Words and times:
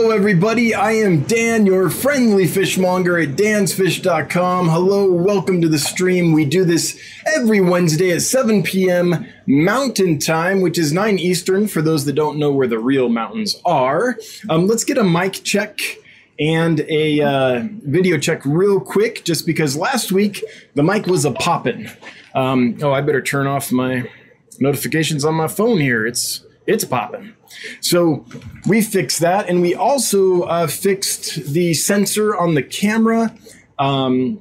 Hello, 0.00 0.12
everybody. 0.12 0.74
I 0.74 0.92
am 0.92 1.24
Dan, 1.24 1.66
your 1.66 1.90
friendly 1.90 2.46
fishmonger 2.46 3.18
at 3.18 3.30
dansfish.com. 3.30 4.68
Hello, 4.68 5.10
welcome 5.10 5.60
to 5.60 5.68
the 5.68 5.80
stream. 5.80 6.32
We 6.32 6.44
do 6.44 6.64
this 6.64 6.96
every 7.26 7.60
Wednesday 7.60 8.12
at 8.12 8.22
7 8.22 8.62
p.m. 8.62 9.26
Mountain 9.48 10.20
Time, 10.20 10.60
which 10.60 10.78
is 10.78 10.92
9 10.92 11.18
Eastern 11.18 11.66
for 11.66 11.82
those 11.82 12.04
that 12.04 12.12
don't 12.12 12.38
know 12.38 12.52
where 12.52 12.68
the 12.68 12.78
real 12.78 13.08
mountains 13.08 13.60
are. 13.64 14.16
Um, 14.48 14.68
let's 14.68 14.84
get 14.84 14.98
a 14.98 15.04
mic 15.04 15.42
check 15.42 15.80
and 16.38 16.78
a 16.88 17.20
uh, 17.20 17.64
video 17.82 18.18
check 18.18 18.42
real 18.44 18.78
quick, 18.78 19.24
just 19.24 19.46
because 19.46 19.76
last 19.76 20.12
week 20.12 20.44
the 20.76 20.84
mic 20.84 21.06
was 21.06 21.24
a 21.24 21.32
poppin'. 21.32 21.90
Um, 22.36 22.78
oh, 22.82 22.92
I 22.92 23.00
better 23.00 23.20
turn 23.20 23.48
off 23.48 23.72
my 23.72 24.08
notifications 24.60 25.24
on 25.24 25.34
my 25.34 25.48
phone 25.48 25.80
here. 25.80 26.06
It's 26.06 26.44
it's 26.68 26.84
popping. 26.84 27.32
So 27.80 28.26
we 28.66 28.82
fixed 28.82 29.20
that, 29.20 29.48
and 29.48 29.62
we 29.62 29.74
also 29.74 30.42
uh, 30.42 30.66
fixed 30.66 31.52
the 31.52 31.72
sensor 31.72 32.36
on 32.36 32.54
the 32.54 32.62
camera. 32.62 33.34
Um, 33.78 34.40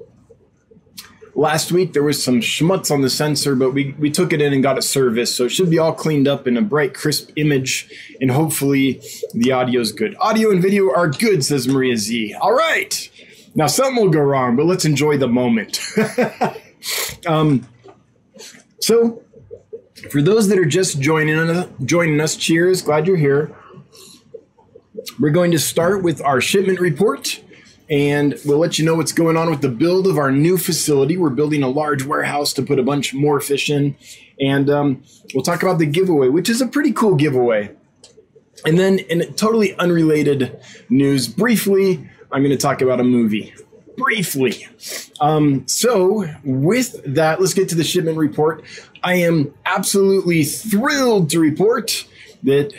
last 1.34 1.72
week 1.72 1.94
there 1.94 2.04
was 2.04 2.22
some 2.22 2.42
schmutz 2.42 2.92
on 2.92 3.02
the 3.02 3.10
sensor, 3.10 3.56
but 3.56 3.72
we, 3.72 3.96
we 3.98 4.12
took 4.12 4.34
it 4.34 4.42
in 4.42 4.52
and 4.52 4.62
got 4.62 4.78
it 4.78 4.82
serviced, 4.82 5.38
so 5.38 5.46
it 5.46 5.50
should 5.50 5.70
be 5.70 5.80
all 5.80 5.94
cleaned 5.94 6.28
up 6.28 6.48
in 6.48 6.58
a 6.58 6.62
bright, 6.62 6.94
crisp 6.94 7.32
image, 7.38 7.90
and 8.20 8.30
hopefully 8.30 9.02
the 9.34 9.54
audio 9.54 9.80
is 9.80 9.94
good. 9.94 10.14
Audio 10.20 10.52
and 10.52 10.62
video 10.62 10.94
are 10.94 11.08
good, 11.08 11.46
says 11.46 11.66
Maria 11.66 11.96
Z. 11.96 12.36
All 12.42 12.54
right. 12.54 13.10
Now 13.56 13.68
something 13.68 14.04
will 14.04 14.12
go 14.12 14.20
wrong, 14.20 14.58
but 14.58 14.66
let's 14.66 14.84
enjoy 14.84 15.18
the 15.18 15.30
moment. 15.30 15.80
um, 17.26 17.66
so 18.82 19.24
for 20.12 20.22
those 20.22 20.48
that 20.50 20.60
are 20.60 20.66
just 20.66 21.00
joining 21.00 21.38
us, 21.38 21.68
joining 21.84 22.20
us, 22.22 22.36
cheers! 22.36 22.82
Glad 22.82 23.08
you're 23.08 23.18
here. 23.18 23.56
We're 25.20 25.32
going 25.32 25.52
to 25.52 25.60
start 25.60 26.04
with 26.04 26.22
our 26.22 26.40
shipment 26.40 26.80
report, 26.80 27.42
and 27.90 28.36
we'll 28.46 28.60
let 28.60 28.78
you 28.78 28.86
know 28.86 28.96
what's 28.96 29.12
going 29.12 29.38
on 29.38 29.50
with 29.50 29.62
the 29.62 29.70
build 29.70 30.06
of 30.08 30.18
our 30.18 30.32
new 30.32 30.58
facility. 30.58 31.18
We're 31.18 31.30
building 31.30 31.64
a 31.64 31.70
large 31.70 32.04
warehouse 32.04 32.54
to 32.54 32.64
put 32.64 32.78
a 32.78 32.84
bunch 32.84 33.14
more 33.14 33.40
fish 33.40 33.70
in, 33.70 33.96
and 34.40 34.70
um, 34.70 35.04
we'll 35.34 35.44
talk 35.44 35.64
about 35.64 35.80
the 35.80 35.86
giveaway, 35.86 36.30
which 36.30 36.50
is 36.50 36.62
a 36.62 36.68
pretty 36.68 36.92
cool 36.92 37.16
giveaway. 37.16 37.72
And 38.66 38.78
then, 38.78 39.00
in 39.00 39.34
totally 39.34 39.76
unrelated 39.76 40.60
news, 40.90 41.28
briefly, 41.28 42.08
I'm 42.32 42.42
going 42.44 42.56
to 42.56 42.58
talk 42.58 42.82
about 42.82 43.00
a 43.00 43.04
movie 43.04 43.54
briefly. 43.98 44.68
Um, 45.20 45.68
so, 45.68 46.26
with 46.44 47.02
that, 47.16 47.40
let's 47.40 47.54
get 47.54 47.70
to 47.70 47.76
the 47.76 47.84
shipment 47.84 48.18
report. 48.18 48.64
I 49.04 49.16
am 49.16 49.54
absolutely 49.66 50.44
thrilled 50.44 51.30
to 51.32 51.40
report 51.40 52.08
that 52.44 52.74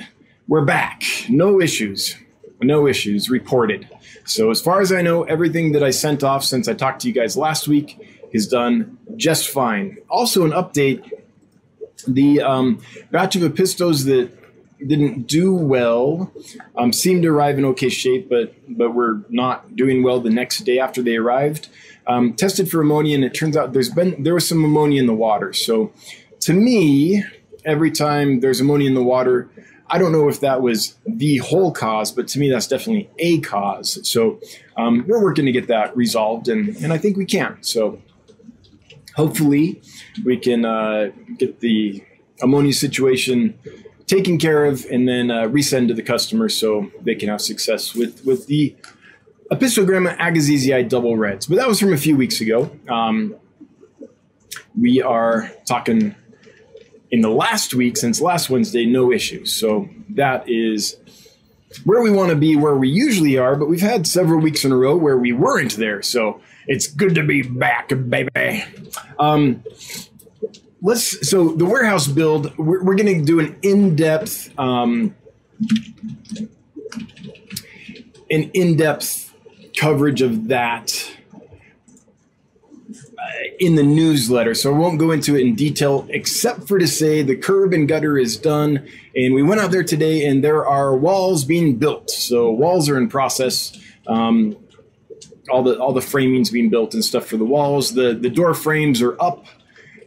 we're 0.47 0.64
back. 0.64 1.03
No 1.28 1.61
issues. 1.61 2.17
No 2.61 2.86
issues 2.86 3.28
reported. 3.28 3.89
So, 4.25 4.50
as 4.50 4.61
far 4.61 4.80
as 4.80 4.92
I 4.92 5.03
know, 5.03 5.25
everything 5.25 5.72
that 5.72 5.83
I 5.83 5.91
sent 5.91 6.22
off 6.22 6.45
since 6.45 6.69
I 6.69 6.75
talked 6.75 7.03
to 7.03 7.08
you 7.08 7.14
guys 7.14 7.36
last 7.36 7.67
week 7.67 7.98
is 8.33 8.47
done 8.47 8.98
just 9.17 9.48
fine. 9.48 9.98
Also, 10.08 10.45
an 10.45 10.52
update 10.52 11.11
the 12.06 12.41
um, 12.42 12.80
batch 13.11 13.36
of 13.36 13.42
Apistos 13.42 14.05
that 14.05 14.30
didn't 14.86 15.27
do 15.27 15.55
well 15.55 16.33
um, 16.77 16.92
seemed 16.92 17.23
to 17.23 17.28
arrive 17.28 17.58
in 17.58 17.64
okay 17.64 17.89
shape, 17.89 18.28
but 18.28 18.55
but 18.69 18.95
were 18.95 19.23
not 19.28 19.75
doing 19.75 20.02
well 20.02 20.20
the 20.20 20.30
next 20.30 20.61
day 20.61 20.78
after 20.78 21.02
they 21.02 21.17
arrived. 21.17 21.69
Um, 22.09 22.33
tested 22.33 22.70
for 22.70 22.81
ammonia, 22.81 23.14
and 23.14 23.25
it 23.25 23.34
turns 23.34 23.56
out 23.56 23.75
there's 23.75 23.91
been 23.91 24.23
there 24.23 24.34
was 24.34 24.48
some 24.48 24.64
ammonia 24.64 25.01
in 25.01 25.06
the 25.06 25.14
water. 25.14 25.53
So, 25.53 25.92
to 26.41 26.55
me, 26.55 27.23
every 27.64 27.91
time 27.91 28.41
there's 28.41 28.61
ammonia 28.61 28.89
in 28.89 28.95
the 28.95 29.03
water, 29.03 29.51
I 29.89 29.98
don't 29.98 30.12
know 30.12 30.29
if 30.29 30.41
that 30.41 30.62
was 30.62 30.97
the 31.06 31.36
whole 31.39 31.70
cause, 31.70 32.11
but 32.11 32.27
to 32.29 32.39
me, 32.39 32.48
that's 32.48 32.67
definitely 32.67 33.11
a 33.19 33.41
cause. 33.41 33.98
So, 34.09 34.41
um, 34.77 35.05
we're 35.06 35.23
working 35.23 35.45
to 35.47 35.53
get 35.53 35.69
that 35.69 35.95
resolved, 35.95 36.48
and 36.48 36.75
and 36.77 36.92
I 36.95 36.98
think 36.98 37.19
we 37.19 37.27
can. 37.27 37.59
So, 37.61 38.01
hopefully, 39.14 39.83
we 40.25 40.39
can 40.39 40.64
uh, 40.64 41.11
get 41.36 41.61
the 41.61 42.02
ammonia 42.40 42.73
situation 42.73 43.58
taken 44.08 44.39
care 44.39 44.64
of 44.64 44.86
and 44.90 45.07
then 45.07 45.30
uh, 45.30 45.42
resend 45.42 45.89
to 45.89 45.95
the 45.95 46.02
customer 46.02 46.48
so 46.48 46.90
they 47.02 47.14
can 47.14 47.29
have 47.29 47.40
success 47.40 47.95
with 47.95 48.25
with 48.25 48.46
the 48.46 48.75
Apistogramma 49.51 50.17
agassizii 50.19 50.89
double 50.89 51.17
reds. 51.17 51.47
But 51.47 51.57
that 51.57 51.69
was 51.69 51.81
from 51.81 51.92
a 51.92 51.97
few 51.97 52.17
weeks 52.17 52.41
ago. 52.41 52.70
Um, 52.89 53.35
we 54.79 55.03
are 55.03 55.51
talking 55.67 56.14
in 57.11 57.20
the 57.23 57.31
last 57.31 57.75
week 57.75 57.97
since 57.97 58.20
last 58.20 58.51
Wednesday, 58.51 58.85
no 58.85 59.11
issues. 59.11 59.53
So 59.53 59.89
that 60.11 60.48
is 60.48 60.97
where 61.85 62.03
we 62.03 62.11
want 62.11 62.31
to 62.31 62.37
be, 62.37 62.57
where 62.57 62.77
we 62.77 62.89
usually 62.89 63.39
are. 63.39 63.57
But 63.57 63.69
we've 63.69 63.81
had 63.81 64.07
several 64.07 64.41
weeks 64.41 64.64
in 64.64 64.73
a 64.73 64.77
row 64.77 64.97
where 64.97 65.17
we 65.17 65.33
weren't 65.33 65.77
there. 65.77 66.03
So 66.03 66.41
it's 66.67 66.87
good 66.87 67.14
to 67.14 67.23
be 67.23 67.42
back, 67.42 67.89
baby. 68.08 68.64
Um, 69.19 69.64
let's 70.83 71.29
so 71.29 71.48
the 71.48 71.64
warehouse 71.64 72.07
build 72.07 72.57
we're, 72.57 72.85
we're 72.85 72.95
going 72.95 73.19
to 73.19 73.25
do 73.25 73.41
an 73.41 73.57
in-depth 73.63 74.57
um, 74.58 75.14
an 78.31 78.51
in-depth 78.55 79.27
coverage 79.78 80.22
of 80.22 80.48
that 80.48 81.11
uh, 82.90 82.92
in 83.58 83.74
the 83.74 83.83
newsletter 83.83 84.55
so 84.55 84.74
i 84.74 84.78
won't 84.78 84.98
go 84.98 85.11
into 85.11 85.36
it 85.36 85.40
in 85.40 85.55
detail 85.55 86.06
except 86.11 86.66
for 86.66 86.78
to 86.78 86.86
say 86.86 87.22
the 87.22 87.36
curb 87.36 87.72
and 87.72 87.89
gutter 87.89 88.18
is 88.18 88.36
done 88.36 88.86
and 89.14 89.34
we 89.34 89.42
went 89.42 89.61
out 89.61 89.70
there 89.70 89.84
today 89.84 90.24
and 90.24 90.42
there 90.42 90.66
are 90.66 90.96
walls 90.96 91.44
being 91.44 91.77
built 91.77 92.11
so 92.11 92.50
walls 92.50 92.89
are 92.89 92.96
in 92.96 93.08
process 93.08 93.78
um, 94.06 94.56
all 95.50 95.62
the 95.62 95.78
all 95.78 95.92
the 95.92 96.00
framings 96.00 96.52
being 96.52 96.70
built 96.70 96.95
and 96.95 97.05
stuff 97.05 97.27
for 97.27 97.36
the 97.36 97.45
walls 97.45 97.95
the 97.95 98.14
the 98.14 98.30
door 98.30 98.55
frames 98.55 99.02
are 99.02 99.20
up 99.20 99.46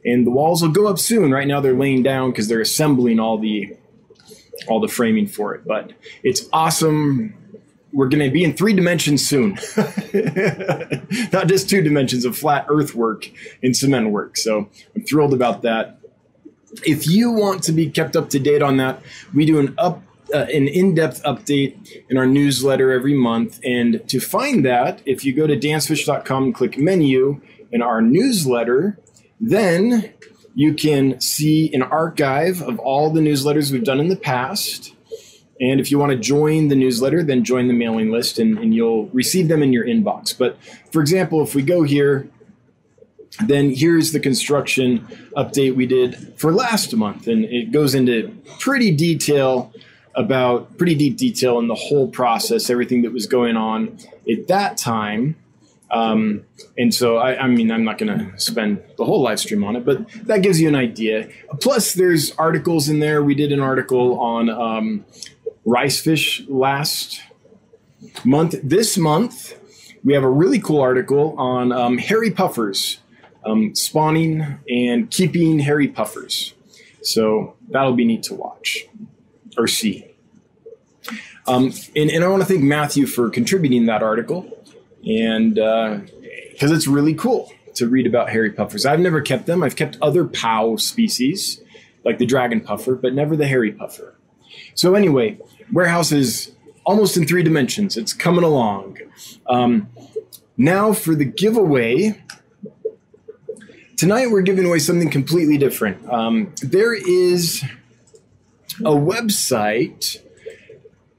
and 0.03 0.25
the 0.25 0.31
walls 0.31 0.61
will 0.61 0.69
go 0.69 0.88
up 0.88 0.99
soon. 0.99 1.31
Right 1.31 1.47
now 1.47 1.61
they're 1.61 1.77
laying 1.77 2.03
down 2.03 2.31
because 2.31 2.47
they're 2.47 2.61
assembling 2.61 3.19
all 3.19 3.38
the 3.38 3.75
all 4.67 4.79
the 4.79 4.88
framing 4.88 5.27
for 5.27 5.55
it. 5.55 5.65
But 5.65 5.93
it's 6.23 6.47
awesome. 6.53 7.35
We're 7.94 8.07
going 8.07 8.24
to 8.24 8.31
be 8.31 8.44
in 8.44 8.53
three 8.53 8.74
dimensions 8.74 9.28
soon, 9.28 9.57
not 11.34 11.47
just 11.47 11.69
two 11.69 11.81
dimensions 11.81 12.24
of 12.25 12.38
flat 12.38 12.66
earth 12.69 12.96
work 12.96 13.29
and 13.62 13.75
cement 13.75 14.12
work. 14.12 14.38
So 14.38 14.69
I'm 14.96 15.03
thrilled 15.03 15.34
about 15.34 15.62
that. 15.63 16.00
If 16.85 17.07
you 17.07 17.31
want 17.31 17.63
to 17.63 17.74
be 17.74 17.90
kept 17.90 18.16
up 18.16 18.30
to 18.30 18.40
date 18.40 18.62
on 18.62 18.78
that, 18.78 19.01
we 19.34 19.46
do 19.46 19.59
an 19.59 19.75
up 19.78 20.01
uh, 20.34 20.46
an 20.53 20.68
in-depth 20.68 21.22
update 21.24 22.03
in 22.09 22.18
our 22.18 22.25
newsletter 22.25 22.91
every 22.91 23.13
month. 23.13 23.59
And 23.66 24.01
to 24.07 24.22
find 24.22 24.66
that, 24.66 25.01
if 25.06 25.25
you 25.25 25.34
go 25.34 25.46
to 25.46 25.57
dansfish.com 25.57 26.44
and 26.44 26.56
click 26.56 26.78
menu 26.78 27.41
in 27.72 27.81
our 27.81 28.01
newsletter, 28.01 28.97
then 29.41 30.13
you 30.53 30.74
can 30.74 31.19
see 31.19 31.74
an 31.74 31.81
archive 31.81 32.62
of 32.62 32.80
all 32.80 33.09
the 33.09 33.22
newsletters 33.22 33.72
we've 33.72 33.84
done 33.84 34.00
in 34.00 34.09
the 34.09 34.16
past. 34.16 34.94
And 35.61 35.79
if 35.79 35.91
you 35.91 35.99
want 35.99 36.11
to 36.11 36.17
join 36.17 36.69
the 36.69 36.75
newsletter, 36.75 37.23
then 37.23 37.44
join 37.44 37.67
the 37.67 37.73
mailing 37.73 38.11
list 38.11 38.39
and, 38.39 38.57
and 38.57 38.73
you'll 38.73 39.05
receive 39.07 39.47
them 39.47 39.61
in 39.61 39.72
your 39.72 39.85
inbox. 39.85 40.35
But 40.35 40.57
for 40.91 41.01
example, 41.01 41.44
if 41.44 41.53
we 41.53 41.61
go 41.61 41.83
here, 41.83 42.27
then 43.45 43.73
here's 43.73 44.11
the 44.11 44.19
construction 44.19 45.07
update 45.38 45.75
we 45.75 45.85
did 45.85 46.33
for 46.38 46.51
last 46.51 46.95
month. 46.95 47.27
And 47.27 47.45
it 47.45 47.71
goes 47.71 47.94
into 47.94 48.35
pretty 48.59 48.91
detail 48.91 49.71
about 50.16 50.77
pretty 50.77 50.95
deep 50.95 51.16
detail 51.16 51.59
in 51.59 51.67
the 51.67 51.75
whole 51.75 52.07
process, 52.07 52.69
everything 52.69 53.03
that 53.03 53.13
was 53.13 53.27
going 53.27 53.55
on 53.55 53.97
at 54.29 54.47
that 54.47 54.77
time. 54.77 55.35
Um, 55.91 56.45
and 56.77 56.94
so, 56.94 57.17
I, 57.17 57.44
I, 57.44 57.47
mean, 57.47 57.69
I'm 57.69 57.83
not 57.83 57.97
going 57.97 58.17
to 58.17 58.39
spend 58.39 58.81
the 58.97 59.03
whole 59.03 59.21
live 59.21 59.41
stream 59.41 59.63
on 59.63 59.75
it, 59.75 59.85
but 59.85 60.09
that 60.25 60.41
gives 60.41 60.59
you 60.59 60.69
an 60.69 60.75
idea. 60.75 61.29
Plus, 61.59 61.94
there's 61.94 62.31
articles 62.38 62.88
in 62.88 63.00
there. 63.00 63.21
We 63.21 63.35
did 63.35 63.51
an 63.51 63.59
article 63.59 64.17
on 64.19 64.50
um, 64.50 65.05
rice 65.66 65.99
fish 65.99 66.44
last 66.47 67.22
month. 68.23 68.56
This 68.63 68.97
month, 68.97 69.56
we 70.03 70.13
have 70.13 70.24
a 70.24 70.30
really 70.30 70.59
cool 70.59 70.81
article 70.81 71.36
on 71.38 71.71
um, 71.71 71.97
hairy 71.97 72.31
puffers, 72.31 73.00
um, 73.45 73.75
spawning 73.75 74.59
and 74.69 75.09
keeping 75.09 75.59
hairy 75.59 75.88
puffers. 75.88 76.53
So 77.03 77.56
that'll 77.69 77.94
be 77.94 78.06
neat 78.06 78.24
to 78.24 78.36
watch 78.36 78.86
or 79.57 79.68
see. 79.68 80.07
Um, 81.47 81.74
and, 81.95 82.09
and 82.12 82.24
I 82.24 82.27
want 82.27 82.41
to 82.41 82.47
thank 82.47 82.62
Matthew 82.62 83.07
for 83.07 83.30
contributing 83.30 83.88
that 83.88 84.03
article 84.03 84.57
and 85.06 85.56
because 85.56 86.71
uh, 86.71 86.75
it's 86.75 86.88
really 86.88 87.15
cool 87.15 87.51
to 87.75 87.88
read 87.88 88.06
about 88.06 88.30
hairy 88.30 88.51
puffers. 88.51 88.86
I've 88.86 89.00
never 89.00 89.21
kept 89.21 89.47
them. 89.47 89.63
I've 89.63 89.75
kept 89.75 89.97
other 90.01 90.25
POW 90.25 90.75
species 90.75 91.62
like 92.06 92.18
the 92.18 92.25
dragon 92.25 92.62
puffer, 92.62 92.95
but 92.95 93.13
never 93.13 93.36
the 93.36 93.47
hairy 93.47 93.71
puffer. 93.71 94.15
So 94.75 94.95
anyway, 94.95 95.39
warehouse 95.71 96.12
is 96.12 96.51
almost 96.85 97.18
in 97.18 97.25
three 97.27 97.44
dimensions. 97.44 97.97
It's 97.97 98.13
coming 98.13 98.44
along. 98.44 98.97
Um, 99.47 99.89
now 100.57 100.94
for 100.94 101.15
the 101.15 101.25
giveaway. 101.25 102.21
Tonight 103.97 104.31
we're 104.31 104.41
giving 104.41 104.65
away 104.65 104.79
something 104.79 105.09
completely 105.09 105.57
different. 105.57 106.09
Um, 106.09 106.53
there 106.62 106.94
is 106.94 107.63
a 108.79 108.91
website 108.91 110.21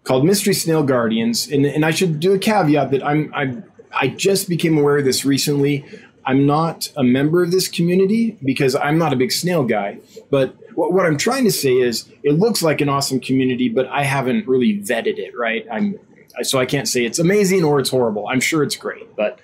called 0.05 0.25
Mystery 0.25 0.55
Snail 0.55 0.83
Guardians, 0.83 1.47
and 1.49 1.65
and 1.65 1.85
I 1.85 1.93
should 1.93 2.19
do 2.19 2.33
a 2.33 2.39
caveat 2.39 2.91
that 2.91 3.05
I'm 3.05 3.33
I 3.35 3.63
I 3.93 4.09
just 4.09 4.49
became 4.49 4.77
aware 4.79 4.99
of 4.99 5.05
this 5.05 5.25
recently. 5.25 5.85
I'm 6.25 6.47
not 6.47 6.91
a 6.97 7.03
member 7.03 7.43
of 7.43 7.51
this 7.51 7.69
community 7.69 8.39
because 8.45 8.75
I'm 8.75 8.99
not 8.99 9.13
a 9.13 9.17
big 9.17 9.33
snail 9.33 9.65
guy. 9.65 9.99
But 10.31 10.57
what, 10.75 10.93
what 10.93 11.07
I'm 11.07 11.19
trying 11.19 11.45
to 11.45 11.53
say 11.53 11.75
is, 11.79 12.09
it 12.23 12.33
looks 12.33 12.63
like 12.63 12.81
an 12.81 12.89
awesome 12.89 13.21
community, 13.21 13.69
but 13.69 13.87
I 13.89 14.05
haven't 14.05 14.47
really 14.47 14.79
vetted 14.79 15.19
it. 15.19 15.37
Right? 15.37 15.67
I'm 15.71 15.99
so 16.43 16.59
I 16.59 16.67
can't 16.67 16.89
say 16.89 17.05
it's 17.05 17.19
amazing 17.19 17.65
or 17.65 17.79
it's 17.79 17.91
horrible. 17.91 18.27
I'm 18.29 18.41
sure 18.41 18.63
it's 18.63 18.77
great, 18.77 19.15
but 19.17 19.39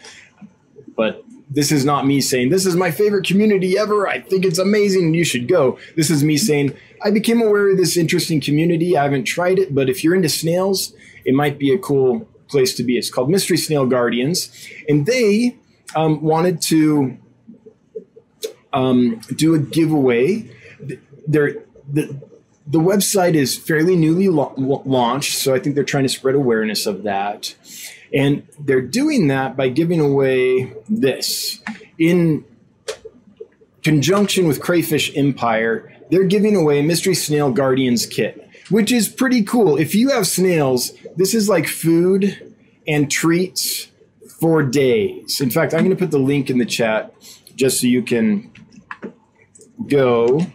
but 0.97 1.25
this 1.51 1.73
is 1.73 1.85
not 1.85 2.07
me 2.07 2.21
saying 2.21 2.51
this 2.51 2.67
is 2.67 2.77
my 2.77 2.91
favorite 2.91 3.27
community 3.27 3.79
ever. 3.79 4.09
I 4.09 4.21
think 4.21 4.45
it's 4.45 4.59
amazing 4.59 5.07
and 5.07 5.17
you 5.17 5.25
should 5.25 5.49
go. 5.49 5.79
This 5.97 6.11
is 6.11 6.23
me 6.25 6.37
saying 6.37 6.77
I 7.03 7.11
became 7.11 7.41
aware 7.41 7.71
of 7.71 7.77
this 7.77 7.97
interesting 7.97 8.41
community. 8.41 8.97
I 8.97 9.05
haven't 9.05 9.25
tried 9.25 9.59
it, 9.59 9.75
but 9.75 9.89
if 9.89 10.03
you're 10.03 10.15
into 10.15 10.29
snails, 10.29 10.93
it 11.25 11.35
might 11.35 11.59
be 11.59 11.73
a 11.73 11.79
cool 11.79 12.27
place 12.49 12.75
to 12.75 12.83
be. 12.83 12.97
It's 12.97 13.11
called 13.11 13.31
Mystery 13.31 13.57
Snail 13.57 13.87
Guardians, 13.87 14.69
and 14.89 15.07
they 15.07 15.57
um, 15.95 16.23
wanted 16.23 16.61
to 16.63 17.19
um, 18.73 19.21
do 19.37 19.55
a 19.55 19.59
giveaway. 19.59 20.51
They're, 21.29 21.63
the 21.91 22.21
the 22.69 22.81
website 22.81 23.35
is 23.35 23.57
fairly 23.57 23.97
newly 23.97 24.29
la- 24.29 24.53
launched, 24.57 25.39
so 25.39 25.55
I 25.55 25.59
think 25.59 25.75
they're 25.75 25.85
trying 25.85 26.03
to 26.03 26.09
spread 26.09 26.35
awareness 26.35 26.85
of 26.85 27.05
that. 27.05 27.55
And 28.13 28.47
they're 28.59 28.83
doing 28.83 29.29
that 29.29 29.57
by 29.57 29.69
giving 29.69 30.01
away 30.01 30.75
this. 30.89 31.61
In 31.99 32.45
conjunction 33.83 34.47
with 34.47 34.61
Crayfish 34.61 35.17
Empire, 35.17 35.95
they're 36.11 36.25
giving 36.25 36.57
away 36.57 36.83
Mystery 36.83 37.15
Snail 37.15 37.51
Guardians 37.53 38.05
kit, 38.05 38.49
which 38.69 38.93
is 38.93 39.09
pretty 39.09 39.43
cool. 39.43 39.79
If 39.79 39.95
you 39.95 40.11
have 40.11 40.27
snails, 40.27 40.93
this 41.17 41.35
is 41.35 41.49
like 41.49 41.67
food 41.67 42.55
and 42.87 43.11
treats 43.11 43.89
for 44.41 44.63
days. 44.63 45.41
In 45.41 45.51
fact, 45.51 45.73
I'm 45.73 45.81
going 45.81 45.91
to 45.91 45.97
put 45.97 46.11
the 46.11 46.19
link 46.19 46.51
in 46.51 46.59
the 46.59 46.67
chat 46.67 47.15
just 47.57 47.81
so 47.81 47.87
you 47.87 48.03
can 48.03 48.53
go 49.87 50.47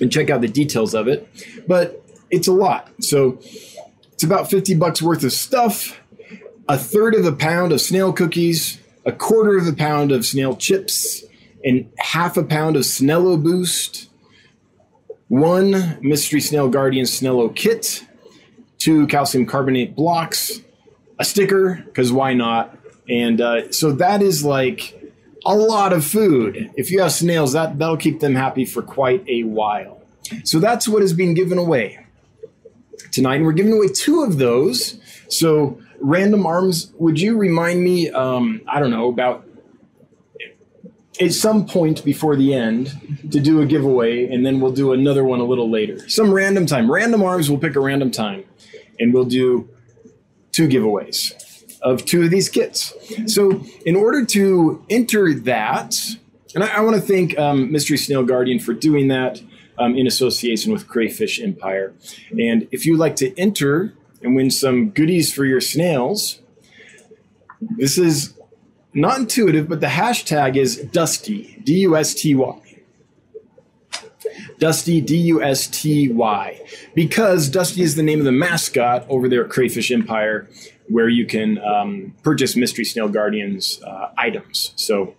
and 0.00 0.10
check 0.10 0.30
out 0.30 0.40
the 0.40 0.48
details 0.48 0.94
of 0.94 1.08
it. 1.08 1.28
But 1.66 2.04
it's 2.30 2.48
a 2.48 2.52
lot. 2.52 2.90
So 3.00 3.38
it's 4.12 4.22
about 4.22 4.50
50 4.50 4.74
bucks 4.74 5.02
worth 5.02 5.24
of 5.24 5.32
stuff 5.32 6.00
a 6.70 6.78
third 6.78 7.16
of 7.16 7.26
a 7.26 7.32
pound 7.32 7.72
of 7.72 7.80
snail 7.80 8.12
cookies, 8.12 8.80
a 9.04 9.10
quarter 9.10 9.58
of 9.58 9.66
a 9.66 9.72
pound 9.72 10.12
of 10.12 10.24
snail 10.24 10.54
chips, 10.54 11.24
and 11.64 11.90
half 11.98 12.36
a 12.36 12.44
pound 12.44 12.76
of 12.76 12.82
Snello 12.82 13.42
Boost, 13.42 14.08
one 15.26 15.98
Mystery 16.00 16.40
Snail 16.40 16.68
Guardian 16.68 17.06
Snello 17.06 17.52
kit, 17.52 18.06
two 18.78 19.08
calcium 19.08 19.46
carbonate 19.46 19.96
blocks, 19.96 20.60
a 21.18 21.24
sticker, 21.24 21.82
because 21.86 22.12
why 22.12 22.34
not? 22.34 22.78
And 23.08 23.40
uh, 23.40 23.72
so 23.72 23.90
that 23.92 24.22
is 24.22 24.44
like 24.44 24.96
a 25.44 25.54
lot 25.54 25.92
of 25.92 26.04
food. 26.04 26.70
If 26.76 26.90
you 26.90 27.00
have 27.00 27.12
snails, 27.12 27.52
that, 27.52 27.78
that'll 27.78 27.96
keep 27.96 28.20
them 28.20 28.34
happy 28.34 28.64
for 28.64 28.82
quite 28.82 29.24
a 29.28 29.44
while. 29.44 30.02
So 30.44 30.58
that's 30.60 30.86
what 30.86 31.02
is 31.02 31.12
being 31.12 31.34
given 31.34 31.58
away 31.58 32.06
tonight. 33.10 33.36
And 33.36 33.44
we're 33.44 33.52
giving 33.52 33.72
away 33.72 33.88
two 33.88 34.22
of 34.22 34.38
those. 34.38 35.00
So 35.28 35.80
Random 36.00 36.46
Arms, 36.46 36.92
would 36.98 37.20
you 37.20 37.36
remind 37.36 37.82
me, 37.82 38.10
um, 38.10 38.62
I 38.68 38.80
don't 38.80 38.90
know, 38.90 39.08
about 39.08 39.46
at 41.20 41.32
some 41.32 41.66
point 41.66 42.04
before 42.04 42.36
the 42.36 42.54
end 42.54 43.20
to 43.30 43.40
do 43.40 43.60
a 43.60 43.66
giveaway, 43.66 44.26
and 44.26 44.44
then 44.44 44.60
we'll 44.60 44.72
do 44.72 44.92
another 44.92 45.22
one 45.22 45.40
a 45.40 45.44
little 45.44 45.70
later. 45.70 46.08
Some 46.08 46.32
random 46.32 46.64
time. 46.64 46.90
Random 46.90 47.22
Arms 47.22 47.50
will 47.50 47.58
pick 47.58 47.76
a 47.76 47.80
random 47.80 48.10
time, 48.10 48.44
and 48.98 49.12
we'll 49.12 49.26
do 49.26 49.68
two 50.52 50.66
giveaways 50.66 51.34
of 51.82 52.04
two 52.04 52.22
of 52.24 52.30
these 52.30 52.48
kits. 52.48 52.94
So, 53.26 53.64
in 53.86 53.96
order 53.96 54.24
to 54.26 54.84
enter 54.90 55.34
that, 55.34 55.96
and 56.54 56.64
I, 56.64 56.78
I 56.78 56.80
want 56.80 56.96
to 56.96 57.02
thank 57.02 57.38
um, 57.38 57.72
Mystery 57.72 57.96
Snail 57.96 58.24
Guardian 58.24 58.58
for 58.58 58.74
doing 58.74 59.08
that 59.08 59.40
um, 59.78 59.96
in 59.96 60.06
association 60.06 60.72
with 60.72 60.88
Crayfish 60.88 61.40
Empire. 61.40 61.94
And 62.30 62.68
if 62.70 62.84
you'd 62.84 62.98
like 62.98 63.16
to 63.16 63.38
enter 63.38 63.94
and 64.22 64.36
win 64.36 64.50
some 64.50 64.90
goodies 64.90 65.32
for 65.32 65.44
your 65.44 65.60
snails. 65.60 66.40
This 67.60 67.98
is 67.98 68.34
not 68.92 69.18
intuitive, 69.18 69.68
but 69.68 69.80
the 69.80 69.86
hashtag 69.86 70.56
is 70.56 70.76
Dusty, 70.76 71.60
D 71.64 71.80
U 71.80 71.96
S 71.96 72.14
T 72.14 72.34
Y. 72.34 72.60
Dusty, 74.58 75.00
D 75.00 75.16
U 75.16 75.42
S 75.42 75.66
T 75.66 76.10
Y. 76.10 76.60
Because 76.94 77.48
Dusty 77.48 77.82
is 77.82 77.96
the 77.96 78.02
name 78.02 78.18
of 78.18 78.24
the 78.24 78.32
mascot 78.32 79.06
over 79.08 79.28
there 79.28 79.44
at 79.44 79.50
Crayfish 79.50 79.90
Empire, 79.90 80.48
where 80.90 81.08
you 81.08 81.24
can 81.24 81.58
um, 81.58 82.14
purchase 82.22 82.56
Mystery 82.56 82.84
Snail 82.84 83.08
Guardians 83.08 83.80
uh, 83.82 84.10
items. 84.18 84.72
So, 84.76 85.14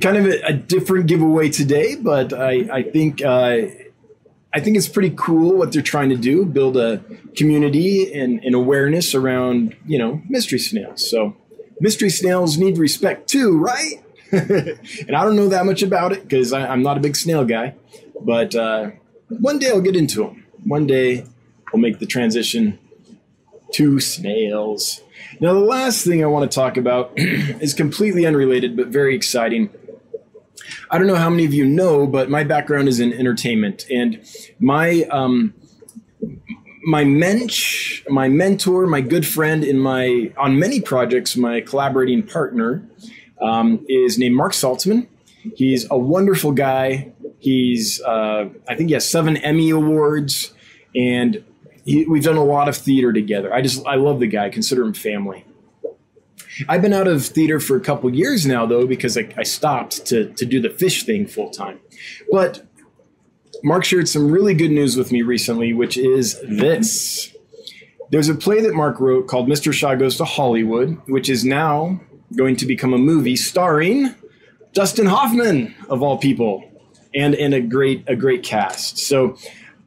kind 0.00 0.16
of 0.18 0.26
a, 0.26 0.40
a, 0.46 0.52
different 0.52 1.06
giveaway 1.06 1.48
today, 1.48 1.96
but 1.96 2.32
I, 2.32 2.68
I 2.72 2.82
think. 2.82 3.24
Uh, 3.24 3.66
I 4.50 4.60
think 4.60 4.78
it's 4.78 4.88
pretty 4.88 5.12
cool 5.14 5.58
what 5.58 5.72
they're 5.72 5.82
trying 5.82 6.08
to 6.08 6.16
do, 6.16 6.46
build 6.46 6.78
a 6.78 7.02
community 7.36 8.10
and, 8.12 8.42
and 8.42 8.54
awareness 8.54 9.14
around, 9.14 9.76
you 9.86 9.98
know, 9.98 10.22
mystery 10.26 10.58
snails. 10.58 11.08
So 11.08 11.36
mystery 11.80 12.08
snails 12.08 12.56
need 12.56 12.78
respect 12.78 13.28
too, 13.28 13.58
right? 13.58 14.02
and 14.32 15.14
I 15.14 15.22
don't 15.22 15.36
know 15.36 15.48
that 15.50 15.66
much 15.66 15.82
about 15.82 16.12
it 16.12 16.22
because 16.22 16.54
I'm 16.54 16.82
not 16.82 16.96
a 16.96 17.00
big 17.00 17.14
snail 17.14 17.44
guy, 17.44 17.74
but 18.22 18.54
uh, 18.54 18.90
one 19.28 19.58
day 19.58 19.68
I'll 19.68 19.82
get 19.82 19.96
into 19.96 20.24
them. 20.24 20.46
One 20.64 20.86
day 20.86 21.26
I'll 21.72 21.80
make 21.80 21.98
the 21.98 22.06
transition 22.06 22.78
to 23.72 24.00
snails. 24.00 25.02
Now, 25.40 25.52
the 25.54 25.60
last 25.60 26.04
thing 26.04 26.22
I 26.22 26.26
want 26.26 26.50
to 26.50 26.54
talk 26.54 26.76
about 26.76 27.12
is 27.16 27.74
completely 27.74 28.26
unrelated 28.26 28.76
but 28.76 28.88
very 28.88 29.14
exciting. 29.14 29.70
I 30.90 30.98
don't 30.98 31.06
know 31.06 31.16
how 31.16 31.30
many 31.30 31.44
of 31.44 31.54
you 31.54 31.64
know, 31.64 32.06
but 32.06 32.30
my 32.30 32.44
background 32.44 32.88
is 32.88 33.00
in 33.00 33.12
entertainment, 33.12 33.86
and 33.90 34.20
my 34.58 35.02
um, 35.10 35.54
my 36.84 37.04
mensch, 37.04 38.02
my 38.08 38.28
mentor, 38.28 38.86
my 38.86 39.00
good 39.00 39.26
friend 39.26 39.64
in 39.64 39.78
my 39.78 40.32
on 40.36 40.58
many 40.58 40.80
projects, 40.80 41.36
my 41.36 41.60
collaborating 41.60 42.22
partner 42.22 42.88
um, 43.40 43.84
is 43.88 44.18
named 44.18 44.34
Mark 44.34 44.52
Saltzman. 44.52 45.06
He's 45.54 45.86
a 45.90 45.98
wonderful 45.98 46.52
guy. 46.52 47.12
He's 47.38 48.00
uh, 48.02 48.48
I 48.68 48.74
think 48.74 48.88
he 48.88 48.94
has 48.94 49.08
seven 49.08 49.36
Emmy 49.36 49.70
awards, 49.70 50.52
and 50.94 51.44
he, 51.88 52.04
we've 52.04 52.22
done 52.22 52.36
a 52.36 52.44
lot 52.44 52.68
of 52.68 52.76
theater 52.76 53.14
together. 53.14 53.52
I 53.52 53.62
just 53.62 53.86
I 53.86 53.94
love 53.94 54.20
the 54.20 54.26
guy. 54.26 54.50
Consider 54.50 54.82
him 54.82 54.92
family. 54.92 55.46
I've 56.68 56.82
been 56.82 56.92
out 56.92 57.08
of 57.08 57.24
theater 57.24 57.60
for 57.60 57.76
a 57.76 57.80
couple 57.80 58.14
years 58.14 58.44
now, 58.44 58.66
though, 58.66 58.86
because 58.86 59.16
I, 59.16 59.28
I 59.38 59.42
stopped 59.42 60.04
to, 60.06 60.30
to 60.34 60.44
do 60.44 60.60
the 60.60 60.68
fish 60.68 61.04
thing 61.04 61.26
full 61.26 61.48
time. 61.48 61.80
But 62.30 62.66
Mark 63.62 63.84
shared 63.84 64.06
some 64.06 64.30
really 64.30 64.52
good 64.52 64.70
news 64.70 64.96
with 64.96 65.12
me 65.12 65.22
recently, 65.22 65.72
which 65.72 65.96
is 65.96 66.38
this. 66.42 67.34
There's 68.10 68.28
a 68.28 68.34
play 68.34 68.60
that 68.60 68.74
Mark 68.74 69.00
wrote 69.00 69.26
called 69.26 69.48
Mr. 69.48 69.72
Shaw 69.72 69.94
Goes 69.94 70.16
to 70.18 70.24
Hollywood, 70.26 71.00
which 71.06 71.30
is 71.30 71.42
now 71.42 72.00
going 72.36 72.56
to 72.56 72.66
become 72.66 72.92
a 72.92 72.98
movie 72.98 73.36
starring 73.36 74.14
Dustin 74.74 75.06
Hoffman, 75.06 75.74
of 75.88 76.02
all 76.02 76.18
people, 76.18 76.64
and, 77.14 77.34
and 77.34 77.54
a 77.54 77.62
great 77.62 78.04
a 78.06 78.14
great 78.14 78.42
cast. 78.42 78.98
So 78.98 79.38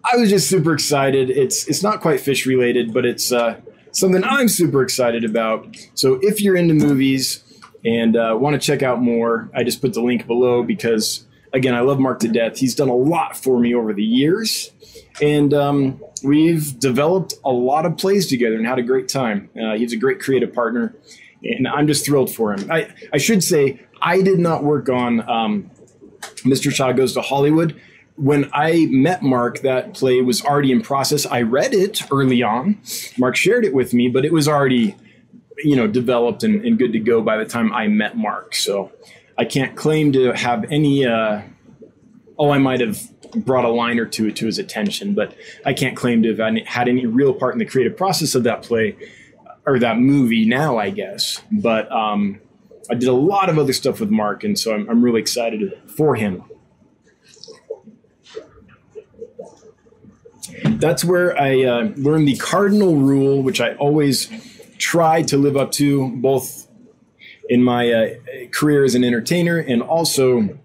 I 0.03 0.17
was 0.17 0.29
just 0.29 0.49
super 0.49 0.73
excited. 0.73 1.29
It's 1.29 1.67
it's 1.67 1.83
not 1.83 2.01
quite 2.01 2.19
fish 2.19 2.45
related, 2.45 2.93
but 2.93 3.05
it's 3.05 3.31
uh, 3.31 3.59
something 3.91 4.23
I'm 4.23 4.47
super 4.47 4.81
excited 4.81 5.23
about. 5.23 5.75
So 5.93 6.19
if 6.21 6.41
you're 6.41 6.55
into 6.55 6.73
movies 6.73 7.43
and 7.85 8.15
uh, 8.15 8.35
want 8.39 8.59
to 8.59 8.65
check 8.65 8.83
out 8.83 9.01
more, 9.01 9.49
I 9.55 9.63
just 9.63 9.81
put 9.81 9.93
the 9.93 10.01
link 10.01 10.27
below 10.27 10.63
because, 10.63 11.25
again, 11.53 11.73
I 11.73 11.81
love 11.81 11.99
Mark 11.99 12.19
to 12.19 12.27
death. 12.27 12.57
He's 12.57 12.75
done 12.75 12.89
a 12.89 12.95
lot 12.95 13.37
for 13.37 13.59
me 13.59 13.73
over 13.73 13.93
the 13.93 14.03
years. 14.03 14.71
And 15.21 15.53
um, 15.53 16.01
we've 16.23 16.79
developed 16.79 17.33
a 17.43 17.51
lot 17.51 17.85
of 17.85 17.97
plays 17.97 18.27
together 18.27 18.55
and 18.55 18.65
had 18.65 18.79
a 18.79 18.83
great 18.83 19.07
time. 19.07 19.49
Uh, 19.55 19.75
he's 19.75 19.93
a 19.93 19.97
great 19.97 20.19
creative 20.19 20.53
partner, 20.53 20.95
and 21.43 21.67
I'm 21.67 21.87
just 21.87 22.05
thrilled 22.05 22.33
for 22.33 22.53
him. 22.53 22.71
I, 22.71 22.89
I 23.13 23.17
should 23.17 23.43
say, 23.43 23.81
I 24.01 24.21
did 24.21 24.39
not 24.39 24.63
work 24.63 24.89
on 24.89 25.27
um, 25.29 25.71
Mr. 26.43 26.73
Shaw 26.73 26.91
Goes 26.91 27.13
to 27.13 27.21
Hollywood 27.21 27.79
when 28.21 28.51
I 28.53 28.85
met 28.91 29.23
Mark, 29.23 29.61
that 29.61 29.95
play 29.95 30.21
was 30.21 30.43
already 30.43 30.71
in 30.71 30.81
process. 30.81 31.25
I 31.25 31.41
read 31.41 31.73
it 31.73 32.03
early 32.11 32.43
on. 32.43 32.79
Mark 33.17 33.35
shared 33.35 33.65
it 33.65 33.73
with 33.73 33.95
me, 33.95 34.09
but 34.09 34.25
it 34.25 34.31
was 34.31 34.47
already, 34.47 34.95
you 35.63 35.75
know, 35.75 35.87
developed 35.87 36.43
and, 36.43 36.63
and 36.63 36.77
good 36.77 36.93
to 36.93 36.99
go 36.99 37.21
by 37.21 37.37
the 37.37 37.45
time 37.45 37.73
I 37.73 37.87
met 37.87 38.15
Mark. 38.15 38.53
So 38.53 38.91
I 39.39 39.45
can't 39.45 39.75
claim 39.75 40.11
to 40.11 40.33
have 40.33 40.71
any. 40.71 41.03
Uh, 41.03 41.41
oh, 42.37 42.51
I 42.51 42.59
might 42.59 42.79
have 42.79 43.01
brought 43.35 43.65
a 43.65 43.69
line 43.69 43.97
or 43.97 44.05
two 44.05 44.31
to 44.31 44.45
his 44.45 44.59
attention, 44.59 45.15
but 45.15 45.35
I 45.65 45.73
can't 45.73 45.97
claim 45.97 46.21
to 46.21 46.35
have 46.35 46.55
had 46.67 46.87
any 46.87 47.07
real 47.07 47.33
part 47.33 47.53
in 47.53 47.59
the 47.59 47.65
creative 47.65 47.97
process 47.97 48.35
of 48.35 48.43
that 48.43 48.61
play 48.61 48.97
or 49.65 49.79
that 49.79 49.97
movie 49.97 50.45
now, 50.45 50.77
I 50.77 50.91
guess. 50.91 51.41
But 51.51 51.91
um, 51.91 52.39
I 52.87 52.93
did 52.93 53.09
a 53.09 53.13
lot 53.13 53.49
of 53.49 53.57
other 53.57 53.73
stuff 53.73 53.99
with 53.99 54.11
Mark, 54.11 54.43
and 54.43 54.59
so 54.59 54.75
I'm, 54.75 54.87
I'm 54.91 55.03
really 55.03 55.21
excited 55.21 55.73
for 55.87 56.15
him. 56.15 56.43
That's 60.63 61.03
where 61.03 61.37
I 61.39 61.63
uh, 61.63 61.83
learned 61.95 62.27
the 62.27 62.37
cardinal 62.37 62.95
rule, 62.95 63.41
which 63.41 63.61
I 63.61 63.73
always 63.75 64.29
try 64.77 65.21
to 65.23 65.37
live 65.37 65.57
up 65.57 65.71
to, 65.73 66.09
both 66.17 66.67
in 67.49 67.63
my 67.63 67.91
uh, 67.91 68.09
career 68.51 68.83
as 68.83 68.95
an 68.95 69.03
entertainer 69.03 69.57
and 69.57 69.81
also 69.81 70.57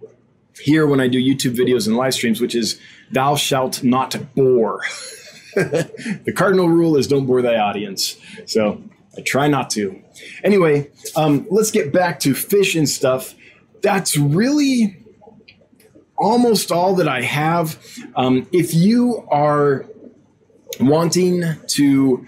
here 0.60 0.86
when 0.86 1.00
I 1.00 1.08
do 1.08 1.18
YouTube 1.18 1.56
videos 1.56 1.86
and 1.86 1.96
live 1.96 2.14
streams, 2.14 2.40
which 2.40 2.54
is 2.54 2.80
thou 3.10 3.36
shalt 3.36 3.82
not 3.82 4.34
bore. 4.34 4.80
the 5.54 6.32
cardinal 6.34 6.68
rule 6.68 6.96
is 6.96 7.06
don't 7.06 7.26
bore 7.26 7.42
thy 7.42 7.56
audience. 7.56 8.16
So 8.46 8.82
I 9.16 9.22
try 9.22 9.48
not 9.48 9.70
to. 9.70 10.00
Anyway, 10.44 10.90
um, 11.14 11.46
let's 11.50 11.70
get 11.70 11.92
back 11.92 12.20
to 12.20 12.34
fish 12.34 12.74
and 12.74 12.88
stuff. 12.88 13.34
That's 13.82 14.16
really 14.16 15.02
almost 16.16 16.72
all 16.72 16.94
that 16.96 17.08
I 17.08 17.22
have. 17.22 17.78
Um, 18.14 18.48
if 18.52 18.74
you 18.74 19.26
are 19.30 19.86
wanting 20.80 21.44
to 21.68 22.26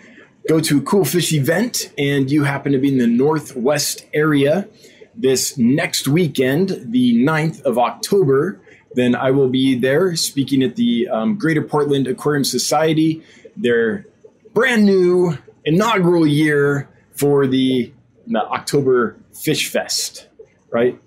go 0.48 0.60
to 0.60 0.78
a 0.78 0.80
cool 0.80 1.04
fish 1.04 1.32
event 1.32 1.92
and 1.98 2.30
you 2.30 2.44
happen 2.44 2.72
to 2.72 2.78
be 2.78 2.88
in 2.88 2.98
the 2.98 3.06
Northwest 3.06 4.06
area 4.14 4.68
this 5.14 5.58
next 5.58 6.08
weekend, 6.08 6.92
the 6.92 7.14
9th 7.14 7.62
of 7.62 7.78
October, 7.78 8.60
then 8.94 9.14
I 9.14 9.30
will 9.30 9.48
be 9.48 9.78
there 9.78 10.16
speaking 10.16 10.62
at 10.62 10.76
the 10.76 11.08
um, 11.08 11.36
Greater 11.36 11.62
Portland 11.62 12.06
Aquarium 12.06 12.44
Society, 12.44 13.22
their 13.56 14.06
brand 14.54 14.84
new 14.86 15.36
inaugural 15.64 16.26
year 16.26 16.88
for 17.12 17.46
the, 17.46 17.92
the 18.26 18.40
October 18.40 19.16
Fish 19.34 19.68
Fest, 19.68 20.28
right? 20.70 20.98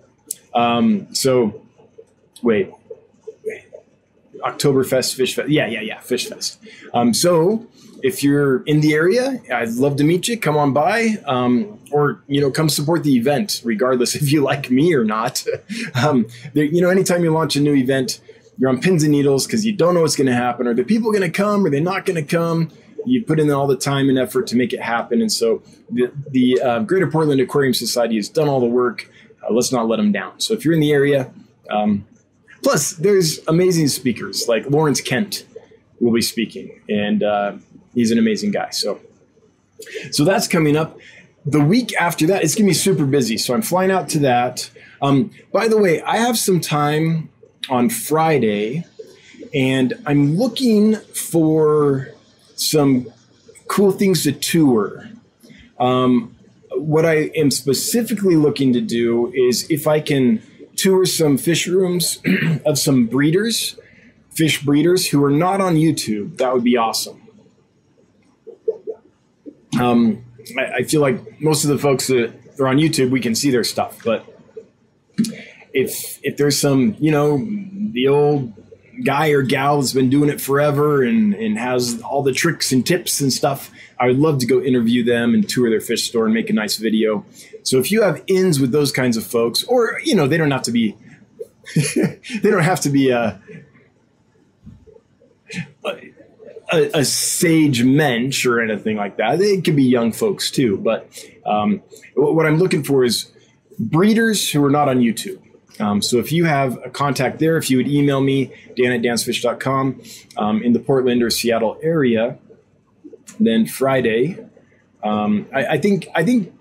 Um, 0.53 1.13
so, 1.15 1.60
wait, 2.43 2.71
wait, 3.45 3.63
Oktoberfest 4.41 5.15
Fish 5.15 5.35
Fest. 5.35 5.49
Yeah, 5.49 5.67
yeah, 5.67 5.81
yeah, 5.81 5.99
Fish 5.99 6.27
Fest. 6.27 6.59
Um, 6.93 7.13
so, 7.13 7.67
if 8.03 8.23
you're 8.23 8.63
in 8.63 8.81
the 8.81 8.93
area, 8.93 9.41
I'd 9.53 9.73
love 9.73 9.95
to 9.97 10.03
meet 10.03 10.27
you. 10.27 10.37
Come 10.37 10.57
on 10.57 10.73
by, 10.73 11.17
um, 11.25 11.79
or 11.91 12.21
you 12.27 12.41
know, 12.41 12.51
come 12.51 12.69
support 12.69 13.03
the 13.03 13.15
event, 13.15 13.61
regardless 13.63 14.15
if 14.21 14.31
you 14.31 14.41
like 14.41 14.69
me 14.69 14.93
or 14.93 15.03
not. 15.03 15.45
um, 15.95 16.27
there, 16.53 16.65
you 16.65 16.81
know, 16.81 16.89
anytime 16.89 17.23
you 17.23 17.31
launch 17.31 17.55
a 17.55 17.61
new 17.61 17.75
event, 17.75 18.19
you're 18.57 18.69
on 18.69 18.81
pins 18.81 19.03
and 19.03 19.11
needles 19.11 19.45
because 19.45 19.65
you 19.65 19.73
don't 19.73 19.93
know 19.93 20.01
what's 20.01 20.15
going 20.15 20.27
to 20.27 20.33
happen. 20.33 20.67
Are 20.67 20.73
the 20.73 20.83
people 20.83 21.11
going 21.11 21.23
to 21.23 21.31
come? 21.31 21.65
Are 21.65 21.69
they 21.69 21.79
not 21.79 22.05
going 22.05 22.23
to 22.23 22.37
come? 22.37 22.71
You 23.05 23.23
put 23.23 23.39
in 23.39 23.49
all 23.49 23.65
the 23.65 23.77
time 23.77 24.09
and 24.09 24.19
effort 24.19 24.45
to 24.47 24.55
make 24.55 24.73
it 24.73 24.81
happen, 24.81 25.21
and 25.21 25.31
so 25.31 25.63
the, 25.89 26.11
the 26.29 26.61
uh, 26.61 26.79
Greater 26.79 27.09
Portland 27.09 27.41
Aquarium 27.41 27.73
Society 27.73 28.15
has 28.17 28.29
done 28.29 28.47
all 28.47 28.59
the 28.59 28.67
work. 28.67 29.09
Uh, 29.41 29.51
let's 29.51 29.71
not 29.71 29.87
let 29.87 29.97
them 29.97 30.11
down. 30.11 30.39
So 30.39 30.53
if 30.53 30.63
you're 30.63 30.75
in 30.75 30.79
the 30.79 30.91
area, 30.91 31.31
um, 31.71 32.05
plus 32.63 32.93
there's 32.93 33.39
amazing 33.47 33.87
speakers 33.87 34.47
like 34.47 34.69
Lawrence 34.69 35.01
Kent 35.01 35.45
will 35.99 36.11
be 36.11 36.21
speaking, 36.21 36.81
and 36.89 37.23
uh, 37.23 37.53
he's 37.93 38.11
an 38.11 38.17
amazing 38.17 38.51
guy. 38.51 38.69
So, 38.71 38.99
so 40.11 40.23
that's 40.23 40.47
coming 40.47 40.75
up. 40.75 40.97
The 41.45 41.59
week 41.59 41.93
after 41.95 42.27
that, 42.27 42.43
it's 42.43 42.55
gonna 42.55 42.67
be 42.67 42.73
super 42.73 43.05
busy. 43.05 43.37
So 43.37 43.53
I'm 43.53 43.61
flying 43.61 43.91
out 43.91 44.09
to 44.09 44.19
that. 44.19 44.69
Um, 45.01 45.31
by 45.51 45.67
the 45.67 45.77
way, 45.77 46.01
I 46.01 46.17
have 46.17 46.37
some 46.37 46.59
time 46.59 47.29
on 47.69 47.89
Friday, 47.89 48.85
and 49.53 49.93
I'm 50.05 50.37
looking 50.37 50.95
for 50.95 52.09
some 52.55 53.11
cool 53.67 53.91
things 53.91 54.23
to 54.23 54.31
tour. 54.31 55.09
Um, 55.79 56.35
what 56.71 57.05
I 57.05 57.31
am 57.35 57.51
specifically 57.51 58.35
looking 58.35 58.73
to 58.73 58.81
do 58.81 59.31
is 59.33 59.69
if 59.69 59.87
I 59.87 59.99
can 59.99 60.41
tour 60.75 61.05
some 61.05 61.37
fish 61.37 61.67
rooms 61.67 62.21
of 62.65 62.77
some 62.77 63.05
breeders, 63.07 63.77
fish 64.31 64.63
breeders 64.63 65.07
who 65.07 65.23
are 65.23 65.31
not 65.31 65.61
on 65.61 65.75
YouTube, 65.75 66.37
that 66.37 66.53
would 66.53 66.63
be 66.63 66.77
awesome. 66.77 67.21
Um, 69.79 70.25
I, 70.57 70.73
I, 70.79 70.83
feel 70.83 71.01
like 71.01 71.41
most 71.41 71.63
of 71.63 71.69
the 71.69 71.77
folks 71.77 72.07
that 72.07 72.33
are 72.59 72.67
on 72.67 72.77
YouTube, 72.77 73.09
we 73.09 73.21
can 73.21 73.35
see 73.35 73.51
their 73.51 73.63
stuff, 73.63 74.03
but 74.03 74.25
if 75.73 76.19
if 76.23 76.37
there's 76.37 76.59
some, 76.59 76.95
you 76.99 77.11
know, 77.11 77.37
the 77.91 78.07
old 78.09 78.53
guy 79.03 79.29
or 79.29 79.41
gal 79.41 79.79
that's 79.79 79.93
been 79.93 80.09
doing 80.09 80.29
it 80.29 80.41
forever 80.41 81.03
and 81.03 81.33
and 81.33 81.57
has 81.57 82.01
all 82.01 82.21
the 82.23 82.33
tricks 82.33 82.71
and 82.71 82.85
tips 82.85 83.21
and 83.21 83.31
stuff, 83.31 83.71
I 83.99 84.07
would 84.07 84.19
love 84.19 84.39
to 84.39 84.45
go 84.45 84.61
interview 84.61 85.03
them 85.03 85.33
and 85.33 85.47
tour 85.47 85.69
their 85.69 85.81
fish 85.81 86.03
store 86.09 86.25
and 86.25 86.33
make 86.33 86.49
a 86.49 86.53
nice 86.53 86.77
video. 86.77 87.25
So 87.63 87.79
if 87.79 87.91
you 87.91 88.01
have 88.01 88.23
ins 88.27 88.59
with 88.59 88.71
those 88.71 88.91
kinds 88.91 89.17
of 89.17 89.25
folks, 89.25 89.63
or 89.63 89.99
you 90.03 90.15
know, 90.15 90.27
they 90.27 90.37
don't 90.37 90.51
have 90.51 90.63
to 90.63 90.71
be, 90.71 90.95
they 91.75 92.49
don't 92.49 92.63
have 92.63 92.79
to 92.81 92.89
be 92.89 93.09
a, 93.09 93.41
a 95.85 96.11
a, 96.71 96.89
a, 96.99 97.05
sage 97.05 97.83
mensch 97.83 98.45
or 98.45 98.61
anything 98.61 98.95
like 98.95 99.17
that. 99.17 99.41
It 99.41 99.65
could 99.65 99.75
be 99.75 99.83
young 99.83 100.11
folks 100.11 100.49
too. 100.49 100.77
But 100.77 101.07
um, 101.45 101.83
what 102.15 102.45
I'm 102.45 102.57
looking 102.57 102.83
for 102.83 103.03
is 103.03 103.31
breeders 103.77 104.49
who 104.49 104.63
are 104.63 104.69
not 104.69 104.87
on 104.87 104.99
YouTube. 104.99 105.41
Um, 105.79 106.01
so 106.01 106.17
if 106.19 106.31
you 106.31 106.45
have 106.45 106.77
a 106.85 106.89
contact 106.89 107.39
there, 107.39 107.57
if 107.57 107.69
you 107.69 107.77
would 107.77 107.87
email 107.87 108.21
me, 108.21 108.53
dan 108.75 108.91
at 108.91 109.01
dansfish.com 109.01 110.01
um, 110.37 110.61
in 110.63 110.73
the 110.73 110.79
Portland 110.79 111.23
or 111.23 111.29
Seattle 111.29 111.77
area, 111.81 112.37
then 113.39 113.65
Friday, 113.65 114.37
um, 115.03 115.47
I, 115.53 115.65
I, 115.65 115.77
think 115.79 116.07
I 116.13 116.23
think 116.23 116.53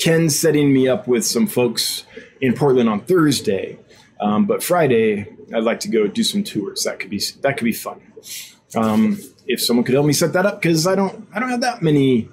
Ken's 0.00 0.38
setting 0.38 0.72
me 0.72 0.88
up 0.88 1.06
with 1.06 1.24
some 1.24 1.46
folks 1.46 2.04
in 2.40 2.54
Portland 2.54 2.88
on 2.88 3.00
Thursday, 3.00 3.78
um, 4.20 4.46
but 4.46 4.62
Friday 4.62 5.26
I'd 5.54 5.64
like 5.64 5.80
to 5.80 5.88
go 5.88 6.06
do 6.06 6.22
some 6.22 6.42
tours. 6.42 6.84
That 6.84 6.98
could 6.98 7.10
be 7.10 7.20
that 7.42 7.56
could 7.56 7.64
be 7.64 7.72
fun. 7.72 8.00
Um, 8.76 9.18
if 9.46 9.62
someone 9.62 9.84
could 9.84 9.94
help 9.94 10.06
me 10.06 10.12
set 10.12 10.32
that 10.32 10.46
up, 10.46 10.60
because 10.60 10.86
I 10.86 10.94
don't, 10.94 11.28
I 11.34 11.38
don't 11.38 11.50
have 11.50 11.60
that 11.60 11.82
many. 11.82 12.28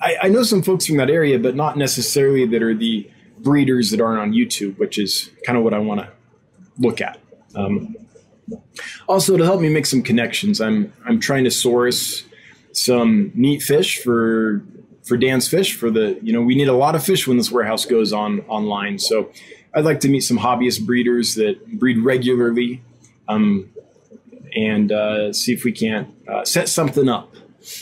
I, 0.00 0.16
I 0.24 0.28
know 0.28 0.42
some 0.42 0.62
folks 0.62 0.86
from 0.86 0.98
that 0.98 1.10
area, 1.10 1.38
but 1.38 1.56
not 1.56 1.76
necessarily 1.76 2.46
that 2.46 2.62
are 2.62 2.74
the 2.74 3.10
breeders 3.38 3.90
that 3.90 4.00
aren't 4.00 4.20
on 4.20 4.32
YouTube, 4.32 4.78
which 4.78 4.98
is 4.98 5.30
kind 5.44 5.56
of 5.58 5.64
what 5.64 5.74
I 5.74 5.78
want 5.78 6.00
to 6.00 6.10
look 6.78 7.00
at. 7.00 7.18
Um, 7.54 7.96
also, 9.08 9.36
to 9.36 9.44
help 9.44 9.60
me 9.60 9.68
make 9.70 9.86
some 9.86 10.02
connections, 10.02 10.60
I'm 10.60 10.92
I'm 11.04 11.18
trying 11.18 11.44
to 11.44 11.50
source 11.50 12.24
some 12.72 13.32
neat 13.34 13.62
fish 13.62 14.02
for 14.02 14.62
for 15.06 15.16
Dan's 15.16 15.48
Fish 15.48 15.74
for 15.74 15.90
the 15.90 16.18
you 16.22 16.32
know 16.32 16.42
we 16.42 16.54
need 16.54 16.68
a 16.68 16.74
lot 16.74 16.94
of 16.94 17.04
fish 17.04 17.26
when 17.26 17.36
this 17.38 17.50
warehouse 17.50 17.86
goes 17.86 18.12
on 18.12 18.40
online. 18.48 18.98
So 18.98 19.30
I'd 19.74 19.84
like 19.84 20.00
to 20.00 20.08
meet 20.08 20.20
some 20.20 20.38
hobbyist 20.38 20.84
breeders 20.84 21.34
that 21.36 21.78
breed 21.78 21.98
regularly. 21.98 22.82
Um, 23.28 23.70
and 24.56 24.90
uh, 24.90 25.32
see 25.32 25.52
if 25.52 25.64
we 25.64 25.72
can't 25.72 26.08
uh, 26.26 26.44
set 26.44 26.68
something 26.68 27.08
up 27.08 27.34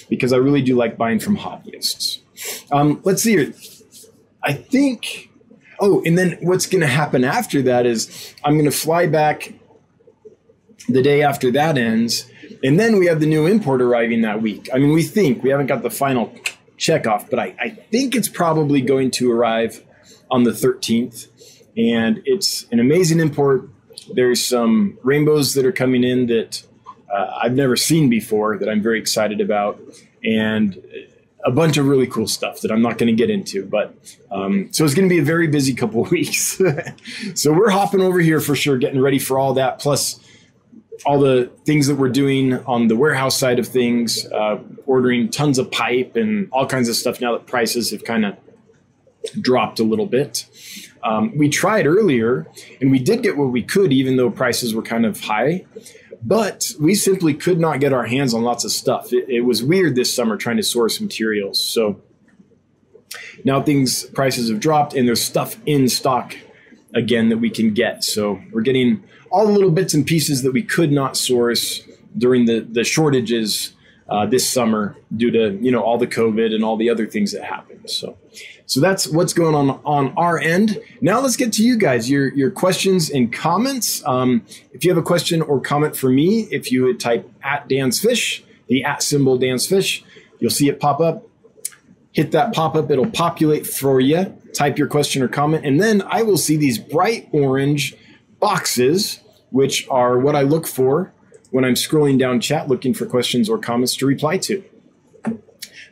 because 0.08 0.32
I 0.32 0.36
really 0.36 0.60
do 0.60 0.76
like 0.76 0.98
buying 0.98 1.20
from 1.20 1.36
hobbyists. 1.38 2.20
Um, 2.72 3.00
let's 3.04 3.22
see 3.22 3.32
here. 3.32 3.54
I 4.42 4.52
think. 4.52 5.30
Oh, 5.80 6.02
and 6.04 6.16
then 6.16 6.38
what's 6.40 6.66
going 6.66 6.82
to 6.82 6.86
happen 6.86 7.24
after 7.24 7.60
that 7.62 7.84
is 7.84 8.34
I'm 8.44 8.54
going 8.54 8.64
to 8.64 8.76
fly 8.76 9.06
back 9.06 9.52
the 10.88 11.02
day 11.02 11.22
after 11.22 11.50
that 11.52 11.76
ends, 11.76 12.30
and 12.62 12.78
then 12.78 12.98
we 12.98 13.06
have 13.06 13.20
the 13.20 13.26
new 13.26 13.46
import 13.46 13.82
arriving 13.82 14.22
that 14.22 14.40
week. 14.40 14.68
I 14.72 14.78
mean, 14.78 14.92
we 14.92 15.02
think 15.02 15.42
we 15.42 15.50
haven't 15.50 15.66
got 15.66 15.82
the 15.82 15.90
final 15.90 16.32
check 16.76 17.06
off, 17.06 17.30
but 17.30 17.38
I, 17.38 17.54
I 17.60 17.70
think 17.70 18.14
it's 18.14 18.28
probably 18.28 18.80
going 18.80 19.10
to 19.12 19.30
arrive 19.32 19.84
on 20.30 20.44
the 20.44 20.50
13th, 20.50 21.28
and 21.76 22.22
it's 22.24 22.66
an 22.70 22.80
amazing 22.80 23.20
import 23.20 23.68
there's 24.12 24.44
some 24.44 24.98
rainbows 25.02 25.54
that 25.54 25.64
are 25.64 25.72
coming 25.72 26.04
in 26.04 26.26
that 26.26 26.62
uh, 27.12 27.38
I've 27.42 27.54
never 27.54 27.76
seen 27.76 28.10
before 28.10 28.58
that 28.58 28.68
I'm 28.68 28.82
very 28.82 28.98
excited 28.98 29.40
about, 29.40 29.80
and 30.22 30.82
a 31.44 31.50
bunch 31.50 31.76
of 31.76 31.86
really 31.86 32.06
cool 32.06 32.26
stuff 32.26 32.62
that 32.62 32.70
I'm 32.70 32.80
not 32.80 32.96
going 32.96 33.08
to 33.08 33.12
get 33.12 33.30
into. 33.30 33.66
But 33.66 33.94
um, 34.30 34.72
so 34.72 34.84
it's 34.84 34.94
going 34.94 35.08
to 35.08 35.14
be 35.14 35.20
a 35.20 35.24
very 35.24 35.46
busy 35.46 35.74
couple 35.74 36.02
of 36.02 36.10
weeks. 36.10 36.60
so 37.34 37.52
we're 37.52 37.70
hopping 37.70 38.00
over 38.00 38.20
here 38.20 38.40
for 38.40 38.56
sure, 38.56 38.78
getting 38.78 39.00
ready 39.00 39.18
for 39.18 39.38
all 39.38 39.54
that. 39.54 39.78
Plus 39.78 40.18
all 41.06 41.20
the 41.20 41.50
things 41.64 41.86
that 41.86 41.96
we're 41.96 42.08
doing 42.08 42.54
on 42.64 42.88
the 42.88 42.96
warehouse 42.96 43.38
side 43.38 43.58
of 43.58 43.68
things, 43.68 44.26
uh, 44.26 44.58
ordering 44.86 45.30
tons 45.30 45.58
of 45.58 45.70
pipe 45.70 46.16
and 46.16 46.48
all 46.50 46.66
kinds 46.66 46.88
of 46.88 46.96
stuff 46.96 47.20
now 47.20 47.32
that 47.32 47.46
prices 47.46 47.90
have 47.90 48.04
kind 48.04 48.24
of 48.24 48.36
dropped 49.40 49.80
a 49.80 49.84
little 49.84 50.06
bit. 50.06 50.46
Um, 51.02 51.36
we 51.36 51.48
tried 51.48 51.86
earlier 51.86 52.46
and 52.80 52.90
we 52.90 52.98
did 52.98 53.22
get 53.22 53.36
what 53.36 53.50
we 53.50 53.62
could, 53.62 53.92
even 53.92 54.16
though 54.16 54.30
prices 54.30 54.74
were 54.74 54.82
kind 54.82 55.04
of 55.04 55.20
high. 55.20 55.66
But 56.22 56.64
we 56.80 56.94
simply 56.94 57.34
could 57.34 57.60
not 57.60 57.80
get 57.80 57.92
our 57.92 58.06
hands 58.06 58.32
on 58.32 58.42
lots 58.42 58.64
of 58.64 58.72
stuff. 58.72 59.12
It, 59.12 59.28
it 59.28 59.40
was 59.42 59.62
weird 59.62 59.94
this 59.94 60.14
summer 60.14 60.38
trying 60.38 60.56
to 60.56 60.62
source 60.62 61.00
materials. 61.00 61.62
So 61.62 62.00
now 63.44 63.62
things 63.62 64.04
prices 64.04 64.48
have 64.48 64.60
dropped 64.60 64.94
and 64.94 65.06
there's 65.06 65.22
stuff 65.22 65.56
in 65.66 65.88
stock 65.88 66.34
again 66.94 67.28
that 67.28 67.38
we 67.38 67.50
can 67.50 67.74
get. 67.74 68.04
So 68.04 68.40
we're 68.52 68.62
getting 68.62 69.02
all 69.30 69.46
the 69.46 69.52
little 69.52 69.70
bits 69.70 69.94
and 69.94 70.06
pieces 70.06 70.42
that 70.42 70.52
we 70.52 70.62
could 70.62 70.92
not 70.92 71.16
source 71.16 71.82
during 72.16 72.46
the, 72.46 72.60
the 72.60 72.84
shortages 72.84 73.72
uh, 74.08 74.26
this 74.26 74.48
summer 74.48 74.96
due 75.16 75.30
to 75.30 75.58
you 75.62 75.70
know 75.70 75.82
all 75.82 75.98
the 75.98 76.06
COVID 76.06 76.54
and 76.54 76.62
all 76.64 76.76
the 76.76 76.90
other 76.90 77.06
things 77.06 77.32
that 77.32 77.42
happened. 77.42 77.88
So, 77.88 78.16
so 78.66 78.80
that's 78.80 79.08
what's 79.08 79.32
going 79.32 79.54
on 79.54 79.80
on 79.84 80.12
our 80.16 80.38
end. 80.38 80.78
Now 81.00 81.20
let's 81.20 81.36
get 81.36 81.52
to 81.54 81.64
you 81.64 81.78
guys. 81.78 82.10
Your 82.10 82.32
your 82.34 82.50
questions 82.50 83.10
and 83.10 83.32
comments. 83.32 84.04
Um, 84.06 84.44
if 84.72 84.84
you 84.84 84.90
have 84.90 84.98
a 84.98 85.06
question 85.06 85.40
or 85.40 85.60
comment 85.60 85.96
for 85.96 86.10
me, 86.10 86.40
if 86.50 86.70
you 86.70 86.84
would 86.84 87.00
type 87.00 87.30
at 87.42 87.68
Dan's 87.68 88.00
Fish, 88.00 88.44
the 88.66 88.84
at 88.84 89.02
symbol 89.02 89.38
Dan's 89.38 89.66
Fish, 89.66 90.04
you'll 90.38 90.50
see 90.50 90.68
it 90.68 90.80
pop 90.80 91.00
up. 91.00 91.26
Hit 92.12 92.32
that 92.32 92.54
pop 92.54 92.76
up; 92.76 92.90
it'll 92.90 93.10
populate 93.10 93.66
for 93.66 94.00
you. 94.00 94.36
Type 94.54 94.78
your 94.78 94.86
question 94.86 95.22
or 95.22 95.28
comment, 95.28 95.66
and 95.66 95.80
then 95.80 96.02
I 96.02 96.22
will 96.22 96.36
see 96.36 96.56
these 96.56 96.78
bright 96.78 97.28
orange 97.32 97.96
boxes, 98.38 99.20
which 99.50 99.86
are 99.88 100.18
what 100.18 100.36
I 100.36 100.42
look 100.42 100.66
for 100.66 101.12
when 101.50 101.64
I'm 101.64 101.74
scrolling 101.74 102.18
down 102.18 102.40
chat 102.40 102.68
looking 102.68 102.94
for 102.94 103.06
questions 103.06 103.48
or 103.48 103.58
comments 103.58 103.96
to 103.96 104.06
reply 104.06 104.38
to. 104.38 104.64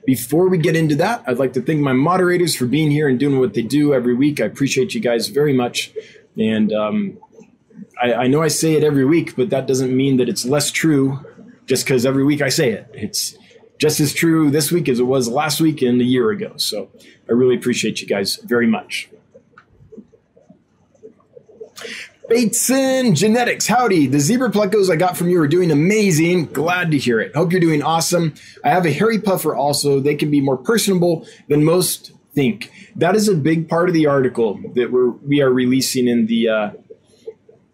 Before 0.05 0.49
we 0.49 0.59
get 0.59 0.75
into 0.75 0.97
that, 0.97 1.23
I'd 1.27 1.39
like 1.39 1.53
to 1.53 1.63
thank 1.63 1.81
my 1.81 1.93
moderators 1.93 2.57
for 2.57 2.67
being 2.67 2.91
here 2.91 3.09
and 3.09 3.19
doing 3.19 3.39
what 3.39 3.55
they 3.55 3.63
do 3.63 3.95
every 3.95 4.15
week. 4.15 4.41
I 4.41 4.45
appreciate 4.45 4.95
you 4.95 5.01
guys 5.01 5.29
very 5.29 5.53
much. 5.53 5.93
And 6.37 6.73
um, 6.73 7.19
I, 8.03 8.15
I 8.15 8.27
know 8.27 8.43
I 8.43 8.49
say 8.49 8.75
it 8.75 8.83
every 8.83 9.05
week, 9.05 9.37
but 9.37 9.51
that 9.51 9.67
doesn't 9.67 9.97
mean 9.97 10.17
that 10.17 10.29
it's 10.29 10.45
less 10.45 10.73
true 10.73 11.21
just 11.67 11.85
because 11.85 12.05
every 12.05 12.25
week 12.25 12.43
I 12.43 12.49
say 12.49 12.73
it. 12.73 12.91
It's 12.93 13.37
just 13.83 13.99
as 13.99 14.15
true 14.15 14.49
this 14.49 14.71
week 14.71 14.89
as 14.89 15.01
it 15.01 15.07
was 15.07 15.29
last 15.29 15.61
week 15.61 15.83
and 15.83 16.01
a 16.01 16.05
year 16.05 16.31
ago. 16.31 16.53
So 16.57 16.89
I 17.29 17.33
really 17.33 17.57
appreciate 17.57 18.01
you 18.01 18.07
guys 18.07 18.37
very 18.45 18.69
much. 18.69 19.11
Bateson 22.29 23.17
Genetics, 23.17 23.67
howdy. 23.67 24.07
The 24.07 24.21
zebra 24.21 24.51
plecos 24.51 24.89
I 24.89 24.95
got 24.95 25.17
from 25.17 25.31
you 25.31 25.43
are 25.43 25.49
doing 25.49 25.73
amazing. 25.73 26.47
Glad 26.53 26.93
to 26.93 26.99
hear 26.99 27.19
it. 27.19 27.35
Hope 27.35 27.51
you're 27.51 27.61
doing 27.61 27.83
awesome. 27.83 28.35
I 28.63 28.69
have 28.69 28.87
a 28.87 28.93
hairy 28.93 29.21
puffer 29.21 29.53
also. 29.53 29.99
They 29.99 30.15
can 30.15 30.31
be 30.31 30.41
more 30.41 30.57
personable 30.57 31.27
than 31.49 31.65
most 31.65 32.13
think. 32.35 32.71
That 32.95 33.17
is 33.17 33.29
a 33.29 33.35
big 33.35 33.69
part 33.69 33.89
of 33.89 33.95
the 33.95 34.07
article 34.07 34.61
that 34.77 34.93
we're 34.93 35.11
we 35.11 35.43
are 35.43 35.51
releasing 35.51 36.07
in 36.07 36.27
the 36.27 36.49
uh, 36.49 36.71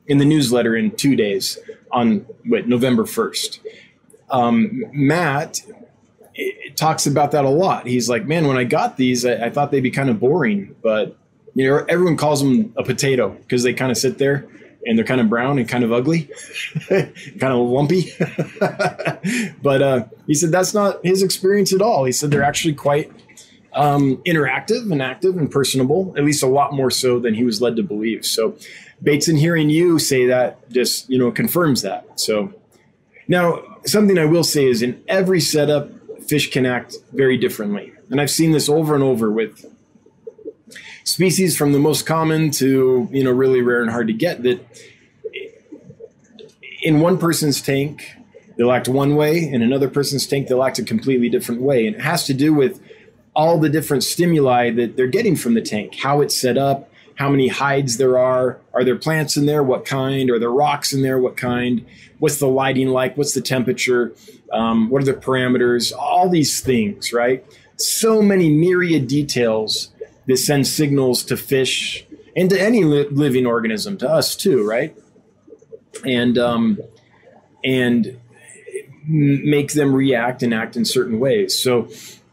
in 0.06 0.16
the 0.16 0.24
newsletter 0.24 0.74
in 0.74 0.92
two 0.92 1.16
days 1.16 1.58
on 1.92 2.24
November 2.46 3.04
first. 3.04 3.60
Um, 4.30 4.84
Matt 4.92 5.60
talks 6.78 7.06
about 7.06 7.32
that 7.32 7.44
a 7.44 7.50
lot. 7.50 7.86
He's 7.86 8.08
like, 8.08 8.26
man, 8.26 8.46
when 8.46 8.56
I 8.56 8.64
got 8.64 8.96
these, 8.96 9.24
I, 9.24 9.46
I 9.46 9.50
thought 9.50 9.70
they'd 9.70 9.80
be 9.80 9.90
kind 9.90 10.10
of 10.10 10.20
boring, 10.20 10.74
but 10.82 11.16
you 11.54 11.68
know, 11.68 11.84
everyone 11.88 12.16
calls 12.16 12.40
them 12.40 12.72
a 12.76 12.84
potato 12.84 13.30
because 13.30 13.62
they 13.62 13.74
kind 13.74 13.90
of 13.90 13.98
sit 13.98 14.18
there 14.18 14.46
and 14.86 14.96
they're 14.96 15.04
kind 15.04 15.20
of 15.20 15.28
brown 15.28 15.58
and 15.58 15.68
kind 15.68 15.82
of 15.82 15.92
ugly, 15.92 16.30
kind 16.88 17.42
of 17.42 17.68
lumpy. 17.68 18.12
but 19.62 19.82
uh, 19.82 20.04
he 20.26 20.34
said 20.34 20.50
that's 20.52 20.72
not 20.72 21.04
his 21.04 21.22
experience 21.22 21.72
at 21.72 21.82
all. 21.82 22.04
He 22.04 22.12
said 22.12 22.30
they're 22.30 22.44
actually 22.44 22.74
quite 22.74 23.10
um, 23.72 24.18
interactive 24.18 24.90
and 24.90 25.02
active 25.02 25.36
and 25.36 25.50
personable, 25.50 26.14
at 26.16 26.24
least 26.24 26.42
a 26.42 26.46
lot 26.46 26.72
more 26.72 26.90
so 26.90 27.18
than 27.18 27.34
he 27.34 27.44
was 27.44 27.60
led 27.60 27.76
to 27.76 27.82
believe. 27.82 28.24
So, 28.24 28.56
Bateson, 29.02 29.36
hearing 29.36 29.68
you 29.68 29.98
say 29.98 30.26
that 30.26 30.70
just 30.70 31.10
you 31.10 31.18
know 31.18 31.30
confirms 31.30 31.82
that. 31.82 32.20
So, 32.20 32.54
now 33.26 33.62
something 33.84 34.18
I 34.18 34.24
will 34.24 34.44
say 34.44 34.66
is 34.66 34.80
in 34.82 35.02
every 35.08 35.40
setup, 35.40 35.90
fish 36.28 36.50
can 36.50 36.66
act 36.66 36.96
very 37.12 37.36
differently, 37.36 37.92
and 38.10 38.20
I've 38.20 38.30
seen 38.30 38.52
this 38.52 38.68
over 38.68 38.94
and 38.94 39.02
over 39.02 39.30
with 39.30 39.64
species 41.04 41.56
from 41.56 41.72
the 41.72 41.78
most 41.78 42.06
common 42.06 42.50
to 42.50 43.08
you 43.10 43.24
know 43.24 43.32
really 43.32 43.62
rare 43.62 43.82
and 43.82 43.90
hard 43.90 44.06
to 44.08 44.12
get 44.12 44.42
that 44.42 44.60
in 46.82 47.00
one 47.00 47.18
person's 47.18 47.60
tank 47.60 48.04
they'll 48.58 48.72
act 48.72 48.88
one 48.88 49.14
way. 49.14 49.48
In 49.48 49.62
another 49.62 49.88
person's 49.88 50.26
tank 50.26 50.48
they'll 50.48 50.62
act 50.62 50.78
a 50.78 50.84
completely 50.84 51.30
different 51.30 51.62
way. 51.62 51.86
And 51.86 51.96
it 51.96 52.02
has 52.02 52.24
to 52.26 52.34
do 52.34 52.52
with 52.52 52.82
all 53.34 53.58
the 53.58 53.68
different 53.68 54.02
stimuli 54.02 54.70
that 54.72 54.96
they're 54.96 55.06
getting 55.06 55.36
from 55.36 55.54
the 55.54 55.62
tank 55.62 55.94
how 55.94 56.20
it's 56.20 56.38
set 56.38 56.58
up 56.58 56.87
how 57.18 57.28
many 57.28 57.48
hides 57.48 57.96
there 57.96 58.16
are. 58.16 58.60
Are 58.72 58.84
there 58.84 58.94
plants 58.94 59.36
in 59.36 59.46
there? 59.46 59.62
What 59.62 59.84
kind? 59.84 60.30
Are 60.30 60.38
there 60.38 60.52
rocks 60.52 60.92
in 60.92 61.02
there? 61.02 61.18
What 61.18 61.36
kind? 61.36 61.84
What's 62.20 62.38
the 62.38 62.46
lighting 62.46 62.88
like? 62.88 63.16
What's 63.16 63.34
the 63.34 63.40
temperature? 63.40 64.14
Um, 64.52 64.88
what 64.88 65.02
are 65.02 65.04
the 65.04 65.14
parameters? 65.14 65.92
All 65.92 66.28
these 66.30 66.60
things 66.60 67.12
right? 67.12 67.44
So 67.76 68.22
many 68.22 68.48
myriad 68.48 69.08
details 69.08 69.90
that 70.26 70.36
send 70.36 70.68
signals 70.68 71.24
to 71.24 71.36
fish 71.36 72.06
and 72.36 72.48
to 72.50 72.60
any 72.60 72.84
li- 72.84 73.08
living 73.10 73.46
organism, 73.46 73.98
to 73.98 74.08
us 74.08 74.36
too, 74.36 74.64
right? 74.64 74.96
And 76.04 76.38
um, 76.38 76.78
and 77.64 78.20
make 79.08 79.72
them 79.72 79.92
react 79.92 80.44
and 80.44 80.54
act 80.54 80.76
in 80.76 80.84
certain 80.84 81.18
ways. 81.18 81.58
So, 81.60 81.88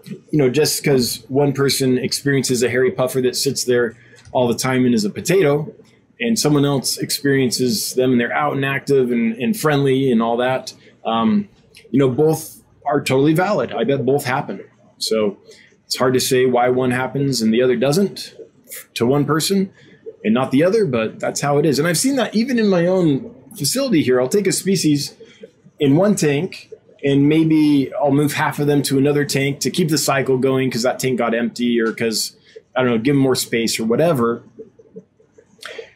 you 0.06 0.38
know, 0.38 0.50
just 0.52 0.84
because 0.84 1.26
one 1.28 1.54
person 1.54 1.98
experiences 1.98 2.62
a 2.62 2.70
hairy 2.70 2.92
puffer 2.92 3.20
that 3.22 3.36
sits 3.36 3.64
there 3.64 3.98
all 4.36 4.48
the 4.48 4.56
time 4.56 4.86
and 4.86 4.94
is 4.94 5.06
a 5.06 5.10
potato, 5.10 5.74
and 6.20 6.38
someone 6.38 6.66
else 6.66 6.98
experiences 6.98 7.94
them 7.96 8.12
and 8.12 8.20
they're 8.20 8.34
out 8.34 8.54
and 8.54 8.66
active 8.66 9.12
and, 9.12 9.36
and 9.38 9.60
friendly 9.60 10.12
and 10.12 10.22
all 10.22 10.38
that, 10.38 10.74
um, 11.06 11.50
you 11.92 12.00
know, 12.00 12.10
both 12.10 12.62
are 12.86 13.02
totally 13.02 13.34
valid. 13.34 13.74
I 13.74 13.84
bet 13.84 14.06
both 14.06 14.26
happen. 14.26 14.64
So, 14.98 15.38
it's 15.86 15.98
hard 15.98 16.14
to 16.16 16.20
say 16.20 16.46
why 16.46 16.70
one 16.70 16.92
happens 16.92 17.42
and 17.42 17.54
the 17.54 17.62
other 17.62 17.76
doesn't 17.76 18.36
to 18.96 19.06
one 19.06 19.24
person 19.24 19.72
and 20.24 20.34
not 20.34 20.52
the 20.52 20.64
other, 20.64 20.86
but 20.86 21.20
that's 21.20 21.42
how 21.42 21.60
it 21.60 21.66
is. 21.66 21.78
And 21.78 21.88
I've 21.88 21.98
seen 21.98 22.16
that 22.16 22.36
even 22.36 22.58
in 22.58 22.68
my 22.68 22.88
own 22.88 23.36
facility 23.56 24.02
here. 24.02 24.20
I'll 24.22 24.30
take 24.30 24.48
a 24.48 24.52
species 24.52 25.16
in 25.80 25.96
one 25.96 26.16
tank 26.16 26.72
and 27.04 27.30
maybe 27.30 27.94
I'll 27.94 28.12
move 28.12 28.34
half 28.34 28.60
of 28.60 28.68
them 28.68 28.82
to 28.84 28.98
another 28.98 29.26
tank 29.26 29.60
to 29.62 29.72
keep 29.72 29.90
the 29.90 29.98
cycle 29.98 30.38
going 30.38 30.70
because 30.70 30.84
that 30.84 31.00
tank 31.00 31.18
got 31.18 31.34
empty 31.34 31.80
or 31.80 31.88
because, 31.88 32.36
I 32.76 32.82
don't 32.82 32.92
know, 32.92 32.98
give 32.98 33.16
them 33.16 33.22
more 33.22 33.36
space 33.36 33.80
or 33.80 33.86
whatever. 33.86 34.44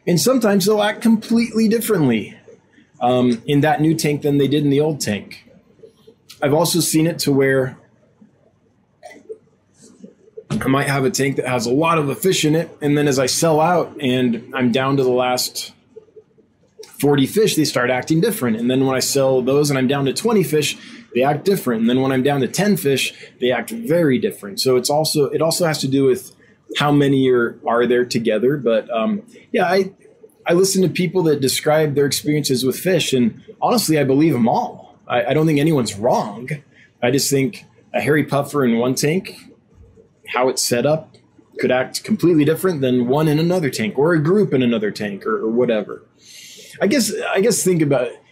And 0.08 0.20
sometimes 0.20 0.66
they'll 0.66 0.82
act 0.82 1.02
completely 1.02 1.68
differently 1.68 2.38
um, 3.02 3.42
in 3.46 3.62
that 3.62 3.82
new 3.82 3.94
tank 3.94 4.22
than 4.22 4.38
they 4.38 4.48
did 4.48 4.64
in 4.64 4.70
the 4.70 4.80
old 4.80 5.02
tank. 5.02 5.46
I've 6.42 6.54
also 6.54 6.80
seen 6.80 7.06
it 7.06 7.20
to 7.20 7.32
where 7.32 7.78
I 10.50 10.68
might 10.68 10.88
have 10.88 11.06
a 11.06 11.12
tank 11.12 11.36
that 11.36 11.48
has 11.48 11.66
a 11.66 11.72
lot 11.72 11.98
of 11.98 12.08
the 12.08 12.16
fish 12.16 12.44
in 12.44 12.56
it, 12.56 12.76
and 12.82 12.98
then 12.98 13.08
as 13.08 13.20
I 13.20 13.28
sell 13.28 13.60
out 13.62 13.96
and 14.02 14.52
I'm 14.56 14.72
down 14.72 14.98
to 14.98 15.04
the 15.04 15.10
last 15.10 15.74
40 17.00 17.28
fish, 17.28 17.56
they 17.56 17.66
start 17.66 17.90
acting 17.90 18.20
different. 18.20 18.58
And 18.58 18.70
then 18.70 18.86
when 18.86 18.96
I 18.96 19.00
sell 19.00 19.42
those 19.42 19.70
and 19.70 19.78
I'm 19.78 19.88
down 19.88 20.06
to 20.06 20.14
20 20.14 20.44
fish, 20.44 20.78
they 21.14 21.24
act 21.24 21.46
different. 21.46 21.82
And 21.82 21.90
then 21.90 22.02
when 22.02 22.12
I'm 22.12 22.24
down 22.24 22.42
to 22.42 22.48
10 22.48 22.78
fish, 22.78 23.14
they 23.40 23.52
act 23.52 23.70
very 23.70 24.20
different. 24.20 24.60
So 24.60 24.76
it's 24.76 24.90
also 24.90 25.26
it 25.26 25.42
also 25.42 25.66
has 25.66 25.80
to 25.80 25.88
do 25.88 26.06
with 26.06 26.36
how 26.78 26.92
many 26.92 27.30
are 27.30 27.60
are 27.68 27.86
there 27.86 28.06
together. 28.06 28.58
But 28.58 28.90
um, 28.90 29.24
yeah, 29.52 29.66
I 29.66 29.92
I 30.46 30.54
listen 30.54 30.82
to 30.84 30.90
people 30.90 31.24
that 31.24 31.42
describe 31.42 31.96
their 31.96 32.06
experiences 32.06 32.66
with 32.66 32.78
fish, 32.78 33.14
and 33.14 33.42
honestly, 33.62 34.00
I 34.00 34.04
believe 34.04 34.34
them 34.34 34.48
all. 34.48 34.98
I, 35.08 35.26
I 35.26 35.34
don't 35.34 35.46
think 35.46 35.60
anyone's 35.60 35.96
wrong. 35.96 36.50
I 37.02 37.12
just 37.12 37.30
think 37.30 37.66
a 37.94 38.02
hairy 38.02 38.24
puffer 38.24 38.64
in 38.64 38.78
one 38.78 38.96
tank 38.96 39.36
how 40.28 40.48
it's 40.50 40.62
set 40.62 40.86
up 40.86 41.16
could 41.60 41.72
act 41.72 42.04
completely 42.04 42.46
different 42.46 42.82
than 42.82 43.08
one 43.08 43.28
in 43.28 43.40
another 43.40 43.70
tank 43.70 43.98
or 43.98 44.14
a 44.14 44.22
group 44.22 44.54
in 44.54 44.64
another 44.64 44.92
tank 44.92 45.26
or, 45.26 45.38
or 45.38 45.50
whatever. 45.50 46.04
I 46.82 46.88
guess 46.88 47.12
I 47.34 47.42
guess 47.42 47.64
think 47.64 47.82
about 47.82 48.08
it. 48.08 48.24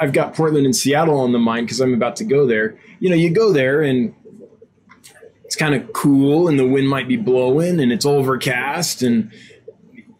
I've 0.00 0.12
got 0.12 0.34
Portland 0.34 0.64
and 0.64 0.74
Seattle 0.74 1.18
on 1.20 1.32
the 1.32 1.38
mind 1.38 1.66
because 1.66 1.80
I'm 1.80 1.92
about 1.92 2.16
to 2.16 2.24
go 2.24 2.46
there. 2.46 2.78
You 2.98 3.10
know, 3.10 3.16
you 3.16 3.30
go 3.30 3.52
there 3.52 3.82
and 3.82 4.14
it's 5.52 5.56
kind 5.58 5.74
of 5.74 5.92
cool 5.92 6.48
and 6.48 6.58
the 6.58 6.66
wind 6.66 6.88
might 6.88 7.06
be 7.06 7.18
blowing 7.18 7.78
and 7.78 7.92
it's 7.92 8.06
overcast 8.06 9.02
and 9.02 9.30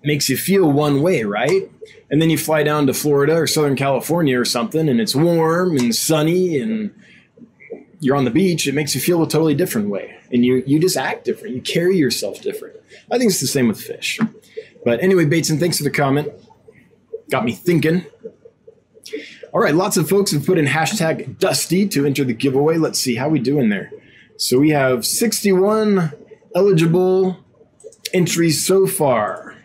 makes 0.05 0.29
you 0.29 0.37
feel 0.37 0.71
one 0.71 1.01
way, 1.01 1.25
right? 1.25 1.71
And 2.11 2.21
then 2.21 2.29
you 2.29 2.37
fly 2.37 2.62
down 2.62 2.87
to 2.87 2.92
Florida 2.92 3.37
or 3.37 3.47
Southern 3.47 3.75
California 3.75 4.38
or 4.38 4.45
something 4.45 4.90
and 4.90 5.01
it's 5.01 5.14
warm 5.14 5.79
and 5.79 5.95
sunny 5.95 6.59
and 6.59 6.95
you're 7.99 8.14
on 8.14 8.27
the 8.27 8.31
beach, 8.31 8.66
it 8.66 8.75
makes 8.75 8.95
you 8.95 9.01
feel 9.01 9.23
a 9.23 9.27
totally 9.27 9.55
different 9.55 9.88
way. 9.88 10.18
And 10.31 10.45
you 10.45 10.62
you 10.66 10.79
just 10.79 10.99
act 10.99 11.25
different. 11.25 11.55
You 11.55 11.62
carry 11.62 11.97
yourself 11.97 12.42
different. 12.42 12.77
I 13.11 13.16
think 13.16 13.31
it's 13.31 13.40
the 13.40 13.47
same 13.47 13.68
with 13.68 13.81
fish. 13.81 14.21
But 14.85 15.03
anyway, 15.03 15.25
Bateson, 15.25 15.59
thanks 15.59 15.79
for 15.79 15.85
the 15.85 15.90
comment. 15.90 16.29
Got 17.31 17.47
me 17.47 17.53
thinking. 17.53 18.05
All 19.55 19.62
right, 19.62 19.75
lots 19.75 19.97
of 19.97 20.11
folks 20.11 20.33
have 20.33 20.45
put 20.45 20.59
in 20.59 20.66
hashtag 20.66 21.38
Dusty 21.38 21.88
to 21.88 22.05
enter 22.05 22.23
the 22.23 22.35
giveaway. 22.35 22.77
Let's 22.77 23.01
see 23.01 23.14
how 23.14 23.31
we 23.31 23.38
doing 23.38 23.71
there. 23.71 23.92
So 24.37 24.59
we 24.59 24.71
have 24.71 25.07
61 25.07 26.12
eligible 26.55 27.38
entries 28.12 28.66
so 28.66 28.87
far. 28.87 29.57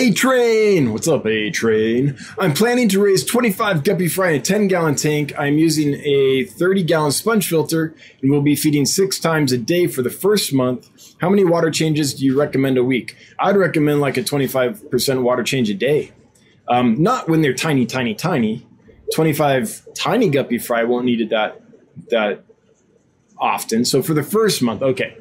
A 0.00 0.12
Train! 0.12 0.92
What's 0.92 1.08
up, 1.08 1.26
A 1.26 1.50
Train? 1.50 2.16
I'm 2.38 2.54
planning 2.54 2.88
to 2.90 3.02
raise 3.02 3.24
25 3.24 3.82
guppy 3.82 4.06
fry 4.06 4.30
in 4.30 4.40
a 4.40 4.44
10 4.44 4.68
gallon 4.68 4.94
tank. 4.94 5.32
I'm 5.36 5.58
using 5.58 5.94
a 5.94 6.44
30 6.44 6.84
gallon 6.84 7.10
sponge 7.10 7.48
filter 7.48 7.96
and 8.22 8.30
will 8.30 8.40
be 8.40 8.54
feeding 8.54 8.86
six 8.86 9.18
times 9.18 9.50
a 9.50 9.58
day 9.58 9.88
for 9.88 10.02
the 10.02 10.10
first 10.10 10.52
month. 10.52 10.88
How 11.20 11.28
many 11.28 11.44
water 11.44 11.72
changes 11.72 12.14
do 12.14 12.24
you 12.24 12.38
recommend 12.38 12.78
a 12.78 12.84
week? 12.84 13.16
I'd 13.40 13.56
recommend 13.56 14.00
like 14.00 14.16
a 14.16 14.22
25% 14.22 15.22
water 15.22 15.42
change 15.42 15.68
a 15.68 15.74
day. 15.74 16.12
Um, 16.70 17.02
not 17.02 17.28
when 17.28 17.40
they're 17.40 17.54
tiny, 17.54 17.86
tiny, 17.86 18.14
tiny. 18.14 18.66
25 19.14 19.94
tiny 19.94 20.28
guppy 20.28 20.58
fry 20.58 20.84
won't 20.84 21.06
need 21.06 21.20
it 21.20 21.30
that 21.30 21.62
that 22.10 22.44
often. 23.38 23.84
So 23.84 24.02
for 24.02 24.14
the 24.14 24.22
first 24.22 24.62
month, 24.62 24.82
okay. 24.82 25.16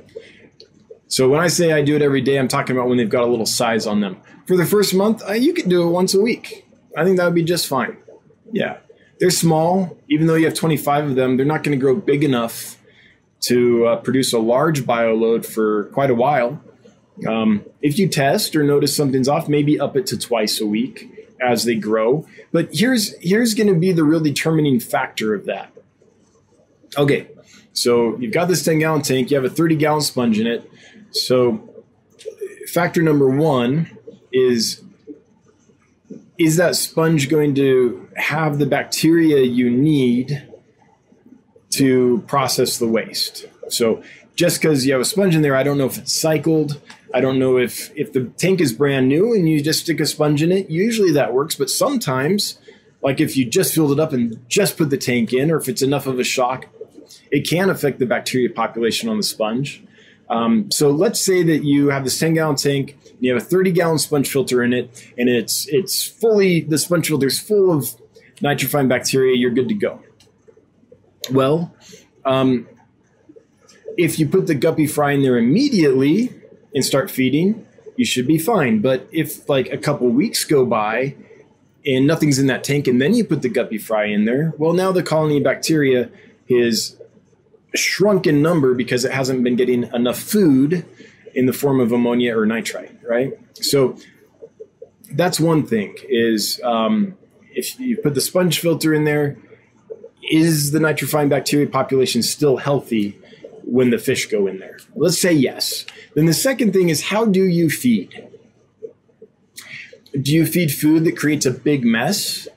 So 1.08 1.30
when 1.30 1.40
I 1.40 1.48
say 1.48 1.72
I 1.72 1.82
do 1.82 1.96
it 1.96 2.02
every 2.02 2.22
day, 2.22 2.38
I'm 2.38 2.48
talking 2.48 2.76
about 2.76 2.90
when 2.90 2.98
they've 2.98 3.10
got 3.10 3.24
a 3.24 3.28
little 3.28 3.46
size 3.46 3.88
on 3.88 4.02
them. 4.02 4.18
For 4.46 4.58
the 4.58 4.66
first 4.66 4.94
month, 4.94 5.24
uh, 5.28 5.34
you 5.34 5.54
could 5.54 5.70
do 5.70 5.88
it 5.88 5.92
once 5.92 6.14
a 6.14 6.22
week. 6.22 6.68
I 6.98 7.04
think 7.04 7.18
that 7.18 7.26
would 7.26 7.36
be 7.36 7.44
just 7.44 7.68
fine. 7.68 7.98
Yeah. 8.52 8.78
They're 9.20 9.30
small, 9.30 9.98
even 10.10 10.28
though 10.28 10.36
you 10.36 10.46
have 10.46 10.54
25 10.54 11.06
of 11.06 11.16
them, 11.16 11.38
they're 11.38 11.46
not 11.46 11.64
going 11.64 11.78
to 11.78 11.82
grow 11.82 11.96
big 11.96 12.24
enough 12.24 12.78
to 13.42 13.88
uh, 13.88 13.96
produce 13.98 14.34
a 14.34 14.40
large 14.40 14.86
bio 14.86 15.16
load 15.16 15.46
for 15.46 15.86
quite 15.86 16.10
a 16.10 16.16
while. 16.16 16.62
Um, 17.28 17.64
if 17.82 17.98
you 17.98 18.08
test 18.08 18.56
or 18.56 18.64
notice 18.64 18.96
something's 18.96 19.28
off, 19.28 19.48
maybe 19.48 19.80
up 19.80 19.96
it 19.96 20.06
to 20.08 20.18
twice 20.18 20.60
a 20.60 20.68
week 20.68 21.17
as 21.42 21.64
they 21.64 21.76
grow. 21.76 22.26
But 22.52 22.70
here's 22.72 23.16
here's 23.20 23.54
going 23.54 23.68
to 23.68 23.80
be 23.80 23.92
the 23.92 24.04
real 24.04 24.20
determining 24.20 24.80
factor 24.80 25.34
of 25.34 25.46
that. 25.46 25.72
Okay, 26.98 27.28
so 27.74 28.18
you've 28.18 28.34
got 28.34 28.48
this 28.48 28.64
10 28.64 28.80
gallon 28.80 29.02
tank, 29.02 29.30
you 29.30 29.38
have 29.38 29.46
a 29.46 29.54
30 29.54 29.76
gallon 29.76 30.02
sponge 30.02 30.40
in 30.40 30.48
it. 30.48 30.70
So 31.12 31.70
factor 32.68 33.02
number 33.02 33.30
one 33.30 33.98
is 34.32 34.82
is 36.38 36.58
that 36.58 36.76
sponge 36.76 37.30
going 37.30 37.56
to 37.56 38.08
have 38.16 38.60
the 38.60 38.66
bacteria 38.66 39.44
you 39.44 39.70
need 39.70 40.48
to 41.72 42.24
process 42.28 42.78
the 42.78 42.88
waste? 42.88 43.46
So 43.70 44.04
just 44.36 44.62
because 44.62 44.86
you 44.86 44.94
have 44.94 45.02
a 45.02 45.06
sponge 45.06 45.36
in 45.36 45.42
there, 45.42 45.56
I 45.56 45.64
don't 45.64 45.78
know 45.78 45.88
if 45.88 45.98
it's 45.98 46.14
cycled. 46.14 46.80
I 47.14 47.22
don't 47.22 47.40
know 47.40 47.58
if 47.58 47.92
if 47.96 48.14
the 48.14 48.26
tank 48.38 48.62
is 48.62 48.74
brand 48.74 49.08
new 49.08 49.34
and 49.34 49.48
you 49.48 49.62
just 49.62 49.82
stick 49.82 50.00
a 50.00 50.06
sponge 50.06 50.44
in 50.44 50.52
it. 50.52 50.70
Usually 50.70 51.12
that 51.12 51.34
works, 51.34 51.56
but 51.56 51.70
sometimes, 51.70 52.60
like 53.02 53.20
if 53.20 53.38
you 53.38 53.46
just 53.46 53.74
filled 53.74 53.92
it 53.92 54.00
up 54.00 54.14
and 54.14 54.44
just 54.50 54.78
put 54.78 54.90
the 54.90 54.98
tank 54.98 55.34
in, 55.34 55.52
or 55.52 55.58
if 55.58 55.70
it's 55.70 55.82
enough 55.82 56.08
of 56.08 56.20
a 56.20 56.24
shock, 56.24 56.68
it 57.32 57.48
can 57.48 57.70
affect 57.70 58.00
the 58.00 58.06
bacteria 58.06 58.50
population 58.50 59.10
on 59.10 59.18
the 59.18 59.24
sponge. 59.24 59.84
Um, 60.30 60.70
so 60.72 60.92
let's 60.92 61.22
say 61.22 61.44
that 61.44 61.64
you 61.64 61.88
have 61.88 62.04
this 62.04 62.20
10 62.20 62.34
gallon 62.34 62.58
tank, 62.58 62.98
you 63.20 63.34
have 63.34 63.42
a 63.42 63.46
30 63.46 63.72
gallon 63.72 63.98
sponge 63.98 64.30
filter 64.30 64.62
in 64.62 64.74
it, 64.74 65.12
and 65.18 65.30
it's 65.30 65.68
it's 65.70 66.04
fully 66.04 66.62
the 66.62 66.78
sponge 66.78 67.08
filter 67.08 67.28
is 67.28 67.40
full 67.40 67.72
of 67.72 67.96
nitrifying 68.42 68.90
bacteria. 68.90 69.36
You're 69.38 69.52
good 69.52 69.70
to 69.70 69.74
go. 69.74 70.02
Well, 71.32 71.74
um, 72.26 72.68
if 73.98 74.20
you 74.20 74.28
put 74.28 74.48
the 74.48 74.56
guppy 74.56 74.86
fry 74.86 75.12
in 75.14 75.24
there 75.24 75.38
immediately 75.38 76.34
and 76.74 76.84
start 76.84 77.10
feeding, 77.10 77.66
you 77.96 78.06
should 78.06 78.28
be 78.28 78.38
fine. 78.38 78.80
But 78.80 79.08
if 79.12 79.48
like 79.50 79.72
a 79.72 79.78
couple 79.78 80.08
weeks 80.10 80.44
go 80.44 80.66
by 80.66 81.16
and 81.86 82.06
nothing's 82.06 82.40
in 82.40 82.48
that 82.48 82.64
tank, 82.64 82.88
and 82.88 83.02
then 83.02 83.14
you 83.14 83.24
put 83.24 83.42
the 83.42 83.50
guppy 83.50 83.78
fry 83.78 84.06
in 84.06 84.26
there, 84.26 84.54
well, 84.58 84.74
now 84.74 84.92
the 84.92 85.04
colony 85.04 85.38
of 85.38 85.44
bacteria 85.44 86.10
is 86.48 86.96
shrunk 87.76 88.28
in 88.28 88.42
number 88.42 88.74
because 88.74 89.06
it 89.06 89.12
hasn't 89.12 89.44
been 89.44 89.56
getting 89.56 89.84
enough 89.94 90.20
food 90.20 90.86
in 91.34 91.46
the 91.46 91.54
form 91.54 91.80
of 91.80 91.92
ammonia 91.92 92.38
or 92.38 92.46
nitrite, 92.46 92.98
right? 93.08 93.34
So 93.54 93.98
that's 95.12 95.40
one 95.40 95.66
thing 95.66 95.96
is 96.10 96.60
um, 96.64 97.18
if 97.52 97.80
you 97.80 97.98
put 97.98 98.16
the 98.16 98.22
sponge 98.22 98.60
filter 98.60 98.94
in 98.94 99.06
there, 99.06 99.38
is 100.30 100.72
the 100.72 100.80
nitrifying 100.80 101.30
bacteria 101.30 101.68
population 101.68 102.22
still 102.22 102.58
healthy 102.58 103.20
when 103.64 103.90
the 103.92 103.98
fish 103.98 104.26
go 104.28 104.48
in 104.48 104.60
there? 104.60 104.78
Let's 104.96 105.20
say 105.20 105.32
yes. 105.32 105.86
Then 106.16 106.26
the 106.26 106.34
second 106.34 106.74
thing 106.74 106.90
is 106.90 107.04
how 107.04 107.26
do 107.26 107.44
you 107.44 107.70
feed? 107.70 108.28
Do 110.20 110.34
you 110.34 110.46
feed 110.46 110.72
food 110.72 111.06
that 111.06 111.18
creates 111.18 111.46
a 111.46 111.52
big 111.52 111.84
mess, 111.84 112.48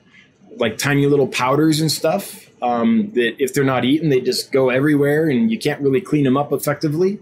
like 0.57 0.77
tiny 0.77 1.05
little 1.05 1.27
powders 1.27 1.79
and 1.79 1.91
stuff? 1.91 2.49
Um, 2.61 3.11
that 3.13 3.41
if 3.41 3.53
they're 3.53 3.63
not 3.63 3.85
eaten, 3.85 4.09
they 4.09 4.21
just 4.21 4.51
go 4.51 4.69
everywhere 4.69 5.29
and 5.29 5.51
you 5.51 5.57
can't 5.57 5.81
really 5.81 6.01
clean 6.01 6.23
them 6.23 6.37
up 6.37 6.51
effectively. 6.51 7.19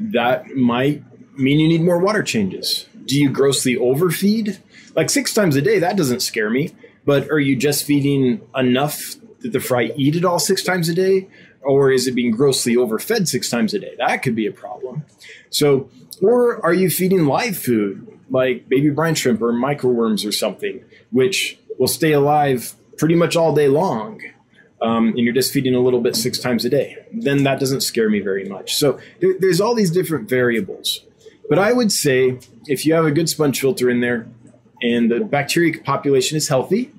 That 0.00 0.54
might 0.54 1.02
mean 1.38 1.60
you 1.60 1.68
need 1.68 1.82
more 1.82 1.98
water 1.98 2.22
changes. 2.22 2.88
Do 3.06 3.18
you 3.18 3.30
grossly 3.30 3.76
overfeed? 3.76 4.58
Like 4.94 5.10
six 5.10 5.34
times 5.34 5.56
a 5.56 5.62
day, 5.62 5.78
that 5.78 5.96
doesn't 5.96 6.20
scare 6.20 6.50
me. 6.50 6.74
But 7.04 7.30
are 7.30 7.38
you 7.38 7.56
just 7.56 7.84
feeding 7.84 8.40
enough 8.56 9.16
that 9.40 9.52
the 9.52 9.60
fry 9.60 9.92
eat 9.96 10.16
it 10.16 10.24
all 10.24 10.38
six 10.38 10.62
times 10.62 10.88
a 10.88 10.94
day? 10.94 11.28
Or 11.64 11.90
is 11.90 12.06
it 12.06 12.14
being 12.14 12.30
grossly 12.30 12.76
overfed 12.76 13.28
six 13.28 13.48
times 13.48 13.74
a 13.74 13.78
day? 13.78 13.94
That 13.98 14.22
could 14.22 14.34
be 14.34 14.46
a 14.46 14.52
problem. 14.52 15.04
So, 15.50 15.88
or 16.22 16.64
are 16.64 16.74
you 16.74 16.90
feeding 16.90 17.26
live 17.26 17.56
food 17.56 18.06
like 18.30 18.68
baby 18.68 18.90
brine 18.90 19.14
shrimp 19.14 19.42
or 19.42 19.52
microworms 19.52 20.26
or 20.26 20.32
something, 20.32 20.84
which 21.10 21.58
will 21.78 21.88
stay 21.88 22.12
alive 22.12 22.74
pretty 22.98 23.14
much 23.14 23.36
all 23.36 23.54
day 23.54 23.68
long? 23.68 24.20
Um, 24.82 25.08
and 25.08 25.20
you're 25.20 25.34
just 25.34 25.52
feeding 25.52 25.74
a 25.74 25.80
little 25.80 26.00
bit 26.00 26.14
six 26.14 26.38
times 26.38 26.64
a 26.64 26.68
day, 26.68 26.98
then 27.10 27.44
that 27.44 27.58
doesn't 27.58 27.80
scare 27.80 28.10
me 28.10 28.20
very 28.20 28.46
much. 28.46 28.74
So 28.74 28.98
there, 29.20 29.34
there's 29.38 29.60
all 29.60 29.74
these 29.74 29.90
different 29.90 30.28
variables. 30.28 31.00
But 31.48 31.58
I 31.58 31.72
would 31.72 31.90
say 31.90 32.38
if 32.66 32.84
you 32.84 32.92
have 32.94 33.06
a 33.06 33.10
good 33.10 33.28
sponge 33.28 33.60
filter 33.60 33.88
in 33.88 34.00
there 34.00 34.26
and 34.82 35.10
the 35.10 35.20
bacteria 35.20 35.80
population 35.82 36.36
is 36.36 36.48
healthy, 36.48 36.92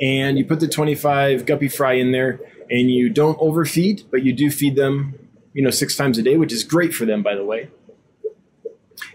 and 0.00 0.36
you 0.38 0.44
put 0.44 0.60
the 0.60 0.68
25 0.68 1.46
guppy 1.46 1.68
fry 1.68 1.94
in 1.94 2.12
there, 2.12 2.40
and 2.70 2.90
you 2.90 3.10
don't 3.10 3.38
overfeed, 3.38 4.04
but 4.10 4.22
you 4.22 4.32
do 4.32 4.50
feed 4.50 4.76
them, 4.76 5.18
you 5.52 5.62
know, 5.62 5.70
six 5.70 5.96
times 5.96 6.18
a 6.18 6.22
day, 6.22 6.36
which 6.36 6.52
is 6.52 6.64
great 6.64 6.94
for 6.94 7.04
them, 7.04 7.22
by 7.22 7.34
the 7.34 7.44
way. 7.44 7.68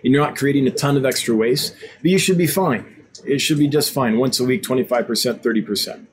And 0.03 0.13
you're 0.13 0.23
not 0.23 0.35
creating 0.35 0.67
a 0.67 0.71
ton 0.71 0.97
of 0.97 1.05
extra 1.05 1.35
waste, 1.35 1.75
but 2.01 2.11
you 2.11 2.17
should 2.17 2.37
be 2.37 2.47
fine. 2.47 3.05
It 3.25 3.39
should 3.39 3.57
be 3.57 3.67
just 3.67 3.91
fine. 3.91 4.17
Once 4.17 4.39
a 4.39 4.45
week, 4.45 4.63
25%, 4.63 5.41
30%. 5.41 6.05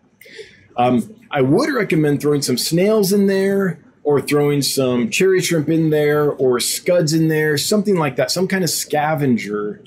Um, 0.77 1.15
I 1.31 1.41
would 1.41 1.73
recommend 1.73 2.21
throwing 2.21 2.43
some 2.43 2.59
snails 2.59 3.13
in 3.13 3.27
there 3.27 3.79
or 4.03 4.21
throwing 4.21 4.63
some 4.63 5.11
cherry 5.11 5.41
shrimp 5.41 5.69
in 5.69 5.91
there 5.91 6.31
or 6.31 6.61
scuds 6.61 7.13
in 7.13 7.29
there, 7.29 7.57
something 7.57 7.97
like 7.97 8.17
that, 8.17 8.31
some 8.31 8.47
kind 8.47 8.63
of 8.63 8.71
scavenger 8.71 9.83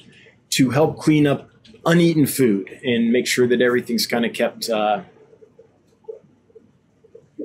to 0.51 0.71
help 0.71 0.97
clean 0.99 1.27
up 1.27 1.49
uneaten 1.85 2.25
food 2.25 2.69
and 2.83 3.11
make 3.11 3.27
sure 3.27 3.47
that 3.47 3.61
everything's 3.61 4.05
kind 4.05 4.25
of 4.25 4.33
kept 4.33 4.69
uh, 4.69 5.01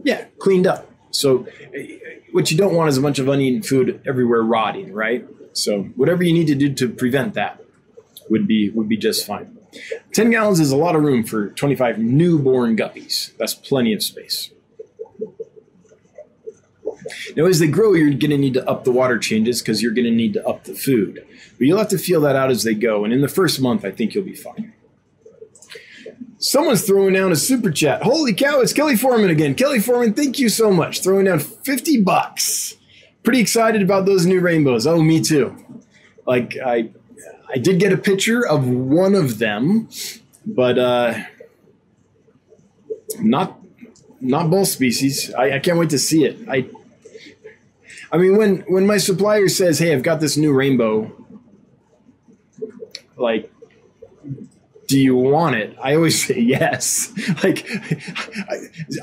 yeah, 0.04 0.26
cleaned 0.38 0.66
up. 0.66 0.90
So 1.10 1.46
what 2.32 2.50
you 2.50 2.56
don't 2.56 2.74
want 2.74 2.88
is 2.88 2.96
a 2.96 3.00
bunch 3.00 3.18
of 3.18 3.28
uneaten 3.28 3.62
food 3.62 4.00
everywhere 4.06 4.42
rotting, 4.42 4.92
right? 4.92 5.26
So 5.52 5.84
whatever 5.96 6.22
you 6.22 6.32
need 6.32 6.46
to 6.48 6.54
do 6.54 6.72
to 6.74 6.88
prevent 6.88 7.34
that 7.34 7.62
would 8.28 8.46
be 8.46 8.70
would 8.70 8.88
be 8.88 8.96
just 8.96 9.26
fine. 9.26 9.58
10 10.12 10.30
gallons 10.30 10.60
is 10.60 10.70
a 10.70 10.76
lot 10.76 10.94
of 10.94 11.02
room 11.02 11.24
for 11.24 11.48
25 11.48 11.98
newborn 11.98 12.76
guppies. 12.76 13.36
That's 13.38 13.54
plenty 13.54 13.92
of 13.92 14.02
space. 14.02 14.50
Now, 17.36 17.46
as 17.46 17.58
they 17.58 17.66
grow, 17.66 17.92
you're 17.92 18.10
going 18.10 18.30
to 18.30 18.38
need 18.38 18.54
to 18.54 18.68
up 18.68 18.84
the 18.84 18.92
water 18.92 19.18
changes 19.18 19.60
because 19.60 19.82
you're 19.82 19.92
going 19.92 20.06
to 20.06 20.10
need 20.10 20.32
to 20.34 20.46
up 20.46 20.64
the 20.64 20.74
food. 20.74 21.26
But 21.58 21.66
you'll 21.66 21.78
have 21.78 21.88
to 21.88 21.98
feel 21.98 22.20
that 22.22 22.36
out 22.36 22.50
as 22.50 22.62
they 22.62 22.74
go. 22.74 23.04
And 23.04 23.12
in 23.12 23.20
the 23.20 23.28
first 23.28 23.60
month, 23.60 23.84
I 23.84 23.90
think 23.90 24.14
you'll 24.14 24.24
be 24.24 24.34
fine. 24.34 24.73
Someone's 26.44 26.82
throwing 26.82 27.14
down 27.14 27.32
a 27.32 27.36
super 27.36 27.70
chat. 27.70 28.02
Holy 28.02 28.34
cow, 28.34 28.60
it's 28.60 28.74
Kelly 28.74 28.96
Foreman 28.96 29.30
again. 29.30 29.54
Kelly 29.54 29.80
Foreman, 29.80 30.12
thank 30.12 30.38
you 30.38 30.50
so 30.50 30.70
much. 30.70 31.02
Throwing 31.02 31.24
down 31.24 31.38
50 31.38 32.02
bucks. 32.02 32.76
Pretty 33.22 33.40
excited 33.40 33.80
about 33.80 34.04
those 34.04 34.26
new 34.26 34.40
rainbows. 34.40 34.86
Oh, 34.86 35.00
me 35.00 35.22
too. 35.22 35.56
Like 36.26 36.54
I 36.62 36.90
I 37.48 37.56
did 37.56 37.80
get 37.80 37.94
a 37.94 37.96
picture 37.96 38.46
of 38.46 38.68
one 38.68 39.14
of 39.14 39.38
them, 39.38 39.88
but 40.44 40.78
uh 40.78 41.14
not 43.20 43.58
not 44.20 44.50
both 44.50 44.68
species. 44.68 45.32
I, 45.32 45.52
I 45.52 45.58
can't 45.60 45.78
wait 45.78 45.90
to 45.90 45.98
see 45.98 46.26
it. 46.26 46.46
I 46.46 46.68
I 48.12 48.18
mean 48.18 48.36
when 48.36 48.58
when 48.68 48.86
my 48.86 48.98
supplier 48.98 49.48
says, 49.48 49.78
"Hey, 49.78 49.94
I've 49.94 50.02
got 50.02 50.20
this 50.20 50.36
new 50.36 50.52
rainbow," 50.52 51.10
like 53.16 53.50
do 54.86 54.98
you 54.98 55.16
want 55.16 55.56
it? 55.56 55.76
I 55.82 55.94
always 55.94 56.24
say 56.26 56.38
yes. 56.38 57.12
like 57.42 57.66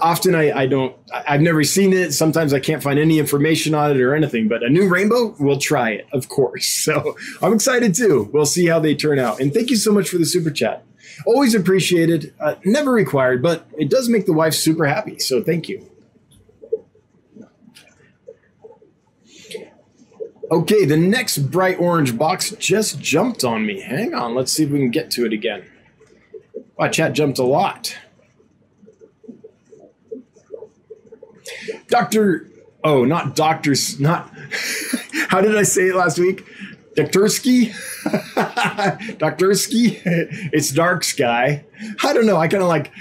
often 0.01 0.35
I, 0.35 0.51
I 0.51 0.67
don't, 0.67 0.95
I've 1.13 1.41
never 1.41 1.63
seen 1.63 1.93
it. 1.93 2.13
Sometimes 2.13 2.53
I 2.53 2.59
can't 2.59 2.83
find 2.83 2.99
any 2.99 3.19
information 3.19 3.73
on 3.73 3.91
it 3.91 4.01
or 4.01 4.15
anything, 4.15 4.47
but 4.47 4.63
a 4.63 4.69
new 4.69 4.87
rainbow, 4.87 5.35
we'll 5.39 5.59
try 5.59 5.91
it, 5.91 6.07
of 6.11 6.29
course. 6.29 6.79
So 6.91 7.15
I'm 7.43 7.53
excited 7.53 7.93
too. 7.93 8.29
We'll 8.33 8.45
see 8.45 8.65
how 8.65 8.79
they 8.79 8.95
turn 8.95 9.19
out. 9.19 9.39
And 9.39 9.53
thank 9.53 9.69
you 9.69 9.75
so 9.75 9.91
much 9.91 10.09
for 10.09 10.17
the 10.17 10.25
super 10.25 10.49
chat. 10.49 10.83
Always 11.25 11.53
appreciated, 11.53 12.33
uh, 12.39 12.55
never 12.65 12.91
required, 12.91 13.43
but 13.43 13.67
it 13.77 13.89
does 13.89 14.09
make 14.09 14.25
the 14.25 14.33
wife 14.33 14.55
super 14.55 14.87
happy. 14.87 15.19
So 15.19 15.43
thank 15.43 15.69
you. 15.69 15.87
Okay, 20.51 20.83
the 20.83 20.97
next 20.97 21.37
bright 21.49 21.79
orange 21.79 22.17
box 22.17 22.51
just 22.59 22.99
jumped 22.99 23.45
on 23.45 23.65
me. 23.65 23.79
Hang 23.79 24.13
on, 24.13 24.35
let's 24.35 24.51
see 24.51 24.63
if 24.63 24.69
we 24.69 24.79
can 24.79 24.91
get 24.91 25.09
to 25.11 25.25
it 25.25 25.31
again. 25.31 25.63
My 26.81 26.89
chat 26.89 27.13
jumped 27.13 27.37
a 27.37 27.43
lot. 27.43 27.95
Dr. 31.89 32.49
Oh, 32.83 33.05
not 33.05 33.35
doctors, 33.35 33.99
not. 33.99 34.33
How 35.27 35.41
did 35.41 35.55
I 35.55 35.61
say 35.61 35.89
it 35.89 35.95
last 35.95 36.17
week? 36.17 36.43
Doktorski? 36.95 37.69
Doktorski. 39.19 40.01
it's 40.51 40.71
dark 40.71 41.03
sky. 41.03 41.65
I 42.03 42.13
don't 42.13 42.25
know. 42.25 42.37
I 42.37 42.47
kind 42.47 42.63
of 42.63 42.69
like 42.69 42.91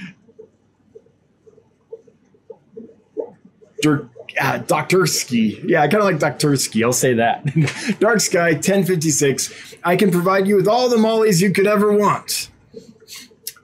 Dirk, 3.80 4.10
uh, 4.38 4.58
Doktorski. 4.58 5.66
Yeah, 5.66 5.80
I 5.80 5.88
kind 5.88 6.02
of 6.02 6.04
like 6.04 6.18
Doktorski. 6.18 6.84
I'll 6.84 6.92
say 6.92 7.14
that. 7.14 7.46
dark 7.98 8.20
sky 8.20 8.52
1056. 8.52 9.74
I 9.82 9.96
can 9.96 10.10
provide 10.10 10.46
you 10.46 10.56
with 10.56 10.68
all 10.68 10.90
the 10.90 10.98
mollies 10.98 11.40
you 11.40 11.50
could 11.50 11.66
ever 11.66 11.90
want. 11.96 12.49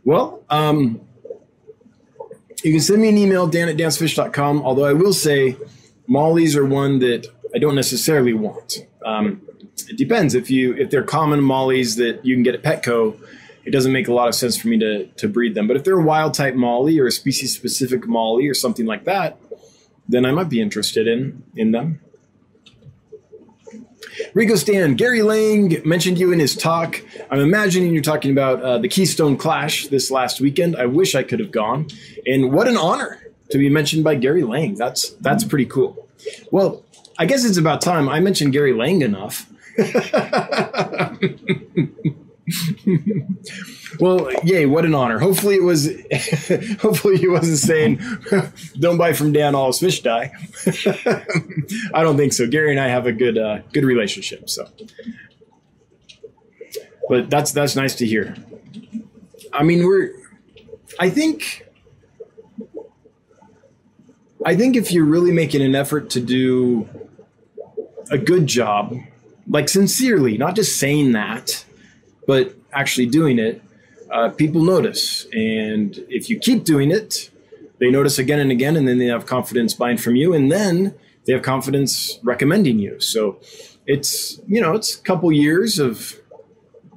Well, 0.07 0.45
um, 0.49 1.01
you 2.63 2.71
can 2.71 2.81
send 2.81 3.03
me 3.03 3.09
an 3.09 3.19
email, 3.19 3.49
dan 3.49 3.69
at 3.69 3.77
dansfish.com. 3.77 4.63
Although 4.63 4.85
I 4.85 4.93
will 4.93 5.13
say, 5.13 5.57
mollies 6.07 6.55
are 6.57 6.65
one 6.65 7.01
that 7.01 7.27
I 7.53 7.59
don't 7.59 7.75
necessarily 7.75 8.33
want. 8.33 8.87
Um, 9.05 9.43
it 9.89 9.99
depends 9.99 10.37
if 10.37 10.49
you 10.49 10.75
if 10.75 10.91
they're 10.91 11.03
common 11.03 11.41
mollies 11.41 11.97
that 11.97 12.25
you 12.25 12.37
can 12.37 12.45
get 12.45 12.55
at 12.55 12.63
Petco. 12.63 13.21
It 13.65 13.73
doesn't 13.73 13.93
make 13.93 14.07
a 14.07 14.15
lot 14.15 14.29
of 14.29 14.37
sense 14.37 14.57
for 14.57 14.69
me 14.69 14.79
to 14.79 15.07
to 15.07 15.29
breed 15.29 15.57
them. 15.57 15.67
But 15.67 15.77
if 15.77 15.83
they're 15.83 15.99
a 15.99 16.05
wild 16.05 16.35
type 16.35 16.55
molly 16.55 17.01
or 17.01 17.09
a 17.09 17.13
species 17.13 17.53
specific 17.53 18.07
molly 18.07 18.47
or 18.47 18.55
something 18.55 18.87
like 18.87 19.05
that, 19.07 19.41
then 20.09 20.25
I 20.25 20.31
might 20.31 20.49
be 20.49 20.61
interested 20.61 21.09
in 21.09 21.43
in 21.57 21.73
them. 21.73 22.01
Rico 24.35 24.55
Stan, 24.55 24.95
Gary 24.95 25.23
Lang 25.23 25.77
mentioned 25.85 26.19
you 26.19 26.33
in 26.33 26.39
his 26.39 26.57
talk. 26.57 27.03
I'm 27.31 27.41
imagining 27.41 27.93
you're 27.93 28.03
talking 28.03 28.31
about 28.31 28.63
uh, 28.63 28.79
the 28.79 28.89
Keystone 28.89 29.37
Clash 29.37 29.89
this 29.89 30.11
last 30.11 30.41
weekend. 30.41 30.77
I 30.77 30.87
wish 30.87 31.15
I 31.15 31.23
could 31.23 31.41
have 31.41 31.51
gone, 31.51 31.89
and 32.27 32.53
what 32.53 32.69
an 32.69 32.77
honor 32.77 33.21
to 33.51 33.59
be 33.59 33.69
mentioned 33.69 34.05
by 34.05 34.15
Gary 34.15 34.43
Lang. 34.43 34.75
That's 34.75 35.11
that's 35.21 35.45
pretty 35.45 35.67
cool. 35.67 36.09
Well, 36.51 36.85
I 37.19 37.27
guess 37.27 37.45
it's 37.45 37.59
about 37.59 37.81
time 37.81 38.09
I 38.09 38.21
mentioned 38.21 38.53
Gary 38.53 38.73
Lang 38.73 39.03
enough. 39.03 39.47
well, 44.01 44.31
yay! 44.45 44.67
What 44.67 44.85
an 44.85 44.95
honor. 44.95 45.19
Hopefully, 45.19 45.57
it 45.57 45.63
was. 45.63 45.87
hopefully, 46.81 47.17
he 47.17 47.27
wasn't 47.29 47.59
saying, 47.59 48.01
"Don't 48.79 48.99
buy 48.99 49.13
from 49.13 49.33
Dan, 49.33 49.55
all 49.55 49.67
his 49.69 49.81
fish 49.81 50.03
die." 50.03 50.31
I 51.95 52.03
don't 52.03 52.17
think 52.17 52.33
so. 52.33 52.47
Gary 52.47 52.71
and 52.71 52.79
I 52.79 52.89
have 52.89 53.07
a 53.07 53.13
good, 53.13 53.37
uh, 53.37 53.59
good 53.73 53.85
relationship. 53.85 54.49
So, 54.49 54.69
but 57.09 57.31
that's 57.31 57.51
that's 57.51 57.75
nice 57.75 57.97
to 57.97 58.07
hear. 58.07 58.37
I 59.53 59.65
mean, 59.65 59.85
we're. 59.85 60.13
I 61.01 61.11
think. 61.11 61.67
I 64.45 64.55
think 64.55 64.77
if 64.77 64.93
you're 64.93 65.05
really 65.05 65.33
making 65.33 65.63
an 65.63 65.75
effort 65.75 66.11
to 66.11 66.21
do 66.21 66.89
a 68.11 68.19
good 68.19 68.47
job 68.47 68.97
like 69.49 69.69
sincerely, 69.69 70.39
not 70.39 70.55
just 70.55 70.79
saying 70.79 71.13
that, 71.13 71.66
but 72.27 72.55
actually 72.73 73.07
doing 73.07 73.39
it, 73.39 73.63
uh, 74.11 74.31
people 74.31 74.63
notice. 74.63 75.27
And 75.33 75.97
if 76.09 76.29
you 76.29 76.39
keep 76.39 76.65
doing 76.65 76.91
it, 76.91 77.31
they 77.79 77.91
notice 77.91 78.19
again 78.19 78.39
and 78.39 78.51
again, 78.51 78.77
and 78.77 78.87
then 78.87 78.99
they 78.99 79.07
have 79.07 79.27
confidence 79.27 79.75
buying 79.75 79.99
from 79.99 80.17
you, 80.17 80.33
and 80.33 80.51
then 80.51 80.95
they 81.27 81.33
have 81.33 81.43
confidence 81.43 82.19
recommending 82.23 82.79
you. 82.79 83.01
So 83.01 83.39
it's 83.87 84.41
you 84.47 84.61
know 84.61 84.75
it's 84.75 84.95
a 84.95 85.03
couple 85.03 85.31
years 85.33 85.79
of 85.79 86.19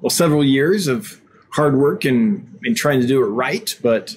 well 0.02 0.10
several 0.10 0.44
years 0.44 0.88
of 0.88 1.22
hard 1.52 1.78
work 1.78 2.06
and 2.06 2.60
and 2.64 2.76
trying 2.76 3.02
to 3.02 3.08
do 3.08 3.24
it 3.24 3.28
right, 3.28 3.78
but 3.82 4.16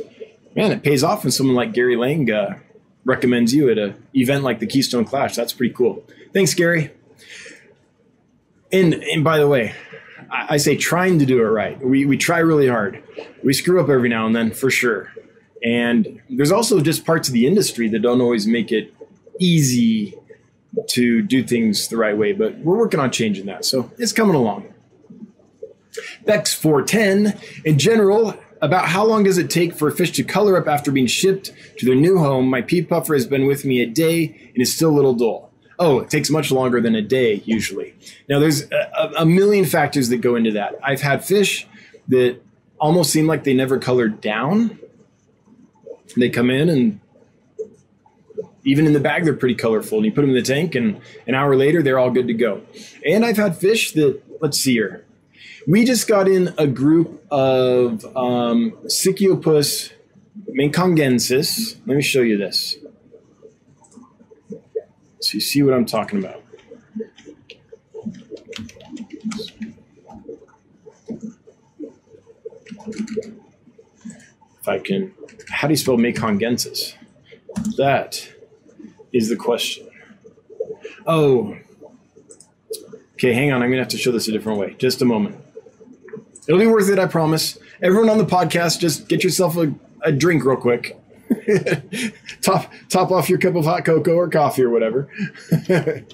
man, 0.54 0.72
it 0.72 0.82
pays 0.82 1.02
off 1.02 1.24
when 1.24 1.32
someone 1.32 1.56
like 1.56 1.72
Gary 1.72 1.96
Lang 1.96 2.30
uh, 2.30 2.58
recommends 3.04 3.54
you 3.54 3.70
at 3.70 3.78
an 3.78 3.94
event 4.14 4.44
like 4.44 4.58
the 4.58 4.66
Keystone 4.66 5.04
Clash. 5.04 5.34
That's 5.34 5.52
pretty 5.52 5.74
cool. 5.74 6.04
Thanks, 6.32 6.54
Gary. 6.54 6.90
And 8.70 8.94
and 8.94 9.24
by 9.24 9.38
the 9.38 9.48
way, 9.48 9.74
I, 10.32 10.56
say 10.56 10.76
trying 10.76 11.18
to 11.18 11.26
do 11.26 11.40
it 11.40 11.48
right. 11.48 11.78
We 11.84 12.06
we 12.06 12.16
try 12.16 12.38
really 12.38 12.68
hard. 12.68 13.02
We 13.44 13.52
screw 13.52 13.82
up 13.82 13.90
every 13.90 14.08
now 14.08 14.26
and 14.26 14.34
then 14.34 14.50
for 14.50 14.70
sure. 14.70 15.12
And 15.62 16.20
there's 16.28 16.50
also 16.50 16.80
just 16.80 17.04
parts 17.04 17.28
of 17.28 17.34
the 17.34 17.46
industry 17.46 17.88
that 17.90 18.00
don't 18.00 18.20
always 18.20 18.46
make 18.46 18.72
it 18.72 18.94
easy 19.38 20.14
to 20.88 21.22
do 21.22 21.44
things 21.44 21.88
the 21.88 21.96
right 21.96 22.16
way, 22.16 22.32
but 22.32 22.58
we're 22.58 22.78
working 22.78 22.98
on 22.98 23.10
changing 23.10 23.46
that. 23.46 23.64
So 23.64 23.90
it's 23.98 24.12
coming 24.12 24.34
along. 24.34 24.72
Bex 26.24 26.54
410 26.54 27.38
in 27.64 27.78
general, 27.78 28.34
about 28.62 28.86
how 28.86 29.04
long 29.04 29.24
does 29.24 29.38
it 29.38 29.50
take 29.50 29.74
for 29.74 29.88
a 29.88 29.92
fish 29.92 30.12
to 30.12 30.22
color 30.22 30.56
up 30.56 30.66
after 30.66 30.90
being 30.90 31.06
shipped 31.06 31.52
to 31.78 31.86
their 31.86 31.94
new 31.94 32.18
home? 32.18 32.48
My 32.48 32.62
pea 32.62 32.82
puffer 32.82 33.12
has 33.12 33.26
been 33.26 33.46
with 33.46 33.64
me 33.64 33.82
a 33.82 33.86
day 33.86 34.50
and 34.54 34.62
is 34.62 34.74
still 34.74 34.90
a 34.90 34.96
little 34.96 35.14
dull. 35.14 35.51
Oh, 35.78 36.00
it 36.00 36.10
takes 36.10 36.30
much 36.30 36.50
longer 36.50 36.80
than 36.80 36.94
a 36.94 37.02
day 37.02 37.42
usually. 37.44 37.94
Now, 38.28 38.38
there's 38.38 38.70
a, 38.70 39.12
a 39.18 39.26
million 39.26 39.64
factors 39.64 40.08
that 40.10 40.18
go 40.18 40.36
into 40.36 40.52
that. 40.52 40.78
I've 40.82 41.00
had 41.00 41.24
fish 41.24 41.66
that 42.08 42.40
almost 42.78 43.10
seem 43.10 43.26
like 43.26 43.44
they 43.44 43.54
never 43.54 43.78
colored 43.78 44.20
down. 44.20 44.78
They 46.16 46.28
come 46.28 46.50
in 46.50 46.68
and 46.68 47.00
even 48.64 48.86
in 48.86 48.92
the 48.92 49.00
bag, 49.00 49.24
they're 49.24 49.34
pretty 49.34 49.54
colorful. 49.54 49.98
And 49.98 50.06
you 50.06 50.12
put 50.12 50.20
them 50.20 50.30
in 50.30 50.36
the 50.36 50.42
tank, 50.42 50.74
and 50.74 51.00
an 51.26 51.34
hour 51.34 51.56
later, 51.56 51.82
they're 51.82 51.98
all 51.98 52.10
good 52.10 52.28
to 52.28 52.34
go. 52.34 52.62
And 53.04 53.24
I've 53.24 53.36
had 53.36 53.56
fish 53.56 53.92
that, 53.92 54.22
let's 54.40 54.58
see 54.58 54.74
here. 54.74 55.04
We 55.66 55.84
just 55.84 56.08
got 56.08 56.28
in 56.28 56.54
a 56.58 56.66
group 56.66 57.24
of 57.30 58.04
um, 58.16 58.72
Sicyopus 58.86 59.92
meikongensis. 60.48 61.76
Let 61.86 61.96
me 61.96 62.02
show 62.02 62.20
you 62.20 62.36
this. 62.36 62.76
So 65.22 65.34
you 65.34 65.40
see 65.40 65.62
what 65.62 65.72
I'm 65.72 65.86
talking 65.86 66.18
about. 66.18 66.42
If 74.60 74.68
I 74.68 74.80
can, 74.80 75.14
how 75.48 75.68
do 75.68 75.72
you 75.72 75.76
spell 75.76 75.96
meikongensis? 75.96 76.94
That 77.76 78.32
is 79.12 79.28
the 79.28 79.36
question. 79.36 79.88
Oh, 81.06 81.56
okay, 83.14 83.32
hang 83.32 83.52
on. 83.52 83.62
I'm 83.62 83.68
going 83.68 83.78
to 83.78 83.78
have 83.78 83.88
to 83.88 83.98
show 83.98 84.10
this 84.10 84.26
a 84.26 84.32
different 84.32 84.58
way. 84.58 84.74
Just 84.74 85.02
a 85.02 85.04
moment. 85.04 85.36
It'll 86.48 86.60
be 86.60 86.66
worth 86.66 86.90
it, 86.90 86.98
I 86.98 87.06
promise. 87.06 87.58
Everyone 87.80 88.10
on 88.10 88.18
the 88.18 88.24
podcast, 88.24 88.80
just 88.80 89.08
get 89.08 89.22
yourself 89.22 89.56
a, 89.56 89.72
a 90.02 90.10
drink 90.10 90.44
real 90.44 90.56
quick. 90.56 90.98
top 92.42 92.72
top 92.88 93.10
off 93.10 93.28
your 93.28 93.38
cup 93.38 93.54
of 93.54 93.64
hot 93.64 93.84
cocoa 93.84 94.14
or 94.14 94.28
coffee 94.28 94.62
or 94.62 94.70
whatever. 94.70 95.08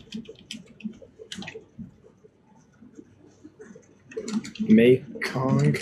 Mekong. 4.61 5.77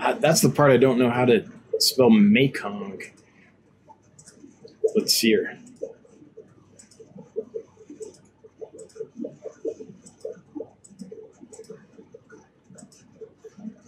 Uh, 0.00 0.14
that's 0.14 0.40
the 0.40 0.48
part 0.48 0.70
I 0.70 0.76
don't 0.76 0.98
know 0.98 1.10
how 1.10 1.24
to 1.26 1.44
spell 1.78 2.10
Mekong. 2.10 3.02
Let's 4.94 5.14
see 5.14 5.28
here. 5.28 5.58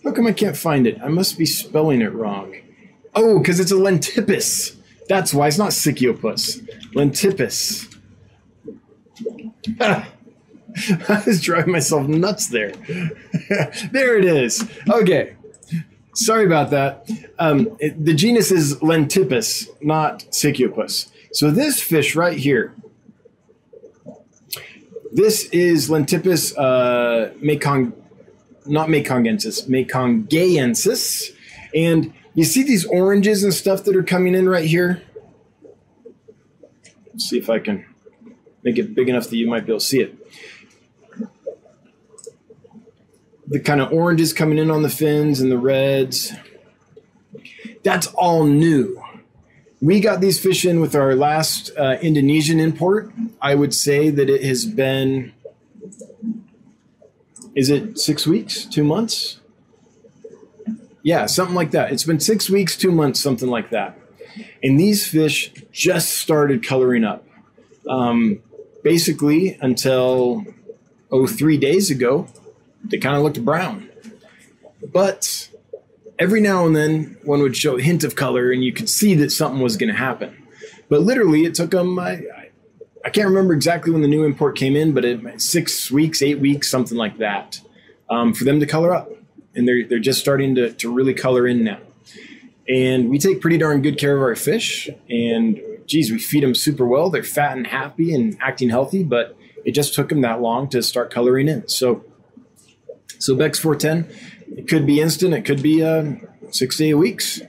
How 0.05 0.13
come 0.13 0.27
I 0.27 0.33
can't 0.33 0.57
find 0.57 0.87
it? 0.87 0.99
I 1.03 1.09
must 1.09 1.39
be 1.39 1.47
spelling 1.47 2.01
it 2.01 2.13
wrong. 2.13 2.57
Oh, 3.15 3.39
because 3.39 3.61
it's 3.61 3.73
a 3.73 3.77
lentipes. 3.77 4.77
That's 5.09 5.35
why 5.35 5.49
it's 5.49 5.59
not 5.59 5.71
Sicyopus. 5.71 6.67
Lentipes. 6.95 7.89
I 9.81 11.23
was 11.27 11.41
driving 11.41 11.73
myself 11.73 12.07
nuts 12.07 12.49
there. 12.49 12.71
there 13.93 14.17
it 14.17 14.25
is. 14.25 14.69
Okay. 14.89 15.37
Sorry 16.15 16.45
about 16.45 16.71
that. 16.71 17.09
Um, 17.39 17.77
it, 17.81 18.05
the 18.05 18.15
genus 18.15 18.51
is 18.51 18.81
Lentipes, 18.83 19.69
not 19.81 20.21
Sicyopus. 20.31 21.11
So 21.33 21.51
this 21.51 21.81
fish 21.81 22.15
right 22.15 22.37
here, 22.37 22.75
this 25.13 25.45
is 25.47 25.89
Lentipes 25.89 26.57
uh, 26.57 27.33
Mekong, 27.41 27.93
not 28.67 28.89
Mekongensis, 28.89 29.69
Mekongaensis. 29.69 31.35
And 31.75 32.13
you 32.41 32.47
see 32.47 32.63
these 32.63 32.87
oranges 32.87 33.45
and 33.45 33.53
stuff 33.53 33.85
that 33.85 33.95
are 33.95 34.03
coming 34.03 34.35
in 34.35 34.49
right 34.49 34.65
here? 34.65 35.03
Let's 37.09 37.29
see 37.29 37.37
if 37.37 37.51
I 37.51 37.59
can 37.59 37.85
make 38.63 38.79
it 38.79 38.95
big 38.95 39.11
enough 39.11 39.29
that 39.29 39.37
you 39.37 39.47
might 39.47 39.67
be 39.67 39.73
able 39.73 39.81
to 39.81 39.85
see 39.85 40.01
it. 40.01 40.17
The 43.47 43.61
kind 43.61 43.83
of 43.83 43.93
oranges 43.93 44.33
coming 44.33 44.57
in 44.57 44.71
on 44.71 44.81
the 44.81 44.89
fins 44.89 45.43
and 45.43 45.53
the 45.53 45.59
reds. 45.59 46.33
That's 47.83 48.07
all 48.15 48.47
new. 48.47 49.03
We 49.83 50.01
got 50.01 50.23
these 50.23 50.41
fish 50.41 50.65
in 50.65 50.81
with 50.81 50.95
our 50.95 51.15
last 51.15 51.71
uh, 51.77 51.99
Indonesian 52.01 52.59
import. 52.59 53.13
I 53.43 53.55
would 53.55 53.75
say 53.75 54.09
that 54.09 54.31
it 54.31 54.43
has 54.45 54.65
been, 54.65 55.35
is 57.55 57.69
it 57.69 57.99
six 57.99 58.27
weeks, 58.27 58.65
two 58.65 58.85
months? 58.85 59.41
Yeah, 61.03 61.27
something 61.27 61.55
like 61.55 61.71
that. 61.71 61.93
It's 61.93 62.05
been 62.05 62.21
six 62.21 62.51
weeks, 62.51 62.77
two 62.77 62.91
months, 62.91 63.21
something 63.21 63.49
like 63.49 63.71
that. 63.71 63.99
And 64.63 64.79
these 64.79 65.07
fish 65.07 65.53
just 65.73 66.17
started 66.17 66.63
coloring 66.63 67.05
up. 67.05 67.27
Um, 67.89 68.43
basically, 68.85 69.59
until, 69.61 70.45
oh, 71.11 71.27
three 71.27 71.57
days 71.57 71.91
ago, 71.91 72.29
they 72.85 72.99
kind 72.99 73.17
of 73.17 73.23
looked 73.23 73.43
brown. 73.45 73.89
But 74.93 75.49
every 76.19 76.41
now 76.41 76.67
and 76.67 76.77
then 76.77 77.17
one 77.25 77.41
would 77.41 77.57
show 77.57 77.79
a 77.79 77.83
hint 77.83 78.05
of 78.05 78.15
color 78.15 78.53
and 78.53 78.63
you 78.63 78.73
could 78.73 78.89
see 78.89 79.15
that 79.17 79.31
something 79.31 79.61
was 79.61 79.77
going 79.77 79.91
to 79.91 79.99
happen. 79.99 80.37
But 80.89 81.01
literally, 81.01 81.45
it 81.45 81.55
took 81.55 81.71
them, 81.71 81.99
I, 81.99 82.23
I, 83.05 83.11
can't 83.11 83.29
remember 83.29 83.55
exactly 83.55 83.93
when 83.93 84.03
the 84.03 84.09
new 84.09 84.25
import 84.25 84.57
came 84.57 84.77
in, 84.77 84.93
but 84.93 85.05
it, 85.05 85.41
six 85.41 85.91
weeks, 85.91 86.21
eight 86.21 86.41
weeks, 86.41 86.71
something 86.71 86.99
like 86.99 87.19
that, 87.19 87.61
um, 88.11 88.35
for 88.35 88.45
them 88.45 88.61
to 88.61 88.67
color 88.67 88.93
up. 88.93 89.09
And 89.55 89.67
they're, 89.67 89.87
they're 89.87 89.99
just 89.99 90.21
starting 90.21 90.55
to, 90.55 90.73
to 90.75 90.93
really 90.93 91.15
color 91.15 91.47
in 91.47 91.65
now. 91.65 91.81
And 92.69 93.11
we 93.11 93.19
take 93.19 93.41
pretty 93.41 93.59
darn 93.59 93.83
good 93.83 93.99
care 93.99 94.17
of 94.17 94.23
our 94.23 94.37
fish. 94.37 94.89
And 95.09 95.61
geez, 95.87 96.11
we 96.13 96.19
feed 96.19 96.45
them 96.45 96.55
super 96.55 96.87
well. 96.87 97.11
They're 97.11 97.25
fat 97.25 97.57
and 97.57 97.67
happy 97.67 98.15
and 98.15 98.39
acting 98.41 98.71
healthy, 98.71 99.03
but 99.03 99.37
it 99.65 99.73
just 99.73 99.95
took 99.95 100.09
them 100.09 100.21
that 100.21 100.41
long 100.41 100.69
to 100.69 100.83
start 100.83 101.11
coloring 101.11 101.49
in. 101.49 101.69
So, 101.69 102.05
so 103.19 103.35
Bex 103.35 103.59
410, 103.59 104.57
it 104.57 104.69
could 104.69 104.87
be 104.87 105.01
instant, 105.01 105.35
it 105.35 105.45
could 105.45 105.63
be 105.63 105.83
uh, 105.83 106.13
six 106.51 106.77
to 106.79 106.85
eight 106.85 106.95
weeks. 106.95 107.43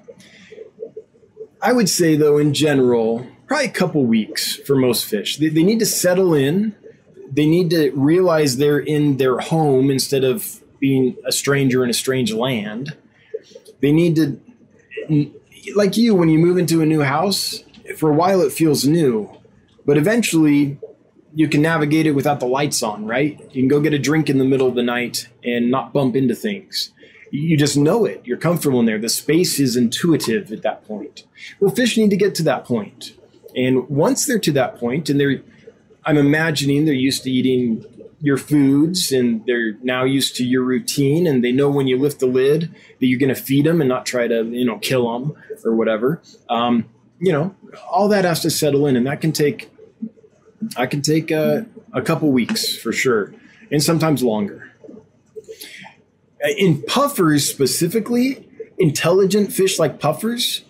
I 1.62 1.74
would 1.74 1.90
say, 1.90 2.16
though, 2.16 2.40
in 2.40 2.54
general, 2.56 3.28
probably 3.46 3.68
a 3.68 3.72
couple 3.72 4.04
weeks 4.04 4.56
for 4.56 4.76
most 4.76 5.06
fish. 5.06 5.38
They, 5.38 5.50
they 5.50 5.64
need 5.64 5.80
to 5.80 5.86
settle 5.86 6.34
in. 6.34 6.76
They 7.32 7.46
need 7.46 7.70
to 7.70 7.92
realize 7.92 8.58
they're 8.58 8.80
in 8.80 9.18
their 9.18 9.38
home 9.40 9.92
instead 9.92 10.24
of 10.24 10.61
being 10.82 11.16
a 11.26 11.32
stranger 11.32 11.86
in 11.86 11.90
a 11.90 11.94
strange 11.94 12.34
land. 12.34 12.98
They 13.80 13.94
need 13.94 14.16
to, 14.18 15.32
like 15.76 15.96
you, 15.96 16.14
when 16.14 16.28
you 16.28 16.40
move 16.40 16.58
into 16.58 16.82
a 16.82 16.86
new 16.86 17.02
house, 17.02 17.64
for 17.96 18.10
a 18.10 18.14
while 18.14 18.42
it 18.42 18.52
feels 18.52 18.86
new, 18.86 19.30
but 19.86 19.98
eventually 19.98 20.78
you 21.34 21.48
can 21.48 21.62
navigate 21.62 22.08
it 22.08 22.12
without 22.12 22.42
the 22.42 22.46
lights 22.46 22.84
on, 22.84 23.06
right? 23.06 23.40
You 23.54 23.62
can 23.62 23.68
go 23.70 23.80
get 23.80 23.94
a 23.94 24.00
drink 24.00 24.30
in 24.30 24.38
the 24.38 24.44
middle 24.44 24.68
of 24.68 24.76
the 24.76 24.84
night 24.84 25.30
and 25.46 25.72
not 25.72 25.94
bump 25.94 26.16
into 26.16 26.36
things. 26.36 26.92
You 27.32 27.56
just 27.56 27.78
know 27.78 28.04
it. 28.04 28.22
You're 28.26 28.38
comfortable 28.38 28.82
in 28.82 28.86
there. 28.86 29.00
The 29.00 29.08
space 29.08 29.58
is 29.58 29.78
intuitive 29.78 30.52
at 30.52 30.64
that 30.64 30.86
point. 30.86 31.24
Well, 31.62 31.74
fish 31.74 31.96
need 31.96 32.10
to 32.10 32.18
get 32.18 32.36
to 32.36 32.44
that 32.44 32.66
point. 32.66 33.14
And 33.56 33.88
once 33.88 34.26
they're 34.26 34.40
to 34.40 34.52
that 34.54 34.78
point 34.78 35.10
and 35.10 35.20
they're 35.20 35.42
I'm 36.04 36.18
imagining 36.18 36.86
they're 36.86 36.94
used 36.96 37.24
to 37.24 37.32
eating 37.32 37.86
your 38.22 38.38
foods 38.38 39.12
and 39.12 39.44
they're 39.48 39.74
now 39.82 40.04
used 40.04 40.36
to 40.36 40.46
your 40.46 40.64
routine 40.64 41.26
and 41.26 41.44
they 41.44 41.52
know 41.52 41.70
when 41.70 41.88
you 41.88 41.98
lift 41.98 42.20
the 42.20 42.28
lid 42.28 42.62
that 43.00 43.08
you're 43.08 43.20
going 43.20 43.34
to 43.34 43.42
feed 43.42 43.66
them 43.66 43.82
and 43.82 43.90
not 43.90 44.06
try 44.06 44.28
to 44.28 44.44
you 44.46 44.64
know 44.64 44.78
kill 44.78 45.12
them 45.12 45.36
or 45.66 45.76
whatever 45.76 46.22
um, 46.50 46.86
you 47.20 47.32
know 47.32 47.56
all 47.90 48.08
that 48.08 48.24
has 48.24 48.40
to 48.42 48.50
settle 48.50 48.86
in 48.86 48.96
and 48.96 49.08
that 49.08 49.22
can 49.22 49.32
take 49.32 49.72
I 50.78 50.86
can 50.86 51.02
take 51.02 51.32
a, 51.32 51.66
a 51.94 52.02
couple 52.02 52.32
weeks 52.32 52.76
for 52.76 52.94
sure, 52.94 53.34
and 53.72 53.82
sometimes 53.82 54.24
longer. 54.24 54.72
In 56.58 56.82
puffers 56.84 57.48
specifically, 57.48 58.48
intelligent 58.78 59.54
fish 59.54 59.80
like 59.80 60.00
puffers, 60.00 60.64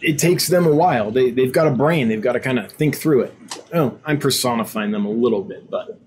it 0.00 0.18
takes 0.18 0.48
them 0.48 0.66
a 0.66 0.72
while. 0.74 1.10
They, 1.10 1.30
they've 1.30 1.52
got 1.52 1.66
a 1.66 1.70
brain, 1.70 2.08
they've 2.08 2.20
got 2.20 2.32
to 2.32 2.40
kind 2.40 2.58
of 2.58 2.70
think 2.72 2.96
through 2.96 3.22
it. 3.22 3.34
Oh, 3.72 3.98
I'm 4.04 4.18
personifying 4.18 4.90
them 4.90 5.06
a 5.06 5.10
little 5.10 5.42
bit, 5.42 5.70
but 5.70 5.98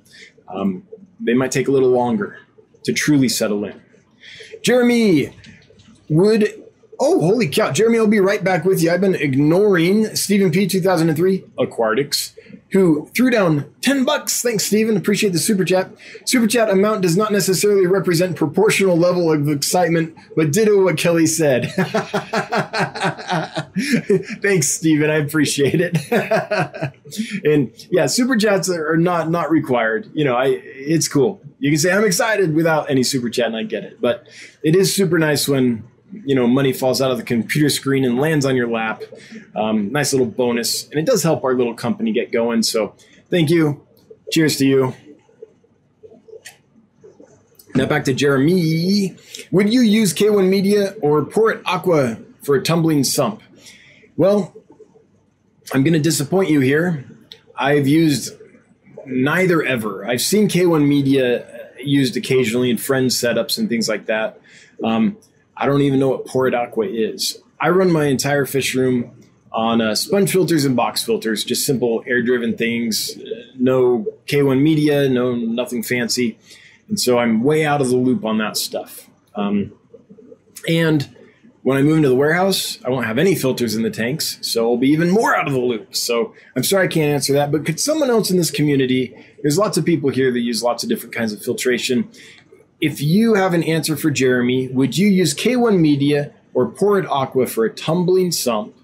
um, 0.48 0.84
they 1.20 1.34
might 1.34 1.52
take 1.52 1.68
a 1.68 1.72
little 1.72 1.92
longer 1.92 2.40
to 2.84 2.94
truly 2.94 3.30
settle 3.30 3.64
in. 3.66 3.82
Jeremy, 4.62 5.36
would 6.10 6.64
Oh, 7.00 7.20
holy 7.20 7.50
cow. 7.50 7.72
Jeremy, 7.72 7.98
I'll 7.98 8.08
be 8.08 8.20
right 8.20 8.44
back 8.44 8.66
with 8.66 8.82
you. 8.82 8.92
I've 8.92 9.02
been 9.02 9.16
ignoring 9.16 10.16
Stephen 10.16 10.52
P. 10.52 10.68
2003 10.68 11.44
Aquatics, 11.60 12.33
who 12.74 13.08
threw 13.16 13.30
down 13.30 13.72
10 13.82 14.04
bucks. 14.04 14.42
Thanks, 14.42 14.66
Stephen. 14.66 14.98
Appreciate 14.98 15.32
the 15.32 15.40
super 15.40 15.64
chat. 15.64 15.92
Super 16.26 16.48
chat 16.48 16.72
amount 16.72 17.04
does 17.04 17.16
not 17.16 17.32
necessarily 17.32 17.86
represent 17.86 18.36
proportional 18.36 18.98
level 18.98 19.32
of 19.32 19.48
excitement, 19.48 20.18
but 20.36 20.52
ditto 20.52 20.84
what 20.84 20.98
Kelly 20.98 21.28
said. 21.28 21.72
Thanks, 24.42 24.70
Stephen. 24.70 25.12
I 25.12 25.18
appreciate 25.18 25.80
it. 25.82 25.98
and 27.46 27.72
yeah, 27.92 28.08
super 28.08 28.36
chats 28.36 28.70
are 28.70 28.98
not 28.98 29.30
not 29.30 29.52
required. 29.52 30.10
You 30.14 30.26
know, 30.26 30.36
I 30.36 30.48
it's 30.48 31.08
cool. 31.08 31.42
You 31.60 31.70
can 31.70 31.80
say 31.80 31.92
I'm 31.92 32.04
excited 32.04 32.56
without 32.56 32.90
any 32.90 33.04
super 33.04 33.30
chat, 33.30 33.48
and 33.48 33.56
I 33.56 33.64
get 33.64 33.84
it. 33.84 34.02
But 34.02 34.28
it 34.64 34.76
is 34.76 34.96
super 34.96 35.20
nice 35.20 35.48
when 35.48 35.84
you 36.26 36.36
know 36.36 36.48
money 36.48 36.74
falls 36.74 37.02
out 37.02 37.12
of 37.12 37.18
the 37.18 37.24
computer 37.24 37.70
screen 37.70 38.06
and 38.06 38.20
lands 38.20 38.46
on 38.46 38.56
your 38.56 38.70
lap. 38.70 39.04
Um, 39.56 39.92
nice 39.92 40.14
little 40.14 40.28
bonus, 40.28 40.88
and 40.90 41.00
it 41.00 41.06
does 41.06 41.24
help 41.24 41.44
our 41.44 41.54
little 41.54 41.74
company 41.74 42.12
get 42.12 42.32
going. 42.32 42.64
So 42.64 42.96
thank 43.30 43.50
you. 43.50 43.86
Cheers 44.32 44.58
to 44.58 44.66
you. 44.66 44.94
Now 47.76 47.88
back 47.88 48.06
to 48.06 48.14
Jeremy. 48.14 49.16
Would 49.52 49.74
you 49.74 49.82
use 49.82 50.14
K1 50.14 50.48
Media 50.48 50.96
or 51.02 51.26
Pour 51.26 51.52
It 51.52 51.62
Aqua 51.66 52.20
for 52.44 52.56
a 52.56 52.64
tumbling 52.64 53.04
sump? 53.04 53.42
Well, 54.16 54.56
I'm 55.74 55.84
going 55.84 55.94
to 55.94 56.00
disappoint 56.00 56.50
you 56.52 56.60
here. 56.60 57.04
I've 57.58 57.88
used 57.88 58.34
neither 59.08 59.64
ever. 59.64 60.06
I've 60.06 60.22
seen 60.22 60.48
K1 60.48 60.88
Media 60.88 61.72
used 61.80 62.16
occasionally 62.16 62.70
in 62.70 62.78
friends 62.78 63.16
setups 63.16 63.58
and 63.58 63.68
things 63.70 63.90
like 63.90 64.06
that. 64.06 64.40
Um, 64.84 65.18
I 65.56 65.66
don't 65.66 65.82
even 65.82 66.00
know 66.00 66.10
what 66.10 66.26
Pour 66.26 66.54
Aqua 66.54 66.88
is. 66.88 67.40
I 67.60 67.70
run 67.70 67.92
my 67.92 68.06
entire 68.06 68.46
fish 68.46 68.76
room 68.76 69.12
on 69.52 69.82
uh, 69.82 69.96
sponge 69.96 70.32
filters 70.32 70.66
and 70.66 70.76
box 70.76 71.04
filters, 71.04 71.44
just 71.44 71.66
simple 71.66 72.04
air 72.08 72.22
driven 72.22 72.58
things, 72.58 73.12
no 73.56 74.06
K1 74.26 74.62
media, 74.62 75.08
no 75.08 75.36
nothing 75.36 75.84
fancy. 75.84 76.38
And 76.90 77.00
so 77.00 77.20
I'm 77.20 77.44
way 77.44 77.66
out 77.66 77.80
of 77.80 77.90
the 77.90 77.96
loop 77.96 78.26
on 78.26 78.40
that 78.40 78.58
stuff. 78.58 79.10
Um, 79.36 79.74
and 80.68 81.16
when 81.62 81.78
I 81.78 81.82
move 81.82 81.98
into 81.98 82.10
the 82.10 82.16
warehouse, 82.16 82.78
I 82.84 82.90
won't 82.90 83.06
have 83.06 83.18
any 83.18 83.36
filters 83.36 83.76
in 83.76 83.84
the 83.84 83.90
tanks, 83.90 84.38
so 84.42 84.70
I'll 84.70 84.78
be 84.78 84.90
even 84.90 85.10
more 85.10 85.36
out 85.36 85.48
of 85.48 85.54
the 85.54 85.60
loop. 85.60 85.96
So 85.96 86.36
I'm 86.56 86.64
sorry 86.64 86.86
I 86.86 86.90
can't 86.90 87.14
answer 87.14 87.34
that, 87.34 87.52
but 87.52 87.66
could 87.66 87.80
someone 87.80 88.10
else 88.10 88.30
in 88.30 88.38
this 88.38 88.52
community? 88.52 89.16
There's 89.42 89.58
lots 89.58 89.78
of 89.78 89.86
people 89.86 90.10
here 90.10 90.32
that 90.32 90.40
use 90.40 90.62
lots 90.62 90.84
of 90.84 90.90
different 90.90 91.16
kinds 91.16 91.32
of 91.32 91.42
filtration 91.42 92.10
if 92.84 93.00
you 93.00 93.36
have 93.36 93.54
an 93.54 93.64
answer 93.64 93.96
for 93.96 94.12
Jeremy, 94.12 94.68
would 94.68 94.98
you 94.98 95.08
use 95.08 95.34
K1 95.34 95.80
Media 95.80 96.34
or 96.54 96.68
Pour 96.68 97.00
It 97.00 97.06
Aqua 97.06 97.48
for 97.48 97.64
a 97.64 97.74
tumbling 97.74 98.30
sump? 98.34 98.76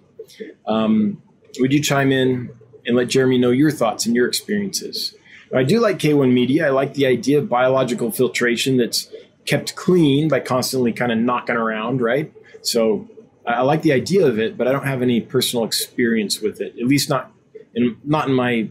Um, 0.65 1.21
would 1.59 1.73
you 1.73 1.83
chime 1.83 2.13
in 2.13 2.49
and 2.85 2.95
let 2.95 3.09
Jeremy 3.09 3.37
know 3.37 3.51
your 3.51 3.71
thoughts 3.71 4.05
and 4.05 4.15
your 4.15 4.25
experiences? 4.25 5.15
I 5.53 5.63
do 5.63 5.81
like 5.81 5.99
K1 5.99 6.31
Media. 6.31 6.67
I 6.67 6.69
like 6.69 6.93
the 6.93 7.07
idea 7.07 7.39
of 7.39 7.49
biological 7.49 8.09
filtration 8.09 8.77
that's 8.77 9.11
kept 9.45 9.75
clean 9.75 10.29
by 10.29 10.39
constantly 10.39 10.93
kind 10.93 11.11
of 11.11 11.17
knocking 11.17 11.57
around, 11.57 11.99
right? 11.99 12.31
So 12.61 13.05
I 13.45 13.63
like 13.63 13.81
the 13.81 13.91
idea 13.91 14.25
of 14.25 14.39
it, 14.39 14.57
but 14.57 14.65
I 14.65 14.71
don't 14.71 14.85
have 14.85 15.01
any 15.01 15.19
personal 15.19 15.65
experience 15.65 16.39
with 16.39 16.61
it. 16.61 16.73
At 16.79 16.85
least 16.85 17.09
not 17.09 17.33
in 17.75 17.97
not 18.05 18.29
in 18.29 18.33
my 18.33 18.69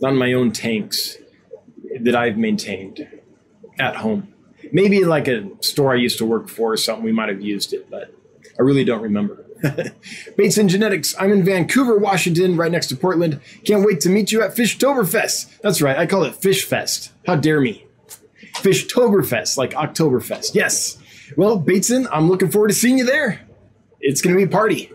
not 0.00 0.12
in 0.12 0.18
my 0.18 0.32
own 0.32 0.50
tanks 0.50 1.18
that 2.00 2.16
I've 2.16 2.38
maintained 2.38 3.06
at 3.82 3.96
home. 3.96 4.32
Maybe 4.72 5.04
like 5.04 5.28
a 5.28 5.50
store 5.60 5.92
I 5.92 5.96
used 5.96 6.18
to 6.18 6.24
work 6.24 6.48
for 6.48 6.72
or 6.72 6.76
something, 6.76 7.04
we 7.04 7.12
might 7.12 7.28
have 7.28 7.42
used 7.42 7.72
it, 7.72 7.90
but 7.90 8.14
I 8.58 8.62
really 8.62 8.84
don't 8.84 9.02
remember. 9.02 9.44
Bates 10.36 10.56
and 10.56 10.70
Genetics. 10.70 11.14
I'm 11.18 11.32
in 11.32 11.44
Vancouver, 11.44 11.98
Washington, 11.98 12.56
right 12.56 12.70
next 12.70 12.86
to 12.88 12.96
Portland. 12.96 13.40
Can't 13.64 13.84
wait 13.84 14.00
to 14.00 14.08
meet 14.08 14.32
you 14.32 14.42
at 14.42 14.54
Fishtoberfest. 14.54 15.60
That's 15.60 15.82
right, 15.82 15.96
I 15.96 16.06
call 16.06 16.24
it 16.24 16.34
Fish 16.36 16.64
Fest. 16.64 17.12
How 17.26 17.36
dare 17.36 17.60
me? 17.60 17.86
Fishtoberfest, 18.54 19.56
like 19.56 19.72
Oktoberfest. 19.72 20.54
Yes. 20.54 20.98
Well, 21.36 21.58
Bateson, 21.58 22.06
I'm 22.12 22.28
looking 22.28 22.50
forward 22.50 22.68
to 22.68 22.74
seeing 22.74 22.98
you 22.98 23.06
there. 23.06 23.40
It's 24.00 24.20
going 24.20 24.34
to 24.34 24.38
be 24.38 24.48
a 24.48 24.52
party. 24.52 24.90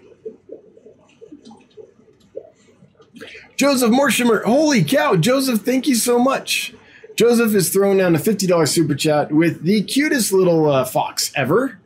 Joseph 3.56 3.90
Morshimer. 3.92 4.44
Holy 4.44 4.84
cow, 4.84 5.16
Joseph, 5.16 5.62
thank 5.62 5.88
you 5.88 5.96
so 5.96 6.20
much. 6.20 6.76
Joseph 7.18 7.56
is 7.56 7.70
throwing 7.70 7.98
down 7.98 8.16
a 8.16 8.20
$50 8.20 8.68
super 8.68 8.94
chat 8.94 9.32
with 9.32 9.64
the 9.64 9.82
cutest 9.82 10.32
little 10.32 10.70
uh, 10.70 10.86
fox 10.86 11.32
ever. 11.36 11.80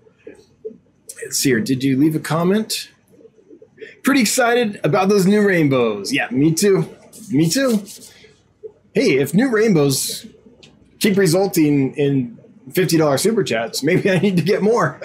Let's 1.23 1.37
see 1.37 1.49
here. 1.49 1.61
Did 1.61 1.85
you 1.85 1.97
leave 1.97 2.15
a 2.15 2.19
comment? 2.19 2.89
Pretty 4.03 4.19
excited 4.19 4.81
about 4.83 5.07
those 5.07 5.25
new 5.25 5.41
rainbows. 5.47 6.11
Yeah, 6.11 6.27
me 6.31 6.53
too. 6.53 6.89
Me 7.29 7.49
too. 7.49 7.85
Hey, 8.93 9.19
if 9.19 9.33
new 9.33 9.49
rainbows 9.49 10.27
keep 10.99 11.15
resulting 11.15 11.95
in 11.95 12.37
$50 12.69 13.17
super 13.17 13.43
chats, 13.45 13.83
maybe 13.83 14.11
I 14.11 14.19
need 14.19 14.35
to 14.35 14.43
get 14.43 14.61
more. 14.61 14.99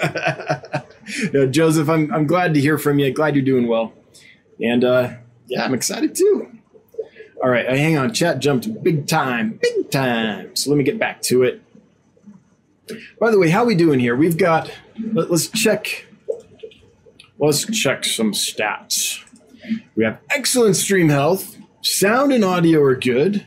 no, 1.33 1.47
Joseph, 1.47 1.87
I'm, 1.87 2.13
I'm 2.13 2.27
glad 2.27 2.53
to 2.55 2.59
hear 2.59 2.77
from 2.77 2.99
you. 2.99 3.13
Glad 3.13 3.35
you're 3.35 3.45
doing 3.45 3.67
well. 3.67 3.93
And 4.61 4.83
uh, 4.83 5.13
yeah, 5.47 5.63
I'm 5.63 5.73
excited 5.73 6.15
too. 6.15 6.56
All 7.41 7.49
right, 7.49 7.67
hang 7.67 7.97
on. 7.97 8.13
Chat 8.13 8.39
jumped 8.39 8.83
big 8.83 9.07
time, 9.07 9.59
big 9.61 9.91
time. 9.91 10.55
So 10.55 10.69
let 10.69 10.77
me 10.77 10.83
get 10.83 10.97
back 10.97 11.21
to 11.23 11.43
it. 11.43 11.61
By 13.19 13.31
the 13.31 13.37
way, 13.37 13.49
how 13.49 13.65
we 13.65 13.75
doing 13.75 13.99
here? 13.99 14.15
We've 14.15 14.37
got. 14.37 14.71
Let, 15.13 15.29
us 15.29 15.47
check. 15.49 16.07
Let's 17.37 17.65
check 17.65 18.05
some 18.05 18.31
stats. 18.31 19.23
We 19.95 20.03
have 20.03 20.19
excellent 20.29 20.77
stream 20.77 21.09
health. 21.09 21.57
Sound 21.81 22.31
and 22.31 22.43
audio 22.43 22.81
are 22.81 22.95
good. 22.95 23.45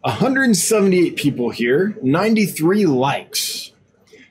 178 0.00 1.16
people 1.16 1.50
here, 1.50 1.96
93 2.02 2.86
likes. 2.86 3.72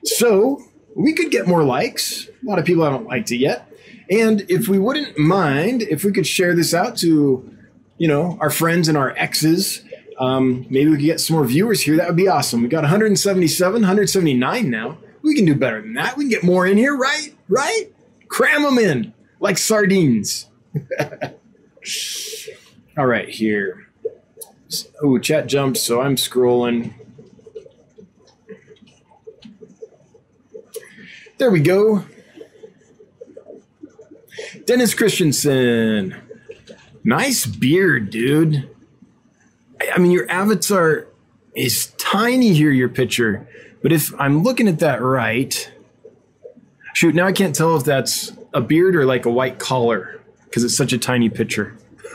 So 0.04 0.62
we 0.94 1.12
could 1.12 1.30
get 1.30 1.46
more 1.46 1.62
likes. 1.62 2.26
A 2.26 2.46
lot 2.46 2.58
of 2.58 2.64
people 2.64 2.84
haven't 2.84 3.06
liked 3.06 3.30
it 3.30 3.36
yet. 3.36 3.70
And 4.10 4.44
if 4.48 4.68
we 4.68 4.78
wouldn't 4.78 5.18
mind, 5.18 5.82
if 5.82 6.04
we 6.04 6.12
could 6.12 6.26
share 6.26 6.54
this 6.54 6.72
out 6.72 6.96
to, 6.98 7.54
you 7.98 8.08
know, 8.08 8.38
our 8.40 8.50
friends 8.50 8.88
and 8.88 8.96
our 8.96 9.10
exes, 9.16 9.82
um, 10.18 10.66
maybe 10.70 10.90
we 10.90 10.96
could 10.96 11.04
get 11.04 11.20
some 11.20 11.36
more 11.36 11.44
viewers 11.44 11.82
here. 11.82 11.96
That 11.96 12.06
would 12.08 12.16
be 12.16 12.28
awesome. 12.28 12.62
We 12.62 12.68
got 12.68 12.82
177, 12.82 13.72
179 13.82 14.70
now. 14.70 14.98
We 15.22 15.34
can 15.34 15.44
do 15.44 15.54
better 15.54 15.82
than 15.82 15.94
that. 15.94 16.16
We 16.16 16.24
can 16.24 16.30
get 16.30 16.42
more 16.42 16.66
in 16.66 16.76
here, 16.76 16.96
right? 16.96 17.34
Right? 17.48 17.92
Cram 18.28 18.62
them 18.62 18.78
in 18.78 19.12
like 19.40 19.58
sardines. 19.58 20.46
All 22.96 23.06
right, 23.06 23.28
here. 23.28 23.88
Oh, 25.02 25.18
chat 25.18 25.46
jumps, 25.46 25.82
so 25.82 26.00
I'm 26.00 26.16
scrolling. 26.16 26.92
There 31.38 31.50
we 31.50 31.60
go. 31.60 32.04
Dennis 34.64 34.94
Christensen. 34.94 36.27
Nice 37.08 37.46
beard, 37.46 38.10
dude. 38.10 38.68
I 39.94 39.98
mean, 39.98 40.10
your 40.12 40.30
avatar 40.30 41.06
is 41.56 41.86
tiny 41.96 42.52
here, 42.52 42.70
your 42.70 42.90
picture. 42.90 43.48
But 43.82 43.92
if 43.92 44.12
I'm 44.20 44.42
looking 44.42 44.68
at 44.68 44.80
that 44.80 45.00
right, 45.00 45.72
shoot, 46.92 47.14
now 47.14 47.26
I 47.26 47.32
can't 47.32 47.54
tell 47.54 47.74
if 47.78 47.84
that's 47.84 48.34
a 48.52 48.60
beard 48.60 48.94
or 48.94 49.06
like 49.06 49.24
a 49.24 49.30
white 49.30 49.58
collar 49.58 50.20
because 50.44 50.64
it's 50.64 50.76
such 50.76 50.92
a 50.92 50.98
tiny 50.98 51.30
picture. 51.30 51.78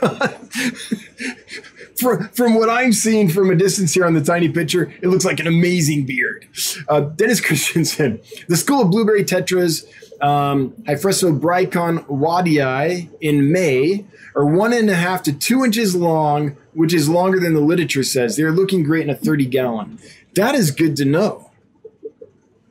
from, 1.96 2.28
from 2.28 2.54
what 2.54 2.70
I'm 2.70 2.92
seeing 2.92 3.28
from 3.28 3.50
a 3.50 3.56
distance 3.56 3.94
here 3.94 4.04
on 4.04 4.14
the 4.14 4.22
tiny 4.22 4.48
picture, 4.48 4.94
it 5.02 5.08
looks 5.08 5.24
like 5.24 5.40
an 5.40 5.48
amazing 5.48 6.06
beard. 6.06 6.46
Uh, 6.88 7.00
Dennis 7.00 7.40
Christensen, 7.44 8.20
the 8.46 8.56
School 8.56 8.82
of 8.82 8.92
Blueberry 8.92 9.24
Tetras, 9.24 9.86
um, 10.20 10.70
Hyphessobrycon 10.86 12.08
wadii 12.08 13.10
in 13.20 13.52
May 13.52 14.04
are 14.34 14.46
one 14.46 14.72
and 14.72 14.90
a 14.90 14.94
half 14.94 15.22
to 15.24 15.32
two 15.32 15.64
inches 15.64 15.94
long, 15.94 16.56
which 16.72 16.92
is 16.92 17.08
longer 17.08 17.38
than 17.38 17.54
the 17.54 17.60
literature 17.60 18.02
says. 18.02 18.36
They're 18.36 18.52
looking 18.52 18.82
great 18.82 19.04
in 19.04 19.10
a 19.10 19.14
30 19.14 19.46
gallon. 19.46 19.98
That 20.34 20.54
is 20.54 20.70
good 20.70 20.96
to 20.96 21.04
know. 21.04 21.50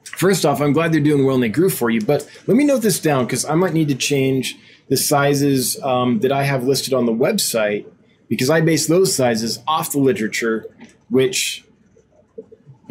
First 0.04 0.46
off, 0.46 0.62
I'm 0.62 0.74
glad 0.74 0.92
they're 0.92 1.02
doing 1.02 1.26
well 1.26 1.36
and 1.36 1.44
they 1.44 1.50
grew 1.50 1.70
for 1.70 1.90
you, 1.90 2.02
but 2.02 2.30
let 2.48 2.56
me 2.56 2.64
note 2.64 2.82
this 2.82 3.00
down 3.00 3.26
because 3.26 3.46
I 3.46 3.56
might 3.56 3.74
need 3.74 3.88
to 3.88 3.96
change 3.96 4.58
the 4.90 4.98
sizes 4.98 5.82
um, 5.82 6.20
that 6.20 6.32
I 6.32 6.44
have 6.44 6.64
listed 6.66 6.94
on 6.94 7.06
the 7.06 7.12
website 7.12 7.86
because 8.30 8.50
I 8.50 8.62
base 8.62 8.88
those 8.88 9.16
sizes 9.16 9.60
off 9.68 9.92
the 9.92 10.00
literature, 10.00 10.66
which 11.10 11.66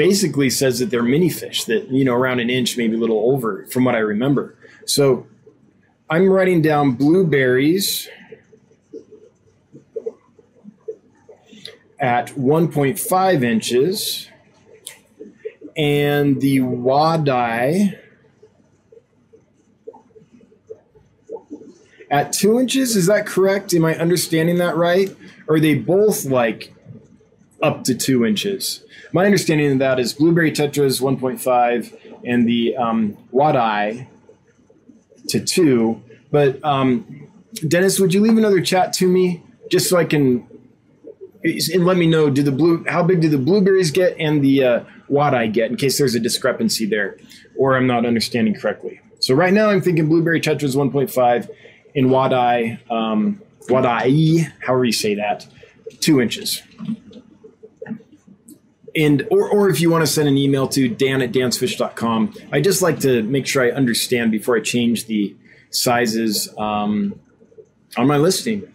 basically 0.03 0.51
says 0.51 0.81
that 0.81 0.91
they're 0.91 1.01
mini 1.05 1.29
fish 1.29 1.63
that, 1.63 1.89
you 1.89 2.05
know, 2.05 2.13
around 2.13 2.41
an 2.41 2.51
inch, 2.51 2.77
maybe 2.77 2.97
a 2.97 2.99
little 2.99 3.31
over 3.31 3.65
from 3.67 3.85
what 3.85 3.95
I 3.95 3.99
remember. 3.99 4.57
So 4.85 5.29
I'm 6.11 6.29
writing 6.29 6.61
down 6.61 6.95
blueberries 6.95 8.09
at 12.01 12.31
1.5 12.31 13.45
inches 13.45 14.29
and 15.77 16.41
the 16.41 16.59
wadii 16.59 17.97
at 22.11 22.33
two 22.33 22.59
inches. 22.59 22.97
Is 22.97 23.07
that 23.07 23.25
correct? 23.25 23.73
Am 23.73 23.85
I 23.85 23.95
understanding 23.95 24.59
that 24.59 24.75
right? 24.75 25.17
Or 25.47 25.55
are 25.55 25.61
they 25.61 25.77
both 25.77 26.25
like 26.25 26.75
up 27.63 27.85
to 27.85 27.95
two 27.95 28.27
inches? 28.27 28.83
My 29.13 29.27
understanding 29.27 29.73
of 29.73 29.79
that 29.81 30.01
is 30.01 30.15
Blueberry 30.15 30.53
tetras 30.53 31.01
1.5 31.01 32.23
and 32.25 32.49
the 32.49 32.77
um, 32.77 33.17
wadii 33.31 34.09
to 35.29 35.41
two. 35.41 36.03
But 36.31 36.65
um, 36.65 37.29
Dennis, 37.69 38.01
would 38.01 38.15
you 38.15 38.23
leave 38.23 38.39
another 38.39 38.63
chat 38.63 38.93
to 38.95 39.07
me 39.07 39.43
just 39.71 39.89
so 39.89 39.99
I 39.99 40.05
can 40.05 40.47
and 41.45 41.85
let 41.85 41.97
me 41.97 42.07
know 42.07 42.31
do 42.31 42.43
the 42.43 42.53
blue 42.53 42.85
how 42.89 43.03
big 43.03 43.21
do 43.21 43.29
the 43.29 43.39
blueberries 43.39 43.91
get 43.91 44.17
and 44.19 44.45
the 44.45 44.65
uh, 44.65 44.85
wadii 45.09 45.49
get 45.49 45.71
in 45.71 45.77
case 45.77 45.99
there's 45.99 46.15
a 46.15 46.21
discrepancy 46.21 46.87
there 46.87 47.19
or 47.59 47.77
I'm 47.77 47.87
not 47.87 48.07
understanding 48.07 48.55
correctly. 48.55 49.01
So 49.19 49.35
right 49.35 49.53
now 49.53 49.71
I'm 49.71 49.81
thinking 49.81 50.09
blueberry 50.09 50.41
tetras 50.41 50.77
1.5 50.77 51.51
and 51.95 52.11
wadii 52.11 52.79
um, 52.91 53.43
wadii 53.69 54.47
however 54.61 54.85
you 54.85 54.93
say 54.93 55.17
that 55.17 55.47
two 56.01 56.21
inches. 56.21 56.63
And 58.95 59.27
or, 59.31 59.49
or 59.49 59.71
if 59.71 59.81
you 59.81 59.91
want 59.91 60.03
to 60.03 60.07
send 60.07 60.29
an 60.29 60.37
email 60.37 60.69
to 60.69 60.89
dan 60.89 61.23
at 61.23 61.33
dansfish.com, 61.33 62.35
I 62.53 62.61
just 62.61 62.83
like 62.83 63.01
to 63.01 63.23
make 63.23 63.47
sure 63.47 63.65
I 63.65 63.71
understand 63.71 64.31
before 64.31 64.57
I 64.57 64.61
change 64.61 65.07
the 65.07 65.35
sizes 65.71 66.49
um, 66.59 67.19
on 67.97 68.07
my 68.07 68.19
listing. 68.19 68.71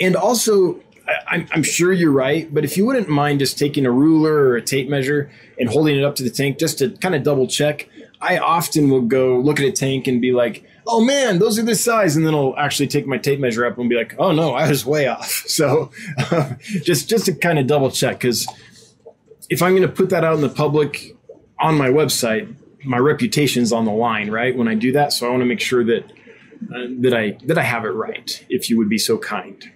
And 0.00 0.16
also, 0.16 0.80
I'm, 1.28 1.46
I'm 1.52 1.62
sure 1.62 1.92
you're 1.92 2.12
right, 2.12 2.52
but 2.52 2.64
if 2.64 2.76
you 2.76 2.86
wouldn't 2.86 3.08
mind 3.08 3.38
just 3.38 3.58
taking 3.58 3.86
a 3.86 3.90
ruler 3.90 4.32
or 4.32 4.56
a 4.56 4.62
tape 4.62 4.88
measure 4.88 5.30
and 5.58 5.68
holding 5.68 5.96
it 5.96 6.04
up 6.04 6.16
to 6.16 6.22
the 6.22 6.30
tank 6.30 6.58
just 6.58 6.78
to 6.78 6.90
kind 6.90 7.14
of 7.14 7.22
double 7.22 7.46
check, 7.46 7.88
I 8.20 8.38
often 8.38 8.90
will 8.90 9.02
go 9.02 9.38
look 9.38 9.60
at 9.60 9.66
a 9.66 9.72
tank 9.72 10.06
and 10.06 10.20
be 10.20 10.32
like, 10.32 10.64
oh 10.86 11.02
man, 11.02 11.38
those 11.38 11.58
are 11.58 11.62
this 11.62 11.82
size. 11.82 12.16
And 12.16 12.26
then 12.26 12.34
I'll 12.34 12.54
actually 12.56 12.88
take 12.88 13.06
my 13.06 13.18
tape 13.18 13.40
measure 13.40 13.64
up 13.64 13.78
and 13.78 13.88
be 13.88 13.96
like, 13.96 14.14
oh 14.18 14.32
no, 14.32 14.54
I 14.54 14.68
was 14.68 14.84
way 14.84 15.06
off. 15.06 15.44
So 15.50 15.90
just, 16.62 17.08
just 17.08 17.26
to 17.26 17.34
kind 17.34 17.58
of 17.58 17.66
double 17.66 17.90
check, 17.90 18.18
because 18.18 18.46
if 19.50 19.62
I'm 19.62 19.72
going 19.72 19.82
to 19.82 19.88
put 19.88 20.10
that 20.10 20.24
out 20.24 20.36
in 20.36 20.40
the 20.40 20.48
public 20.48 21.16
on 21.58 21.76
my 21.76 21.88
website, 21.88 22.54
my 22.84 22.96
reputation's 22.96 23.72
on 23.72 23.84
the 23.84 23.92
line, 23.92 24.30
right? 24.30 24.56
When 24.56 24.68
I 24.68 24.74
do 24.74 24.92
that. 24.92 25.12
So 25.12 25.26
I 25.26 25.30
want 25.30 25.42
to 25.42 25.46
make 25.46 25.60
sure 25.60 25.84
that, 25.84 26.04
uh, 26.04 26.86
that 27.00 27.12
I, 27.12 27.36
that 27.44 27.58
I 27.58 27.62
have 27.62 27.84
it 27.84 27.90
right, 27.90 28.44
if 28.48 28.70
you 28.70 28.78
would 28.78 28.88
be 28.88 28.96
so 28.96 29.18
kind. 29.18 29.70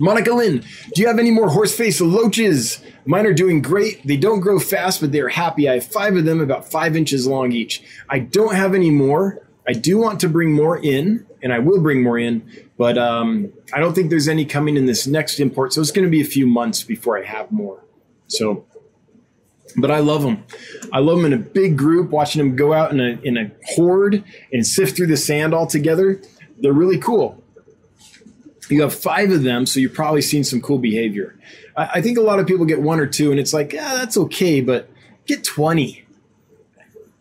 Monica 0.00 0.32
Lynn, 0.32 0.64
do 0.94 1.02
you 1.02 1.06
have 1.08 1.18
any 1.18 1.30
more 1.30 1.48
horseface 1.48 2.00
loaches? 2.00 2.80
Mine 3.06 3.26
are 3.26 3.34
doing 3.34 3.60
great. 3.60 4.04
They 4.06 4.16
don't 4.16 4.40
grow 4.40 4.58
fast, 4.58 5.00
but 5.00 5.12
they're 5.12 5.28
happy. 5.28 5.68
I 5.68 5.74
have 5.74 5.86
five 5.86 6.16
of 6.16 6.24
them, 6.24 6.40
about 6.40 6.70
five 6.70 6.96
inches 6.96 7.26
long 7.26 7.52
each. 7.52 7.82
I 8.08 8.20
don't 8.20 8.54
have 8.54 8.74
any 8.74 8.90
more. 8.90 9.46
I 9.68 9.72
do 9.72 9.98
want 9.98 10.20
to 10.20 10.28
bring 10.28 10.52
more 10.52 10.78
in, 10.78 11.26
and 11.42 11.52
I 11.52 11.58
will 11.58 11.80
bring 11.80 12.02
more 12.02 12.18
in, 12.18 12.50
but 12.76 12.98
um, 12.98 13.52
I 13.72 13.80
don't 13.80 13.94
think 13.94 14.10
there's 14.10 14.28
any 14.28 14.44
coming 14.44 14.76
in 14.76 14.86
this 14.86 15.06
next 15.06 15.38
import. 15.38 15.72
So 15.72 15.80
it's 15.80 15.92
going 15.92 16.06
to 16.06 16.10
be 16.10 16.20
a 16.20 16.26
few 16.26 16.46
months 16.46 16.82
before 16.82 17.18
I 17.18 17.24
have 17.24 17.52
more. 17.52 17.83
So, 18.28 18.64
but 19.76 19.90
I 19.90 19.98
love 19.98 20.22
them. 20.22 20.44
I 20.92 21.00
love 21.00 21.18
them 21.18 21.26
in 21.26 21.32
a 21.32 21.42
big 21.42 21.76
group, 21.76 22.10
watching 22.10 22.40
them 22.40 22.56
go 22.56 22.72
out 22.72 22.92
in 22.92 23.00
a, 23.00 23.18
in 23.22 23.36
a 23.36 23.50
horde 23.74 24.24
and 24.52 24.66
sift 24.66 24.96
through 24.96 25.08
the 25.08 25.16
sand 25.16 25.54
all 25.54 25.66
together. 25.66 26.20
They're 26.58 26.72
really 26.72 26.98
cool 26.98 27.44
you 28.70 28.82
have 28.82 28.94
five 28.94 29.30
of 29.30 29.42
them, 29.42 29.66
so 29.66 29.80
you've 29.80 29.94
probably 29.94 30.22
seen 30.22 30.44
some 30.44 30.60
cool 30.60 30.78
behavior. 30.78 31.38
I, 31.76 31.90
I 31.94 32.02
think 32.02 32.18
a 32.18 32.22
lot 32.22 32.38
of 32.38 32.46
people 32.46 32.66
get 32.66 32.80
one 32.80 33.00
or 33.00 33.06
two, 33.06 33.30
and 33.30 33.40
it's 33.40 33.52
like, 33.52 33.72
yeah, 33.72 33.94
that's 33.94 34.16
okay, 34.16 34.60
but 34.60 34.88
get 35.26 35.44
20. 35.44 36.04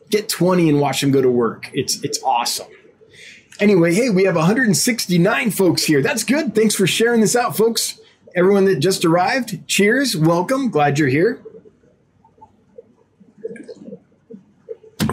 Get 0.09 0.29
20 0.29 0.69
and 0.69 0.79
watch 0.79 1.01
them 1.01 1.11
go 1.11 1.21
to 1.21 1.29
work. 1.29 1.69
It's 1.73 2.03
it's 2.03 2.21
awesome. 2.23 2.67
Anyway, 3.59 3.93
hey, 3.93 4.09
we 4.09 4.23
have 4.25 4.35
169 4.35 5.51
folks 5.51 5.83
here. 5.83 6.01
That's 6.01 6.23
good. 6.23 6.53
Thanks 6.53 6.75
for 6.75 6.85
sharing 6.85 7.21
this 7.21 7.35
out, 7.35 7.55
folks. 7.55 7.99
Everyone 8.35 8.65
that 8.65 8.79
just 8.79 9.05
arrived, 9.05 9.67
cheers, 9.67 10.17
welcome. 10.17 10.71
Glad 10.71 10.97
you're 10.97 11.07
here. 11.07 11.39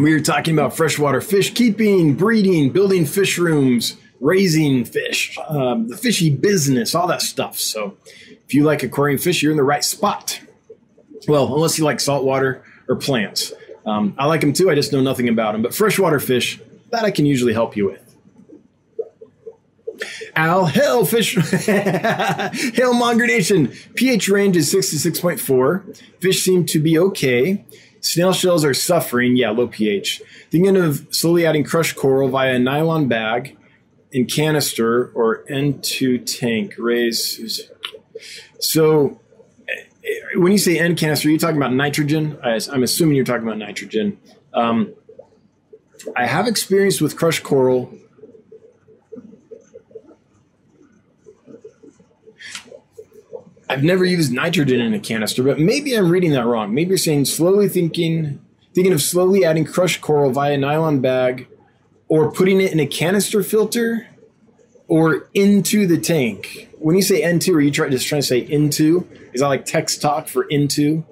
We 0.01 0.15
are 0.15 0.21
talking 0.21 0.55
about 0.55 0.75
freshwater 0.75 1.21
fish 1.21 1.53
keeping, 1.53 2.15
breeding, 2.15 2.71
building 2.71 3.05
fish 3.05 3.37
rooms, 3.37 3.99
raising 4.21 4.87
fish, 4.87 5.37
um, 5.49 5.89
the 5.89 5.99
fishy 5.99 6.31
business, 6.35 6.95
all 6.95 7.07
that 7.09 7.21
stuff. 7.21 7.59
So 7.59 7.99
if 8.47 8.55
you 8.55 8.65
like 8.65 8.83
aquarium 8.83 9.19
fish, 9.19 9.43
you're 9.43 9.51
in 9.51 9.59
the 9.59 9.65
right 9.65 9.85
spot. 9.85 10.41
Well, 11.29 11.55
unless 11.55 11.77
you 11.77 11.85
like 11.85 12.01
saltwater 12.01 12.65
or 12.89 12.97
plants. 12.97 13.53
Um, 13.85 14.15
I 14.19 14.25
like 14.27 14.41
them 14.41 14.55
too. 14.55 14.71
I 14.71 14.75
just 14.75 14.95
know 14.95 15.03
nothing 15.03 15.29
about 15.29 15.53
them. 15.53 15.61
But 15.61 15.75
freshwater 15.75 16.21
fish, 16.21 16.59
that 16.91 17.05
I 17.05 17.11
can 17.11 17.27
usually 17.27 17.53
help 17.53 17.77
you 17.77 17.85
with. 17.85 18.10
Al, 20.37 20.67
hail 20.67 21.05
fish, 21.05 21.35
hail 21.67 22.95
Monger 22.95 23.27
Nation. 23.27 23.73
pH 23.95 24.29
range 24.29 24.57
is 24.57 24.71
6 24.71 24.91
to 24.91 25.11
6.4. 25.11 26.03
Fish 26.21 26.43
seem 26.43 26.65
to 26.67 26.81
be 26.81 26.99
okay. 26.99 27.65
Snail 28.01 28.33
shells 28.33 28.65
are 28.65 28.75
suffering. 28.75 29.37
Yeah, 29.37 29.51
low 29.51 29.69
pH. 29.69 30.23
Thinking 30.51 30.77
of 30.77 31.07
slowly 31.11 31.47
adding 31.47 31.65
crushed 31.65 31.97
coral 31.97 32.29
via 32.29 32.55
a 32.55 32.59
nylon 32.59 33.09
bag 33.09 33.57
in 34.13 34.27
canister 34.27 35.11
or 35.15 35.45
N2 35.45 36.25
tank 36.27 36.75
raise. 36.79 37.69
So 38.59 39.21
when 40.35 40.53
you 40.53 40.59
say 40.59 40.79
N 40.79 40.97
canister, 40.97 41.29
are 41.29 41.33
you 41.33 41.39
talking 41.39 41.57
about 41.57 41.73
nitrogen? 41.73 42.39
I'm 42.43 42.83
assuming 42.83 43.17
you're 43.17 43.25
talking 43.25 43.47
about 43.47 43.59
nitrogen. 43.59 44.19
Um, 44.55 44.95
I 46.17 46.27
have 46.27 46.47
experience 46.47 47.01
with 47.01 47.17
crushed 47.17 47.43
coral. 47.43 47.93
I've 53.71 53.85
never 53.85 54.05
used 54.05 54.33
nitrogen 54.33 54.81
in 54.81 54.95
a 54.95 54.99
canister, 54.99 55.45
but 55.45 55.61
maybe 55.61 55.95
I'm 55.95 56.11
reading 56.11 56.33
that 56.33 56.45
wrong. 56.45 56.75
Maybe 56.75 56.89
you're 56.89 56.99
saying 56.99 57.27
slowly 57.27 57.69
thinking, 57.69 58.41
thinking 58.75 58.93
of 58.93 59.01
slowly 59.01 59.45
adding 59.45 59.65
crushed 59.65 60.01
coral 60.01 60.33
via 60.33 60.59
nylon 60.59 61.01
bag, 61.01 61.47
or 62.09 62.33
putting 62.33 62.61
it 62.61 62.73
in 62.73 62.81
a 62.81 62.87
canister 62.87 63.45
filter, 63.45 64.09
or 64.89 65.29
into 65.35 65.87
the 65.87 65.99
tank. 65.99 66.69
When 66.81 66.97
you 66.97 67.03
say 67.03 67.23
into, 67.23 67.55
are 67.55 67.61
you 67.61 67.71
try, 67.71 67.89
just 67.89 68.09
trying 68.09 68.23
to 68.23 68.27
say 68.27 68.41
into? 68.41 69.09
Is 69.33 69.41
that 69.41 69.47
like 69.47 69.67
text 69.67 70.03
talk 70.03 70.27
for 70.27 70.43
into? 70.49 71.05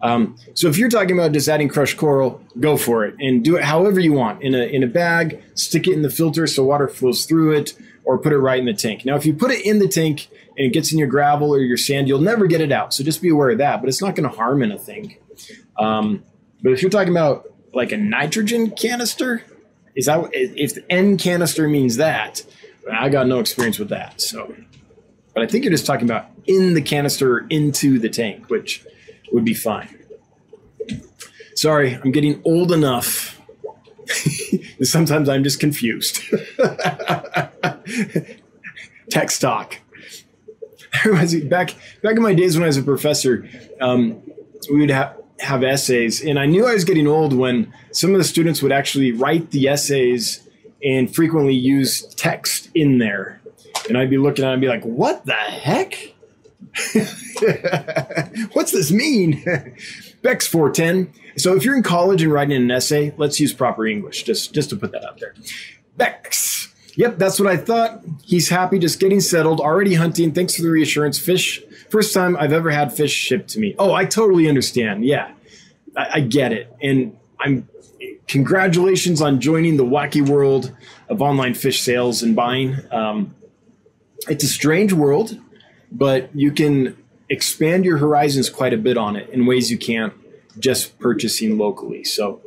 Um, 0.00 0.36
so 0.54 0.68
if 0.68 0.78
you're 0.78 0.90
talking 0.90 1.18
about 1.18 1.32
just 1.32 1.48
adding 1.48 1.68
crushed 1.68 1.96
coral, 1.96 2.40
go 2.60 2.76
for 2.76 3.04
it 3.04 3.16
and 3.18 3.42
do 3.42 3.56
it 3.56 3.64
however 3.64 3.98
you 3.98 4.12
want 4.12 4.42
in 4.42 4.54
a 4.54 4.62
in 4.62 4.84
a 4.84 4.86
bag. 4.86 5.42
Stick 5.54 5.88
it 5.88 5.94
in 5.94 6.02
the 6.02 6.10
filter 6.10 6.46
so 6.46 6.62
water 6.62 6.86
flows 6.86 7.24
through 7.24 7.56
it, 7.56 7.72
or 8.04 8.16
put 8.16 8.32
it 8.32 8.38
right 8.38 8.60
in 8.60 8.66
the 8.66 8.74
tank. 8.74 9.04
Now, 9.04 9.16
if 9.16 9.26
you 9.26 9.34
put 9.34 9.50
it 9.50 9.66
in 9.66 9.80
the 9.80 9.88
tank 9.88 10.28
and 10.56 10.66
it 10.66 10.72
gets 10.72 10.92
in 10.92 10.98
your 10.98 11.08
gravel 11.08 11.54
or 11.54 11.60
your 11.60 11.76
sand, 11.76 12.08
you'll 12.08 12.20
never 12.20 12.46
get 12.46 12.60
it 12.60 12.72
out. 12.72 12.94
So 12.94 13.04
just 13.04 13.20
be 13.20 13.28
aware 13.28 13.50
of 13.50 13.58
that. 13.58 13.80
But 13.80 13.88
it's 13.88 14.00
not 14.00 14.14
going 14.14 14.28
to 14.28 14.34
harm 14.34 14.62
anything. 14.62 15.16
Um, 15.78 16.24
but 16.62 16.72
if 16.72 16.82
you're 16.82 16.90
talking 16.90 17.12
about 17.12 17.52
like 17.74 17.92
a 17.92 17.96
nitrogen 17.96 18.70
canister, 18.70 19.42
is 19.94 20.06
that 20.06 20.30
if 20.32 20.74
the 20.74 20.84
N 20.90 21.18
canister 21.18 21.68
means 21.68 21.96
that? 21.96 22.42
I 22.90 23.08
got 23.08 23.26
no 23.26 23.40
experience 23.40 23.78
with 23.78 23.90
that. 23.90 24.20
So, 24.20 24.54
but 25.34 25.42
I 25.42 25.46
think 25.46 25.64
you're 25.64 25.72
just 25.72 25.86
talking 25.86 26.08
about 26.08 26.26
in 26.46 26.74
the 26.74 26.82
canister 26.82 27.46
into 27.50 27.98
the 27.98 28.08
tank, 28.08 28.48
which 28.48 28.84
would 29.32 29.44
be 29.44 29.54
fine. 29.54 29.88
Sorry, 31.54 31.94
I'm 31.94 32.12
getting 32.12 32.40
old 32.44 32.72
enough. 32.72 33.40
Sometimes 34.82 35.28
I'm 35.28 35.42
just 35.42 35.58
confused. 35.58 36.20
Back 41.48 41.74
back 42.02 42.16
in 42.16 42.22
my 42.22 42.34
days 42.34 42.56
when 42.56 42.64
I 42.64 42.66
was 42.66 42.76
a 42.76 42.82
professor, 42.82 43.48
um, 43.80 44.22
we 44.70 44.80
would 44.80 44.90
have 44.90 45.16
have 45.40 45.62
essays, 45.62 46.24
and 46.24 46.38
I 46.38 46.46
knew 46.46 46.66
I 46.66 46.72
was 46.72 46.84
getting 46.84 47.06
old 47.06 47.32
when 47.32 47.72
some 47.92 48.12
of 48.12 48.18
the 48.18 48.24
students 48.24 48.62
would 48.62 48.72
actually 48.72 49.12
write 49.12 49.50
the 49.50 49.68
essays 49.68 50.48
and 50.82 51.14
frequently 51.14 51.54
use 51.54 52.06
text 52.14 52.70
in 52.74 52.98
there, 52.98 53.40
and 53.88 53.98
I'd 53.98 54.10
be 54.10 54.18
looking 54.18 54.44
at 54.44 54.50
it 54.50 54.52
and 54.54 54.60
be 54.60 54.68
like, 54.68 54.84
"What 54.84 55.26
the 55.26 55.32
heck? 55.32 56.14
What's 58.52 58.72
this 58.72 58.90
mean?" 58.90 59.44
Bex 60.22 60.46
four 60.46 60.70
ten. 60.70 61.12
So 61.36 61.54
if 61.54 61.64
you're 61.64 61.76
in 61.76 61.82
college 61.82 62.22
and 62.22 62.32
writing 62.32 62.56
an 62.56 62.70
essay, 62.70 63.12
let's 63.16 63.38
use 63.38 63.52
proper 63.52 63.86
English. 63.86 64.22
Just 64.22 64.54
just 64.54 64.70
to 64.70 64.76
put 64.76 64.92
that 64.92 65.04
out 65.04 65.20
there. 65.20 65.34
Bex. 65.96 66.65
Yep, 66.96 67.18
that's 67.18 67.38
what 67.38 67.48
I 67.48 67.56
thought. 67.58 68.00
He's 68.24 68.48
happy, 68.48 68.78
just 68.78 68.98
getting 68.98 69.20
settled, 69.20 69.60
already 69.60 69.94
hunting. 69.94 70.32
Thanks 70.32 70.56
for 70.56 70.62
the 70.62 70.70
reassurance. 70.70 71.18
Fish, 71.18 71.62
first 71.90 72.14
time 72.14 72.36
I've 72.38 72.52
ever 72.52 72.70
had 72.70 72.92
fish 72.92 73.12
shipped 73.12 73.50
to 73.50 73.60
me. 73.60 73.74
Oh, 73.78 73.92
I 73.92 74.06
totally 74.06 74.48
understand. 74.48 75.04
Yeah, 75.04 75.30
I, 75.96 76.08
I 76.14 76.20
get 76.20 76.52
it. 76.52 76.74
And 76.82 77.16
I'm, 77.38 77.68
congratulations 78.26 79.20
on 79.20 79.40
joining 79.40 79.76
the 79.76 79.84
wacky 79.84 80.26
world 80.26 80.74
of 81.08 81.20
online 81.20 81.54
fish 81.54 81.82
sales 81.82 82.22
and 82.22 82.34
buying. 82.34 82.76
Um, 82.90 83.34
it's 84.28 84.42
a 84.42 84.48
strange 84.48 84.92
world, 84.94 85.38
but 85.92 86.34
you 86.34 86.50
can 86.50 86.96
expand 87.28 87.84
your 87.84 87.98
horizons 87.98 88.48
quite 88.48 88.72
a 88.72 88.78
bit 88.78 88.96
on 88.96 89.16
it 89.16 89.28
in 89.30 89.44
ways 89.44 89.70
you 89.70 89.78
can't 89.78 90.14
just 90.58 90.98
purchasing 90.98 91.58
locally. 91.58 92.04
So, 92.04 92.40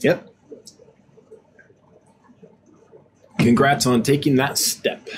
yep, 0.00 0.26
Congrats 3.46 3.86
on 3.86 4.02
taking 4.02 4.34
that 4.34 4.58
step. 4.58 5.08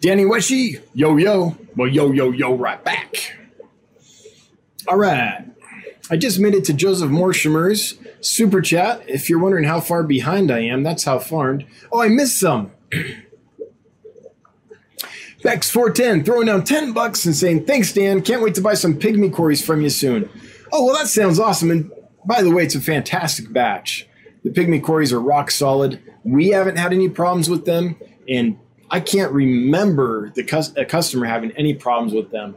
Danny 0.00 0.24
Weshy, 0.24 0.82
yo 0.94 1.16
yo, 1.16 1.56
well 1.76 1.88
yo 1.88 2.10
yo 2.10 2.32
yo 2.32 2.56
right 2.56 2.82
back. 2.82 3.36
All 4.88 4.96
right, 4.96 5.44
I 6.10 6.16
just 6.16 6.40
made 6.40 6.54
it 6.54 6.64
to 6.64 6.72
Joseph 6.72 7.10
Morshimer's 7.10 7.96
super 8.20 8.60
chat. 8.60 9.04
If 9.06 9.30
you're 9.30 9.38
wondering 9.38 9.62
how 9.62 9.78
far 9.78 10.02
behind 10.02 10.50
I 10.50 10.58
am, 10.58 10.82
that's 10.82 11.04
how 11.04 11.20
far. 11.20 11.60
Oh, 11.92 12.02
I 12.02 12.08
missed 12.08 12.40
some. 12.40 12.72
Bex 15.44 15.70
410 15.70 16.24
throwing 16.24 16.46
down 16.46 16.64
10 16.64 16.94
bucks 16.94 17.24
and 17.24 17.36
saying, 17.36 17.66
Thanks, 17.66 17.92
Dan. 17.92 18.22
Can't 18.22 18.42
wait 18.42 18.56
to 18.56 18.60
buy 18.60 18.74
some 18.74 18.98
pygmy 18.98 19.32
cories 19.32 19.64
from 19.64 19.82
you 19.82 19.90
soon. 19.90 20.28
Oh, 20.72 20.84
well, 20.84 20.96
that 20.96 21.06
sounds 21.06 21.38
awesome. 21.38 21.70
And 21.70 21.92
by 22.24 22.42
the 22.42 22.50
way, 22.50 22.64
it's 22.64 22.74
a 22.74 22.80
fantastic 22.80 23.52
batch. 23.52 24.08
The 24.46 24.52
pygmy 24.52 24.80
cories 24.80 25.12
are 25.12 25.18
rock 25.18 25.50
solid. 25.50 26.00
We 26.22 26.50
haven't 26.50 26.76
had 26.76 26.92
any 26.92 27.08
problems 27.08 27.50
with 27.50 27.64
them, 27.64 27.96
and 28.28 28.56
I 28.88 29.00
can't 29.00 29.32
remember 29.32 30.30
the 30.36 30.44
cus- 30.44 30.72
a 30.76 30.84
customer 30.84 31.26
having 31.26 31.50
any 31.56 31.74
problems 31.74 32.12
with 32.14 32.30
them. 32.30 32.54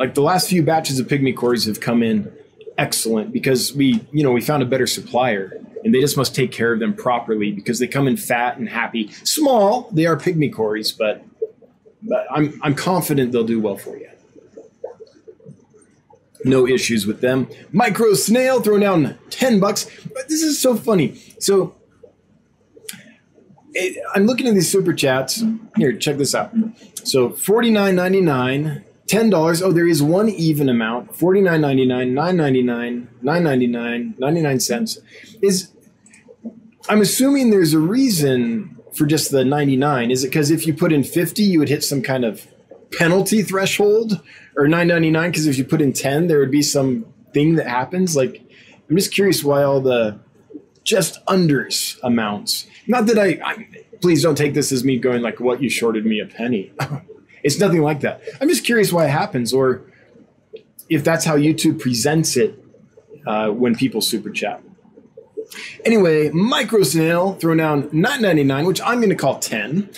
Like 0.00 0.14
the 0.14 0.22
last 0.22 0.48
few 0.48 0.64
batches 0.64 0.98
of 0.98 1.06
pygmy 1.06 1.36
cories 1.36 1.66
have 1.66 1.78
come 1.78 2.02
in 2.02 2.32
excellent 2.76 3.32
because 3.32 3.72
we, 3.72 4.04
you 4.10 4.24
know, 4.24 4.32
we 4.32 4.40
found 4.40 4.64
a 4.64 4.66
better 4.66 4.88
supplier, 4.88 5.60
and 5.84 5.94
they 5.94 6.00
just 6.00 6.16
must 6.16 6.34
take 6.34 6.50
care 6.50 6.72
of 6.72 6.80
them 6.80 6.92
properly 6.92 7.52
because 7.52 7.78
they 7.78 7.86
come 7.86 8.08
in 8.08 8.16
fat 8.16 8.58
and 8.58 8.68
happy. 8.68 9.12
Small, 9.22 9.88
they 9.92 10.06
are 10.06 10.16
pygmy 10.16 10.52
cories, 10.52 10.90
but 10.90 11.22
but 12.02 12.26
I'm 12.32 12.58
I'm 12.64 12.74
confident 12.74 13.30
they'll 13.30 13.44
do 13.44 13.60
well 13.60 13.76
for 13.76 13.96
you 13.96 14.08
no 16.44 16.66
issues 16.66 17.06
with 17.06 17.20
them. 17.20 17.48
Micro 17.72 18.14
Snail 18.14 18.60
throwing 18.60 18.80
down 18.80 19.18
10 19.30 19.60
bucks. 19.60 19.88
But 20.12 20.28
this 20.28 20.42
is 20.42 20.60
so 20.60 20.76
funny. 20.76 21.20
So 21.38 21.74
it, 23.74 24.02
I'm 24.14 24.26
looking 24.26 24.46
at 24.46 24.54
these 24.54 24.70
super 24.70 24.92
chats. 24.92 25.42
Here, 25.76 25.92
check 25.92 26.16
this 26.16 26.34
out. 26.34 26.52
So 27.04 27.30
49.99, 27.30 28.84
$10. 29.06 29.62
Oh, 29.62 29.72
there 29.72 29.86
is 29.86 30.02
one 30.02 30.28
even 30.28 30.68
amount. 30.68 31.12
49.99, 31.12 32.12
9.99, 32.12 33.06
9.99, 33.22 34.18
99 34.18 34.60
cents. 34.60 34.98
Is 35.40 35.72
I'm 36.88 37.00
assuming 37.00 37.50
there's 37.50 37.74
a 37.74 37.78
reason 37.78 38.78
for 38.94 39.06
just 39.06 39.30
the 39.30 39.44
99. 39.44 40.10
Is 40.10 40.24
it 40.24 40.28
because 40.28 40.50
if 40.50 40.66
you 40.66 40.74
put 40.74 40.92
in 40.92 41.04
50, 41.04 41.42
you 41.42 41.58
would 41.58 41.68
hit 41.68 41.84
some 41.84 42.02
kind 42.02 42.24
of 42.24 42.46
penalty 42.92 43.42
threshold 43.42 44.20
or 44.56 44.68
999 44.68 45.30
because 45.30 45.46
if 45.46 45.58
you 45.58 45.64
put 45.64 45.80
in 45.80 45.92
10 45.92 46.26
there 46.26 46.38
would 46.38 46.50
be 46.50 46.62
some 46.62 47.06
thing 47.32 47.56
that 47.56 47.66
happens. 47.66 48.16
Like 48.16 48.42
i'm 48.88 48.96
just 48.96 49.12
curious 49.12 49.42
why 49.42 49.62
all 49.62 49.80
the 49.80 50.18
just 50.84 51.24
unders 51.26 51.98
amounts. 52.02 52.66
Not 52.86 53.06
that 53.06 53.18
I, 53.18 53.40
I 53.44 53.68
please 54.00 54.22
don't 54.22 54.36
take 54.36 54.54
this 54.54 54.72
as 54.72 54.84
me 54.84 54.98
going 54.98 55.22
like 55.22 55.40
what 55.40 55.62
you 55.62 55.68
shorted 55.68 56.04
me 56.04 56.20
a 56.20 56.26
penny. 56.26 56.72
It's 57.44 57.58
nothing 57.58 57.82
like 57.82 58.02
that. 58.02 58.22
I'm 58.40 58.48
just 58.48 58.64
curious 58.64 58.92
why 58.92 59.06
it 59.06 59.10
happens 59.10 59.52
or 59.52 59.82
if 60.88 61.02
that's 61.02 61.24
how 61.24 61.36
youtube 61.36 61.80
presents 61.80 62.36
it 62.36 62.62
uh, 63.26 63.48
when 63.48 63.74
people 63.74 64.00
super 64.00 64.30
chat. 64.30 64.62
Anyway, 65.84 66.30
Micro 66.30 66.82
Snail 66.82 67.34
throwing 67.34 67.58
down 67.58 67.90
9.99, 67.90 68.66
which 68.66 68.80
I'm 68.80 68.98
going 68.98 69.10
to 69.10 69.16
call 69.16 69.38
10. 69.38 69.90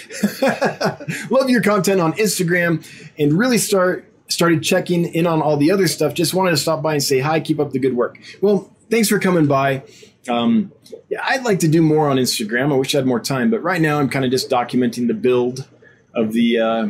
Love 1.30 1.48
your 1.48 1.62
content 1.62 2.00
on 2.00 2.12
Instagram 2.14 2.84
and 3.18 3.32
really 3.32 3.58
start 3.58 4.10
started 4.28 4.62
checking 4.62 5.04
in 5.04 5.26
on 5.26 5.42
all 5.42 5.56
the 5.56 5.70
other 5.70 5.86
stuff. 5.86 6.14
Just 6.14 6.34
wanted 6.34 6.50
to 6.50 6.56
stop 6.56 6.82
by 6.82 6.94
and 6.94 7.02
say 7.02 7.20
hi. 7.20 7.40
Keep 7.40 7.60
up 7.60 7.72
the 7.72 7.78
good 7.78 7.94
work. 7.94 8.18
Well, 8.40 8.74
thanks 8.90 9.08
for 9.08 9.18
coming 9.18 9.46
by. 9.46 9.82
Um, 10.28 10.72
yeah, 11.08 11.20
I'd 11.22 11.44
like 11.44 11.60
to 11.60 11.68
do 11.68 11.82
more 11.82 12.08
on 12.08 12.16
Instagram. 12.16 12.72
I 12.72 12.76
wish 12.76 12.94
I 12.94 12.98
had 12.98 13.06
more 13.06 13.20
time, 13.20 13.50
but 13.50 13.62
right 13.62 13.80
now 13.80 14.00
I'm 14.00 14.08
kind 14.08 14.24
of 14.24 14.30
just 14.30 14.48
documenting 14.48 15.06
the 15.06 15.14
build 15.14 15.68
of 16.14 16.32
the 16.32 16.58
uh, 16.58 16.88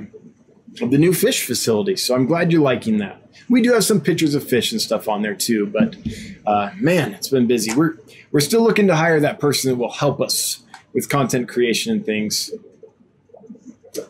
of 0.81 0.91
the 0.91 0.99
new 0.99 1.13
fish 1.13 1.45
facility. 1.45 1.97
So 1.97 2.15
I'm 2.15 2.27
glad 2.27 2.53
you're 2.53 2.63
liking 2.63 2.99
that. 2.99 3.21
We 3.49 3.63
do 3.63 3.73
have 3.73 3.85
some 3.85 4.01
pictures 4.01 4.35
of 4.35 4.49
fish 4.49 4.73
and 4.73 4.81
stuff 4.81 5.09
on 5.09 5.23
there 5.23 5.35
too, 5.35 5.67
but 5.67 5.97
uh, 6.47 6.71
man, 6.77 7.15
it's 7.15 7.29
been 7.29 7.47
busy. 7.47 7.75
We're 7.75 7.97
we're 8.31 8.41
still 8.41 8.63
looking 8.63 8.87
to 8.89 8.97
hire 8.97 9.21
that 9.21 9.41
person 9.41 9.71
that 9.71 9.77
will 9.77 9.93
help 9.93 10.21
us 10.21 10.63
with 10.93 11.09
content 11.09 11.49
creation 11.49 11.93
and 11.93 12.07
things, 12.07 12.51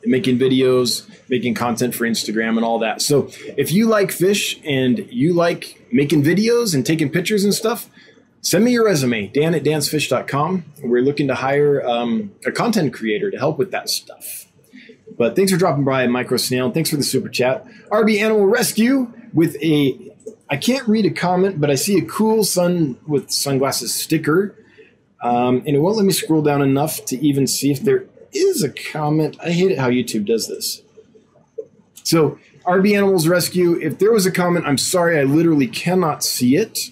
making 0.04 0.38
videos, 0.38 1.08
making 1.28 1.54
content 1.54 1.94
for 1.94 2.04
Instagram 2.04 2.56
and 2.56 2.64
all 2.64 2.78
that. 2.78 3.02
So 3.02 3.28
if 3.56 3.72
you 3.72 3.86
like 3.86 4.10
fish 4.10 4.60
and 4.64 5.06
you 5.10 5.32
like 5.34 5.86
making 5.92 6.22
videos 6.22 6.74
and 6.74 6.84
taking 6.84 7.10
pictures 7.10 7.44
and 7.44 7.54
stuff, 7.54 7.88
send 8.40 8.64
me 8.64 8.72
your 8.72 8.84
resume, 8.84 9.28
dan 9.28 9.54
at 9.54 9.62
dansfish.com. 9.62 10.64
We're 10.82 11.02
looking 11.02 11.28
to 11.28 11.34
hire 11.34 11.84
um, 11.86 12.32
a 12.44 12.52
content 12.52 12.92
creator 12.92 13.30
to 13.30 13.38
help 13.38 13.58
with 13.58 13.70
that 13.70 13.88
stuff. 13.88 14.46
But 15.16 15.36
thanks 15.36 15.52
for 15.52 15.58
dropping 15.58 15.84
by, 15.84 16.06
Micro 16.06 16.36
Snail. 16.36 16.70
Thanks 16.70 16.90
for 16.90 16.96
the 16.96 17.02
super 17.02 17.28
chat. 17.28 17.64
RB 17.90 18.20
Animal 18.20 18.46
Rescue 18.46 19.12
with 19.32 19.56
a, 19.62 20.12
I 20.50 20.56
can't 20.56 20.86
read 20.88 21.06
a 21.06 21.10
comment, 21.10 21.60
but 21.60 21.70
I 21.70 21.76
see 21.76 21.98
a 21.98 22.04
cool 22.04 22.44
sun 22.44 22.98
with 23.06 23.30
sunglasses 23.30 23.94
sticker. 23.94 24.56
Um, 25.22 25.58
and 25.66 25.70
it 25.70 25.78
won't 25.78 25.96
let 25.96 26.04
me 26.04 26.12
scroll 26.12 26.42
down 26.42 26.62
enough 26.62 27.04
to 27.06 27.16
even 27.24 27.46
see 27.46 27.70
if 27.70 27.80
there 27.80 28.06
is 28.34 28.62
a 28.62 28.70
comment. 28.70 29.36
I 29.42 29.50
hate 29.50 29.70
it 29.70 29.78
how 29.78 29.88
YouTube 29.88 30.26
does 30.26 30.48
this. 30.48 30.82
So, 32.02 32.38
RB 32.64 32.96
Animals 32.96 33.28
Rescue, 33.28 33.78
if 33.80 33.98
there 33.98 34.12
was 34.12 34.26
a 34.26 34.30
comment, 34.30 34.66
I'm 34.66 34.78
sorry, 34.78 35.18
I 35.18 35.24
literally 35.24 35.66
cannot 35.66 36.24
see 36.24 36.56
it. 36.56 36.90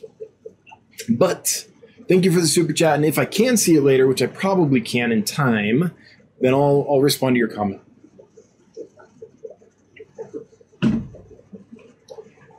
But 1.09 1.67
thank 2.09 2.25
you 2.25 2.33
for 2.33 2.41
the 2.41 2.47
super 2.47 2.73
chat. 2.73 2.97
And 2.97 3.05
if 3.05 3.19
I 3.19 3.25
can 3.25 3.57
see 3.57 3.77
it 3.77 3.83
later, 3.83 4.07
which 4.07 4.23
I 4.23 4.27
probably 4.27 4.81
can 4.81 5.13
in 5.13 5.25
time, 5.25 5.93
then 6.41 6.55
I'll, 6.55 6.87
I'll 6.89 7.01
respond 7.01 7.37
to 7.37 7.39
your 7.39 7.49
comment. 7.49 7.81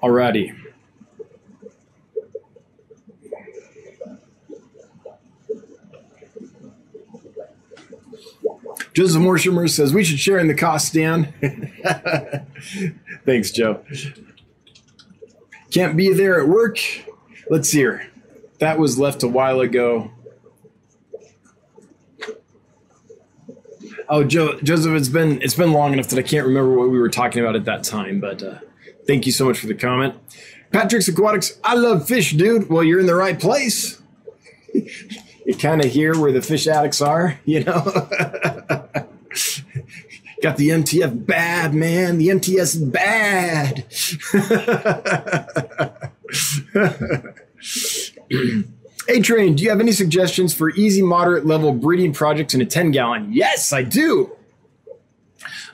Alrighty. 0.01 0.62
Joseph 8.93 9.21
Morshimer 9.21 9.69
says 9.69 9.93
we 9.93 10.03
should 10.03 10.19
share 10.19 10.37
in 10.37 10.47
the 10.47 10.53
cost, 10.53 10.93
Dan. 10.93 11.33
Thanks, 13.25 13.51
Joe. 13.51 13.83
Can't 15.71 15.97
be 15.97 16.13
there 16.13 16.39
at 16.39 16.47
work. 16.47 16.79
Let's 17.49 17.69
see. 17.69 17.87
That 18.59 18.77
was 18.77 18.99
left 18.99 19.23
a 19.23 19.27
while 19.27 19.59
ago. 19.59 20.11
Oh, 24.07 24.23
Joe, 24.23 24.59
Joseph, 24.61 24.93
it's 24.93 25.09
been 25.09 25.41
it's 25.41 25.55
been 25.55 25.71
long 25.71 25.93
enough 25.93 26.09
that 26.09 26.19
I 26.19 26.21
can't 26.21 26.45
remember 26.45 26.77
what 26.77 26.89
we 26.89 26.99
were 26.99 27.09
talking 27.09 27.41
about 27.41 27.55
at 27.55 27.65
that 27.65 27.83
time. 27.83 28.19
But 28.19 28.43
uh, 28.43 28.59
thank 29.07 29.25
you 29.25 29.31
so 29.31 29.45
much 29.45 29.57
for 29.59 29.67
the 29.67 29.73
comment, 29.73 30.13
Patrick's 30.71 31.07
Aquatics. 31.07 31.57
I 31.63 31.75
love 31.75 32.07
fish, 32.07 32.33
dude. 32.33 32.69
Well, 32.69 32.83
you're 32.83 32.99
in 32.99 33.05
the 33.05 33.15
right 33.15 33.39
place. 33.39 34.01
you 34.73 35.55
kind 35.57 35.83
of 35.83 35.91
hear 35.91 36.19
where 36.19 36.31
the 36.31 36.41
fish 36.41 36.67
addicts 36.67 37.01
are, 37.01 37.39
you 37.45 37.63
know. 37.63 37.81
Got 40.43 40.57
the 40.57 40.69
MTF 40.71 41.25
bad, 41.25 41.73
man. 41.73 42.17
The 42.17 42.27
MTS 42.27 42.75
bad. 42.75 43.85
A 49.07 49.21
Train, 49.21 49.55
do 49.55 49.63
you 49.63 49.69
have 49.69 49.79
any 49.79 49.93
suggestions 49.93 50.53
for 50.53 50.71
easy, 50.71 51.01
moderate 51.01 51.45
level 51.45 51.71
breeding 51.71 52.11
projects 52.11 52.53
in 52.53 52.59
a 52.59 52.65
10 52.65 52.91
gallon? 52.91 53.31
Yes, 53.31 53.71
I 53.71 53.83
do. 53.83 54.35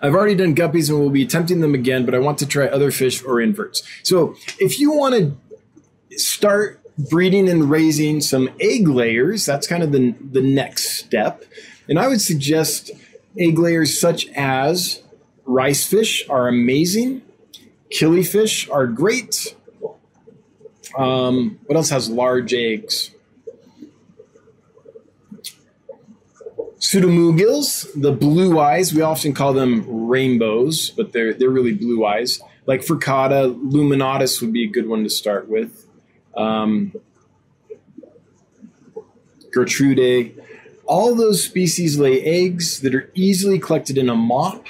I've 0.04 0.14
already 0.14 0.36
done 0.36 0.54
guppies 0.54 0.92
and 0.92 1.00
will 1.00 1.10
be 1.10 1.24
attempting 1.24 1.62
them 1.62 1.74
again, 1.74 2.06
but 2.06 2.14
I 2.14 2.20
want 2.20 2.38
to 2.38 2.46
try 2.46 2.68
other 2.68 2.92
fish 2.92 3.24
or 3.24 3.42
inverts. 3.42 3.82
So 4.04 4.36
if 4.60 4.80
you 4.80 4.92
want 4.92 5.16
to 5.16 6.20
start 6.20 6.80
breeding 7.10 7.50
and 7.50 7.72
raising 7.72 8.22
some 8.22 8.52
egg 8.60 8.88
layers, 8.88 9.48
that's 9.48 9.66
kind 9.66 9.82
of 9.82 9.92
the, 9.92 10.14
the 10.22 10.42
next 10.42 10.92
step. 10.92 11.44
And 11.88 11.98
I 11.98 12.08
would 12.08 12.22
suggest 12.22 12.92
Egg 13.38 13.60
layers 13.60 14.00
such 14.00 14.28
as 14.30 15.04
rice 15.46 15.86
fish 15.86 16.28
are 16.30 16.48
amazing. 16.48 17.22
Killifish 17.92 18.72
are 18.72 18.88
great. 18.88 19.56
Um, 20.98 21.60
what 21.66 21.76
else 21.76 21.90
has 21.90 22.10
large 22.10 22.54
eggs? 22.54 23.12
Pseudomugils, 26.80 27.88
the 28.02 28.12
blue 28.12 28.58
eyes, 28.58 28.94
we 28.94 29.02
often 29.02 29.34
call 29.34 29.54
them 29.54 30.08
rainbows, 30.08 30.90
but 30.92 31.12
they're 31.12 31.34
they're 31.34 31.50
really 31.50 31.74
blue 31.74 32.06
eyes. 32.06 32.42
Like 32.66 32.82
Furcata, 32.82 33.54
Luminatus 33.72 34.42
would 34.42 34.54
be 34.54 34.64
a 34.64 34.68
good 34.68 34.88
one 34.88 35.04
to 35.04 35.10
start 35.10 35.50
with. 35.50 35.86
Um, 36.36 36.94
Gertrude, 39.52 40.42
all 40.90 41.14
those 41.14 41.44
species 41.44 42.00
lay 42.00 42.22
eggs 42.24 42.82
that 42.82 42.96
are 42.96 43.12
easily 43.14 43.60
collected 43.60 43.96
in 43.98 44.10
a 44.10 44.16
mop. 44.16 44.66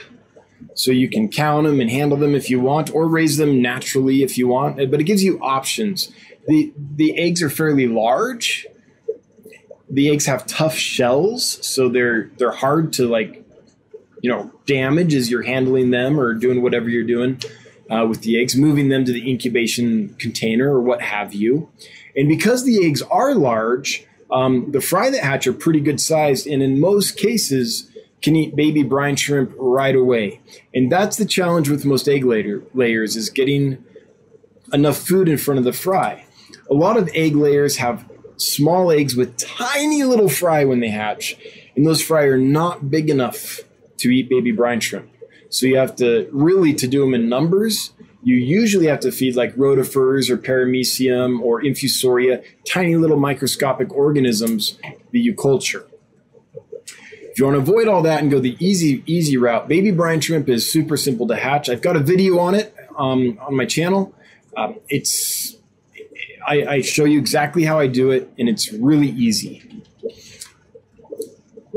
So 0.73 0.91
you 0.91 1.09
can 1.09 1.29
count 1.29 1.65
them 1.65 1.79
and 1.79 1.89
handle 1.89 2.17
them 2.17 2.35
if 2.35 2.49
you 2.49 2.59
want, 2.59 2.93
or 2.93 3.07
raise 3.07 3.37
them 3.37 3.61
naturally 3.61 4.21
if 4.21 4.37
you 4.37 4.47
want. 4.47 4.77
But 4.77 4.99
it 4.99 5.05
gives 5.05 5.23
you 5.23 5.39
options. 5.41 6.11
The 6.47 6.73
the 6.77 7.17
eggs 7.17 7.41
are 7.41 7.49
fairly 7.49 7.87
large. 7.87 8.67
The 9.89 10.09
eggs 10.09 10.25
have 10.25 10.45
tough 10.45 10.75
shells, 10.75 11.65
so 11.65 11.89
they're 11.89 12.29
they're 12.37 12.51
hard 12.51 12.93
to 12.93 13.07
like, 13.07 13.43
you 14.21 14.29
know, 14.29 14.51
damage 14.65 15.15
as 15.15 15.31
you're 15.31 15.43
handling 15.43 15.91
them 15.91 16.19
or 16.19 16.33
doing 16.33 16.61
whatever 16.61 16.87
you're 16.89 17.03
doing 17.03 17.41
uh, 17.89 18.05
with 18.07 18.21
the 18.21 18.39
eggs, 18.39 18.55
moving 18.55 18.89
them 18.89 19.05
to 19.05 19.11
the 19.11 19.29
incubation 19.29 20.15
container 20.19 20.71
or 20.71 20.81
what 20.81 21.01
have 21.01 21.33
you. 21.33 21.69
And 22.15 22.27
because 22.27 22.63
the 22.65 22.85
eggs 22.85 23.01
are 23.03 23.35
large, 23.35 24.05
um, 24.31 24.71
the 24.71 24.81
fry 24.81 25.09
that 25.09 25.23
hatch 25.23 25.47
are 25.47 25.53
pretty 25.53 25.79
good 25.79 25.99
sized, 25.99 26.47
and 26.47 26.61
in 26.61 26.79
most 26.79 27.17
cases, 27.17 27.89
can 28.21 28.35
eat 28.35 28.55
baby 28.55 28.83
brine 28.83 29.15
shrimp 29.15 29.53
right 29.57 29.95
away. 29.95 30.41
And 30.73 30.91
that's 30.91 31.17
the 31.17 31.25
challenge 31.25 31.69
with 31.69 31.85
most 31.85 32.07
egg 32.07 32.25
layer, 32.25 32.61
layers 32.73 33.15
is 33.15 33.29
getting 33.29 33.83
enough 34.73 34.97
food 34.97 35.29
in 35.29 35.37
front 35.37 35.57
of 35.57 35.63
the 35.63 35.73
fry. 35.73 36.25
A 36.69 36.73
lot 36.73 36.97
of 36.97 37.09
egg 37.13 37.35
layers 37.35 37.77
have 37.77 38.09
small 38.37 38.91
eggs 38.91 39.15
with 39.15 39.37
tiny 39.37 40.03
little 40.03 40.29
fry 40.29 40.65
when 40.65 40.79
they 40.79 40.89
hatch, 40.89 41.37
and 41.75 41.85
those 41.85 42.01
fry 42.01 42.23
are 42.23 42.37
not 42.37 42.89
big 42.89 43.09
enough 43.09 43.61
to 43.97 44.09
eat 44.09 44.29
baby 44.29 44.51
brine 44.51 44.79
shrimp. 44.79 45.09
So 45.49 45.65
you 45.65 45.77
have 45.77 45.95
to 45.97 46.29
really 46.31 46.73
to 46.75 46.87
do 46.87 47.01
them 47.01 47.13
in 47.13 47.27
numbers 47.27 47.91
you 48.21 48.35
usually 48.35 48.87
have 48.87 48.99
to 49.01 49.11
feed 49.11 49.35
like 49.35 49.55
rotifers 49.55 50.29
or 50.29 50.37
paramecium 50.37 51.41
or 51.41 51.61
infusoria, 51.61 52.43
tiny 52.67 52.95
little 52.95 53.17
microscopic 53.17 53.93
organisms 53.93 54.77
that 54.83 55.19
you 55.19 55.33
culture. 55.33 55.85
If 57.21 57.39
you 57.39 57.45
want 57.45 57.55
to 57.55 57.61
avoid 57.61 57.87
all 57.87 58.01
that 58.01 58.21
and 58.21 58.29
go 58.29 58.39
the 58.39 58.57
easy 58.59 59.03
easy 59.05 59.37
route, 59.37 59.67
baby 59.67 59.91
brine 59.91 60.19
shrimp 60.19 60.49
is 60.49 60.69
super 60.69 60.97
simple 60.97 61.27
to 61.27 61.35
hatch. 61.35 61.69
I've 61.69 61.81
got 61.81 61.95
a 61.95 61.99
video 61.99 62.39
on 62.39 62.55
it 62.55 62.75
um, 62.97 63.39
on 63.41 63.55
my 63.55 63.65
channel. 63.65 64.13
Um, 64.57 64.79
it's 64.89 65.55
I, 66.45 66.65
I 66.65 66.81
show 66.81 67.05
you 67.05 67.19
exactly 67.19 67.63
how 67.63 67.79
I 67.79 67.87
do 67.87 68.11
it, 68.11 68.29
and 68.37 68.49
it's 68.49 68.73
really 68.73 69.09
easy. 69.09 69.83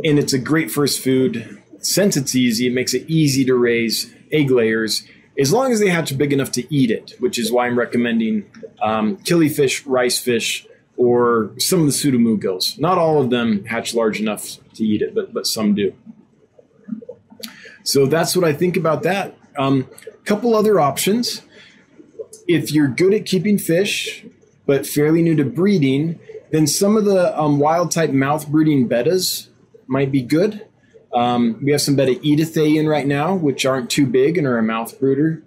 And 0.05 0.19
it's 0.19 0.33
a 0.33 0.39
great 0.39 0.71
first 0.71 1.01
food. 1.01 1.63
Since 1.79 2.17
it's 2.17 2.35
easy, 2.35 2.67
it 2.67 2.73
makes 2.73 2.95
it 2.95 3.09
easy 3.09 3.45
to 3.45 3.55
raise 3.55 4.13
egg 4.33 4.51
layers 4.51 5.07
as 5.39 5.53
long 5.53 5.73
as 5.73 5.81
they 5.81 5.89
hatch 5.89 6.17
big 6.17 6.33
enough 6.33 6.53
to 6.53 6.75
eat 6.75 6.91
it, 6.91 7.15
which 7.19 7.39
is 7.39 7.51
why 7.51 7.67
I'm 7.67 7.79
recommending 7.79 8.45
um, 8.83 9.17
killifish, 9.19 9.83
rice 9.87 10.19
fish, 10.19 10.67
or 10.97 11.53
some 11.59 11.81
of 11.81 11.87
the 11.87 11.93
pseudomugils. 11.93 12.79
Not 12.79 12.99
all 12.99 13.21
of 13.21 13.31
them 13.31 13.65
hatch 13.65 13.95
large 13.95 14.21
enough 14.21 14.59
to 14.75 14.85
eat 14.85 15.03
it, 15.03 15.15
but 15.15 15.33
but 15.33 15.47
some 15.47 15.75
do. 15.75 15.95
So 17.85 18.07
that's 18.07 18.37
what 18.37 18.45
I 18.45 18.53
think 18.53 18.77
about 18.77 19.03
that. 19.03 19.35
A 19.57 19.63
um, 19.63 19.89
couple 20.25 20.55
other 20.55 20.79
options. 20.79 21.43
If 22.47 22.73
you're 22.73 22.89
good 22.89 23.15
at 23.15 23.25
keeping 23.27 23.59
fish, 23.59 24.25
but 24.67 24.87
fairly 24.87 25.23
new 25.23 25.35
to 25.37 25.45
breeding, 25.45 26.21
then 26.51 26.67
some 26.67 26.97
of 26.97 27.05
the 27.05 27.39
um, 27.39 27.59
wild 27.59 27.91
type 27.91 28.11
mouth 28.11 28.49
breeding 28.49 28.89
bettas 28.89 29.49
might 29.87 30.13
be 30.13 30.23
good. 30.23 30.67
Um, 31.15 31.59
we 31.63 31.73
have 31.73 31.81
some 31.81 31.95
betta 31.95 32.15
edithae 32.15 32.79
in 32.79 32.89
right 32.89 33.07
now, 33.07 33.35
which 33.35 33.67
aren't 33.67 33.91
too 33.91 34.07
big 34.07 34.39
and 34.39 34.47
are 34.47 34.59
a 34.59 34.63
mouth 34.63 34.99
brooder. 34.99 35.43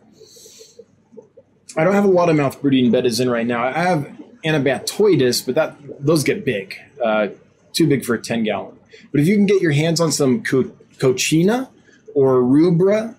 I 1.78 1.84
don't 1.84 1.93
have 1.93 2.05
a 2.05 2.09
lot 2.09 2.30
of 2.30 2.36
mouth 2.36 2.61
brooding 2.61 2.91
bettas 2.91 3.20
in 3.20 3.30
right 3.30 3.45
now. 3.45 3.66
I 3.66 3.72
have 3.72 4.16
Anabatoides, 4.45 5.41
but 5.45 5.55
that 5.55 5.76
those 5.99 6.24
get 6.24 6.45
big, 6.45 6.76
uh, 7.03 7.30
too 7.74 7.88
big 7.88 8.05
for 8.05 8.13
a 8.13 8.22
10 8.22 8.43
gallon. 8.43 8.78
But 9.11 9.22
if 9.22 9.28
you 9.28 9.36
can 9.36 9.45
get 9.45 9.61
your 9.61 9.72
hands 9.72 9.99
on 9.99 10.11
some 10.11 10.43
co- 10.43 10.72
Coccina 10.97 11.70
or 12.13 12.41
Rubra 12.41 13.16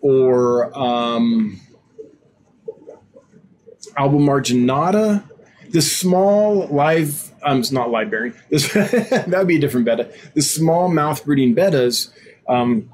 or 0.00 0.76
um, 0.76 1.60
Albomarginata, 3.96 5.22
the 5.70 5.82
small 5.82 6.66
live 6.68 7.29
um, 7.42 7.60
it's 7.60 7.72
not 7.72 7.90
live 7.90 8.10
bearing. 8.10 8.34
That 8.50 9.28
would 9.28 9.46
be 9.46 9.56
a 9.56 9.60
different 9.60 9.86
betta. 9.86 10.12
The 10.34 10.42
small 10.42 10.88
mouth 10.88 11.24
breeding 11.24 11.54
bettas, 11.54 12.10
um, 12.48 12.90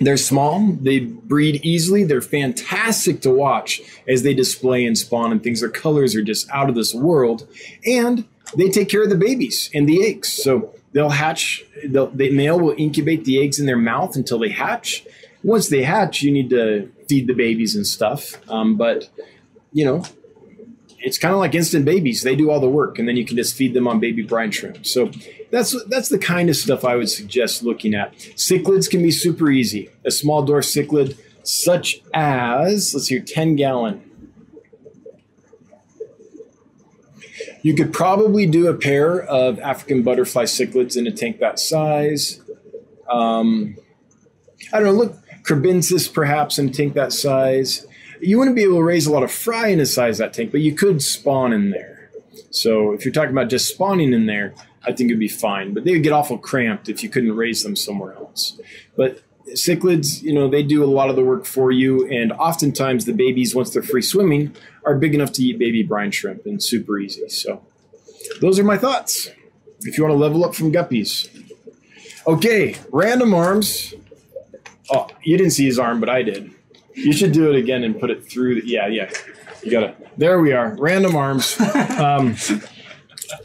they're 0.00 0.16
small. 0.16 0.72
They 0.80 1.00
breed 1.00 1.60
easily. 1.62 2.04
They're 2.04 2.22
fantastic 2.22 3.20
to 3.22 3.30
watch 3.30 3.82
as 4.08 4.22
they 4.22 4.32
display 4.32 4.86
and 4.86 4.96
spawn 4.96 5.30
and 5.30 5.42
things. 5.42 5.60
Their 5.60 5.68
colors 5.68 6.16
are 6.16 6.22
just 6.22 6.50
out 6.50 6.68
of 6.68 6.74
this 6.74 6.94
world, 6.94 7.46
and 7.84 8.24
they 8.56 8.70
take 8.70 8.88
care 8.88 9.02
of 9.02 9.10
the 9.10 9.16
babies 9.16 9.70
and 9.74 9.88
the 9.88 10.04
eggs. 10.06 10.32
So 10.32 10.74
they'll 10.92 11.10
hatch. 11.10 11.64
They'll, 11.84 12.06
the 12.08 12.30
male 12.30 12.58
will 12.58 12.74
incubate 12.78 13.24
the 13.24 13.42
eggs 13.42 13.60
in 13.60 13.66
their 13.66 13.76
mouth 13.76 14.16
until 14.16 14.38
they 14.38 14.48
hatch. 14.48 15.04
Once 15.42 15.68
they 15.68 15.82
hatch, 15.82 16.22
you 16.22 16.32
need 16.32 16.50
to 16.50 16.90
feed 17.08 17.26
the 17.26 17.34
babies 17.34 17.76
and 17.76 17.86
stuff. 17.86 18.36
Um, 18.50 18.76
but 18.76 19.10
you 19.72 19.84
know, 19.84 20.04
it's 21.02 21.18
kind 21.18 21.32
of 21.32 21.40
like 21.40 21.54
instant 21.54 21.84
babies. 21.84 22.22
They 22.22 22.36
do 22.36 22.50
all 22.50 22.60
the 22.60 22.68
work, 22.68 22.98
and 22.98 23.08
then 23.08 23.16
you 23.16 23.24
can 23.24 23.36
just 23.36 23.56
feed 23.56 23.74
them 23.74 23.88
on 23.88 24.00
baby 24.00 24.22
brine 24.22 24.50
shrimp. 24.50 24.86
So 24.86 25.10
that's 25.50 25.74
that's 25.84 26.08
the 26.08 26.18
kind 26.18 26.48
of 26.50 26.56
stuff 26.56 26.84
I 26.84 26.96
would 26.96 27.08
suggest 27.08 27.62
looking 27.62 27.94
at. 27.94 28.14
Cichlids 28.36 28.88
can 28.88 29.02
be 29.02 29.10
super 29.10 29.50
easy. 29.50 29.90
A 30.04 30.10
small 30.10 30.42
door 30.42 30.60
cichlid, 30.60 31.18
such 31.42 32.02
as 32.12 32.92
let's 32.94 33.06
see, 33.06 33.20
ten 33.20 33.56
gallon. 33.56 34.02
You 37.62 37.74
could 37.74 37.92
probably 37.92 38.46
do 38.46 38.68
a 38.68 38.74
pair 38.74 39.20
of 39.22 39.58
African 39.58 40.02
butterfly 40.02 40.44
cichlids 40.44 40.96
in 40.96 41.06
a 41.06 41.10
tank 41.10 41.40
that 41.40 41.58
size. 41.58 42.40
Um, 43.10 43.76
I 44.72 44.80
don't 44.80 44.84
know. 44.84 44.92
Look, 44.92 45.16
Kribensis 45.42 46.12
perhaps 46.12 46.58
in 46.58 46.68
a 46.68 46.72
tank 46.72 46.94
that 46.94 47.12
size 47.12 47.86
you 48.20 48.38
wouldn't 48.38 48.56
be 48.56 48.62
able 48.62 48.76
to 48.76 48.82
raise 48.82 49.06
a 49.06 49.12
lot 49.12 49.22
of 49.22 49.30
fry 49.30 49.68
in 49.68 49.80
a 49.80 49.86
size 49.86 50.18
that 50.18 50.32
tank, 50.32 50.50
but 50.50 50.60
you 50.60 50.74
could 50.74 51.02
spawn 51.02 51.52
in 51.52 51.70
there. 51.70 52.10
So 52.50 52.92
if 52.92 53.04
you're 53.04 53.14
talking 53.14 53.30
about 53.30 53.48
just 53.48 53.68
spawning 53.68 54.12
in 54.12 54.26
there, 54.26 54.54
I 54.84 54.92
think 54.92 55.10
it'd 55.10 55.20
be 55.20 55.28
fine. 55.28 55.74
But 55.74 55.84
they 55.84 55.92
would 55.92 56.02
get 56.02 56.12
awful 56.12 56.38
cramped 56.38 56.88
if 56.88 57.02
you 57.02 57.08
couldn't 57.08 57.36
raise 57.36 57.62
them 57.62 57.76
somewhere 57.76 58.14
else. 58.14 58.58
But 58.96 59.22
cichlids, 59.48 60.22
you 60.22 60.32
know, 60.32 60.48
they 60.48 60.62
do 60.62 60.82
a 60.82 60.86
lot 60.86 61.10
of 61.10 61.16
the 61.16 61.24
work 61.24 61.44
for 61.44 61.70
you, 61.70 62.06
and 62.08 62.32
oftentimes 62.32 63.04
the 63.04 63.12
babies, 63.12 63.54
once 63.54 63.70
they're 63.70 63.82
free 63.82 64.02
swimming, 64.02 64.54
are 64.84 64.96
big 64.96 65.14
enough 65.14 65.32
to 65.32 65.42
eat 65.42 65.58
baby 65.58 65.82
brine 65.82 66.10
shrimp 66.10 66.46
and 66.46 66.62
super 66.62 66.98
easy. 66.98 67.28
So, 67.28 67.62
those 68.40 68.58
are 68.58 68.64
my 68.64 68.76
thoughts. 68.76 69.28
If 69.80 69.96
you 69.96 70.04
want 70.04 70.12
to 70.12 70.18
level 70.18 70.44
up 70.44 70.54
from 70.54 70.72
guppies, 70.72 71.28
okay, 72.26 72.76
random 72.92 73.34
arms. 73.34 73.94
Oh, 74.90 75.08
you 75.22 75.38
didn't 75.38 75.52
see 75.52 75.66
his 75.66 75.78
arm, 75.78 76.00
but 76.00 76.08
I 76.08 76.22
did. 76.22 76.50
You 77.02 77.12
should 77.12 77.32
do 77.32 77.50
it 77.50 77.56
again 77.56 77.84
and 77.84 77.98
put 77.98 78.10
it 78.10 78.28
through. 78.30 78.60
The, 78.60 78.66
yeah, 78.66 78.86
yeah. 78.86 79.10
You 79.62 79.70
gotta. 79.70 79.94
There 80.16 80.40
we 80.40 80.52
are. 80.52 80.76
Random 80.78 81.16
arms. 81.16 81.56
Um, 82.00 82.36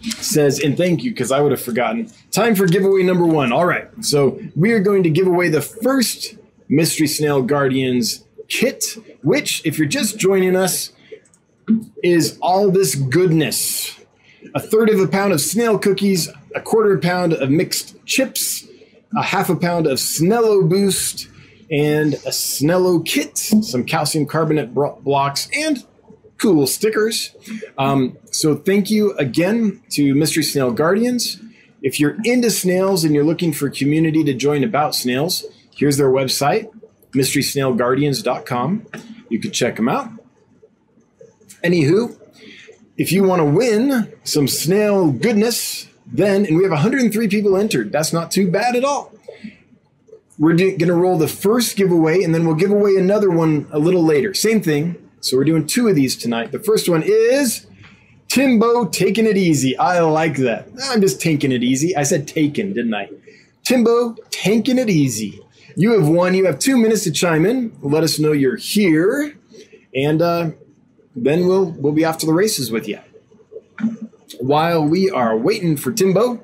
says, 0.02 0.60
and 0.60 0.78
thank 0.78 1.04
you 1.04 1.12
because 1.12 1.32
I 1.32 1.42
would 1.42 1.52
have 1.52 1.62
forgotten. 1.62 2.10
Time 2.32 2.56
for 2.56 2.66
giveaway 2.66 3.04
number 3.04 3.26
one. 3.26 3.52
All 3.52 3.66
right. 3.66 3.88
So 4.04 4.40
we 4.56 4.72
are 4.72 4.80
going 4.80 5.04
to 5.04 5.10
give 5.10 5.28
away 5.28 5.50
the 5.50 5.62
first 5.62 6.36
Mystery 6.70 7.08
Snail 7.08 7.42
Guardians 7.42 8.24
kit, 8.48 8.84
which, 9.22 9.66
if 9.66 9.78
you're 9.78 9.88
just 9.88 10.18
joining 10.18 10.56
us, 10.56 10.92
is 12.04 12.38
all 12.42 12.72
this 12.72 12.96
goodness. 12.96 14.00
A 14.54 14.60
third 14.60 14.90
of 14.90 15.00
a 15.00 15.08
pound 15.08 15.34
of 15.34 15.42
snail 15.42 15.78
cookies, 15.78 16.30
a 16.54 16.62
quarter 16.62 16.98
pound 16.98 17.34
of 17.34 17.50
mixed 17.50 18.04
chips, 18.06 18.68
a 19.16 19.24
half 19.24 19.50
a 19.50 19.56
pound 19.56 19.88
of 19.88 19.98
Snello 19.98 20.68
Boost, 20.68 21.28
and 21.72 22.14
a 22.16 22.30
Snello 22.30 23.06
kit, 23.06 23.38
some 23.38 23.84
calcium 23.84 24.26
carbonate 24.26 24.74
blocks, 24.74 25.50
and 25.54 25.84
cool 26.38 26.68
stickers. 26.68 27.36
Um, 27.78 28.18
so 28.32 28.56
thank 28.56 28.90
you 28.90 29.14
again 29.18 29.82
to 29.92 30.14
Mystery 30.14 30.44
Snail 30.44 30.72
Guardians. 30.72 31.42
If 31.82 32.00
you're 32.00 32.18
into 32.24 32.50
snails 32.50 33.04
and 33.04 33.14
you're 33.14 33.24
looking 33.24 33.54
for 33.54 33.70
community 33.70 34.24
to 34.24 34.34
join 34.34 34.64
about 34.64 34.96
snails, 34.96 35.46
here's 35.76 35.98
their 35.98 36.10
website, 36.10 36.72
mysterysnailguardians.com. 37.12 38.88
You 39.30 39.40
can 39.40 39.52
check 39.52 39.76
them 39.76 39.90
out. 39.90 40.10
Anywho, 41.64 42.20
if 42.98 43.12
you 43.12 43.24
want 43.24 43.40
to 43.40 43.46
win 43.46 44.14
some 44.24 44.48
snail 44.48 45.12
goodness, 45.12 45.88
then, 46.06 46.46
and 46.46 46.58
we 46.58 46.64
have 46.64 46.72
103 46.72 47.28
people 47.28 47.58
entered, 47.58 47.92
that's 47.92 48.14
not 48.14 48.32
too 48.32 48.50
bad 48.50 48.76
at 48.76 48.84
all. 48.84 49.12
We're 50.38 50.56
going 50.56 50.78
to 50.80 50.94
roll 50.94 51.18
the 51.18 51.28
first 51.28 51.78
giveaway 51.78 52.22
and 52.24 52.36
then 52.36 52.46
we'll 52.46 52.56
give 52.56 52.72
away 52.72 52.96
another 52.98 53.30
one 53.30 53.68
a 53.72 53.80
little 53.80 54.04
later. 54.04 54.34
Same 54.34 54.62
thing, 54.62 54.98
so 55.22 55.38
we're 55.38 55.46
doing 55.46 55.66
two 55.66 55.88
of 55.88 55.96
these 55.96 56.16
tonight. 56.16 56.52
The 56.52 56.60
first 56.60 56.90
one 56.90 57.04
is 57.06 57.68
Timbo 58.28 58.86
taking 58.86 59.26
it 59.26 59.38
easy. 59.38 59.78
I 59.78 60.02
like 60.02 60.38
that. 60.38 60.68
I'm 60.90 61.00
just 61.00 61.22
taking 61.22 61.52
it 61.52 61.64
easy. 61.64 61.96
I 61.96 62.04
said 62.04 62.28
taken, 62.28 62.74
didn't 62.74 62.94
I? 62.94 63.10
Timbo 63.64 64.16
taking 64.30 64.78
it 64.78 64.90
easy. 64.90 65.42
You 65.78 65.94
have 65.94 66.08
won. 66.08 66.34
You 66.34 66.46
have 66.46 66.60
two 66.60 66.78
minutes 66.78 67.04
to 67.04 67.12
chime 67.12 67.46
in. 67.46 67.78
Let 67.82 68.04
us 68.04 68.20
know 68.20 68.32
you're 68.32 68.56
here, 68.56 69.38
and 69.94 70.22
uh, 70.22 70.52
then 71.16 71.48
we'll 71.48 71.72
we'll 71.72 71.94
be 71.94 72.06
off 72.06 72.18
to 72.20 72.26
the 72.26 72.34
races 72.34 72.72
with 72.72 72.88
you. 72.88 73.00
While 74.40 74.86
we 74.86 75.10
are 75.10 75.38
waiting 75.38 75.76
for 75.76 75.92
Timbo, 75.92 76.44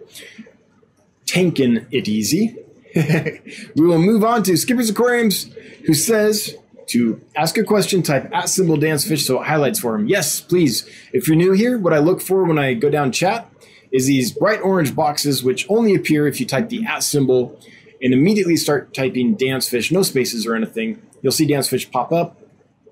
tanking 1.25 1.85
it 1.91 2.07
easy, 2.07 2.57
we 3.75 3.85
will 3.85 3.99
move 3.99 4.23
on 4.23 4.43
to 4.43 4.57
Skipper's 4.57 4.89
Aquariums, 4.89 5.53
who 5.85 5.93
says 5.93 6.55
to 6.87 7.21
ask 7.35 7.57
a 7.57 7.63
question, 7.63 8.03
type 8.03 8.29
at 8.33 8.49
symbol 8.49 8.75
dansfish 8.75 9.25
so 9.25 9.41
it 9.41 9.47
highlights 9.47 9.79
for 9.79 9.95
him. 9.95 10.07
Yes, 10.07 10.41
please. 10.41 10.89
If 11.13 11.27
you're 11.27 11.37
new 11.37 11.53
here, 11.53 11.77
what 11.77 11.93
I 11.93 11.99
look 11.99 12.21
for 12.21 12.43
when 12.43 12.59
I 12.59 12.73
go 12.73 12.89
down 12.89 13.11
chat 13.11 13.49
is 13.91 14.07
these 14.07 14.31
bright 14.31 14.61
orange 14.61 14.95
boxes, 14.95 15.43
which 15.43 15.65
only 15.69 15.95
appear 15.95 16.27
if 16.27 16.39
you 16.39 16.45
type 16.45 16.69
the 16.69 16.85
at 16.85 17.03
symbol 17.03 17.59
and 18.01 18.13
immediately 18.13 18.57
start 18.57 18.93
typing 18.93 19.37
dansfish, 19.37 19.91
no 19.91 20.01
spaces 20.01 20.45
or 20.45 20.55
anything. 20.55 21.01
You'll 21.21 21.31
see 21.31 21.47
dansfish 21.47 21.91
pop 21.91 22.11
up, 22.11 22.40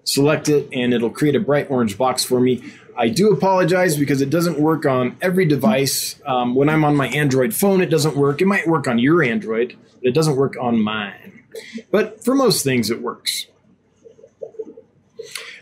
select 0.03 0.49
it, 0.49 0.67
and 0.73 0.93
it'll 0.93 1.09
create 1.09 1.35
a 1.35 1.39
bright 1.39 1.69
orange 1.69 1.97
box 1.97 2.23
for 2.23 2.39
me. 2.39 2.63
I 2.97 3.07
do 3.07 3.31
apologize 3.31 3.97
because 3.97 4.21
it 4.21 4.29
doesn't 4.29 4.59
work 4.59 4.85
on 4.85 5.15
every 5.21 5.45
device. 5.45 6.19
Um, 6.25 6.53
when 6.53 6.67
I'm 6.67 6.83
on 6.83 6.97
my 6.97 7.07
Android 7.07 7.53
phone, 7.53 7.81
it 7.81 7.89
doesn't 7.89 8.17
work. 8.17 8.41
It 8.41 8.45
might 8.45 8.67
work 8.67 8.87
on 8.87 8.99
your 8.99 9.23
Android, 9.23 9.77
but 10.01 10.09
it 10.09 10.13
doesn't 10.13 10.35
work 10.35 10.57
on 10.59 10.81
mine. 10.81 11.43
But 11.91 12.23
for 12.23 12.35
most 12.35 12.63
things, 12.63 12.89
it 12.89 13.01
works. 13.01 13.47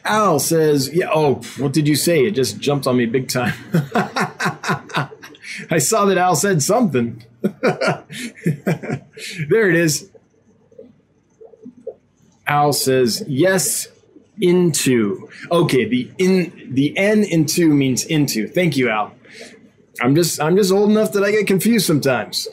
Al 0.04 0.40
says, 0.40 0.90
"Yeah. 0.94 1.10
Oh, 1.14 1.42
what 1.58 1.74
did 1.74 1.88
you 1.88 1.96
say? 1.96 2.26
It 2.26 2.32
just 2.32 2.60
jumped 2.60 2.88
on 2.88 2.98
me 2.98 3.06
big 3.06 3.30
time." 3.30 3.54
I 5.70 5.80
saw 5.80 6.06
that 6.06 6.18
Al 6.18 6.36
said 6.36 6.64
something. 6.64 7.24
there 7.42 8.06
it 9.70 9.76
is. 9.76 10.10
Al 12.48 12.74
says, 12.74 13.24
"Yes, 13.28 13.90
into." 14.42 15.30
Okay, 15.52 15.86
the 15.86 16.10
in 16.18 16.70
the 16.72 16.98
n 16.98 17.24
into 17.24 17.74
means 17.74 18.06
into. 18.06 18.48
Thank 18.48 18.78
you, 18.78 18.90
Al. 18.90 19.14
I'm 20.02 20.16
just 20.16 20.42
I'm 20.42 20.56
just 20.56 20.72
old 20.72 20.90
enough 20.90 21.14
that 21.14 21.24
I 21.24 21.32
get 21.32 21.48
confused 21.48 21.86
sometimes. 21.86 22.48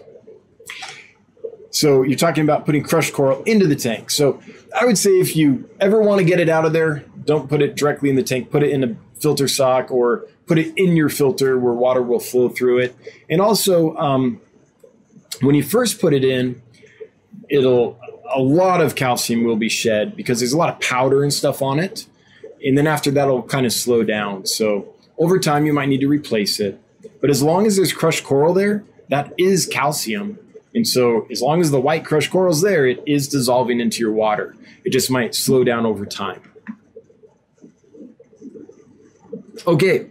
So 1.71 2.03
you're 2.03 2.19
talking 2.19 2.45
about 2.45 2.67
putting 2.67 2.85
crushed 2.85 3.13
coral 3.13 3.43
into 3.43 3.67
the 3.67 3.75
tank. 3.75 4.11
So 4.11 4.41
I 4.79 4.85
would 4.85 4.97
say 4.97 5.11
if 5.11 5.35
you 5.35 5.69
ever 5.81 6.01
want 6.01 6.21
to 6.21 6.25
get 6.25 6.39
it 6.39 6.49
out 6.49 6.65
of 6.65 6.73
there, 6.73 7.05
don't 7.25 7.49
put 7.49 7.63
it 7.63 7.75
directly 7.75 8.09
in 8.11 8.17
the 8.17 8.23
tank. 8.23 8.51
Put 8.51 8.63
it 8.63 8.71
in 8.71 8.85
a 8.85 8.97
filter 9.21 9.49
sock 9.49 9.91
or 9.91 10.27
put 10.47 10.59
it 10.59 10.73
in 10.77 10.97
your 10.97 11.09
filter 11.09 11.59
where 11.59 11.73
water 11.73 12.03
will 12.03 12.21
flow 12.21 12.49
through 12.49 12.79
it. 12.79 12.97
And 13.29 13.41
also, 13.41 13.97
um, 13.97 14.41
when 15.41 15.55
you 15.55 15.63
first 15.63 16.01
put 16.01 16.15
it 16.15 16.25
in, 16.25 16.63
it'll 17.49 17.99
a 18.35 18.41
lot 18.41 18.81
of 18.81 18.95
calcium 18.95 19.45
will 19.45 19.57
be 19.57 19.69
shed 19.69 20.17
because 20.17 20.41
there's 20.41 20.53
a 20.53 20.59
lot 20.59 20.69
of 20.69 20.81
powder 20.81 21.23
and 21.23 21.33
stuff 21.33 21.63
on 21.63 21.79
it. 21.79 22.07
And 22.65 22.77
then 22.77 22.87
after 22.87 23.11
that, 23.13 23.25
it'll 23.25 23.43
kind 23.43 23.67
of 23.67 23.73
slow 23.73 24.03
down. 24.03 24.47
So 24.47 24.95
over 25.19 25.39
time, 25.39 25.67
you 25.67 25.73
might 25.73 25.89
need 25.89 26.01
to 26.01 26.09
replace 26.09 26.61
it. 26.61 26.81
But 27.21 27.31
as 27.31 27.43
long 27.43 27.67
as 27.67 27.77
there's 27.77 27.93
crushed 27.93 28.25
coral 28.25 28.55
there, 28.55 28.85
that 29.11 29.33
is 29.39 29.67
calcium. 29.67 30.39
And 30.75 30.87
so 30.87 31.27
as 31.31 31.41
long 31.41 31.61
as 31.61 31.71
the 31.71 31.81
white 31.81 32.05
crushed 32.05 32.31
coral 32.31 32.53
is 32.53 32.61
there, 32.61 32.87
it 32.87 33.03
is 33.07 33.29
dissolving 33.29 33.81
into 33.81 34.01
your 34.01 34.13
water. 34.13 34.57
It 34.85 34.91
just 34.91 35.11
might 35.11 35.35
slow 35.35 35.63
down 35.65 35.87
over 35.87 36.05
time. 36.05 36.43
Okay. 39.67 40.07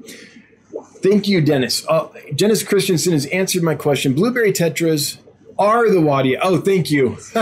Thank 1.03 1.27
you, 1.27 1.41
Dennis. 1.41 1.85
Uh, 1.87 2.07
Dennis 2.33 2.63
Christensen 2.63 3.11
has 3.11 3.25
answered 3.27 3.61
my 3.61 3.75
question. 3.75 4.13
Blueberry 4.13 4.53
tetras 4.53 5.17
are 5.63 5.89
the 5.89 6.01
Wadi. 6.01 6.37
Oh, 6.37 6.59
thank 6.59 6.91
you. 6.91 7.17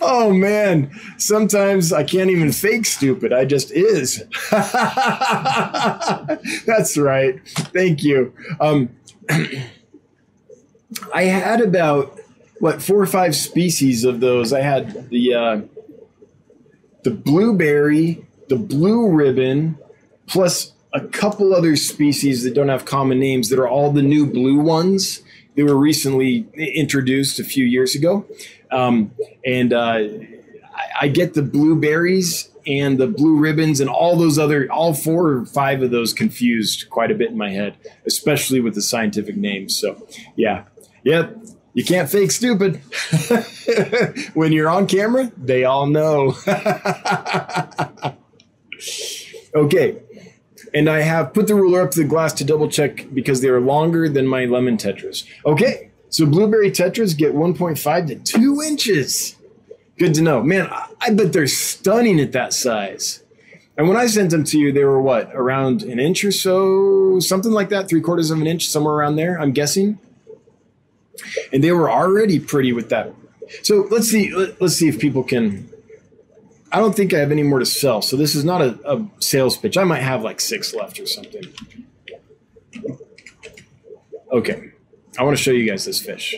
oh 0.00 0.32
man, 0.32 0.90
sometimes 1.16 1.92
I 1.92 2.02
can't 2.02 2.30
even 2.30 2.50
fake 2.52 2.86
stupid. 2.86 3.32
I 3.32 3.44
just 3.44 3.70
is. 3.70 4.24
That's 6.66 6.98
right. 6.98 7.40
Thank 7.46 8.02
you. 8.02 8.34
Um, 8.60 8.90
I 11.14 11.22
had 11.24 11.60
about 11.60 12.18
what 12.58 12.82
four 12.82 13.00
or 13.00 13.06
five 13.06 13.36
species 13.36 14.04
of 14.04 14.20
those. 14.20 14.52
I 14.52 14.60
had 14.60 15.08
the 15.10 15.34
uh, 15.34 15.60
the 17.04 17.10
blueberry, 17.10 18.26
the 18.48 18.56
blue 18.56 19.10
ribbon, 19.10 19.78
plus 20.26 20.72
a 20.92 21.00
couple 21.00 21.54
other 21.54 21.76
species 21.76 22.44
that 22.44 22.54
don't 22.54 22.68
have 22.68 22.84
common 22.84 23.18
names 23.18 23.48
that 23.50 23.58
are 23.58 23.68
all 23.68 23.92
the 23.92 24.02
new 24.02 24.26
blue 24.26 24.60
ones. 24.60 25.22
They 25.54 25.62
were 25.62 25.76
recently 25.76 26.46
introduced 26.54 27.38
a 27.38 27.44
few 27.44 27.64
years 27.64 27.94
ago, 27.94 28.26
um, 28.70 29.12
and 29.44 29.72
uh, 29.72 29.76
I, 29.78 30.02
I 31.02 31.08
get 31.08 31.34
the 31.34 31.42
blueberries 31.42 32.50
and 32.66 32.98
the 32.98 33.06
blue 33.06 33.38
ribbons 33.38 33.80
and 33.80 33.90
all 33.90 34.16
those 34.16 34.38
other 34.38 34.70
all 34.72 34.94
four 34.94 35.28
or 35.28 35.46
five 35.46 35.82
of 35.82 35.90
those 35.90 36.14
confused 36.14 36.88
quite 36.88 37.10
a 37.10 37.14
bit 37.14 37.30
in 37.30 37.36
my 37.36 37.50
head 37.50 37.76
especially 38.06 38.58
with 38.58 38.74
the 38.74 38.80
scientific 38.80 39.36
names 39.36 39.78
so 39.78 40.08
yeah 40.34 40.64
Yep. 41.04 41.36
You 41.74 41.84
can't 41.84 42.08
fake 42.08 42.30
stupid. 42.30 42.76
when 44.34 44.52
you're 44.52 44.70
on 44.70 44.86
camera, 44.86 45.32
they 45.36 45.64
all 45.64 45.86
know. 45.86 46.36
okay. 49.54 50.00
And 50.72 50.88
I 50.88 51.00
have 51.00 51.34
put 51.34 51.48
the 51.48 51.56
ruler 51.56 51.82
up 51.82 51.90
to 51.92 52.00
the 52.00 52.08
glass 52.08 52.32
to 52.34 52.44
double 52.44 52.68
check 52.68 53.12
because 53.12 53.40
they 53.40 53.48
are 53.48 53.60
longer 53.60 54.08
than 54.08 54.26
my 54.26 54.44
lemon 54.44 54.76
tetras. 54.76 55.26
Okay. 55.44 55.90
So 56.10 56.26
blueberry 56.26 56.70
tetras 56.70 57.16
get 57.16 57.34
1.5 57.34 58.06
to 58.06 58.14
2 58.16 58.62
inches. 58.62 59.34
Good 59.98 60.14
to 60.14 60.22
know. 60.22 60.44
Man, 60.44 60.70
I 61.00 61.10
bet 61.10 61.32
they're 61.32 61.48
stunning 61.48 62.20
at 62.20 62.30
that 62.32 62.52
size. 62.52 63.24
And 63.76 63.88
when 63.88 63.96
I 63.96 64.06
sent 64.06 64.30
them 64.30 64.44
to 64.44 64.58
you, 64.58 64.70
they 64.70 64.84
were 64.84 65.00
what, 65.00 65.32
around 65.34 65.82
an 65.82 65.98
inch 65.98 66.24
or 66.24 66.30
so? 66.30 67.18
Something 67.18 67.50
like 67.50 67.70
that, 67.70 67.88
three 67.88 68.00
quarters 68.00 68.30
of 68.30 68.40
an 68.40 68.46
inch, 68.46 68.68
somewhere 68.68 68.94
around 68.94 69.16
there, 69.16 69.40
I'm 69.40 69.50
guessing 69.50 69.98
and 71.52 71.62
they 71.62 71.72
were 71.72 71.90
already 71.90 72.38
pretty 72.38 72.72
with 72.72 72.88
that. 72.90 73.14
So 73.62 73.86
let's 73.90 74.08
see. 74.08 74.32
Let's 74.32 74.74
see 74.74 74.88
if 74.88 74.98
people 74.98 75.22
can. 75.22 75.68
I 76.72 76.78
don't 76.78 76.94
think 76.94 77.14
I 77.14 77.18
have 77.18 77.30
any 77.30 77.42
more 77.42 77.60
to 77.60 77.66
sell. 77.66 78.02
So 78.02 78.16
this 78.16 78.34
is 78.34 78.44
not 78.44 78.60
a, 78.60 78.78
a 78.84 79.06
sales 79.20 79.56
pitch. 79.56 79.76
I 79.76 79.84
might 79.84 80.02
have 80.02 80.22
like 80.22 80.40
six 80.40 80.74
left 80.74 80.98
or 80.98 81.06
something. 81.06 81.44
Okay. 84.32 84.70
I 85.16 85.22
want 85.22 85.36
to 85.36 85.42
show 85.42 85.52
you 85.52 85.68
guys 85.68 85.84
this 85.84 86.00
fish. 86.00 86.34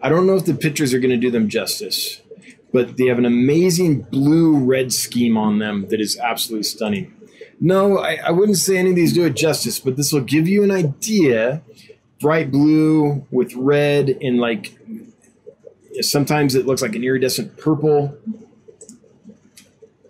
I 0.00 0.08
don't 0.08 0.26
know 0.26 0.36
if 0.36 0.46
the 0.46 0.54
pictures 0.54 0.94
are 0.94 0.98
going 0.98 1.10
to 1.10 1.16
do 1.18 1.30
them 1.30 1.48
justice, 1.48 2.22
but 2.72 2.96
they 2.96 3.06
have 3.06 3.18
an 3.18 3.26
amazing 3.26 4.02
blue 4.02 4.56
red 4.56 4.92
scheme 4.92 5.36
on 5.36 5.58
them 5.58 5.88
that 5.88 6.00
is 6.00 6.18
absolutely 6.18 6.62
stunning. 6.62 7.12
No, 7.60 7.98
I, 7.98 8.20
I 8.24 8.30
wouldn't 8.30 8.58
say 8.58 8.78
any 8.78 8.90
of 8.90 8.96
these 8.96 9.12
do 9.12 9.24
it 9.24 9.34
justice, 9.34 9.78
but 9.78 9.96
this 9.96 10.12
will 10.12 10.20
give 10.22 10.48
you 10.48 10.62
an 10.62 10.70
idea. 10.70 11.62
Bright 12.20 12.50
blue 12.50 13.26
with 13.30 13.54
red 13.54 14.08
and 14.22 14.38
like 14.38 14.78
sometimes 16.00 16.54
it 16.54 16.66
looks 16.66 16.82
like 16.82 16.94
an 16.94 17.04
iridescent 17.04 17.56
purple. 17.56 18.16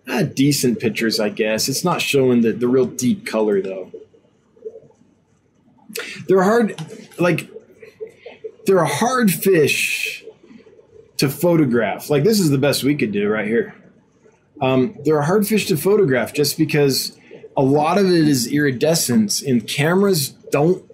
Ah, 0.09 0.23
decent 0.23 0.79
pictures, 0.79 1.19
I 1.19 1.31
guess. 1.31 1.69
It's 1.69 1.85
not 1.85 2.01
showing 2.01 2.43
the, 2.43 2.53
the 2.53 2.69
real 2.69 2.87
deep 2.87 3.27
color 3.27 3.61
though. 3.61 3.91
They're 6.29 6.43
hard, 6.43 6.77
like 7.19 7.49
they're 8.67 8.79
a 8.79 8.87
hard 8.87 9.33
fish 9.33 10.25
to 11.19 11.29
photograph. 11.29 12.11
Like 12.11 12.25
this 12.25 12.39
is 12.39 12.51
the 12.51 12.59
best 12.59 12.85
we 12.85 12.95
could 12.95 13.13
do 13.13 13.29
right 13.29 13.47
here. 13.47 13.75
Um, 14.61 14.97
they're 15.05 15.19
a 15.19 15.25
hard 15.25 15.47
fish 15.47 15.67
to 15.67 15.77
photograph 15.77 16.33
just 16.33 16.57
because 16.57 17.19
a 17.57 17.63
lot 17.63 17.99
of 17.99 18.07
it 18.07 18.29
is 18.29 18.47
iridescence, 18.47 19.43
and 19.43 19.67
cameras 19.67 20.31
don't 20.31 20.85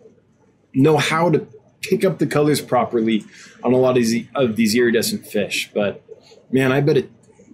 know 0.75 0.97
how 0.97 1.31
to 1.31 1.47
pick 1.81 2.05
up 2.05 2.19
the 2.19 2.27
colors 2.27 2.61
properly 2.61 3.25
on 3.63 3.73
a 3.73 3.77
lot 3.77 3.91
of 3.91 3.97
these, 3.97 4.27
of 4.35 4.57
these 4.57 4.75
iridescent 4.75 5.27
fish. 5.27 5.71
But 5.75 6.03
man, 6.51 6.73
I 6.73 6.81
bet 6.81 6.97
a, 6.97 7.09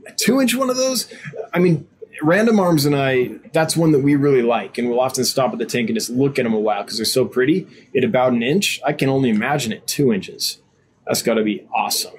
a 0.07 0.13
two 0.17 0.41
inch 0.41 0.55
one 0.55 0.71
of 0.71 0.77
those. 0.77 1.13
I 1.53 1.59
mean, 1.59 1.87
Random 2.23 2.59
Arms 2.59 2.85
and 2.85 2.97
I, 2.97 3.39
that's 3.53 3.77
one 3.77 3.93
that 3.93 4.01
we 4.01 4.17
really 4.17 4.43
like, 4.43 4.79
and 4.79 4.89
we'll 4.89 5.01
often 5.01 5.25
stop 5.25 5.53
at 5.53 5.59
the 5.59 5.67
tank 5.67 5.89
and 5.89 5.97
just 5.97 6.11
look 6.11 6.39
at 6.39 6.43
them 6.43 6.55
a 6.55 6.61
while 6.61 6.83
because 6.83 6.99
they're 6.99 7.05
so 7.05 7.25
pretty. 7.25 7.67
At 7.97 8.05
about 8.05 8.33
an 8.33 8.43
inch, 8.43 8.81
I 8.85 8.93
can 8.93 9.09
only 9.09 9.31
imagine 9.31 9.73
it 9.73 9.87
two 9.87 10.13
inches. 10.13 10.61
That's 11.07 11.23
got 11.23 11.35
to 11.35 11.43
be 11.43 11.67
awesome. 11.75 12.13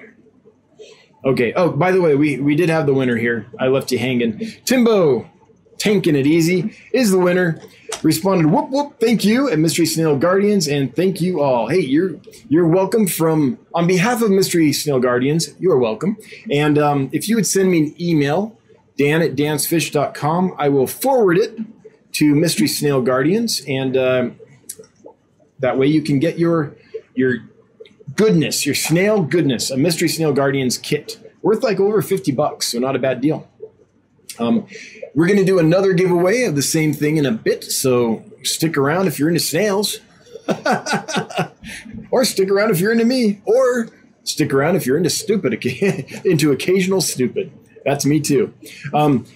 Okay. 1.24 1.52
Oh, 1.54 1.70
by 1.70 1.92
the 1.92 2.00
way, 2.00 2.14
we 2.14 2.40
we 2.40 2.56
did 2.56 2.70
have 2.70 2.86
the 2.86 2.94
winner 2.94 3.16
here. 3.16 3.46
I 3.58 3.68
left 3.68 3.92
you 3.92 3.98
hanging. 3.98 4.38
Timbo 4.64 5.29
tanking 5.80 6.14
it 6.14 6.26
easy, 6.26 6.76
is 6.92 7.10
the 7.10 7.18
winner. 7.18 7.60
Responded, 8.02 8.46
whoop 8.46 8.70
whoop, 8.70 9.00
thank 9.00 9.24
you, 9.24 9.50
at 9.50 9.58
Mystery 9.58 9.84
Snail 9.84 10.16
Guardians, 10.16 10.68
and 10.68 10.94
thank 10.94 11.20
you 11.20 11.40
all. 11.40 11.66
Hey, 11.68 11.80
you're 11.80 12.20
you're 12.48 12.68
welcome 12.68 13.06
from 13.06 13.58
on 13.74 13.86
behalf 13.88 14.22
of 14.22 14.30
Mystery 14.30 14.72
Snail 14.72 15.00
Guardians. 15.00 15.52
You 15.58 15.72
are 15.72 15.78
welcome. 15.78 16.16
And 16.50 16.78
um, 16.78 17.10
if 17.12 17.28
you 17.28 17.34
would 17.34 17.46
send 17.46 17.70
me 17.70 17.78
an 17.78 17.94
email, 18.00 18.56
Dan 18.96 19.22
at 19.22 19.34
dansfish.com, 19.34 20.54
I 20.56 20.68
will 20.68 20.86
forward 20.86 21.36
it 21.36 21.58
to 22.12 22.34
Mystery 22.34 22.68
Snail 22.68 23.02
Guardians, 23.02 23.60
and 23.66 23.96
uh, 23.96 24.30
that 25.58 25.76
way 25.76 25.88
you 25.88 26.00
can 26.00 26.20
get 26.20 26.38
your 26.38 26.74
your 27.14 27.38
goodness, 28.14 28.64
your 28.64 28.74
snail 28.74 29.22
goodness, 29.22 29.70
a 29.70 29.76
Mystery 29.76 30.08
Snail 30.08 30.32
Guardians 30.32 30.78
kit 30.78 31.18
worth 31.42 31.62
like 31.62 31.80
over 31.80 32.02
50 32.02 32.32
bucks, 32.32 32.68
so 32.68 32.78
not 32.78 32.94
a 32.96 32.98
bad 32.98 33.20
deal. 33.20 33.48
Um, 34.38 34.66
we're 35.14 35.26
going 35.26 35.38
to 35.38 35.44
do 35.44 35.58
another 35.58 35.92
giveaway 35.92 36.44
of 36.44 36.54
the 36.54 36.62
same 36.62 36.92
thing 36.92 37.16
in 37.16 37.26
a 37.26 37.32
bit, 37.32 37.64
so 37.64 38.24
stick 38.42 38.76
around 38.76 39.06
if 39.06 39.18
you're 39.18 39.28
into 39.28 39.40
snails. 39.40 39.98
or 42.10 42.24
stick 42.24 42.50
around 42.50 42.70
if 42.70 42.80
you're 42.80 42.92
into 42.92 43.04
me, 43.04 43.40
or 43.44 43.88
stick 44.24 44.52
around 44.52 44.76
if 44.76 44.86
you're 44.86 44.96
into 44.96 45.10
stupid, 45.10 45.64
into 46.24 46.52
occasional 46.52 47.00
stupid. 47.00 47.52
That's 47.84 48.04
me 48.04 48.20
too. 48.20 48.52
Um, 48.92 49.26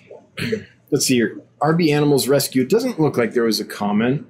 let's 0.90 1.06
see 1.06 1.14
here. 1.14 1.40
RB 1.60 1.92
Animals 1.92 2.28
Rescue. 2.28 2.62
It 2.62 2.68
doesn't 2.68 3.00
look 3.00 3.16
like 3.16 3.32
there 3.32 3.44
was 3.44 3.60
a 3.60 3.64
comment 3.64 4.26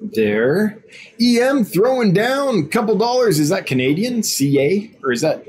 there. 0.00 0.82
EM 1.20 1.64
throwing 1.64 2.12
down 2.12 2.58
a 2.58 2.66
couple 2.66 2.96
dollars. 2.96 3.38
Is 3.38 3.48
that 3.48 3.66
Canadian? 3.66 4.22
CA? 4.22 4.90
Or 5.02 5.12
is 5.12 5.22
that 5.22 5.46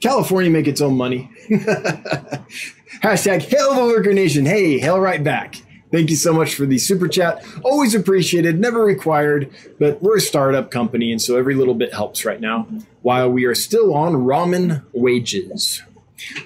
California 0.00 0.50
make 0.50 0.66
its 0.66 0.80
own 0.80 0.96
money? 0.96 1.30
Hashtag 2.98 3.42
Hail 3.42 3.74
the 3.74 3.82
Lurker 3.82 4.12
Nation. 4.12 4.44
Hey, 4.44 4.78
hail 4.78 5.00
right 5.00 5.22
back. 5.22 5.56
Thank 5.92 6.10
you 6.10 6.16
so 6.16 6.32
much 6.32 6.54
for 6.54 6.66
the 6.66 6.78
super 6.78 7.08
chat. 7.08 7.44
Always 7.62 7.94
appreciated, 7.94 8.60
never 8.60 8.84
required, 8.84 9.50
but 9.78 10.02
we're 10.02 10.18
a 10.18 10.20
startup 10.20 10.70
company, 10.70 11.10
and 11.10 11.20
so 11.20 11.36
every 11.36 11.54
little 11.54 11.74
bit 11.74 11.92
helps 11.92 12.24
right 12.24 12.40
now 12.40 12.66
while 13.02 13.30
we 13.30 13.44
are 13.44 13.54
still 13.54 13.94
on 13.94 14.14
ramen 14.14 14.84
wages. 14.92 15.82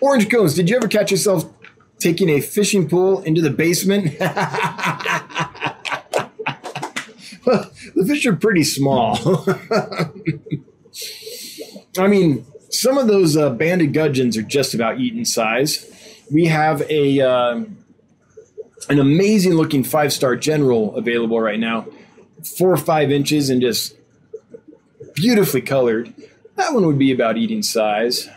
Orange 0.00 0.30
Cones, 0.30 0.54
did 0.54 0.70
you 0.70 0.76
ever 0.76 0.88
catch 0.88 1.10
yourself 1.10 1.52
taking 1.98 2.28
a 2.28 2.40
fishing 2.40 2.88
pole 2.88 3.20
into 3.20 3.42
the 3.42 3.50
basement? 3.50 4.18
the 4.18 4.26
fish 8.06 8.24
are 8.24 8.36
pretty 8.36 8.64
small. 8.64 9.18
I 11.98 12.06
mean, 12.06 12.46
some 12.70 12.98
of 12.98 13.08
those 13.08 13.36
uh, 13.36 13.50
banded 13.50 13.92
gudgeons 13.92 14.36
are 14.36 14.42
just 14.42 14.74
about 14.74 15.00
eaten 15.00 15.24
size 15.24 15.90
we 16.30 16.46
have 16.46 16.82
a 16.90 17.20
uh, 17.20 17.64
an 18.88 18.98
amazing 18.98 19.54
looking 19.54 19.84
five 19.84 20.12
star 20.12 20.36
general 20.36 20.96
available 20.96 21.40
right 21.40 21.58
now, 21.58 21.86
four 22.58 22.70
or 22.70 22.76
five 22.76 23.10
inches 23.10 23.50
and 23.50 23.60
just 23.60 23.96
beautifully 25.14 25.60
colored. 25.60 26.12
That 26.56 26.74
one 26.74 26.86
would 26.86 26.98
be 26.98 27.12
about 27.12 27.36
eating 27.36 27.62
size. 27.62 28.28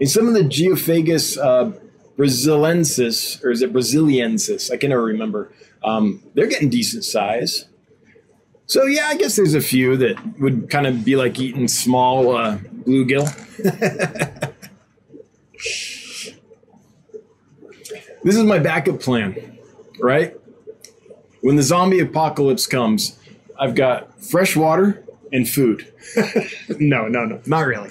And 0.00 0.08
some 0.08 0.28
of 0.28 0.34
the 0.34 0.42
Geophagus 0.42 1.36
uh, 1.36 1.72
or 2.18 2.24
is 2.24 2.46
it 2.46 3.72
Brasiliensis? 3.72 4.72
I 4.72 4.76
can 4.76 4.90
never 4.90 5.04
remember. 5.04 5.52
Um, 5.84 6.22
they're 6.34 6.48
getting 6.48 6.68
decent 6.68 7.04
size. 7.04 7.66
So 8.66 8.84
yeah, 8.84 9.06
I 9.06 9.16
guess 9.16 9.36
there's 9.36 9.54
a 9.54 9.60
few 9.60 9.96
that 9.96 10.40
would 10.40 10.68
kind 10.68 10.86
of 10.86 11.04
be 11.04 11.16
like 11.16 11.38
eating 11.38 11.68
small 11.68 12.36
uh, 12.36 12.58
bluegill. 12.58 13.26
This 18.28 18.36
is 18.36 18.44
my 18.44 18.58
backup 18.58 19.00
plan, 19.00 19.58
right? 19.98 20.38
When 21.40 21.56
the 21.56 21.62
zombie 21.62 22.00
apocalypse 22.00 22.66
comes, 22.66 23.18
I've 23.58 23.74
got 23.74 24.22
fresh 24.22 24.54
water 24.54 25.02
and 25.32 25.48
food. 25.48 25.90
no, 26.78 27.08
no, 27.08 27.24
no, 27.24 27.40
not 27.46 27.60
really. 27.60 27.88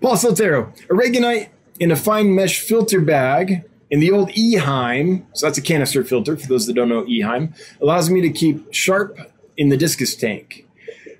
Paul 0.00 0.14
Soltero, 0.14 0.72
Aragonite 0.86 1.48
in 1.80 1.90
a 1.90 1.96
fine 1.96 2.32
mesh 2.32 2.60
filter 2.60 3.00
bag 3.00 3.64
in 3.90 3.98
the 3.98 4.12
old 4.12 4.28
Eheim, 4.28 5.24
so 5.32 5.46
that's 5.46 5.58
a 5.58 5.62
canister 5.62 6.04
filter 6.04 6.36
for 6.36 6.46
those 6.46 6.68
that 6.68 6.74
don't 6.74 6.88
know 6.88 7.02
Eheim, 7.02 7.52
allows 7.80 8.08
me 8.08 8.20
to 8.20 8.30
keep 8.30 8.72
sharp 8.72 9.18
in 9.56 9.68
the 9.68 9.76
discus 9.76 10.14
tank. 10.14 10.64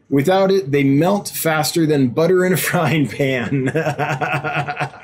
Without 0.08 0.52
it, 0.52 0.70
they 0.70 0.84
melt 0.84 1.28
faster 1.30 1.84
than 1.84 2.10
butter 2.10 2.44
in 2.44 2.52
a 2.52 2.56
frying 2.68 3.08
pan. 3.08 3.72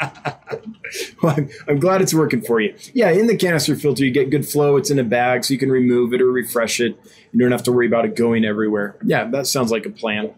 well, 1.27 1.35
I'm, 1.37 1.49
I'm, 1.69 1.79
glad 1.79 2.03
it's 2.03 2.13
working 2.13 2.41
for 2.41 2.61
you. 2.61 2.75
Yeah, 2.95 3.11
in 3.11 3.29
the 3.29 3.37
canister 3.37 3.77
filter, 3.77 4.05
you 4.05 4.11
get 4.11 4.31
good 4.31 4.47
flow. 4.47 4.77
It's 4.77 4.91
in 4.91 4.99
a 4.99 5.05
bag, 5.05 5.45
so 5.45 5.55
you 5.55 5.59
can 5.59 5.71
remove 5.71 6.13
it 6.13 6.21
or 6.21 6.27
refresh 6.27 6.81
it. 6.81 6.99
You 7.33 7.39
don't 7.39 7.53
have 7.53 7.63
to 7.65 7.73
worry 7.73 7.87
about 7.87 8.05
it 8.05 8.17
going 8.17 8.45
everywhere. 8.45 8.97
Yeah, 9.05 9.25
that 9.31 9.47
sounds 9.47 9.71
like 9.71 9.87
a 9.87 9.91
plan. 9.91 10.35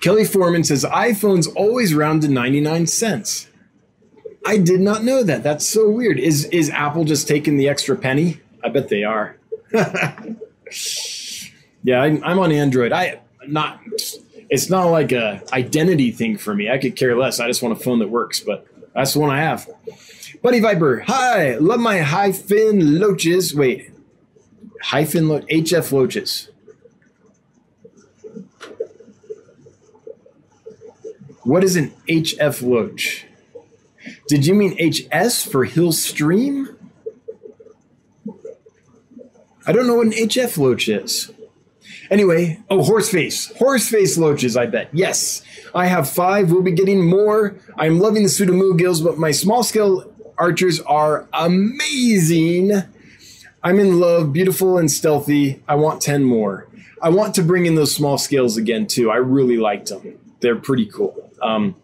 Kelly 0.00 0.24
Foreman 0.24 0.64
says 0.64 0.84
iPhones 0.84 1.48
always 1.54 1.94
round 1.94 2.22
to 2.22 2.28
99 2.28 2.86
cents. 2.88 3.48
I 4.44 4.58
did 4.58 4.80
not 4.80 5.04
know 5.04 5.22
that. 5.22 5.42
That's 5.42 5.66
so 5.66 5.88
weird. 5.88 6.18
Is 6.18 6.46
is 6.46 6.68
Apple 6.70 7.04
just 7.04 7.28
taking 7.28 7.56
the 7.56 7.68
extra 7.68 7.96
penny? 7.96 8.40
I 8.64 8.70
bet 8.70 8.88
they 8.88 9.04
are. 9.04 9.36
yeah, 11.82 12.02
I, 12.02 12.06
I'm 12.24 12.38
on 12.40 12.50
Android. 12.50 12.92
I 12.92 13.20
not 13.46 13.80
it's 14.50 14.68
not 14.68 14.86
like 14.86 15.12
a 15.12 15.42
identity 15.52 16.10
thing 16.10 16.36
for 16.36 16.54
me. 16.54 16.68
I 16.68 16.78
could 16.78 16.96
care 16.96 17.16
less. 17.16 17.40
I 17.40 17.46
just 17.46 17.62
want 17.62 17.78
a 17.78 17.82
phone 17.82 18.00
that 18.00 18.10
works, 18.10 18.40
but 18.40 18.66
that's 18.94 19.14
the 19.14 19.20
one 19.20 19.30
I 19.30 19.40
have. 19.40 19.68
Buddy 20.42 20.60
Viper, 20.60 21.00
hi, 21.00 21.56
love 21.56 21.80
my 21.80 21.98
hyphen 21.98 22.98
loaches. 22.98 23.54
Wait, 23.54 23.90
hyphen 24.80 25.28
lo- 25.28 25.40
HF 25.42 25.92
loaches. 25.92 26.48
What 31.44 31.64
is 31.64 31.76
an 31.76 31.92
HF 32.08 32.62
loach? 32.62 33.26
Did 34.28 34.46
you 34.46 34.54
mean 34.54 34.76
HS 34.78 35.44
for 35.44 35.64
Hill 35.64 35.92
Stream? 35.92 36.76
I 39.66 39.72
don't 39.72 39.86
know 39.86 39.94
what 39.96 40.06
an 40.06 40.12
HF 40.12 40.58
loach 40.58 40.88
is. 40.88 41.30
Anyway, 42.12 42.60
oh, 42.68 42.80
horseface. 42.80 43.56
Horseface 43.56 44.18
loaches, 44.18 44.54
I 44.54 44.66
bet. 44.66 44.90
Yes. 44.92 45.42
I 45.74 45.86
have 45.86 46.10
five. 46.10 46.52
We'll 46.52 46.60
be 46.60 46.70
getting 46.70 47.08
more. 47.08 47.56
I'm 47.78 48.00
loving 48.00 48.22
the 48.22 48.28
pseudomugils, 48.28 49.02
but 49.02 49.16
my 49.16 49.30
small 49.30 49.62
scale 49.62 50.12
archers 50.36 50.78
are 50.80 51.26
amazing. 51.32 52.70
I'm 53.62 53.78
in 53.78 53.98
love, 53.98 54.30
beautiful 54.30 54.76
and 54.76 54.90
stealthy. 54.90 55.62
I 55.66 55.76
want 55.76 56.02
10 56.02 56.22
more. 56.22 56.68
I 57.00 57.08
want 57.08 57.34
to 57.36 57.42
bring 57.42 57.64
in 57.64 57.76
those 57.76 57.94
small 57.94 58.18
scales 58.18 58.58
again, 58.58 58.86
too. 58.86 59.10
I 59.10 59.16
really 59.16 59.56
liked 59.56 59.88
them. 59.88 60.18
They're 60.40 60.56
pretty 60.56 60.84
cool. 60.84 61.32
Um, 61.40 61.76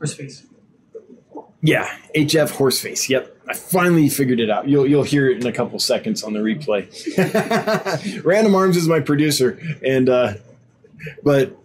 Horseface. 0.00 0.46
Yeah, 1.60 1.86
HF 2.16 2.56
Horseface. 2.56 3.10
Yep, 3.10 3.31
I 3.48 3.54
finally 3.54 4.08
figured 4.08 4.40
it 4.40 4.50
out. 4.50 4.68
You'll 4.68 4.86
you'll 4.86 5.02
hear 5.02 5.28
it 5.28 5.38
in 5.38 5.46
a 5.46 5.52
couple 5.52 5.78
seconds 5.78 6.22
on 6.22 6.32
the 6.32 6.40
replay. 6.40 6.86
Random 8.24 8.54
Arms 8.54 8.76
is 8.76 8.88
my 8.88 9.00
producer, 9.00 9.58
and 9.84 10.08
uh, 10.08 10.34
but 11.22 11.56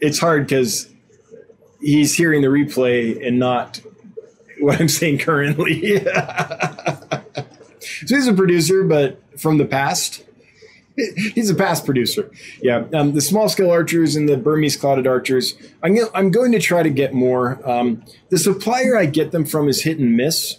it's 0.00 0.18
hard 0.18 0.44
because 0.44 0.88
he's 1.80 2.14
hearing 2.14 2.42
the 2.42 2.48
replay 2.48 3.26
and 3.26 3.38
not 3.38 3.80
what 4.58 4.80
I'm 4.80 4.88
saying 4.88 5.18
currently. 5.18 5.98
so 6.04 6.16
he's 8.08 8.26
a 8.26 8.34
producer, 8.34 8.84
but 8.84 9.20
from 9.38 9.58
the 9.58 9.66
past. 9.66 10.22
He's 11.34 11.50
a 11.50 11.54
past 11.54 11.84
producer. 11.84 12.30
Yeah, 12.62 12.86
um, 12.94 13.12
the 13.12 13.20
small 13.20 13.50
scale 13.50 13.70
archers 13.70 14.16
and 14.16 14.26
the 14.26 14.38
Burmese 14.38 14.78
clouded 14.78 15.06
archers. 15.06 15.54
I'm, 15.82 15.94
I'm 16.14 16.30
going 16.30 16.52
to 16.52 16.58
try 16.58 16.82
to 16.82 16.88
get 16.88 17.12
more. 17.12 17.60
Um, 17.68 18.02
the 18.30 18.38
supplier 18.38 18.96
I 18.96 19.04
get 19.04 19.30
them 19.30 19.44
from 19.44 19.68
is 19.68 19.82
hit 19.82 19.98
and 19.98 20.16
miss. 20.16 20.56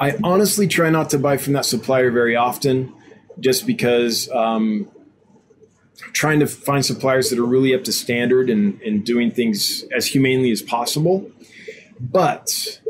I 0.00 0.16
honestly 0.24 0.66
try 0.66 0.88
not 0.88 1.10
to 1.10 1.18
buy 1.18 1.36
from 1.36 1.52
that 1.52 1.66
supplier 1.66 2.10
very 2.10 2.34
often, 2.34 2.94
just 3.38 3.66
because 3.66 4.30
um, 4.30 4.90
trying 6.12 6.40
to 6.40 6.46
find 6.46 6.84
suppliers 6.84 7.28
that 7.28 7.38
are 7.38 7.44
really 7.44 7.74
up 7.74 7.84
to 7.84 7.92
standard 7.92 8.48
and, 8.48 8.80
and 8.80 9.04
doing 9.04 9.30
things 9.30 9.84
as 9.94 10.06
humanely 10.06 10.50
as 10.50 10.62
possible. 10.62 11.30
But 12.00 12.80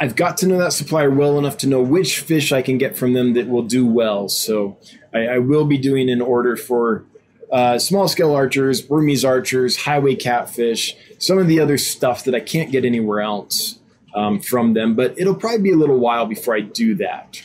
I've 0.00 0.16
got 0.16 0.36
to 0.38 0.48
know 0.48 0.58
that 0.58 0.72
supplier 0.72 1.10
well 1.10 1.38
enough 1.38 1.58
to 1.58 1.68
know 1.68 1.80
which 1.80 2.18
fish 2.18 2.50
I 2.50 2.60
can 2.60 2.76
get 2.76 2.98
from 2.98 3.12
them 3.12 3.34
that 3.34 3.46
will 3.46 3.62
do 3.62 3.86
well. 3.86 4.28
So 4.28 4.76
I, 5.14 5.26
I 5.28 5.38
will 5.38 5.64
be 5.64 5.78
doing 5.78 6.10
an 6.10 6.20
order 6.20 6.56
for 6.56 7.04
uh, 7.52 7.78
small 7.78 8.08
scale 8.08 8.34
archers, 8.34 8.82
Burmese 8.82 9.24
archers, 9.24 9.76
highway 9.76 10.16
catfish, 10.16 10.96
some 11.18 11.38
of 11.38 11.46
the 11.46 11.60
other 11.60 11.78
stuff 11.78 12.24
that 12.24 12.34
I 12.34 12.40
can't 12.40 12.72
get 12.72 12.84
anywhere 12.84 13.20
else 13.20 13.78
um, 14.14 14.40
from 14.40 14.74
them. 14.74 14.94
But 14.94 15.18
it'll 15.18 15.34
probably 15.34 15.62
be 15.62 15.72
a 15.72 15.76
little 15.76 15.98
while 15.98 16.26
before 16.26 16.54
I 16.54 16.60
do 16.60 16.94
that. 16.96 17.42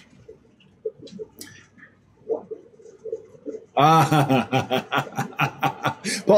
Paul 3.79 4.03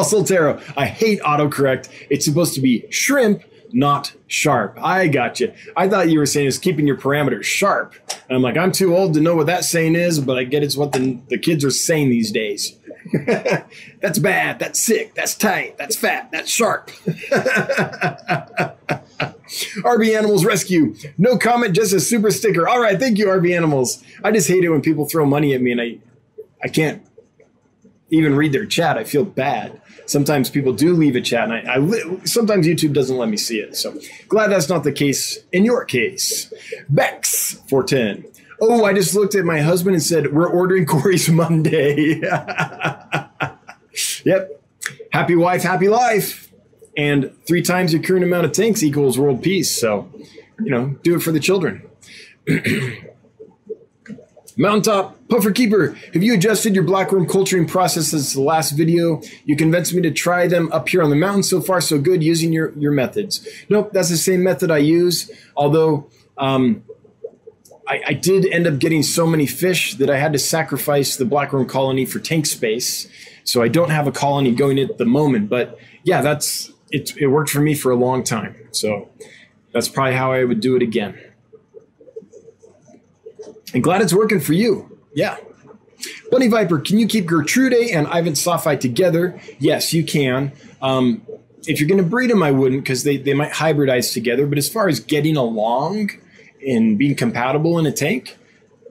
Soltero, 0.04 0.62
I 0.78 0.86
hate 0.86 1.22
autocorrect. 1.22 1.90
It's 2.12 2.24
supposed 2.24 2.54
to 2.54 2.62
be 2.62 2.86
shrimp, 2.92 3.42
not 3.74 4.14
sharp. 4.28 4.78
I 4.80 5.08
got 5.08 5.40
you. 5.40 5.52
I 5.76 5.90
thought 5.90 6.10
you 6.10 6.20
were 6.20 6.28
saying 6.28 6.46
is 6.46 6.60
keeping 6.60 6.86
your 6.86 6.98
parameters 6.98 7.46
sharp. 7.46 7.96
And 8.30 8.36
I'm 8.36 8.44
like, 8.44 8.58
I'm 8.58 8.72
too 8.72 8.96
old 8.96 9.16
to 9.16 9.22
know 9.22 9.36
what 9.36 9.48
that 9.48 9.64
saying 9.64 9.96
is, 9.96 10.20
but 10.20 10.38
I 10.38 10.44
get 10.44 10.62
it's 10.62 10.78
what 10.78 10.92
the, 10.92 11.18
the 11.30 11.40
kids 11.40 11.66
are 11.66 11.72
saying 11.72 12.12
these 12.12 12.32
days. 12.32 12.78
that's 14.02 14.20
bad. 14.20 14.60
That's 14.60 14.80
sick. 14.80 15.16
That's 15.16 15.34
tight. 15.34 15.80
That's 15.80 15.96
fat. 15.96 16.30
That's 16.32 16.52
sharp. 16.52 16.92
RB 19.84 20.18
Animals 20.18 20.46
Rescue. 20.46 20.96
No 21.18 21.38
comment, 21.38 21.76
just 21.76 21.94
a 21.94 22.00
super 22.00 22.32
sticker. 22.32 22.68
All 22.68 22.82
right, 22.82 23.00
thank 23.00 23.18
you, 23.18 23.28
RB 23.28 23.56
Animals. 23.56 24.04
I 24.24 24.32
just 24.32 24.48
hate 24.48 24.64
it 24.64 24.70
when 24.70 24.82
people 24.82 25.06
throw 25.06 25.26
money 25.26 25.54
at 25.54 25.62
me 25.62 25.72
and 25.72 25.82
I, 25.82 25.98
I 26.64 26.68
can't 26.68 27.06
even 28.12 28.36
read 28.36 28.52
their 28.52 28.66
chat. 28.66 28.98
I 28.98 29.04
feel 29.04 29.24
bad. 29.24 29.82
Sometimes 30.06 30.50
people 30.50 30.74
do 30.74 30.94
leave 30.94 31.16
a 31.16 31.22
chat, 31.22 31.50
and 31.50 31.70
I, 31.70 31.76
I 31.76 32.26
sometimes 32.26 32.68
YouTube 32.68 32.94
doesn't 32.94 33.18
let 33.18 33.30
me 33.30 33.38
see 33.38 33.60
it. 33.60 33.78
So 33.78 33.98
glad 34.28 34.48
that's 34.48 34.68
not 34.68 34.84
the 34.84 34.92
case 34.92 35.40
in 35.54 35.64
your 35.64 35.86
case. 35.86 36.54
Bex 36.90 37.54
four 37.70 37.84
ten. 37.84 38.26
Oh, 38.60 38.84
I 38.84 38.94
just 38.94 39.16
looked 39.16 39.36
at 39.36 39.46
my 39.46 39.62
husband 39.62 39.96
and 39.96 40.04
said 40.04 40.34
we're 40.34 40.50
ordering 40.50 40.86
Corey's 40.88 41.30
Monday. 41.30 42.20
yep. 44.26 44.62
Happy 45.12 45.36
wife, 45.36 45.64
happy 45.64 45.88
life. 45.88 46.51
And 46.98 47.32
three 47.48 47.62
times 47.62 47.94
your 47.94 48.02
current 48.02 48.24
amount 48.24 48.46
of 48.46 48.52
tanks 48.52 48.84
equals 48.84 49.18
world 49.18 49.42
peace. 49.42 49.80
So, 49.80 50.10
you 50.60 50.72
know, 50.72 50.96
do 51.04 51.16
it 51.16 51.22
for 51.22 51.32
the 51.32 51.40
children. 51.40 51.88
Mountaintop 54.58 55.18
Puffer 55.30 55.52
Keeper, 55.52 55.98
have 56.14 56.22
you 56.22 56.34
adjusted 56.34 56.76
your 56.76 56.84
blackworm 56.84 57.28
culturing 57.30 57.66
process 57.66 58.10
since 58.10 58.34
the 58.34 58.42
last 58.42 58.72
video? 58.72 59.22
You 59.46 59.56
convinced 59.56 59.94
me 59.94 60.02
to 60.02 60.12
try 60.12 60.48
them 60.48 60.72
up 60.74 60.90
here 60.90 61.02
on 61.02 61.10
the 61.10 61.16
mountain. 61.16 61.44
So 61.44 61.62
far, 61.62 61.80
so 61.80 61.98
good 61.98 62.22
using 62.22 62.52
your, 62.52 62.74
your 62.78 62.92
methods. 62.92 63.48
Nope, 63.70 63.92
that's 63.94 64.10
the 64.10 64.18
same 64.18 64.44
method 64.44 64.70
I 64.70 64.80
use. 64.80 65.32
Although 65.56 66.10
um, 66.38 66.84
I, 67.88 68.02
I, 68.08 68.14
did 68.14 68.46
end 68.46 68.68
up 68.68 68.80
getting 68.80 69.04
so 69.04 69.26
many 69.26 69.46
fish 69.46 69.96
that 69.96 70.10
I 70.10 70.18
had 70.18 70.34
to 70.34 70.40
sacrifice 70.40 71.16
the 71.16 71.26
blackworm 71.26 71.68
colony 71.68 72.06
for 72.06 72.20
tank 72.20 72.46
space. 72.46 73.08
So 73.44 73.62
I 73.62 73.68
don't 73.68 73.90
have 73.90 74.08
a 74.08 74.12
colony 74.12 74.52
going 74.54 74.80
at 74.80 74.98
the 74.98 75.06
moment. 75.06 75.50
But 75.50 75.78
yeah, 76.04 76.22
that's 76.22 76.71
it, 76.92 77.16
it 77.18 77.28
worked 77.28 77.50
for 77.50 77.62
me 77.62 77.74
for 77.74 77.92
a 77.92 77.96
long 77.96 78.24
time. 78.24 78.56
So 78.72 79.10
that's 79.74 79.88
probably 79.88 80.16
how 80.16 80.32
I 80.32 80.44
would 80.44 80.60
do 80.60 80.76
it 80.76 80.82
again. 80.82 81.20
And 83.74 83.84
glad 83.84 84.02
it's 84.02 84.14
working 84.14 84.40
for 84.40 84.54
you. 84.54 85.00
Yeah. 85.14 85.38
Bunny 86.30 86.48
Viper, 86.48 86.80
can 86.80 87.00
you 87.00 87.08
keep 87.08 87.26
Gertrude 87.26 87.74
and 87.74 88.08
ivantsoffi 88.08 88.80
together? 88.80 89.40
Yes, 89.60 89.94
you 89.94 90.04
can. 90.04 90.52
Um, 90.82 91.26
if 91.68 91.80
you're 91.80 91.88
going 91.88 92.04
to 92.04 92.10
breed 92.10 92.30
them, 92.30 92.42
I 92.42 92.52
wouldn't 92.52 92.84
because 92.84 93.04
they, 93.04 93.18
they 93.18 93.34
might 93.34 93.52
hybridize 93.52 94.14
together. 94.14 94.48
But 94.48 94.58
as 94.58 94.68
far 94.68 94.88
as 94.88 95.00
getting 95.00 95.38
along 95.38 96.12
and 96.68 96.98
being 96.98 97.16
compatible 97.16 97.78
in 97.78 97.86
a 97.86 97.92
tank, 97.92 98.38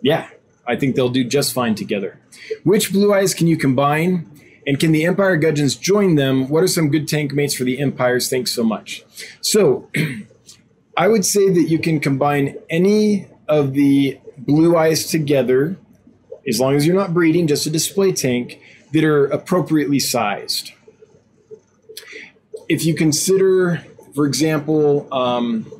yeah, 0.02 0.28
I 0.66 0.76
think 0.76 0.94
they'll 0.94 1.08
do 1.08 1.24
just 1.24 1.52
fine 1.52 1.74
together. 1.74 2.18
Which 2.62 2.92
blue 2.92 3.12
eyes 3.12 3.34
can 3.34 3.48
you 3.48 3.56
combine? 3.56 4.30
And 4.66 4.78
can 4.78 4.92
the 4.92 5.04
Empire 5.04 5.36
Gudgeons 5.36 5.74
join 5.74 6.16
them? 6.16 6.48
What 6.48 6.62
are 6.62 6.68
some 6.68 6.90
good 6.90 7.08
tank 7.08 7.32
mates 7.32 7.54
for 7.54 7.64
the 7.64 7.80
Empires? 7.80 8.28
Thanks 8.28 8.52
so 8.52 8.62
much. 8.62 9.04
So 9.40 9.88
I 10.96 11.08
would 11.08 11.24
say 11.24 11.48
that 11.48 11.62
you 11.62 11.78
can 11.78 12.00
combine 12.00 12.56
any 12.68 13.26
of 13.48 13.72
the 13.72 14.18
blue 14.36 14.76
eyes 14.76 15.06
together, 15.06 15.76
as 16.46 16.60
long 16.60 16.76
as 16.76 16.86
you're 16.86 16.96
not 16.96 17.14
breeding, 17.14 17.46
just 17.46 17.66
a 17.66 17.70
display 17.70 18.12
tank, 18.12 18.60
that 18.92 19.04
are 19.04 19.26
appropriately 19.26 19.98
sized. 19.98 20.72
If 22.68 22.84
you 22.84 22.94
consider, 22.94 23.84
for 24.14 24.26
example, 24.26 25.08
um, 25.12 25.72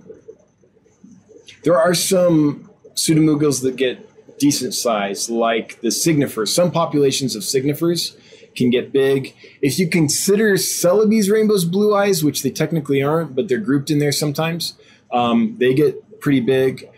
there 1.63 1.79
are 1.79 1.95
some 1.95 2.71
pseudomugils 2.95 3.63
that 3.63 3.77
get 3.77 4.07
decent 4.39 4.75
size, 4.75 5.31
like 5.31 5.81
the 5.83 5.91
signifers. 5.91 6.53
Some 6.53 6.71
populations 6.71 7.37
of 7.37 7.45
signifers 7.45 8.17
can 8.55 8.71
get 8.71 8.93
big. 8.93 9.35
If 9.63 9.79
you 9.79 9.89
consider 9.89 10.55
Celebes 10.55 11.31
rainbows 11.31 11.65
blue 11.65 11.95
eyes, 11.95 12.25
which 12.25 12.43
they 12.43 12.51
technically 12.51 13.03
aren't, 13.03 13.35
but 13.35 13.49
they're 13.49 13.59
grouped 13.59 13.91
in 13.91 13.99
there 13.99 14.13
sometimes, 14.13 14.75
um, 15.13 15.57
they 15.59 15.75
get 15.75 16.21
pretty 16.21 16.41
big. 16.41 16.89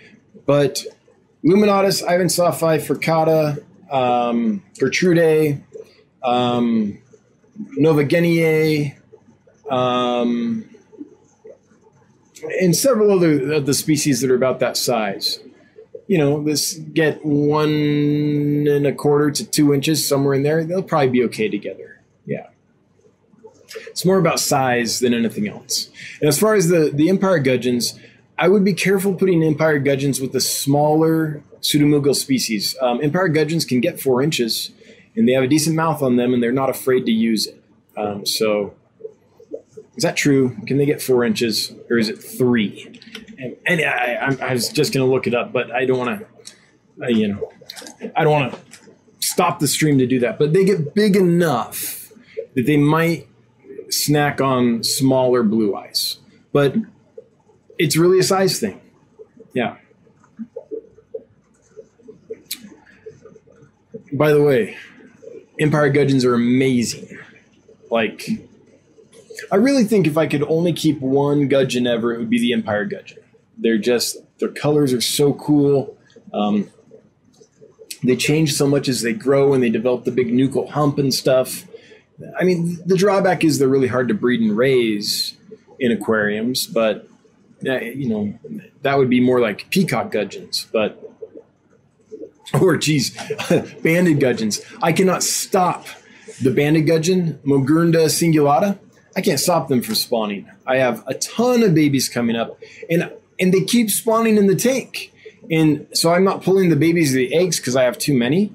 But 0.47 0.85
Luminatus, 1.45 2.03
Ivantsoffi, 2.03 2.81
Furcata, 2.81 3.63
um, 3.91 4.63
Gertrude, 4.79 5.63
um, 6.23 6.99
Novaeguineae, 7.79 8.97
um, 9.71 10.69
and 12.61 12.75
several 12.75 13.13
other 13.13 13.53
of 13.53 13.67
the 13.67 13.75
species 13.75 14.21
that 14.21 14.31
are 14.31 14.35
about 14.35 14.61
that 14.61 14.77
size. 14.77 15.41
You 16.07 16.19
know, 16.19 16.43
this 16.43 16.75
get 16.75 17.25
one 17.25 18.67
and 18.69 18.87
a 18.87 18.93
quarter 18.93 19.31
to 19.31 19.45
two 19.45 19.73
inches, 19.73 20.07
somewhere 20.07 20.35
in 20.35 20.43
there. 20.43 20.65
They'll 20.65 20.83
probably 20.83 21.09
be 21.09 21.25
okay 21.25 21.49
together. 21.49 22.01
Yeah. 22.27 22.49
It's 23.89 24.05
more 24.05 24.19
about 24.19 24.41
size 24.41 25.01
than 25.01 25.15
anything 25.15 25.49
else. 25.49 25.91
And 26.21 26.29
as 26.29 26.39
far 26.39 26.55
as 26.55 26.69
the, 26.69 26.91
the 26.93 27.09
Empire 27.09 27.39
Gudgeons, 27.39 27.99
I 28.39 28.49
would 28.49 28.65
be 28.65 28.75
careful 28.75 29.15
putting 29.15 29.43
Empire 29.43 29.79
Gudgeons 29.79 30.21
with 30.21 30.33
the 30.33 30.41
smaller 30.41 31.43
pseudomugil 31.61 32.15
species. 32.15 32.77
Um, 32.81 33.01
Empire 33.03 33.29
Gudgeons 33.29 33.65
can 33.65 33.81
get 33.81 34.01
four 34.01 34.23
inches, 34.23 34.73
and 35.15 35.29
they 35.29 35.33
have 35.33 35.45
a 35.45 35.49
decent 35.49 35.77
mouth 35.77 36.03
on 36.03 36.17
them, 36.17 36.35
and 36.35 36.43
they're 36.43 36.53
not 36.53 36.69
afraid 36.69 37.07
to 37.07 37.13
use 37.13 37.47
it. 37.47 37.63
Um, 37.97 38.27
so, 38.27 38.75
is 39.97 40.03
that 40.03 40.17
true? 40.17 40.57
Can 40.67 40.79
they 40.79 40.87
get 40.87 41.01
four 41.03 41.25
inches, 41.25 41.73
or 41.91 41.99
is 41.99 42.09
it 42.09 42.17
three? 42.17 43.01
And, 43.67 43.81
I, 43.81 44.37
I, 44.41 44.53
was 44.53 44.69
just 44.69 44.93
going 44.93 45.05
to 45.05 45.13
look 45.13 45.27
it 45.27 45.35
up, 45.35 45.53
but 45.53 45.71
I 45.73 45.85
don't 45.85 45.99
want 45.99 46.21
to, 46.21 47.05
uh, 47.05 47.09
you 47.09 47.29
know, 47.29 47.53
I 48.15 48.23
don't 48.23 48.33
want 48.33 48.53
to 48.53 48.61
stop 49.21 49.59
the 49.59 49.67
stream 49.67 49.99
to 49.99 50.07
do 50.07 50.21
that. 50.21 50.39
But 50.39 50.53
they 50.53 50.65
get 50.65 50.95
big 50.95 51.17
enough 51.17 52.13
that 52.55 52.67
they 52.67 52.77
might 52.77 53.29
snack 53.89 54.41
on 54.41 54.85
smaller 54.85 55.43
blue 55.43 55.75
eyes. 55.75 56.19
But 56.53 56.77
it's 57.79 57.97
really 57.97 58.19
a 58.19 58.23
size 58.23 58.61
thing. 58.61 58.81
Yeah. 59.55 59.77
By 64.13 64.33
the 64.33 64.43
way, 64.43 64.77
Empire 65.59 65.89
Gudgeons 65.89 66.25
are 66.25 66.35
amazing. 66.35 67.19
Like, 67.91 68.29
I 69.51 69.57
really 69.57 69.85
think 69.85 70.07
if 70.07 70.17
I 70.17 70.27
could 70.27 70.43
only 70.45 70.73
keep 70.73 71.01
one 71.01 71.49
Gudgeon 71.49 71.87
ever, 71.87 72.15
it 72.15 72.19
would 72.19 72.31
be 72.31 72.39
the 72.39 72.53
Empire 72.53 72.85
Gudgeon. 72.85 73.22
They're 73.57 73.79
just, 73.79 74.17
their 74.39 74.49
colors 74.49 74.93
are 74.93 75.01
so 75.01 75.35
cool. 75.35 75.97
Um, 76.33 76.71
they 78.03 78.17
change 78.17 78.55
so 78.55 78.67
much 78.67 78.89
as 78.89 79.03
they 79.03 79.13
grow 79.13 79.55
and 79.55 79.63
they 79.63 79.71
develop 79.71 80.05
the 80.05 80.11
big 80.11 80.29
nuchal 80.29 80.71
hump 80.71 80.99
and 80.99 81.13
stuff. 81.15 81.67
I 82.39 82.45
mean, 82.45 82.79
the 82.85 82.97
drawback 82.97 83.45
is 83.45 83.59
they're 83.59 83.69
really 83.69 83.89
hard 83.89 84.09
to 84.09 84.15
breed 84.15 84.41
and 84.41 84.57
raise 84.57 85.37
in 85.79 85.93
aquariums, 85.93 86.67
but 86.67 87.09
you 87.63 88.09
know, 88.09 88.39
that 88.83 88.99
would 88.99 89.09
be 89.09 89.21
more 89.21 89.41
like 89.41 89.71
peacock 89.71 90.11
gudgeons, 90.11 90.67
but 90.73 91.11
or 92.61 92.77
geez, 92.77 93.17
banded 93.83 94.21
gudgeons. 94.21 94.61
I 94.83 94.93
cannot 94.93 95.23
stop 95.23 95.87
the 96.41 96.51
banded 96.51 96.87
gudgeon, 96.87 97.39
Mogurnda 97.45 98.07
cingulata. 98.07 98.79
I 99.15 99.21
can't 99.21 99.39
stop 99.39 99.69
them 99.69 99.83
from 99.83 99.95
spawning. 99.95 100.51
I 100.67 100.77
have 100.77 101.05
a 101.07 101.15
ton 101.15 101.63
of 101.63 101.75
babies 101.75 102.09
coming 102.09 102.35
up, 102.35 102.59
and 102.91 103.13
and 103.43 103.53
they 103.53 103.65
keep 103.65 103.91
spawning 103.91 104.37
in 104.37 104.47
the 104.47 104.55
tank. 104.55 105.13
And 105.51 105.89
so 105.93 106.13
I'm 106.13 106.23
not 106.23 106.43
pulling 106.43 106.69
the 106.69 106.77
babies 106.77 107.11
of 107.11 107.17
the 107.17 107.35
eggs 107.35 107.59
because 107.59 107.75
I 107.75 107.83
have 107.83 107.99
too 107.99 108.15
many, 108.15 108.55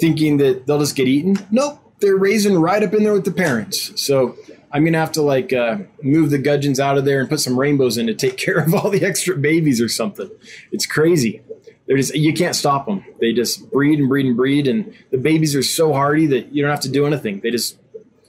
thinking 0.00 0.38
that 0.38 0.66
they'll 0.66 0.80
just 0.80 0.96
get 0.96 1.06
eaten. 1.06 1.36
Nope, 1.50 1.78
they're 2.00 2.16
raising 2.16 2.58
right 2.58 2.82
up 2.82 2.94
in 2.94 3.04
there 3.04 3.12
with 3.12 3.26
the 3.26 3.30
parents. 3.30 4.00
So 4.00 4.34
I'm 4.72 4.84
gonna 4.84 4.98
have 4.98 5.12
to 5.12 5.22
like 5.22 5.52
uh, 5.52 5.78
move 6.02 6.30
the 6.30 6.38
gudgeons 6.38 6.80
out 6.80 6.96
of 6.96 7.04
there 7.04 7.20
and 7.20 7.28
put 7.28 7.40
some 7.40 7.58
rainbows 7.58 7.98
in 7.98 8.06
to 8.06 8.14
take 8.14 8.36
care 8.46 8.58
of 8.58 8.74
all 8.74 8.88
the 8.88 9.04
extra 9.04 9.36
babies 9.36 9.80
or 9.80 9.88
something. 9.88 10.30
It's 10.72 10.86
crazy. 10.86 11.42
They're 11.86 11.98
just 11.98 12.14
you 12.14 12.32
can't 12.32 12.56
stop 12.56 12.86
them. 12.86 13.04
They 13.20 13.34
just 13.34 13.70
breed 13.70 13.98
and 13.98 14.08
breed 14.08 14.26
and 14.26 14.36
breed, 14.36 14.66
and 14.66 14.94
the 15.10 15.18
babies 15.18 15.54
are 15.54 15.62
so 15.62 15.92
hardy 15.92 16.26
that 16.26 16.52
you 16.52 16.62
don't 16.62 16.70
have 16.70 16.80
to 16.80 16.90
do 16.90 17.06
anything. 17.06 17.40
They 17.40 17.50
just 17.50 17.78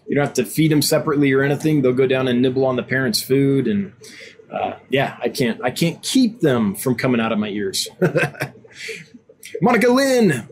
you 0.07 0.15
don't 0.15 0.25
have 0.25 0.33
to 0.35 0.45
feed 0.45 0.71
them 0.71 0.81
separately 0.81 1.31
or 1.31 1.41
anything. 1.41 1.81
They'll 1.81 1.93
go 1.93 2.07
down 2.07 2.27
and 2.27 2.41
nibble 2.41 2.65
on 2.65 2.75
the 2.75 2.83
parents' 2.83 3.21
food, 3.21 3.67
and 3.67 3.93
uh, 4.51 4.73
yeah, 4.89 5.17
I 5.21 5.29
can't 5.29 5.63
I 5.63 5.71
can't 5.71 6.01
keep 6.01 6.41
them 6.41 6.75
from 6.75 6.95
coming 6.95 7.21
out 7.21 7.31
of 7.31 7.39
my 7.39 7.49
ears. 7.49 7.87
Monica 9.61 9.89
Lynn. 9.89 10.47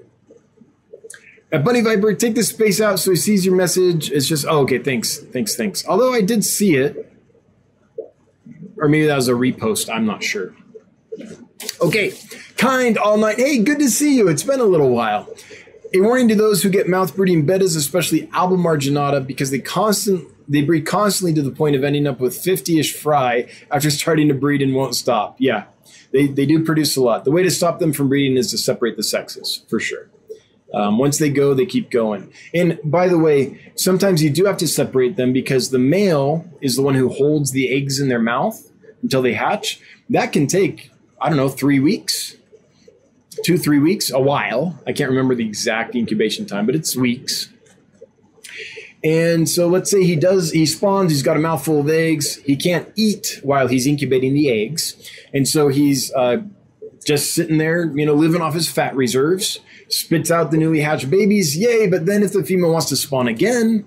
Uh, 1.52 1.60
Bunny 1.60 1.80
Viper, 1.80 2.14
take 2.14 2.36
this 2.36 2.50
space 2.50 2.82
out 2.82 3.00
so 3.00 3.12
he 3.12 3.16
sees 3.16 3.46
your 3.46 3.56
message. 3.56 4.12
It's 4.12 4.28
just, 4.28 4.46
oh, 4.46 4.60
okay, 4.64 4.80
thanks, 4.80 5.18
thanks, 5.18 5.56
thanks. 5.56 5.88
Although 5.88 6.14
I 6.14 6.20
did 6.20 6.44
see 6.44 6.76
it, 6.76 7.10
or 8.78 8.90
maybe 8.90 9.06
that 9.06 9.16
was 9.16 9.30
a 9.30 9.34
repost, 9.34 9.90
I'm 9.90 10.06
not 10.06 10.24
sure. 10.24 10.54
Okay, 11.82 12.14
kind 12.58 12.98
all 12.98 13.18
night. 13.18 13.38
Hey, 13.38 13.60
good 13.60 13.80
to 13.80 13.90
see 13.90 14.18
you. 14.18 14.28
It's 14.28 14.44
been 14.44 14.60
a 14.60 14.66
little 14.66 14.90
while. 14.90 15.34
A 15.94 16.02
warning 16.02 16.28
to 16.28 16.36
those 16.36 16.62
who 16.62 16.70
get 16.70 16.90
mouth 16.90 17.16
breeding 17.16 17.48
bettas, 17.48 17.78
especially 17.78 18.28
albimarginata, 18.28 19.26
because 19.26 19.50
they 19.50 19.60
constant 19.60 20.28
they 20.48 20.62
breed 20.62 20.86
constantly 20.86 21.34
to 21.34 21.42
the 21.42 21.56
point 21.56 21.76
of 21.76 21.84
ending 21.84 22.08
up 22.08 22.20
with 22.20 22.34
50-ish 22.34 22.96
fry 22.96 23.50
after 23.72 23.90
starting 23.90 24.28
to 24.30 24.34
breed 24.34 24.62
and 24.62 24.74
won't 24.74 24.96
stop. 24.96 25.36
Yeah, 25.40 25.66
they, 26.12 26.28
they 26.28 26.46
do 26.46 26.64
produce 26.64 26.96
a 26.96 27.02
lot. 27.02 27.26
The 27.26 27.32
way 27.32 27.44
to 27.44 27.52
stop 27.52 27.80
them 27.80 27.94
from 27.94 28.10
breeding 28.10 28.38
is 28.38 28.52
to 28.52 28.58
separate 28.58 28.98
the 28.98 29.04
sexes, 29.04 29.64
for 29.70 29.80
sure. 29.80 30.10
Um, 30.74 30.98
once 30.98 31.18
they 31.18 31.30
go, 31.30 31.54
they 31.54 31.66
keep 31.66 31.90
going. 31.90 32.32
And 32.54 32.80
by 32.84 33.08
the 33.08 33.18
way, 33.18 33.72
sometimes 33.76 34.22
you 34.22 34.30
do 34.30 34.46
have 34.46 34.58
to 34.58 34.68
separate 34.68 35.16
them 35.16 35.32
because 35.32 35.70
the 35.70 35.80
male 35.80 36.46
is 36.62 36.76
the 36.76 36.82
one 36.82 36.96
who 36.96 37.10
holds 37.10 37.52
the 37.52 37.74
eggs 37.74 38.00
in 38.00 38.10
their 38.10 38.20
mouth 38.20 38.70
until 39.02 39.22
they 39.22 39.34
hatch. 39.34 39.80
That 40.10 40.34
can 40.34 40.48
take, 40.48 40.92
I 41.22 41.30
don't 41.30 41.38
know, 41.38 41.50
three 41.50 41.80
weeks, 41.80 42.36
two, 43.44 43.58
three 43.58 43.80
weeks, 43.80 44.12
a 44.12 44.20
while. 44.20 44.82
I 44.86 44.92
can't 44.92 45.10
remember 45.10 45.36
the 45.36 45.46
exact 45.46 45.96
incubation 45.96 46.46
time, 46.46 46.66
but 46.66 46.76
it's 46.76 46.96
weeks. 46.96 47.50
And 49.04 49.48
so 49.48 49.68
let's 49.68 49.92
say 49.92 50.04
he 50.04 50.16
does, 50.16 50.52
he 50.52 50.66
spawns, 50.66 51.12
he's 51.12 51.24
got 51.24 51.38
a 51.38 51.40
mouthful 51.40 51.80
of 51.80 51.90
eggs. 51.90 52.38
He 52.38 52.56
can't 52.56 52.92
eat 52.96 53.40
while 53.44 53.68
he's 53.68 53.86
incubating 53.86 54.34
the 54.34 54.50
eggs. 54.50 54.96
And 55.34 55.48
so 55.48 55.68
he's 55.68 56.12
uh, 56.14 56.38
just 57.06 57.34
sitting 57.34 57.58
there, 57.58 57.86
you 57.96 58.06
know, 58.06 58.16
living 58.16 58.42
off 58.42 58.54
his 58.54 58.70
fat 58.70 58.96
reserves, 58.96 59.60
spits 59.88 60.32
out 60.32 60.52
the 60.52 60.58
newly 60.58 60.82
hatched 60.82 61.10
babies. 61.10 61.56
Yay. 61.56 61.88
But 61.88 62.06
then 62.06 62.24
if 62.24 62.34
the 62.34 62.44
female 62.44 62.72
wants 62.72 62.90
to 62.90 62.96
spawn 62.96 63.28
again, 63.28 63.86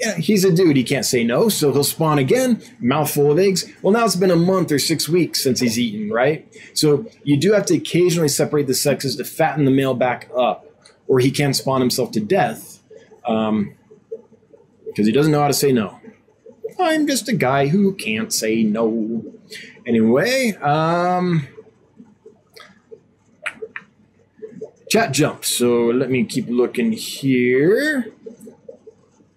yeah, 0.00 0.16
he's 0.16 0.44
a 0.44 0.52
dude. 0.52 0.76
He 0.76 0.84
can't 0.84 1.04
say 1.04 1.24
no. 1.24 1.48
So 1.48 1.72
he'll 1.72 1.84
spawn 1.84 2.18
again, 2.18 2.62
mouthful 2.80 3.32
of 3.32 3.38
eggs. 3.38 3.64
Well, 3.80 3.92
now 3.92 4.04
it's 4.04 4.16
been 4.16 4.30
a 4.30 4.36
month 4.36 4.70
or 4.70 4.78
six 4.78 5.08
weeks 5.08 5.42
since 5.42 5.60
he's 5.60 5.78
eaten, 5.78 6.10
right? 6.10 6.46
So 6.74 7.06
you 7.22 7.36
do 7.36 7.52
have 7.52 7.64
to 7.66 7.76
occasionally 7.76 8.28
separate 8.28 8.66
the 8.66 8.74
sexes 8.74 9.16
to 9.16 9.24
fatten 9.24 9.64
the 9.64 9.70
male 9.70 9.94
back 9.94 10.28
up, 10.36 10.66
or 11.06 11.20
he 11.20 11.30
can 11.30 11.54
spawn 11.54 11.80
himself 11.80 12.10
to 12.12 12.20
death. 12.20 12.80
Um, 13.26 13.74
because 14.94 15.08
he 15.08 15.12
doesn't 15.12 15.32
know 15.32 15.40
how 15.40 15.48
to 15.48 15.52
say 15.52 15.72
no. 15.72 15.98
I'm 16.78 17.08
just 17.08 17.28
a 17.28 17.32
guy 17.32 17.66
who 17.66 17.94
can't 17.94 18.32
say 18.32 18.62
no. 18.62 19.24
Anyway, 19.84 20.52
um, 20.62 21.48
chat 24.88 25.10
jump. 25.10 25.44
So 25.44 25.86
let 25.86 26.10
me 26.10 26.22
keep 26.22 26.48
looking 26.48 26.92
here. 26.92 28.12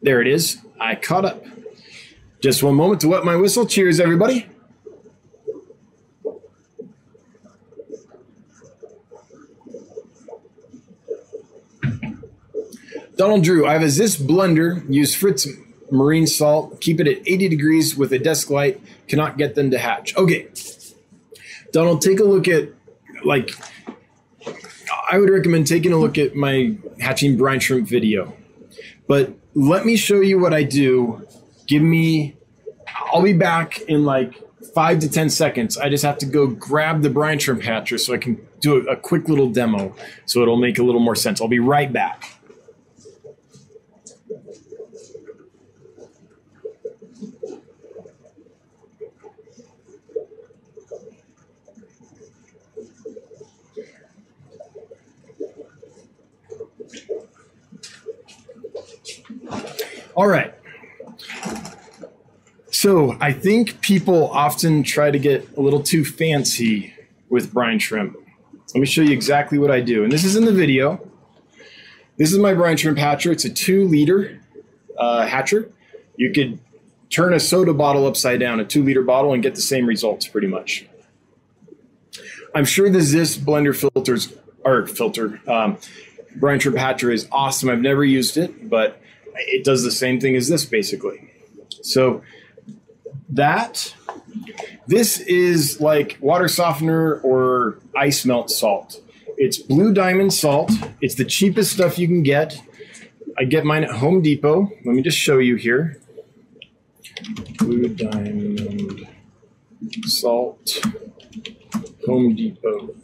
There 0.04 0.22
it 0.22 0.28
is. 0.28 0.58
I 0.80 0.94
caught 0.94 1.26
up. 1.26 1.44
Just 2.40 2.62
one 2.62 2.76
moment 2.76 3.02
to 3.02 3.08
wet 3.08 3.26
my 3.26 3.36
whistle. 3.36 3.66
Cheers, 3.66 4.00
everybody. 4.00 4.48
Donald 13.18 13.44
Drew, 13.44 13.66
I 13.66 13.74
have 13.74 13.82
a 13.82 13.90
Ziss 13.90 14.16
blender. 14.16 14.84
Use 14.94 15.16
Fritz 15.16 15.48
marine 15.92 16.28
salt. 16.28 16.80
Keep 16.82 17.00
it 17.02 17.08
at 17.08 17.28
80 17.28 17.50
degrees 17.50 17.98
with 17.98 18.14
a 18.14 18.20
desk 18.20 18.52
light. 18.52 18.80
Cannot 19.08 19.38
get 19.38 19.56
them 19.56 19.72
to 19.72 19.80
hatch. 19.80 20.16
Okay. 20.16 20.48
Donald, 21.72 22.02
take 22.02 22.20
a 22.20 22.24
look 22.24 22.48
at, 22.48 22.70
like, 23.26 23.52
I 25.10 25.18
would 25.18 25.30
recommend 25.30 25.66
taking 25.66 25.92
a 25.92 25.98
look 25.98 26.18
at 26.18 26.36
my 26.36 26.78
hatching 27.00 27.38
brine 27.38 27.60
shrimp 27.60 27.88
video. 27.88 28.34
But 29.08 29.34
let 29.56 29.86
me 29.86 29.98
show 29.98 30.22
you 30.22 30.40
what 30.40 30.54
I 30.54 30.64
do. 30.64 31.28
Give 31.66 31.82
me, 31.82 32.36
I'll 33.12 33.24
be 33.24 33.34
back 33.34 33.82
in 33.82 34.06
like 34.06 34.36
five 34.76 35.00
to 35.00 35.10
10 35.10 35.30
seconds. 35.32 35.78
I 35.78 35.90
just 35.90 36.04
have 36.04 36.20
to 36.20 36.26
go 36.26 36.48
grab 36.48 37.02
the 37.02 37.10
brine 37.10 37.40
shrimp 37.40 37.64
hatcher 37.64 37.98
so 37.98 38.14
I 38.14 38.18
can 38.18 38.46
do 38.60 38.88
a, 38.88 38.92
a 38.92 38.96
quick 38.96 39.28
little 39.28 39.50
demo 39.50 39.96
so 40.26 40.42
it'll 40.42 40.58
make 40.58 40.78
a 40.78 40.84
little 40.84 41.02
more 41.02 41.16
sense. 41.16 41.42
I'll 41.42 41.48
be 41.48 41.60
right 41.60 41.92
back. 41.92 42.37
All 60.18 60.28
right. 60.28 60.52
So 62.72 63.16
I 63.22 63.32
think 63.32 63.82
people 63.82 64.32
often 64.32 64.82
try 64.82 65.12
to 65.12 65.20
get 65.20 65.56
a 65.56 65.62
little 65.62 65.84
too 65.84 66.04
fancy 66.04 66.92
with 67.30 67.54
brine 67.54 67.78
shrimp. 67.78 68.18
Let 68.74 68.82
me 68.82 68.88
show 68.88 69.04
you 69.04 69.12
exactly 69.12 69.60
what 69.60 69.70
I 69.70 69.80
do. 69.80 70.04
And 70.04 70.12
this 70.12 70.24
is 70.24 70.36
in 70.36 70.46
the 70.46 70.52
video. 70.52 71.08
This 72.18 72.32
is 72.32 72.40
my 72.40 72.56
brine 72.56 72.78
shrimp 72.78 72.98
hatcher. 72.98 73.32
It's 73.32 73.46
a 73.46 73.50
two 73.52 73.88
liter 73.88 74.42
uh, 74.98 75.28
hatcher. 75.28 75.70
You 76.16 76.34
could 76.34 76.58
turn 77.12 77.32
a 77.36 77.40
soda 77.40 77.76
bottle 77.76 78.08
upside 78.08 78.40
down, 78.40 78.60
a 78.60 78.66
two 78.66 78.84
liter 78.84 79.04
bottle, 79.04 79.34
and 79.34 79.44
get 79.44 79.54
the 79.54 79.62
same 79.62 79.86
results 79.86 80.28
pretty 80.28 80.48
much. 80.48 80.88
I'm 82.56 82.66
sure 82.66 82.90
the 82.90 83.02
Ziss 83.02 83.38
blender 83.38 83.76
filters 83.76 84.34
or 84.66 84.88
filter 84.88 85.40
um, 85.48 85.78
brine 86.36 86.60
shrimp 86.60 86.80
hatcher 86.80 87.12
is 87.12 87.28
awesome. 87.32 87.70
I've 87.70 87.82
never 87.82 88.04
used 88.04 88.36
it, 88.36 88.68
but 88.68 89.00
it 89.40 89.64
does 89.64 89.84
the 89.84 89.92
same 89.92 90.20
thing 90.20 90.36
as 90.36 90.48
this 90.48 90.66
basically. 90.66 91.32
So 91.82 92.22
that 93.30 93.94
this 94.88 95.20
is 95.20 95.80
like 95.82 96.18
water 96.22 96.48
softener 96.48 97.20
or 97.22 97.80
ice 97.96 98.26
melt 98.26 98.50
salt. 98.50 99.02
It's 99.38 99.58
blue 99.58 99.94
diamond 99.94 100.34
salt. 100.34 100.72
It's 101.02 101.16
the 101.16 101.26
cheapest 101.26 101.74
stuff 101.74 102.00
you 102.00 102.08
can 102.08 102.24
get. 102.24 102.62
I 103.38 103.44
get 103.44 103.66
mine 103.66 103.84
at 103.84 103.92
Home 103.92 104.22
Depot. 104.22 104.72
Let 104.84 104.96
me 104.96 105.02
just 105.04 105.18
show 105.18 105.38
you 105.38 105.56
here. 105.58 106.02
Blue 107.60 107.90
diamond 107.90 109.08
salt, 110.06 110.84
Home 112.08 112.36
Depot. 112.36 112.96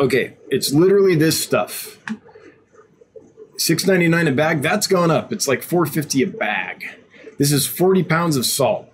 Okay, 0.00 0.36
it's 0.50 0.72
literally 0.72 1.14
this 1.14 1.42
stuff. 1.42 1.98
Six 3.58 3.86
ninety 3.86 4.08
nine 4.08 4.28
a 4.28 4.32
bag. 4.32 4.62
That's 4.62 4.86
gone 4.86 5.10
up. 5.10 5.32
It's 5.32 5.48
like 5.48 5.62
four 5.62 5.86
fifty 5.86 6.22
a 6.22 6.26
bag. 6.26 6.84
This 7.38 7.52
is 7.52 7.66
forty 7.66 8.02
pounds 8.02 8.36
of 8.36 8.46
salt. 8.46 8.92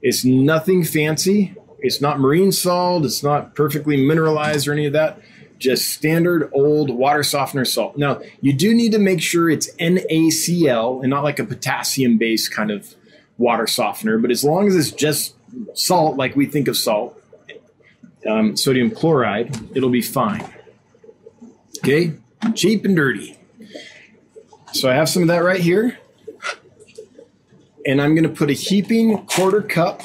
It's 0.00 0.24
nothing 0.24 0.84
fancy. 0.84 1.54
It's 1.80 2.00
not 2.00 2.20
marine 2.20 2.52
salt. 2.52 3.04
It's 3.04 3.22
not 3.22 3.54
perfectly 3.54 3.96
mineralized 3.96 4.68
or 4.68 4.72
any 4.72 4.86
of 4.86 4.92
that. 4.92 5.20
Just 5.58 5.90
standard 5.90 6.50
old 6.52 6.90
water 6.90 7.22
softener 7.22 7.64
salt. 7.64 7.96
Now 7.96 8.20
you 8.40 8.52
do 8.52 8.74
need 8.74 8.92
to 8.92 8.98
make 8.98 9.20
sure 9.20 9.50
it's 9.50 9.72
NaCl 9.76 11.02
and 11.02 11.10
not 11.10 11.22
like 11.22 11.38
a 11.38 11.44
potassium 11.44 12.18
based 12.18 12.52
kind 12.52 12.70
of 12.70 12.94
water 13.38 13.66
softener. 13.66 14.18
But 14.18 14.30
as 14.30 14.42
long 14.42 14.68
as 14.68 14.74
it's 14.74 14.90
just 14.90 15.34
salt, 15.74 16.16
like 16.16 16.34
we 16.34 16.46
think 16.46 16.68
of 16.68 16.76
salt, 16.76 17.20
um, 18.26 18.56
sodium 18.56 18.90
chloride, 18.90 19.54
it'll 19.76 19.90
be 19.90 20.02
fine. 20.02 20.48
Okay, 21.78 22.14
cheap 22.54 22.84
and 22.84 22.96
dirty. 22.96 23.38
So 24.72 24.90
I 24.90 24.94
have 24.94 25.08
some 25.08 25.22
of 25.22 25.28
that 25.28 25.38
right 25.38 25.60
here. 25.60 25.98
And 27.84 28.00
I'm 28.00 28.14
going 28.14 28.24
to 28.24 28.34
put 28.34 28.48
a 28.48 28.54
heaping 28.54 29.26
quarter 29.26 29.60
cup 29.60 30.00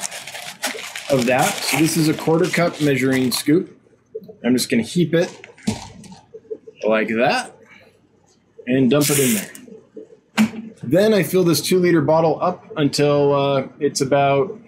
of 1.10 1.26
that. 1.26 1.46
So 1.46 1.78
this 1.78 1.96
is 1.96 2.08
a 2.08 2.14
quarter 2.14 2.46
cup 2.46 2.80
measuring 2.80 3.30
scoop. 3.30 3.80
I'm 4.44 4.54
just 4.54 4.70
going 4.70 4.82
to 4.82 4.88
heap 4.88 5.14
it 5.14 5.30
like 6.84 7.08
that 7.08 7.56
and 8.66 8.90
dump 8.90 9.06
it 9.10 9.18
in 9.18 9.34
there. 9.34 10.74
Then 10.82 11.12
I 11.12 11.22
fill 11.22 11.44
this 11.44 11.60
two 11.60 11.78
liter 11.78 12.00
bottle 12.00 12.40
up 12.42 12.64
until 12.76 13.34
uh, 13.34 13.68
it's 13.78 14.00
about 14.00 14.58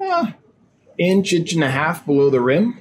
uh, 0.00 0.32
inch, 0.98 1.32
inch 1.32 1.52
and 1.52 1.64
a 1.64 1.70
half 1.70 2.04
below 2.04 2.30
the 2.30 2.40
rim. 2.40 2.80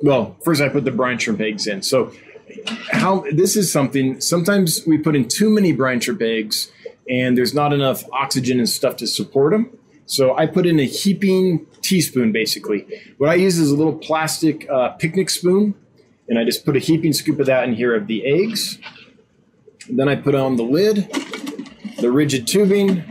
Well, 0.00 0.36
first 0.44 0.60
I 0.60 0.68
put 0.68 0.84
the 0.84 0.90
brine 0.90 1.18
shrimp 1.18 1.40
eggs 1.40 1.66
in. 1.66 1.82
So 1.82 2.12
how 2.66 3.24
this 3.32 3.56
is 3.56 3.72
something 3.72 4.20
sometimes 4.20 4.86
we 4.86 4.98
put 4.98 5.16
in 5.16 5.28
too 5.28 5.50
many 5.50 5.72
brine 5.72 6.00
shrimp 6.00 6.22
eggs 6.22 6.70
and 7.08 7.36
there's 7.36 7.54
not 7.54 7.72
enough 7.72 8.04
oxygen 8.12 8.58
and 8.58 8.68
stuff 8.68 8.96
to 8.96 9.06
support 9.06 9.52
them. 9.52 9.76
So 10.06 10.36
I 10.36 10.46
put 10.46 10.66
in 10.66 10.80
a 10.80 10.84
heaping 10.84 11.66
teaspoon 11.82 12.32
basically. 12.32 12.86
What 13.18 13.30
I 13.30 13.34
use 13.34 13.58
is 13.58 13.70
a 13.70 13.76
little 13.76 13.96
plastic 13.96 14.68
uh, 14.70 14.90
picnic 14.90 15.30
spoon 15.30 15.74
and 16.28 16.38
I 16.38 16.44
just 16.44 16.64
put 16.64 16.76
a 16.76 16.78
heaping 16.78 17.12
scoop 17.12 17.38
of 17.40 17.46
that 17.46 17.64
in 17.68 17.74
here 17.74 17.94
of 17.94 18.06
the 18.06 18.24
eggs. 18.26 18.78
Then 19.88 20.08
I 20.08 20.16
put 20.16 20.34
on 20.34 20.56
the 20.56 20.62
lid, 20.62 21.10
the 21.98 22.10
rigid 22.10 22.46
tubing, 22.46 23.04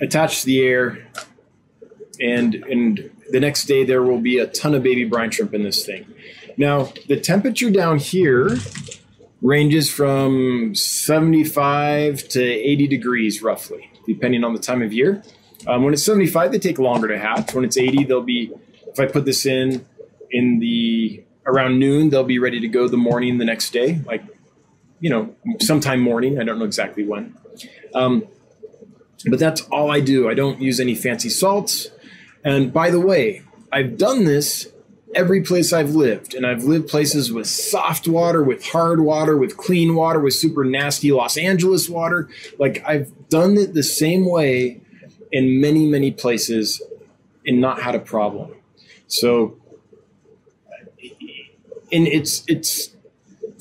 attach 0.00 0.44
the 0.44 0.62
air, 0.62 1.06
and 2.20 2.54
and 2.54 3.10
the 3.30 3.40
next 3.40 3.64
day 3.64 3.84
there 3.84 4.02
will 4.02 4.20
be 4.20 4.38
a 4.38 4.46
ton 4.46 4.74
of 4.74 4.82
baby 4.82 5.04
brine 5.04 5.30
shrimp 5.30 5.54
in 5.54 5.62
this 5.62 5.84
thing. 5.84 6.06
Now 6.56 6.92
the 7.08 7.18
temperature 7.18 7.70
down 7.70 7.98
here 7.98 8.56
ranges 9.40 9.90
from 9.90 10.74
75 10.74 12.28
to 12.28 12.42
80 12.42 12.86
degrees 12.86 13.42
roughly, 13.42 13.90
depending 14.06 14.44
on 14.44 14.52
the 14.52 14.60
time 14.60 14.82
of 14.82 14.92
year. 14.92 15.22
Um, 15.66 15.84
when 15.84 15.94
it's 15.94 16.04
75, 16.04 16.52
they 16.52 16.58
take 16.58 16.78
longer 16.78 17.08
to 17.08 17.18
hatch. 17.18 17.54
When 17.54 17.64
it's 17.64 17.76
80, 17.76 18.04
they'll 18.04 18.22
be. 18.22 18.52
If 18.86 19.00
I 19.00 19.06
put 19.06 19.24
this 19.24 19.46
in 19.46 19.86
in 20.30 20.58
the 20.58 21.24
around 21.46 21.78
noon, 21.78 22.10
they'll 22.10 22.24
be 22.24 22.38
ready 22.38 22.60
to 22.60 22.68
go 22.68 22.88
the 22.88 22.96
morning 22.96 23.38
the 23.38 23.44
next 23.44 23.72
day, 23.72 24.00
like 24.06 24.22
you 25.00 25.10
know, 25.10 25.34
sometime 25.60 26.00
morning. 26.00 26.38
I 26.40 26.44
don't 26.44 26.58
know 26.58 26.64
exactly 26.64 27.04
when. 27.04 27.36
Um, 27.94 28.26
but 29.26 29.38
that's 29.38 29.62
all 29.62 29.90
I 29.90 30.00
do. 30.00 30.28
I 30.28 30.34
don't 30.34 30.60
use 30.60 30.80
any 30.80 30.94
fancy 30.94 31.28
salts. 31.28 31.88
And 32.44 32.72
by 32.72 32.90
the 32.90 33.00
way, 33.00 33.42
I've 33.72 33.96
done 33.96 34.24
this 34.24 34.72
every 35.14 35.42
place 35.42 35.72
I've 35.72 35.94
lived. 35.94 36.34
And 36.34 36.46
I've 36.46 36.64
lived 36.64 36.88
places 36.88 37.32
with 37.32 37.46
soft 37.46 38.08
water, 38.08 38.42
with 38.42 38.64
hard 38.66 39.00
water, 39.00 39.36
with 39.36 39.56
clean 39.56 39.94
water, 39.94 40.20
with 40.20 40.34
super 40.34 40.64
nasty 40.64 41.12
Los 41.12 41.36
Angeles 41.36 41.88
water. 41.88 42.28
Like 42.58 42.82
I've 42.86 43.12
done 43.28 43.56
it 43.56 43.74
the 43.74 43.82
same 43.82 44.26
way 44.28 44.80
in 45.30 45.60
many, 45.60 45.86
many 45.86 46.10
places 46.10 46.82
and 47.46 47.60
not 47.60 47.82
had 47.82 47.94
a 47.94 47.98
problem. 47.98 48.54
So, 49.06 49.56
and 51.90 52.06
it's, 52.06 52.44
it's, 52.48 52.90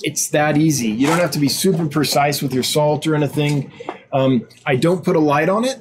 it's 0.03 0.29
that 0.29 0.57
easy. 0.57 0.87
You 0.87 1.07
don't 1.07 1.19
have 1.19 1.31
to 1.31 1.39
be 1.39 1.49
super 1.49 1.87
precise 1.87 2.41
with 2.41 2.53
your 2.53 2.63
salt 2.63 3.05
or 3.05 3.15
anything. 3.15 3.71
Um, 4.11 4.47
I 4.65 4.75
don't 4.75 5.03
put 5.03 5.15
a 5.15 5.19
light 5.19 5.49
on 5.49 5.65
it. 5.65 5.79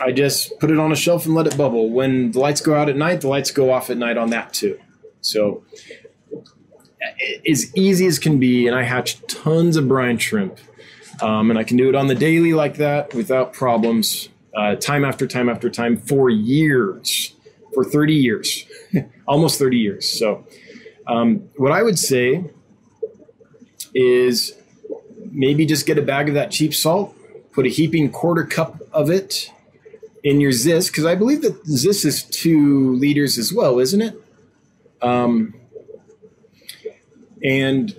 I 0.00 0.12
just 0.12 0.58
put 0.58 0.70
it 0.70 0.78
on 0.78 0.92
a 0.92 0.96
shelf 0.96 1.26
and 1.26 1.34
let 1.34 1.46
it 1.46 1.56
bubble. 1.56 1.90
When 1.90 2.32
the 2.32 2.38
lights 2.38 2.60
go 2.60 2.74
out 2.74 2.88
at 2.88 2.96
night, 2.96 3.20
the 3.20 3.28
lights 3.28 3.50
go 3.50 3.72
off 3.72 3.90
at 3.90 3.96
night 3.96 4.16
on 4.16 4.30
that 4.30 4.52
too. 4.52 4.78
So, 5.20 5.64
as 7.48 7.74
easy 7.76 8.06
as 8.06 8.18
can 8.18 8.38
be, 8.38 8.66
and 8.66 8.76
I 8.76 8.84
hatch 8.84 9.24
tons 9.26 9.76
of 9.76 9.88
brine 9.88 10.18
shrimp. 10.18 10.58
Um, 11.20 11.50
and 11.50 11.58
I 11.58 11.62
can 11.62 11.76
do 11.76 11.88
it 11.88 11.94
on 11.94 12.06
the 12.06 12.14
daily 12.14 12.52
like 12.52 12.76
that 12.76 13.14
without 13.14 13.52
problems, 13.52 14.28
uh, 14.56 14.76
time 14.76 15.04
after 15.04 15.26
time 15.26 15.48
after 15.48 15.70
time 15.70 15.96
for 15.96 16.30
years, 16.30 17.34
for 17.74 17.84
30 17.84 18.14
years, 18.14 18.66
almost 19.28 19.58
30 19.58 19.76
years. 19.76 20.18
So, 20.18 20.44
um, 21.06 21.48
what 21.56 21.70
I 21.70 21.82
would 21.82 21.98
say 21.98 22.44
is 23.94 24.54
maybe 25.30 25.66
just 25.66 25.86
get 25.86 25.98
a 25.98 26.02
bag 26.02 26.28
of 26.28 26.34
that 26.34 26.50
cheap 26.50 26.74
salt, 26.74 27.14
put 27.52 27.66
a 27.66 27.68
heaping 27.68 28.10
quarter 28.10 28.44
cup 28.44 28.80
of 28.92 29.10
it 29.10 29.52
in 30.22 30.40
your 30.40 30.52
Ziss, 30.52 30.88
because 30.88 31.04
I 31.04 31.14
believe 31.14 31.42
that 31.42 31.64
Ziss 31.66 32.04
is 32.04 32.22
two 32.22 32.94
liters 32.94 33.38
as 33.38 33.52
well, 33.52 33.78
isn't 33.78 34.00
it? 34.00 34.14
Um, 35.00 35.54
and 37.42 37.96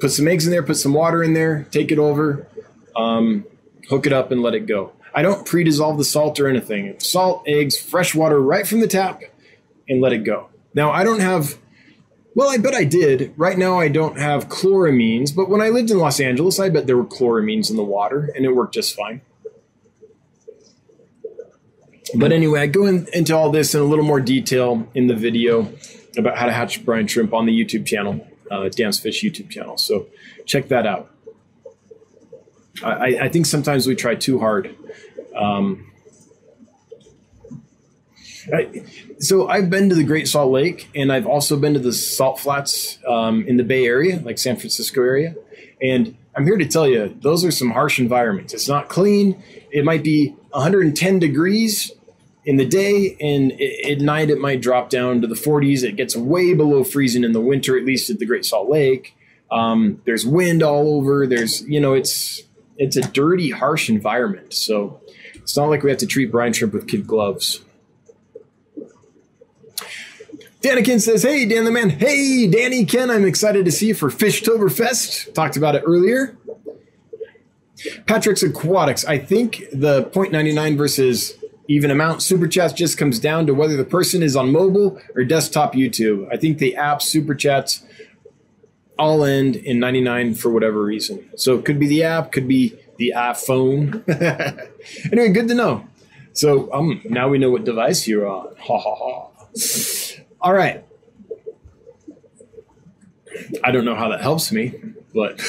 put 0.00 0.10
some 0.10 0.26
eggs 0.26 0.46
in 0.46 0.50
there, 0.50 0.62
put 0.62 0.76
some 0.76 0.92
water 0.94 1.22
in 1.22 1.32
there, 1.34 1.66
take 1.70 1.92
it 1.92 1.98
over, 1.98 2.48
um, 2.96 3.44
hook 3.88 4.06
it 4.06 4.12
up, 4.12 4.32
and 4.32 4.42
let 4.42 4.54
it 4.54 4.66
go. 4.66 4.92
I 5.14 5.22
don't 5.22 5.46
pre 5.46 5.64
dissolve 5.64 5.98
the 5.98 6.04
salt 6.04 6.40
or 6.40 6.48
anything. 6.48 6.98
Salt, 6.98 7.44
eggs, 7.46 7.78
fresh 7.78 8.14
water 8.14 8.40
right 8.40 8.66
from 8.66 8.80
the 8.80 8.88
tap, 8.88 9.22
and 9.88 10.00
let 10.00 10.12
it 10.12 10.24
go. 10.24 10.48
Now, 10.74 10.90
I 10.90 11.04
don't 11.04 11.20
have 11.20 11.56
well, 12.34 12.48
I 12.48 12.58
bet 12.58 12.74
I 12.74 12.84
did. 12.84 13.34
Right 13.36 13.58
now, 13.58 13.80
I 13.80 13.88
don't 13.88 14.18
have 14.18 14.48
chloramines, 14.48 15.34
but 15.34 15.48
when 15.48 15.60
I 15.60 15.68
lived 15.68 15.90
in 15.90 15.98
Los 15.98 16.20
Angeles, 16.20 16.60
I 16.60 16.68
bet 16.68 16.86
there 16.86 16.96
were 16.96 17.04
chloramines 17.04 17.70
in 17.70 17.76
the 17.76 17.84
water, 17.84 18.30
and 18.36 18.44
it 18.44 18.54
worked 18.54 18.74
just 18.74 18.94
fine. 18.94 19.20
But 22.14 22.32
anyway, 22.32 22.60
I 22.60 22.66
go 22.66 22.86
in, 22.86 23.06
into 23.12 23.36
all 23.36 23.50
this 23.50 23.74
in 23.74 23.80
a 23.80 23.84
little 23.84 24.04
more 24.04 24.20
detail 24.20 24.86
in 24.94 25.06
the 25.06 25.14
video 25.14 25.72
about 26.16 26.36
how 26.36 26.46
to 26.46 26.52
hatch 26.52 26.84
brine 26.84 27.06
shrimp 27.06 27.32
on 27.32 27.46
the 27.46 27.52
YouTube 27.52 27.86
channel, 27.86 28.26
uh, 28.50 28.68
Dan's 28.68 28.98
Fish 28.98 29.22
YouTube 29.22 29.50
channel. 29.50 29.78
So 29.78 30.06
check 30.44 30.68
that 30.68 30.86
out. 30.86 31.10
I, 32.82 33.18
I 33.22 33.28
think 33.28 33.46
sometimes 33.46 33.86
we 33.86 33.94
try 33.94 34.14
too 34.14 34.38
hard. 34.38 34.74
Um, 35.36 35.90
I, 38.52 38.84
so 39.18 39.48
I've 39.48 39.68
been 39.68 39.88
to 39.90 39.94
the 39.94 40.04
Great 40.04 40.26
Salt 40.26 40.50
Lake, 40.50 40.88
and 40.94 41.12
I've 41.12 41.26
also 41.26 41.58
been 41.58 41.74
to 41.74 41.80
the 41.80 41.92
salt 41.92 42.40
flats 42.40 42.98
um, 43.06 43.46
in 43.46 43.56
the 43.56 43.64
Bay 43.64 43.84
Area, 43.86 44.18
like 44.20 44.38
San 44.38 44.56
Francisco 44.56 45.02
area. 45.02 45.34
And 45.82 46.16
I'm 46.34 46.44
here 46.44 46.56
to 46.56 46.66
tell 46.66 46.88
you, 46.88 47.14
those 47.20 47.44
are 47.44 47.50
some 47.50 47.70
harsh 47.70 47.98
environments. 47.98 48.54
It's 48.54 48.68
not 48.68 48.88
clean. 48.88 49.42
It 49.70 49.84
might 49.84 50.02
be 50.02 50.30
110 50.50 51.18
degrees 51.18 51.92
in 52.44 52.56
the 52.56 52.64
day, 52.64 53.16
and 53.20 53.52
at 53.88 54.00
night 54.00 54.30
it 54.30 54.38
might 54.38 54.60
drop 54.60 54.88
down 54.88 55.20
to 55.20 55.26
the 55.26 55.34
40s. 55.34 55.82
It 55.82 55.96
gets 55.96 56.16
way 56.16 56.54
below 56.54 56.84
freezing 56.84 57.24
in 57.24 57.32
the 57.32 57.40
winter, 57.40 57.76
at 57.76 57.84
least 57.84 58.10
at 58.10 58.18
the 58.18 58.26
Great 58.26 58.44
Salt 58.44 58.68
Lake. 58.68 59.16
Um, 59.50 60.00
there's 60.06 60.24
wind 60.24 60.62
all 60.62 60.96
over. 60.96 61.26
There's, 61.26 61.62
you 61.62 61.80
know, 61.80 61.92
it's 61.92 62.42
it's 62.76 62.96
a 62.96 63.02
dirty, 63.02 63.50
harsh 63.50 63.90
environment. 63.90 64.54
So 64.54 65.00
it's 65.34 65.56
not 65.56 65.68
like 65.68 65.82
we 65.82 65.90
have 65.90 65.98
to 65.98 66.06
treat 66.06 66.32
brine 66.32 66.52
shrimp 66.52 66.72
with 66.72 66.88
kid 66.88 67.06
gloves. 67.06 67.60
Danikin 70.62 71.00
says, 71.00 71.22
Hey, 71.22 71.46
Dan 71.46 71.64
the 71.64 71.70
man. 71.70 71.90
Hey, 71.90 72.46
Danny 72.46 72.84
Ken, 72.84 73.10
I'm 73.10 73.24
excited 73.24 73.64
to 73.64 73.72
see 73.72 73.88
you 73.88 73.94
for 73.94 74.10
Fishtoberfest. 74.10 75.34
Talked 75.34 75.56
about 75.56 75.74
it 75.74 75.82
earlier. 75.86 76.36
Patrick's 78.06 78.42
Aquatics. 78.42 79.04
I 79.06 79.18
think 79.18 79.64
the 79.72 80.04
0.99 80.04 80.76
versus 80.76 81.34
even 81.70 81.88
amount 81.88 82.20
super 82.20 82.48
chats 82.48 82.72
just 82.72 82.98
comes 82.98 83.20
down 83.20 83.46
to 83.46 83.54
whether 83.54 83.76
the 83.76 83.84
person 83.84 84.24
is 84.24 84.34
on 84.34 84.50
mobile 84.50 85.00
or 85.14 85.22
desktop 85.22 85.72
YouTube. 85.72 86.26
I 86.32 86.36
think 86.36 86.58
the 86.58 86.74
app 86.74 87.00
super 87.00 87.32
chats 87.32 87.84
all 88.98 89.22
end 89.24 89.54
in 89.54 89.78
99 89.78 90.34
for 90.34 90.50
whatever 90.50 90.82
reason. 90.82 91.24
So 91.36 91.56
it 91.56 91.64
could 91.64 91.78
be 91.78 91.86
the 91.86 92.02
app, 92.02 92.32
could 92.32 92.48
be 92.48 92.76
the 92.96 93.12
iPhone. 93.16 94.02
anyway, 95.12 95.28
good 95.28 95.46
to 95.46 95.54
know. 95.54 95.86
So 96.32 96.72
um, 96.72 97.02
now 97.04 97.28
we 97.28 97.38
know 97.38 97.50
what 97.50 97.62
device 97.62 98.08
you're 98.08 98.28
on. 98.28 98.48
Ha 98.58 98.76
ha 98.76 98.94
ha. 98.96 99.28
All 100.40 100.52
right. 100.52 100.84
I 103.62 103.70
don't 103.70 103.84
know 103.84 103.94
how 103.94 104.08
that 104.08 104.22
helps 104.22 104.50
me, 104.50 104.74
but 105.14 105.40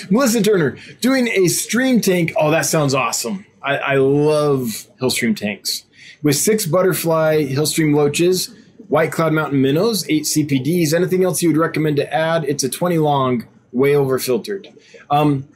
Melissa 0.10 0.42
Turner 0.42 0.76
doing 1.00 1.28
a 1.28 1.46
stream 1.46 2.00
tank. 2.00 2.32
Oh, 2.36 2.50
that 2.50 2.66
sounds 2.66 2.94
awesome. 2.94 3.46
I, 3.68 3.76
I 3.76 3.94
love 3.96 4.86
Hillstream 4.98 5.36
tanks 5.36 5.84
with 6.22 6.36
six 6.36 6.64
butterfly 6.64 7.44
Hillstream 7.44 7.94
loaches, 7.94 8.54
White 8.88 9.12
Cloud 9.12 9.34
Mountain 9.34 9.60
minnows, 9.60 10.08
eight 10.08 10.24
CPDs. 10.24 10.94
Anything 10.94 11.22
else 11.22 11.42
you 11.42 11.50
would 11.50 11.58
recommend 11.58 11.96
to 11.96 12.12
add? 12.12 12.44
It's 12.44 12.64
a 12.64 12.70
20 12.70 12.96
long, 12.96 13.46
way 13.72 13.94
over 13.94 14.18
filtered. 14.18 14.68
Um, 15.10 15.48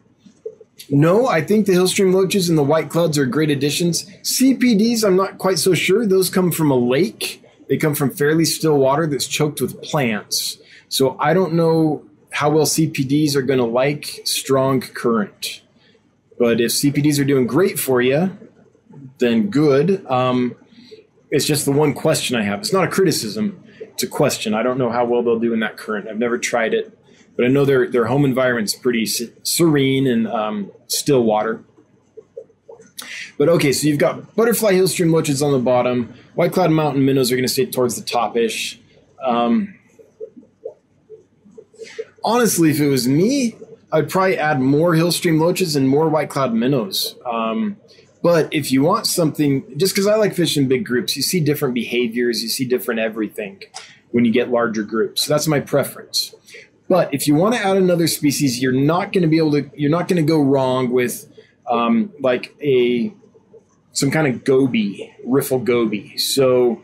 no, 0.91 1.27
I 1.27 1.41
think 1.41 1.65
the 1.65 1.73
Hillstream 1.73 2.13
Loaches 2.13 2.51
and 2.51 2.59
the 2.59 2.63
White 2.63 2.91
Clouds 2.91 3.17
are 3.17 3.25
great 3.25 3.51
additions. 3.51 4.05
CPDs, 4.23 5.05
I'm 5.05 5.17
not 5.17 5.39
quite 5.39 5.59
so 5.59 5.73
sure. 5.73 6.07
Those 6.07 6.29
come 6.29 6.51
from 6.51 6.71
a 6.71 6.77
lake. 6.77 7.43
They 7.69 7.79
come 7.79 7.95
from 7.95 8.11
fairly 8.11 8.45
still 8.45 8.77
water 8.77 9.07
that's 9.07 9.27
choked 9.27 9.63
with 9.63 9.81
plants. 9.81 10.59
So 10.91 11.17
I 11.19 11.33
don't 11.33 11.55
know 11.55 12.05
how 12.33 12.51
well 12.51 12.67
CPDs 12.67 13.37
are 13.37 13.43
going 13.43 13.59
to 13.59 13.65
like 13.65 14.21
strong 14.25 14.81
current. 14.81 15.63
But 16.39 16.61
if 16.61 16.73
CPDs 16.73 17.21
are 17.21 17.25
doing 17.25 17.47
great 17.47 17.79
for 17.79 18.01
you, 18.01 18.37
then 19.19 19.51
good. 19.51 20.05
Um, 20.07 20.57
it's 21.31 21.47
just 21.47 21.65
the 21.65 21.73
one 21.73 21.95
question 21.95 22.37
I 22.37 22.43
have. 22.43 22.61
It's 22.61 22.73
not 22.73 22.85
a 22.85 22.89
criticism 22.89 23.63
it's 23.93 24.03
a 24.03 24.07
question. 24.07 24.55
I 24.55 24.63
don't 24.63 24.79
know 24.79 24.91
how 24.91 25.05
well 25.05 25.23
they'll 25.23 25.39
do 25.39 25.53
in 25.53 25.61
that 25.61 25.77
current. 25.77 26.09
I've 26.09 26.19
never 26.19 26.39
tried 26.39 26.75
it, 26.75 26.99
but 27.37 27.45
I 27.45 27.49
know 27.49 27.65
their 27.65 27.89
their 27.89 28.07
home 28.07 28.25
environment's 28.25 28.75
pretty 28.75 29.07
serene 29.07 30.07
and 30.07 30.27
um, 30.27 30.73
still 30.87 31.23
water. 31.23 31.63
But 33.39 33.49
okay, 33.49 33.73
so 33.73 33.87
you've 33.87 33.99
got 33.99 34.35
butterfly 34.35 34.73
hillstream 34.73 35.13
loaches 35.13 35.43
on 35.43 35.53
the 35.53 35.59
bottom. 35.59 36.15
White 36.35 36.53
cloud 36.53 36.71
mountain 36.71 37.05
minnows 37.05 37.31
are 37.33 37.37
going 37.37 37.45
to 37.45 37.53
stay 37.53 37.67
towards 37.67 37.97
the 37.97 38.03
top 38.03 38.37
ish. 38.37 38.81
Um, 39.23 39.79
honestly, 42.25 42.71
if 42.71 42.81
it 42.81 42.89
was 42.89 43.09
me, 43.09 43.57
I'd 43.93 44.09
probably 44.09 44.39
add 44.39 44.61
more 44.61 44.93
hillstream 44.93 45.39
loaches 45.39 45.77
and 45.77 45.89
more 45.89 46.09
white 46.09 46.31
cloud 46.31 46.55
minnows. 46.55 47.15
Um, 47.31 47.77
but 48.23 48.53
if 48.55 48.73
you 48.73 48.83
want 48.83 49.07
something, 49.07 49.79
just 49.79 49.95
because 49.95 50.07
I 50.07 50.15
like 50.15 50.35
fishing 50.35 50.69
big 50.69 50.87
groups, 50.87 51.17
you 51.17 51.23
see 51.23 51.41
different 51.41 51.75
behaviors, 51.75 52.43
you 52.43 52.49
see 52.49 52.65
different 52.65 53.01
everything 53.01 53.63
when 54.13 54.25
you 54.25 54.33
get 54.33 54.51
larger 54.51 54.83
groups. 54.83 55.23
So 55.23 55.33
that's 55.33 55.47
my 55.47 55.61
preference. 55.61 56.35
But 56.89 57.13
if 57.13 57.27
you 57.27 57.35
want 57.35 57.55
to 57.55 57.61
add 57.61 57.77
another 57.77 58.07
species, 58.07 58.61
you're 58.61 58.73
not 58.73 59.13
going 59.13 59.23
to 59.23 59.29
be 59.29 59.39
able 59.39 59.53
to. 59.53 59.71
You're 59.75 59.91
not 59.91 60.09
going 60.09 60.25
to 60.25 60.29
go 60.29 60.43
wrong 60.43 60.91
with 60.91 61.27
um, 61.69 62.13
like 62.21 62.55
a 62.61 63.13
some 63.93 64.11
kind 64.11 64.27
of 64.27 64.45
goby, 64.45 65.15
riffle 65.25 65.61
goby. 65.61 66.19
So 66.19 66.83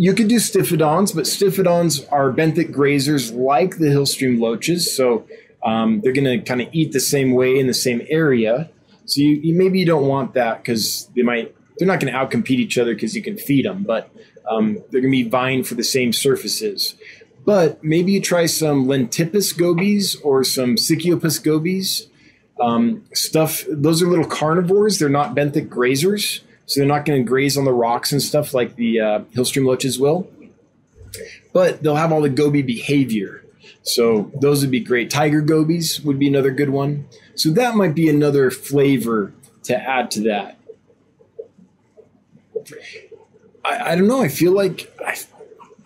you 0.00 0.14
could 0.14 0.28
do 0.28 0.38
stiphodons, 0.38 1.12
but 1.12 1.26
stiphodons 1.26 2.06
are 2.06 2.32
benthic 2.32 2.72
grazers 2.72 3.36
like 3.36 3.76
the 3.76 3.88
hillstream 3.88 4.40
loaches. 4.40 4.96
So 4.96 5.26
um, 5.62 6.00
they're 6.00 6.14
going 6.14 6.24
to 6.24 6.42
kind 6.42 6.62
of 6.62 6.68
eat 6.72 6.92
the 6.92 7.00
same 7.00 7.32
way 7.32 7.58
in 7.58 7.66
the 7.66 7.74
same 7.74 8.06
area. 8.08 8.70
So 9.04 9.20
you, 9.20 9.28
you 9.28 9.54
maybe 9.54 9.78
you 9.78 9.84
don't 9.84 10.06
want 10.06 10.32
that 10.32 10.62
because 10.62 11.10
they 11.14 11.20
might 11.20 11.54
they're 11.76 11.86
not 11.86 12.00
going 12.00 12.10
to 12.10 12.18
outcompete 12.18 12.60
each 12.60 12.78
other 12.78 12.94
because 12.94 13.14
you 13.14 13.22
can 13.22 13.36
feed 13.36 13.66
them, 13.66 13.82
but 13.82 14.10
um, 14.50 14.82
they're 14.90 15.02
going 15.02 15.12
to 15.12 15.22
be 15.22 15.28
vying 15.28 15.64
for 15.64 15.74
the 15.74 15.84
same 15.84 16.14
surfaces. 16.14 16.94
But 17.44 17.84
maybe 17.84 18.12
you 18.12 18.22
try 18.22 18.46
some 18.46 18.86
Lentipes 18.86 19.52
gobies 19.52 20.16
or 20.22 20.44
some 20.44 20.76
Sicyopus 20.76 21.44
gobies. 21.44 22.08
Um, 22.58 23.04
stuff, 23.12 23.64
those 23.68 24.02
are 24.02 24.06
little 24.06 24.24
carnivores. 24.24 24.98
They're 24.98 25.10
not 25.10 25.36
benthic 25.36 25.68
grazers. 25.68 26.40
So 26.70 26.78
they're 26.78 26.88
not 26.88 27.04
going 27.04 27.20
to 27.20 27.28
graze 27.28 27.56
on 27.56 27.64
the 27.64 27.72
rocks 27.72 28.12
and 28.12 28.22
stuff 28.22 28.54
like 28.54 28.76
the 28.76 29.00
uh, 29.00 29.18
hillstream 29.34 29.66
loaches 29.66 29.98
will. 29.98 30.30
But 31.52 31.82
they'll 31.82 31.96
have 31.96 32.12
all 32.12 32.20
the 32.20 32.28
goby 32.28 32.62
behavior. 32.62 33.44
So 33.82 34.30
those 34.40 34.60
would 34.60 34.70
be 34.70 34.78
great. 34.78 35.10
Tiger 35.10 35.40
gobies 35.40 36.00
would 36.02 36.20
be 36.20 36.28
another 36.28 36.52
good 36.52 36.70
one. 36.70 37.08
So 37.34 37.50
that 37.50 37.74
might 37.74 37.96
be 37.96 38.08
another 38.08 38.52
flavor 38.52 39.32
to 39.64 39.76
add 39.76 40.12
to 40.12 40.20
that. 40.20 40.58
I, 43.64 43.90
I 43.90 43.94
don't 43.96 44.06
know. 44.06 44.22
I 44.22 44.28
feel 44.28 44.52
like 44.52 44.96
I, 45.04 45.16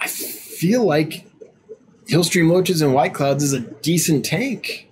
I 0.01 0.06
feel 0.06 0.85
like 0.85 1.24
Hillstream 2.11 2.51
Loaches 2.51 2.82
and 2.82 2.93
White 2.93 3.15
Clouds 3.15 3.43
is 3.43 3.55
a 3.55 3.61
decent 3.61 4.27
tank. 4.27 4.90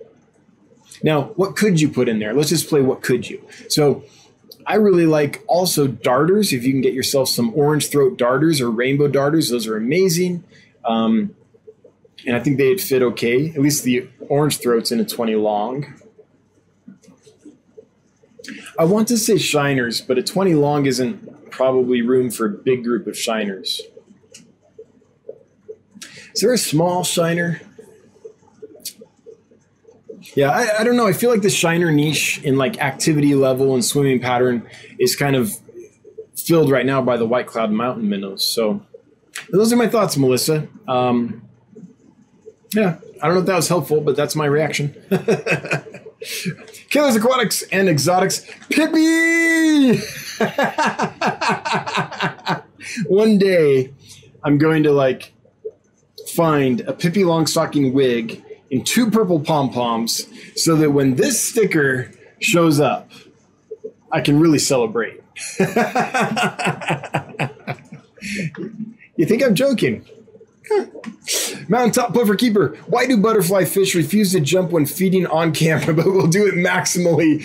Now, 1.03 1.25
what 1.35 1.55
could 1.55 1.79
you 1.79 1.89
put 1.89 2.09
in 2.09 2.17
there? 2.17 2.33
Let's 2.33 2.49
just 2.49 2.67
play 2.67 2.81
what 2.81 3.03
could 3.03 3.29
you. 3.29 3.47
So 3.69 4.03
I 4.65 4.75
really 4.75 5.05
like 5.05 5.43
also 5.47 5.87
darters. 5.87 6.53
If 6.53 6.63
you 6.63 6.71
can 6.71 6.81
get 6.81 6.93
yourself 6.93 7.29
some 7.29 7.53
orange 7.55 7.89
throat 7.89 8.17
darters 8.17 8.61
or 8.61 8.69
rainbow 8.69 9.07
darters, 9.07 9.49
those 9.49 9.67
are 9.67 9.77
amazing. 9.77 10.43
Um, 10.85 11.35
and 12.25 12.35
I 12.35 12.39
think 12.39 12.57
they'd 12.57 12.79
fit 12.79 13.01
okay. 13.01 13.49
At 13.49 13.59
least 13.59 13.83
the 13.83 14.07
orange 14.29 14.59
throat's 14.59 14.91
in 14.91 14.99
a 14.99 15.05
20 15.05 15.35
long. 15.35 15.93
I 18.77 18.85
want 18.85 19.07
to 19.09 19.17
say 19.17 19.37
shiners, 19.37 20.01
but 20.01 20.17
a 20.17 20.23
20 20.23 20.53
long 20.55 20.85
isn't 20.85 21.51
probably 21.51 22.01
room 22.01 22.31
for 22.31 22.45
a 22.45 22.49
big 22.49 22.83
group 22.83 23.07
of 23.07 23.17
shiners. 23.17 23.81
Is 26.33 26.41
there 26.41 26.53
a 26.53 26.57
small 26.57 27.03
shiner? 27.03 27.61
Yeah, 30.35 30.49
I, 30.49 30.79
I, 30.79 30.83
don't 30.83 30.97
know. 30.97 31.07
I 31.07 31.13
feel 31.13 31.29
like 31.29 31.43
the 31.43 31.49
shiner 31.49 31.91
niche 31.91 32.41
in 32.43 32.57
like 32.57 32.81
activity 32.81 33.35
level 33.35 33.73
and 33.73 33.85
swimming 33.85 34.19
pattern 34.19 34.67
is 34.99 35.15
kind 35.15 35.35
of 35.35 35.53
filled 36.35 36.71
right 36.71 36.85
now 36.85 37.01
by 37.01 37.17
the 37.17 37.25
White 37.25 37.47
Cloud 37.47 37.71
Mountain 37.71 38.09
minnows. 38.09 38.45
So 38.45 38.81
those 39.51 39.71
are 39.71 39.75
my 39.75 39.87
thoughts, 39.87 40.17
Melissa. 40.17 40.67
Um, 40.87 41.47
yeah, 42.73 42.97
I 43.21 43.27
don't 43.27 43.35
know 43.35 43.41
if 43.41 43.47
that 43.47 43.55
was 43.55 43.67
helpful, 43.67 44.01
but 44.01 44.15
that's 44.15 44.35
my 44.35 44.45
reaction. 44.45 44.95
Killers 46.89 47.15
Aquatics 47.15 47.63
and 47.71 47.89
Exotics, 47.89 48.45
Pippi! 48.69 49.99
One 53.07 53.37
day, 53.37 53.93
I'm 54.43 54.57
going 54.57 54.83
to 54.83 54.91
like 54.91 55.33
find 56.33 56.81
a 56.81 56.93
Pippi 56.93 57.21
Longstocking 57.21 57.93
wig 57.93 58.43
in 58.73 58.83
two 58.83 59.11
purple 59.11 59.39
pom 59.39 59.69
poms 59.69 60.27
so 60.55 60.75
that 60.75 60.89
when 60.89 61.13
this 61.13 61.39
sticker 61.39 62.09
shows 62.39 62.79
up, 62.79 63.11
I 64.11 64.19
can 64.19 64.39
really 64.39 64.57
celebrate. 64.57 65.21
you 69.15 69.27
think 69.27 69.43
I'm 69.43 69.53
joking? 69.53 70.03
Mountaintop 71.69 72.15
puffer 72.15 72.33
keeper. 72.35 72.75
Why 72.87 73.05
do 73.05 73.15
butterfly 73.17 73.65
fish 73.65 73.93
refuse 73.93 74.31
to 74.31 74.39
jump 74.39 74.71
when 74.71 74.87
feeding 74.87 75.27
on 75.27 75.53
camera, 75.53 75.93
but 75.97 76.07
will 76.07 76.25
do 76.25 76.47
it 76.47 76.55
maximally? 76.55 77.43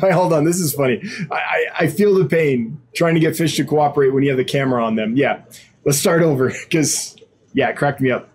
Hold 0.12 0.32
on, 0.34 0.44
this 0.44 0.60
is 0.60 0.72
funny. 0.72 1.02
I, 1.32 1.66
I 1.80 1.86
feel 1.88 2.14
the 2.14 2.26
pain 2.26 2.80
trying 2.94 3.14
to 3.14 3.20
get 3.20 3.34
fish 3.34 3.56
to 3.56 3.64
cooperate 3.64 4.10
when 4.10 4.22
you 4.22 4.28
have 4.30 4.38
the 4.38 4.44
camera 4.44 4.84
on 4.84 4.94
them. 4.94 5.16
Yeah, 5.16 5.42
let's 5.84 5.98
start 5.98 6.22
over 6.22 6.50
because, 6.50 7.16
yeah, 7.54 7.70
it 7.70 7.76
cracked 7.76 8.00
me 8.00 8.12
up. 8.12 8.28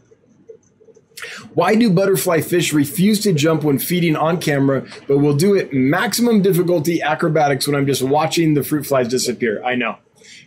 Why 1.54 1.76
do 1.76 1.90
butterfly 1.90 2.42
fish 2.42 2.74
refuse 2.74 3.20
to 3.22 3.34
jump 3.34 3.64
when 3.64 3.80
feeding 3.80 4.16
on 4.16 4.40
camera, 4.40 4.86
but 5.08 5.18
will 5.18 5.36
do 5.36 5.56
it 5.56 5.74
maximum 5.74 6.42
difficulty 6.42 7.02
acrobatics 7.02 7.68
when 7.68 7.76
I'm 7.76 7.88
just 7.88 8.04
watching 8.04 8.54
the 8.54 8.64
fruit 8.64 8.86
flies 8.86 9.08
disappear? 9.08 9.64
I 9.64 9.76
know. 9.76 9.98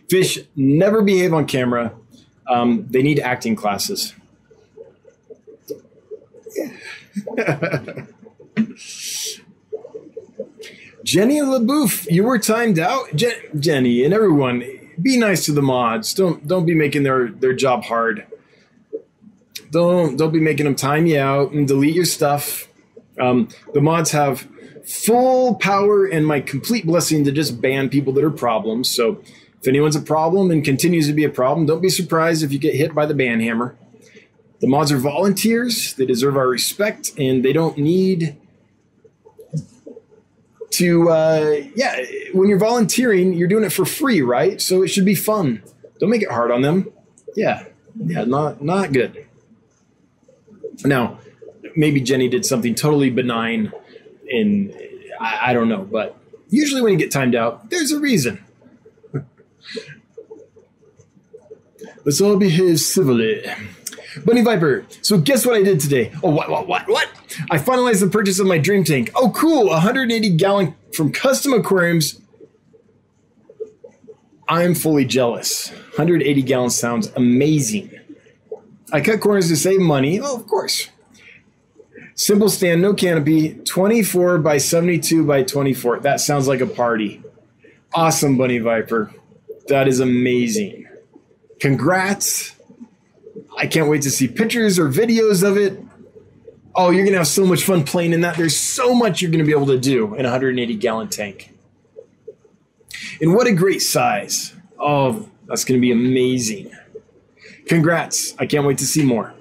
Fish 0.09 0.39
never 0.55 1.01
behave 1.01 1.33
on 1.33 1.45
camera. 1.45 1.93
Um, 2.47 2.85
they 2.89 3.01
need 3.01 3.19
acting 3.19 3.55
classes. 3.55 4.13
Jenny 11.03 11.39
LaBouffe, 11.39 12.09
you 12.11 12.23
were 12.23 12.37
timed 12.37 12.77
out. 12.79 13.15
Je- 13.15 13.41
Jenny 13.59 14.03
and 14.03 14.13
everyone, 14.13 14.63
be 15.01 15.17
nice 15.17 15.45
to 15.45 15.51
the 15.51 15.61
mods. 15.61 16.13
Don't 16.13 16.47
don't 16.47 16.65
be 16.65 16.75
making 16.75 17.03
their 17.03 17.29
their 17.29 17.53
job 17.53 17.83
hard. 17.83 18.25
Don't 19.71 20.17
don't 20.17 20.31
be 20.31 20.39
making 20.39 20.65
them 20.65 20.75
time 20.75 21.05
you 21.05 21.19
out 21.19 21.51
and 21.51 21.67
delete 21.67 21.95
your 21.95 22.05
stuff. 22.05 22.67
Um, 23.19 23.49
the 23.73 23.81
mods 23.81 24.11
have 24.11 24.47
full 24.85 25.55
power 25.55 26.05
and 26.05 26.25
my 26.25 26.41
complete 26.41 26.85
blessing 26.85 27.23
to 27.23 27.31
just 27.31 27.61
ban 27.61 27.89
people 27.89 28.13
that 28.13 28.23
are 28.23 28.31
problems. 28.31 28.89
So 28.89 29.21
if 29.59 29.67
anyone's 29.67 29.95
a 29.95 30.01
problem 30.01 30.51
and 30.51 30.63
continues 30.63 31.07
to 31.07 31.13
be 31.13 31.23
a 31.23 31.29
problem, 31.29 31.65
don't 31.65 31.81
be 31.81 31.89
surprised 31.89 32.43
if 32.43 32.51
you 32.51 32.59
get 32.59 32.75
hit 32.75 32.93
by 32.93 33.05
the 33.05 33.13
ban 33.13 33.39
hammer. 33.39 33.75
The 34.59 34.67
mods 34.67 34.91
are 34.91 34.97
volunteers. 34.97 35.93
They 35.93 36.05
deserve 36.05 36.37
our 36.37 36.47
respect, 36.47 37.11
and 37.17 37.43
they 37.43 37.53
don't 37.53 37.77
need 37.77 38.37
to 40.71 41.09
uh, 41.09 41.55
yeah 41.75 42.01
when 42.33 42.49
you're 42.49 42.57
volunteering 42.57 43.33
you're 43.33 43.47
doing 43.47 43.63
it 43.63 43.71
for 43.71 43.85
free 43.85 44.21
right 44.21 44.61
so 44.61 44.81
it 44.81 44.87
should 44.87 45.05
be 45.05 45.15
fun 45.15 45.61
don't 45.99 46.09
make 46.09 46.21
it 46.21 46.31
hard 46.31 46.49
on 46.49 46.61
them 46.61 46.89
yeah 47.35 47.65
yeah 48.05 48.23
not 48.23 48.63
not 48.63 48.91
good 48.93 49.27
now 50.85 51.19
maybe 51.75 52.01
jenny 52.01 52.27
did 52.27 52.45
something 52.45 52.75
totally 52.75 53.09
benign 53.09 53.71
in 54.27 54.73
I, 55.19 55.49
I 55.49 55.53
don't 55.53 55.69
know 55.69 55.83
but 55.83 56.17
usually 56.49 56.81
when 56.81 56.93
you 56.93 56.99
get 56.99 57.11
timed 57.11 57.35
out 57.35 57.69
there's 57.69 57.91
a 57.91 57.99
reason 57.99 58.43
let's 62.05 62.21
all 62.21 62.37
behave 62.37 62.79
civilly 62.79 63.43
Bunny 64.25 64.41
Viper. 64.41 64.85
So 65.01 65.17
guess 65.17 65.45
what 65.45 65.55
I 65.55 65.63
did 65.63 65.79
today? 65.79 66.11
Oh, 66.23 66.31
what, 66.31 66.49
what, 66.49 66.67
what, 66.67 66.87
what? 66.87 67.09
I 67.49 67.57
finalized 67.57 68.01
the 68.01 68.09
purchase 68.09 68.39
of 68.39 68.47
my 68.47 68.57
dream 68.57 68.83
tank. 68.83 69.09
Oh, 69.15 69.31
cool. 69.31 69.67
180 69.67 70.29
gallon 70.35 70.75
from 70.93 71.11
Custom 71.11 71.53
Aquariums. 71.53 72.19
I'm 74.49 74.75
fully 74.75 75.05
jealous. 75.05 75.69
180 75.69 76.41
gallons 76.41 76.75
sounds 76.75 77.11
amazing. 77.15 77.91
I 78.91 79.01
cut 79.01 79.19
corners 79.19 79.47
to 79.49 79.55
save 79.55 79.79
money. 79.79 80.19
Oh, 80.19 80.35
of 80.35 80.47
course. 80.47 80.89
Simple 82.15 82.49
stand, 82.49 82.81
no 82.81 82.93
canopy, 82.93 83.55
24 83.55 84.39
by 84.39 84.57
72 84.57 85.25
by 85.25 85.43
24. 85.43 86.01
That 86.01 86.19
sounds 86.19 86.47
like 86.47 86.59
a 86.59 86.67
party. 86.67 87.23
Awesome, 87.93 88.37
Bunny 88.37 88.59
Viper. 88.59 89.11
That 89.67 89.87
is 89.87 89.99
amazing. 89.99 90.87
Congrats. 91.59 92.55
I 93.57 93.67
can't 93.67 93.89
wait 93.89 94.01
to 94.03 94.11
see 94.11 94.27
pictures 94.27 94.77
or 94.77 94.89
videos 94.89 95.47
of 95.47 95.57
it. 95.57 95.81
Oh, 96.73 96.89
you're 96.89 97.03
going 97.03 97.13
to 97.13 97.19
have 97.19 97.27
so 97.27 97.45
much 97.45 97.63
fun 97.63 97.83
playing 97.83 98.13
in 98.13 98.21
that. 98.21 98.37
There's 98.37 98.57
so 98.57 98.93
much 98.93 99.21
you're 99.21 99.31
going 99.31 99.43
to 99.43 99.45
be 99.45 99.51
able 99.51 99.67
to 99.67 99.79
do 99.79 100.15
in 100.15 100.25
a 100.25 100.29
180 100.29 100.75
gallon 100.75 101.09
tank. 101.09 101.53
And 103.19 103.33
what 103.33 103.47
a 103.47 103.53
great 103.53 103.81
size. 103.81 104.53
Oh, 104.79 105.29
That's 105.47 105.65
going 105.65 105.79
to 105.79 105.81
be 105.81 105.91
amazing. 105.91 106.71
Congrats. 107.71 108.35
I 108.37 108.47
can't 108.47 108.67
wait 108.67 108.79
to 108.79 108.85
see 108.85 109.01
more. 109.01 109.33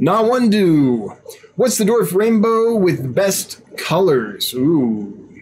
Nawandu. 0.00 1.16
What's 1.54 1.78
the 1.78 1.84
dwarf 1.84 2.12
rainbow 2.12 2.74
with 2.74 3.14
best 3.14 3.62
colors? 3.76 4.52
Ooh. 4.54 5.32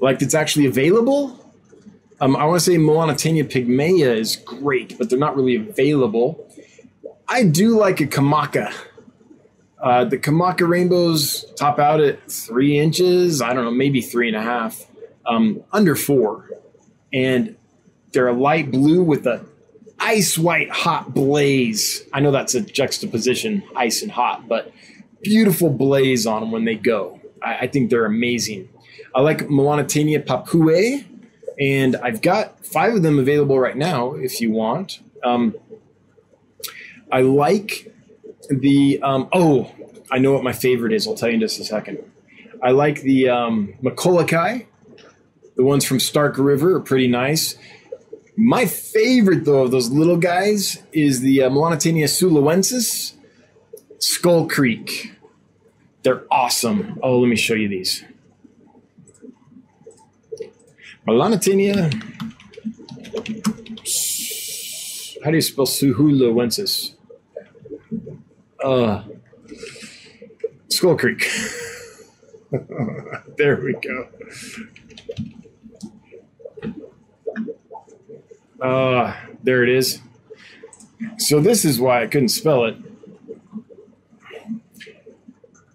Like 0.00 0.22
it's 0.22 0.32
actually 0.32 0.64
available? 0.64 1.38
Um, 2.22 2.34
I 2.34 2.46
want 2.46 2.58
to 2.58 2.64
say 2.64 2.78
Melanotaenia 2.78 3.52
pygmaea 3.52 4.16
is 4.16 4.36
great, 4.36 4.96
but 4.96 5.10
they're 5.10 5.18
not 5.18 5.36
really 5.36 5.56
available. 5.56 6.50
I 7.28 7.44
do 7.44 7.78
like 7.78 8.00
a 8.00 8.06
Kamaka. 8.06 8.72
Uh, 9.78 10.06
the 10.06 10.16
Kamaka 10.16 10.66
rainbows 10.66 11.44
top 11.56 11.78
out 11.78 12.00
at 12.00 12.32
three 12.32 12.78
inches. 12.78 13.42
I 13.42 13.52
don't 13.52 13.66
know, 13.66 13.70
maybe 13.70 14.00
three 14.00 14.28
and 14.28 14.36
a 14.38 14.42
half, 14.42 14.86
um, 15.26 15.62
under 15.70 15.94
four, 15.94 16.48
and 17.12 17.56
they're 18.12 18.28
a 18.28 18.32
light 18.32 18.70
blue 18.70 19.02
with 19.02 19.26
a 19.26 19.44
ice 19.98 20.36
white 20.36 20.70
hot 20.70 21.14
blaze. 21.14 22.04
I 22.12 22.20
know 22.20 22.30
that's 22.30 22.54
a 22.54 22.60
juxtaposition, 22.60 23.62
ice 23.76 24.02
and 24.02 24.10
hot, 24.10 24.48
but 24.48 24.72
beautiful 25.22 25.70
blaze 25.70 26.26
on 26.26 26.40
them 26.40 26.50
when 26.50 26.64
they 26.64 26.74
go. 26.74 27.20
I, 27.42 27.58
I 27.58 27.66
think 27.68 27.90
they're 27.90 28.04
amazing. 28.04 28.68
I 29.14 29.20
like 29.20 29.38
Melanotaenia 29.48 30.24
papuae, 30.24 31.04
and 31.60 31.96
I've 31.96 32.22
got 32.22 32.64
five 32.64 32.94
of 32.94 33.02
them 33.02 33.18
available 33.18 33.58
right 33.58 33.76
now 33.76 34.14
if 34.14 34.40
you 34.40 34.50
want. 34.50 35.00
Um, 35.22 35.54
I 37.10 37.20
like 37.20 37.92
the, 38.48 39.00
um, 39.02 39.28
oh, 39.32 39.70
I 40.10 40.18
know 40.18 40.32
what 40.32 40.42
my 40.42 40.52
favorite 40.52 40.92
is. 40.92 41.06
I'll 41.06 41.14
tell 41.14 41.28
you 41.28 41.34
in 41.34 41.40
just 41.40 41.60
a 41.60 41.64
second. 41.64 41.98
I 42.62 42.70
like 42.70 43.02
the 43.02 43.28
um, 43.28 43.74
The 45.56 45.64
ones 45.64 45.84
from 45.84 46.00
Stark 46.00 46.38
River 46.38 46.76
are 46.76 46.80
pretty 46.80 47.08
nice. 47.08 47.56
My 48.36 48.64
favorite, 48.64 49.44
though, 49.44 49.64
of 49.64 49.70
those 49.70 49.90
little 49.90 50.16
guys 50.16 50.82
is 50.92 51.20
the 51.20 51.42
uh, 51.42 51.50
Melanotaenia 51.50 52.04
suluensis, 52.04 53.12
Skull 53.98 54.48
Creek. 54.48 55.12
They're 56.02 56.24
awesome. 56.30 56.98
Oh, 57.02 57.18
let 57.18 57.28
me 57.28 57.36
show 57.36 57.54
you 57.54 57.68
these. 57.68 58.04
Melanotaenia. 61.06 61.92
How 65.22 65.30
do 65.30 65.36
you 65.36 65.42
spell 65.42 65.66
suhuluensis? 65.66 66.94
Uh, 68.64 69.04
Skull 70.68 70.96
Creek. 70.96 71.28
there 73.36 73.60
we 73.62 73.74
go. 73.74 74.08
Uh, 78.62 79.14
there 79.42 79.64
it 79.64 79.68
is. 79.68 80.00
So 81.18 81.40
this 81.40 81.64
is 81.64 81.80
why 81.80 82.02
I 82.02 82.06
couldn't 82.06 82.28
spell 82.28 82.64
it. 82.64 82.76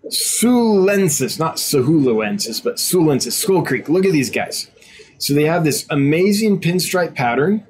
Sulensis, 0.09 1.37
not 1.37 1.57
Sahuluensis, 1.57 2.63
but 2.63 2.75
Sulensis, 2.75 3.33
Skull 3.33 3.63
Creek. 3.65 3.89
Look 3.89 4.05
at 4.05 4.13
these 4.13 4.29
guys. 4.29 4.71
So 5.17 5.33
they 5.33 5.43
have 5.43 5.65
this 5.65 5.85
amazing 5.89 6.61
pinstripe 6.61 7.13
pattern 7.13 7.67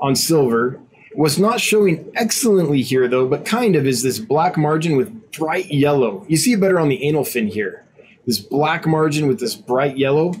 on 0.00 0.16
silver. 0.16 0.80
What's 1.14 1.36
not 1.36 1.60
showing 1.60 2.10
excellently 2.14 2.80
here, 2.80 3.06
though, 3.08 3.28
but 3.28 3.44
kind 3.44 3.76
of, 3.76 3.86
is 3.86 4.02
this 4.02 4.18
black 4.18 4.56
margin 4.56 4.96
with 4.96 5.30
bright 5.32 5.70
yellow. 5.70 6.24
You 6.26 6.38
see 6.38 6.54
it 6.54 6.60
better 6.60 6.80
on 6.80 6.88
the 6.88 7.04
anal 7.04 7.24
fin 7.24 7.48
here. 7.48 7.84
This 8.26 8.38
black 8.38 8.86
margin 8.86 9.26
with 9.26 9.40
this 9.40 9.54
bright 9.54 9.98
yellow 9.98 10.32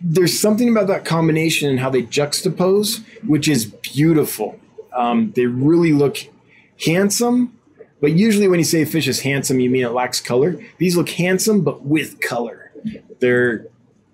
there's 0.00 0.38
something 0.38 0.68
about 0.68 0.86
that 0.88 1.04
combination 1.04 1.68
and 1.68 1.80
how 1.80 1.90
they 1.90 2.02
juxtapose, 2.02 3.04
which 3.26 3.48
is 3.48 3.66
beautiful. 3.66 4.58
Um, 4.94 5.32
they 5.34 5.46
really 5.46 5.92
look 5.92 6.18
handsome, 6.84 7.58
but 8.00 8.12
usually 8.12 8.48
when 8.48 8.58
you 8.58 8.64
say 8.64 8.82
a 8.82 8.86
fish 8.86 9.08
is 9.08 9.20
handsome, 9.20 9.60
you 9.60 9.70
mean 9.70 9.84
it 9.84 9.92
lacks 9.92 10.20
color. 10.20 10.62
These 10.78 10.96
look 10.96 11.10
handsome, 11.10 11.62
but 11.62 11.82
with 11.82 12.20
color. 12.20 12.72
They're 13.20 13.66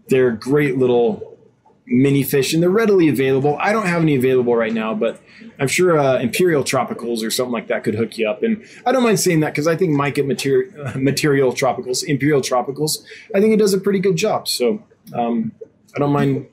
they're 0.09 0.31
great 0.31 0.77
little 0.77 1.39
mini 1.87 2.23
fish, 2.23 2.53
and 2.53 2.63
they're 2.63 2.71
readily 2.71 3.09
available. 3.09 3.57
I 3.61 3.73
don't 3.73 3.87
have 3.87 4.03
any 4.03 4.15
available 4.15 4.55
right 4.55 4.73
now, 4.73 4.95
but 4.95 5.21
I'm 5.59 5.69
sure 5.69 5.99
uh, 5.99 6.19
Imperial 6.19 6.63
Tropicals 6.63 7.27
or 7.27 7.31
something 7.31 7.53
like 7.53 7.69
that 7.69 7.83
could 7.85 7.95
hook 7.95 8.19
you 8.19 8.29
up. 8.29 8.43
And 8.43 8.65
I 8.85 8.93
don't 8.93 9.03
mind 9.03 9.21
saying 9.21 9.41
that 9.41 9.53
because 9.53 9.67
I 9.67 9.77
think 9.77 9.93
Mike 9.93 10.19
at 10.19 10.25
uh, 10.25 10.27
Material 10.99 11.53
Tropicals, 11.53 12.05
Imperial 12.05 12.41
Tropicals, 12.41 13.03
I 13.35 13.41
think 13.41 13.55
it 13.55 13.59
does 13.59 13.75
a 13.75 13.81
pretty 13.81 14.01
good 14.01 14.17
job. 14.17 14.49
So 14.49 14.83
um, 15.15 15.53
I 15.95 15.99
don't 15.99 16.13
mind. 16.13 16.47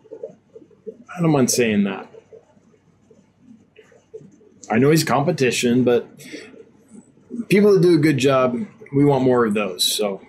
I 1.18 1.22
don't 1.22 1.32
mind 1.32 1.52
saying 1.52 1.84
that. 1.86 2.12
I 4.70 4.80
know 4.80 4.90
he's 4.90 5.04
competition, 5.04 5.84
but 5.84 6.08
people 7.50 7.74
that 7.74 7.82
do 7.82 7.96
a 7.96 8.00
good 8.00 8.18
job, 8.18 8.66
we 8.94 9.06
want 9.06 9.24
more 9.24 9.46
of 9.46 9.54
those. 9.54 9.84
So 9.84 10.22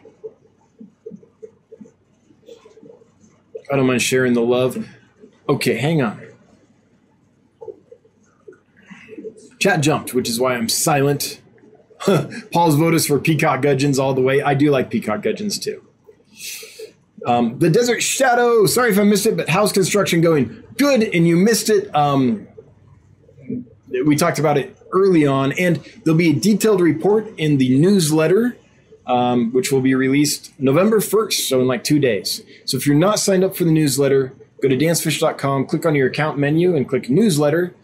I 3.70 3.76
don't 3.76 3.86
mind 3.86 4.02
sharing 4.02 4.34
the 4.34 4.42
love. 4.42 4.86
Okay, 5.48 5.76
hang 5.76 6.02
on. 6.02 6.22
Chat 9.58 9.80
jumped, 9.80 10.12
which 10.12 10.28
is 10.28 10.38
why 10.38 10.54
I'm 10.54 10.68
silent. 10.68 11.40
Paul's 12.52 12.76
vote 12.76 12.94
is 12.94 13.06
for 13.06 13.18
peacock 13.18 13.62
gudgeons 13.62 13.98
all 13.98 14.12
the 14.12 14.20
way. 14.20 14.42
I 14.42 14.54
do 14.54 14.70
like 14.70 14.90
peacock 14.90 15.22
gudgeons 15.22 15.58
too. 15.58 15.85
Um, 17.26 17.58
the 17.58 17.68
Desert 17.68 18.02
Shadow. 18.02 18.66
Sorry 18.66 18.92
if 18.92 18.98
I 18.98 19.02
missed 19.02 19.26
it, 19.26 19.36
but 19.36 19.48
how's 19.48 19.72
construction 19.72 20.20
going? 20.20 20.62
Good, 20.78 21.02
and 21.02 21.26
you 21.26 21.36
missed 21.36 21.68
it. 21.68 21.92
Um, 21.94 22.46
we 24.06 24.14
talked 24.14 24.38
about 24.38 24.56
it 24.56 24.78
early 24.92 25.26
on, 25.26 25.52
and 25.52 25.76
there'll 26.04 26.16
be 26.16 26.30
a 26.30 26.34
detailed 26.34 26.80
report 26.80 27.26
in 27.36 27.58
the 27.58 27.78
newsletter, 27.78 28.56
um, 29.06 29.52
which 29.52 29.72
will 29.72 29.80
be 29.80 29.94
released 29.94 30.52
November 30.60 31.00
1st, 31.00 31.48
so 31.48 31.60
in 31.60 31.66
like 31.66 31.82
two 31.82 31.98
days. 31.98 32.42
So 32.64 32.76
if 32.76 32.86
you're 32.86 32.96
not 32.96 33.18
signed 33.18 33.42
up 33.42 33.56
for 33.56 33.64
the 33.64 33.72
newsletter, 33.72 34.32
go 34.62 34.68
to 34.68 34.76
dansfish.com, 34.76 35.66
click 35.66 35.84
on 35.84 35.96
your 35.96 36.06
account 36.08 36.38
menu, 36.38 36.76
and 36.76 36.88
click 36.88 37.10
newsletter, 37.10 37.74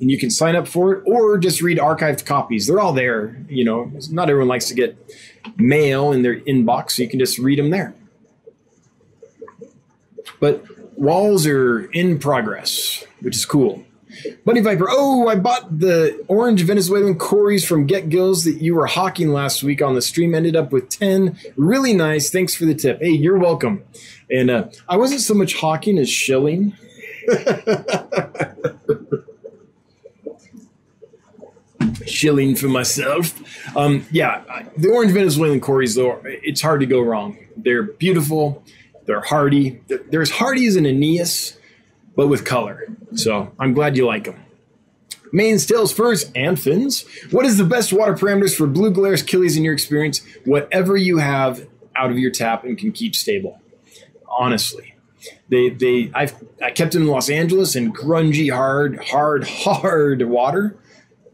and 0.00 0.12
you 0.12 0.18
can 0.18 0.30
sign 0.30 0.54
up 0.54 0.68
for 0.68 0.92
it, 0.92 1.04
or 1.06 1.38
just 1.38 1.60
read 1.60 1.78
archived 1.78 2.24
copies. 2.24 2.68
They're 2.68 2.80
all 2.80 2.92
there. 2.92 3.36
You 3.48 3.64
know, 3.64 3.92
not 4.10 4.30
everyone 4.30 4.48
likes 4.48 4.68
to 4.68 4.74
get 4.74 4.96
mail 5.56 6.12
in 6.12 6.22
their 6.22 6.40
inbox, 6.40 6.92
so 6.92 7.02
you 7.02 7.08
can 7.08 7.18
just 7.18 7.38
read 7.38 7.58
them 7.58 7.70
there. 7.70 7.94
But 10.42 10.66
walls 10.98 11.46
are 11.46 11.84
in 11.92 12.18
progress, 12.18 13.04
which 13.20 13.36
is 13.36 13.44
cool. 13.44 13.84
Bunny 14.44 14.60
Viper, 14.60 14.88
oh, 14.90 15.28
I 15.28 15.36
bought 15.36 15.78
the 15.78 16.20
orange 16.26 16.62
Venezuelan 16.62 17.16
Cories 17.16 17.64
from 17.64 17.86
Get 17.86 18.08
Gills 18.08 18.42
that 18.42 18.60
you 18.60 18.74
were 18.74 18.86
hawking 18.86 19.28
last 19.28 19.62
week 19.62 19.80
on 19.80 19.94
the 19.94 20.02
stream. 20.02 20.34
Ended 20.34 20.56
up 20.56 20.72
with 20.72 20.88
10. 20.88 21.38
Really 21.56 21.94
nice. 21.94 22.28
Thanks 22.28 22.56
for 22.56 22.64
the 22.64 22.74
tip. 22.74 23.00
Hey, 23.00 23.10
you're 23.10 23.38
welcome. 23.38 23.84
And 24.32 24.50
uh, 24.50 24.64
I 24.88 24.96
wasn't 24.96 25.20
so 25.20 25.34
much 25.34 25.54
hawking 25.54 25.96
as 25.96 26.10
shilling. 26.10 26.74
shilling 32.04 32.56
for 32.56 32.66
myself. 32.66 33.32
Um, 33.76 34.06
yeah, 34.10 34.42
the 34.76 34.90
orange 34.90 35.12
Venezuelan 35.12 35.60
Cories, 35.60 35.94
though, 35.94 36.20
it's 36.24 36.60
hard 36.60 36.80
to 36.80 36.86
go 36.86 37.00
wrong. 37.00 37.38
They're 37.56 37.84
beautiful. 37.84 38.64
They're 39.12 39.20
hardy. 39.20 39.78
They're 40.08 40.22
as 40.22 40.30
hardy 40.30 40.66
as 40.66 40.76
an 40.76 40.86
Aeneus, 40.86 41.58
but 42.16 42.28
with 42.28 42.46
color. 42.46 42.86
So 43.14 43.52
I'm 43.58 43.74
glad 43.74 43.94
you 43.94 44.06
like 44.06 44.24
them. 44.24 44.42
Mains, 45.34 45.66
tails, 45.66 45.92
furs, 45.92 46.32
and 46.34 46.58
fins. 46.58 47.04
What 47.30 47.44
is 47.44 47.58
the 47.58 47.64
best 47.64 47.92
water 47.92 48.14
parameters 48.14 48.56
for 48.56 48.66
blue 48.66 48.90
gularis, 48.90 49.22
killies 49.22 49.58
in 49.58 49.64
your 49.64 49.74
experience? 49.74 50.22
Whatever 50.46 50.96
you 50.96 51.18
have 51.18 51.68
out 51.94 52.10
of 52.10 52.18
your 52.18 52.30
tap 52.30 52.64
and 52.64 52.78
can 52.78 52.90
keep 52.90 53.14
stable. 53.14 53.60
Honestly, 54.30 54.94
they 55.50 55.68
they 55.68 56.10
I've 56.14 56.42
I 56.62 56.70
kept 56.70 56.94
them 56.94 57.02
in 57.02 57.08
Los 57.08 57.28
Angeles 57.28 57.76
in 57.76 57.92
grungy, 57.92 58.50
hard, 58.50 58.98
hard, 58.98 59.44
hard 59.46 60.22
water. 60.22 60.74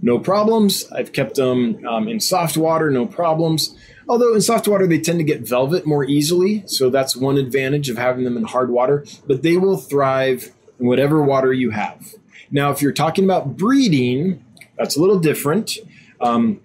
No 0.03 0.19
problems. 0.19 0.91
I've 0.91 1.13
kept 1.13 1.37
them 1.37 1.87
um, 1.87 2.09
in 2.09 2.19
soft 2.19 2.57
water. 2.57 2.91
No 2.91 3.07
problems. 3.07 3.77
Although 4.09 4.35
in 4.35 4.41
soft 4.41 4.67
water 4.67 4.87
they 4.87 4.99
tend 4.99 5.19
to 5.19 5.25
get 5.25 5.47
velvet 5.47 5.87
more 5.87 6.05
easily, 6.05 6.65
so 6.67 6.89
that's 6.91 7.15
one 7.15 7.37
advantage 7.37 7.91
of 7.91 7.99
having 7.99 8.25
them 8.25 8.37
in 8.37 8.45
hard 8.45 8.71
water. 8.71 9.05
But 9.27 9.43
they 9.43 9.57
will 9.57 9.77
thrive 9.77 10.53
in 10.81 10.87
whatever 10.87 11.23
water 11.23 11.53
you 11.53 11.71
have. 11.71 12.15
Now, 12.51 12.71
if 12.71 12.81
you're 12.81 12.93
talking 12.93 13.25
about 13.25 13.57
breeding, 13.57 14.45
that's 14.79 14.97
a 14.97 15.01
little 15.01 15.19
different. 15.19 15.77
Um, 16.21 16.61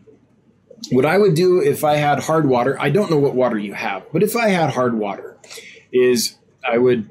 what 0.91 1.06
I 1.06 1.18
would 1.18 1.36
do 1.36 1.61
if 1.61 1.84
I 1.84 1.95
had 1.95 2.20
hard 2.20 2.48
water, 2.48 2.80
I 2.80 2.90
don't 2.90 3.10
know 3.10 3.18
what 3.18 3.36
water 3.36 3.57
you 3.57 3.74
have, 3.74 4.03
but 4.11 4.24
if 4.24 4.36
I 4.36 4.49
had 4.49 4.70
hard 4.70 4.94
water, 4.94 5.38
is 5.91 6.38
I 6.68 6.78
would 6.78 7.10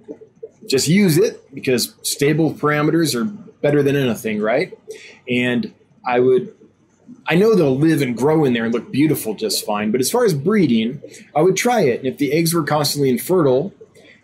just 0.68 0.88
use 0.88 1.18
it 1.18 1.54
because 1.54 1.94
stable 2.02 2.54
parameters 2.54 3.14
are 3.14 3.24
better 3.24 3.82
than 3.82 3.96
anything, 3.96 4.40
right? 4.40 4.76
And 5.28 5.74
I 6.06 6.20
would 6.20 6.54
I 7.26 7.36
know 7.36 7.54
they'll 7.54 7.76
live 7.76 8.02
and 8.02 8.16
grow 8.16 8.44
in 8.44 8.52
there 8.52 8.64
and 8.64 8.74
look 8.74 8.90
beautiful 8.90 9.34
just 9.34 9.64
fine. 9.64 9.90
But 9.92 10.00
as 10.00 10.10
far 10.10 10.24
as 10.24 10.34
breeding, 10.34 11.00
I 11.34 11.42
would 11.42 11.56
try 11.56 11.82
it. 11.82 12.00
And 12.00 12.08
if 12.08 12.18
the 12.18 12.32
eggs 12.32 12.52
were 12.52 12.64
constantly 12.64 13.10
infertile, 13.10 13.72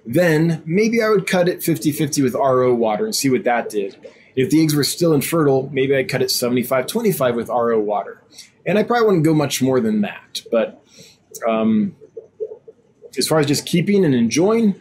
then 0.05 0.62
maybe 0.66 1.03
I 1.03 1.09
would 1.09 1.27
cut 1.27 1.49
it 1.49 1.62
50 1.62 1.93
50 1.93 2.23
with 2.23 2.35
RO 2.35 2.75
water 2.75 3.05
and 3.05 3.15
see 3.15 3.31
what 3.31 3.45
that 3.45 3.69
did. 3.69 3.97
If 4.35 4.51
the 4.51 4.62
eggs 4.62 4.75
were 4.75 4.85
still 4.85 5.12
infertile, 5.12 5.69
maybe 5.73 5.97
I'd 5.97 6.09
cut 6.09 6.23
it 6.23 6.31
75 6.31 6.87
25 6.87 7.37
with 7.37 7.49
RO 7.49 7.79
water. 7.81 8.23
And 8.66 8.79
I 8.79 8.83
probably 8.83 9.07
wouldn't 9.07 9.25
go 9.25 9.35
much 9.35 9.62
more 9.62 9.81
than 9.81 10.03
that. 10.03 10.43
But 10.51 10.83
um, 11.47 11.97
as 13.16 13.27
far 13.27 13.39
as 13.39 13.47
just 13.47 13.66
keeping 13.66 14.05
and 14.05 14.15
enjoying, 14.15 14.75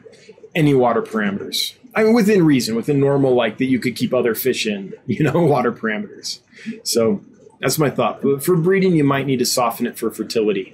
any 0.57 0.73
water 0.73 1.01
parameters. 1.01 1.75
I 1.95 2.03
mean, 2.03 2.13
within 2.13 2.43
reason, 2.43 2.75
within 2.75 2.99
normal, 2.99 3.33
like 3.33 3.59
that 3.59 3.65
you 3.65 3.79
could 3.79 3.95
keep 3.95 4.13
other 4.13 4.35
fish 4.35 4.65
in, 4.65 4.93
you 5.05 5.23
know, 5.23 5.39
water 5.39 5.71
parameters. 5.71 6.39
So 6.83 7.23
that's 7.59 7.79
my 7.79 7.89
thought. 7.89 8.21
But 8.21 8.43
for 8.43 8.55
breeding, 8.55 8.95
you 8.95 9.03
might 9.03 9.25
need 9.25 9.39
to 9.39 9.45
soften 9.45 9.85
it 9.85 9.97
for 9.97 10.11
fertility. 10.11 10.73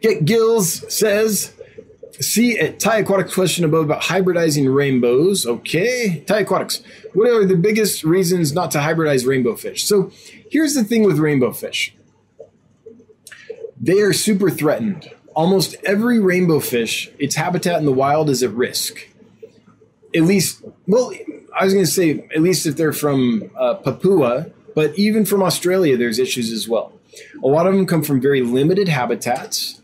Get 0.00 0.24
Gills 0.24 0.94
says, 0.94 1.52
see 2.20 2.58
at 2.58 2.80
Thai 2.80 2.98
Aquatics 2.98 3.34
question 3.34 3.64
above 3.64 3.84
about 3.84 4.02
hybridizing 4.02 4.74
rainbows. 4.74 5.46
Okay, 5.46 6.24
Thai 6.26 6.40
Aquatics, 6.40 6.82
what 7.12 7.28
are 7.28 7.44
the 7.44 7.56
biggest 7.56 8.04
reasons 8.04 8.52
not 8.52 8.70
to 8.70 8.78
hybridize 8.78 9.26
rainbow 9.26 9.56
fish? 9.56 9.84
So 9.84 10.10
here's 10.50 10.74
the 10.74 10.84
thing 10.84 11.04
with 11.04 11.18
rainbow 11.18 11.52
fish. 11.52 11.94
They 13.80 14.00
are 14.00 14.12
super 14.12 14.50
threatened. 14.50 15.10
Almost 15.34 15.76
every 15.84 16.18
rainbow 16.18 16.60
fish, 16.60 17.10
its 17.18 17.36
habitat 17.36 17.78
in 17.78 17.86
the 17.86 17.92
wild 17.92 18.30
is 18.30 18.42
at 18.42 18.50
risk 18.50 19.06
at 20.14 20.22
least, 20.22 20.62
well, 20.86 21.12
I 21.58 21.64
was 21.64 21.72
going 21.72 21.84
to 21.84 21.90
say, 21.90 22.26
at 22.34 22.42
least 22.42 22.66
if 22.66 22.76
they're 22.76 22.92
from 22.92 23.50
uh, 23.56 23.74
Papua, 23.74 24.50
but 24.74 24.98
even 24.98 25.24
from 25.24 25.42
Australia, 25.42 25.96
there's 25.96 26.18
issues 26.18 26.52
as 26.52 26.68
well. 26.68 26.92
A 27.42 27.46
lot 27.46 27.66
of 27.66 27.74
them 27.74 27.86
come 27.86 28.02
from 28.02 28.20
very 28.20 28.40
limited 28.42 28.88
habitats 28.88 29.80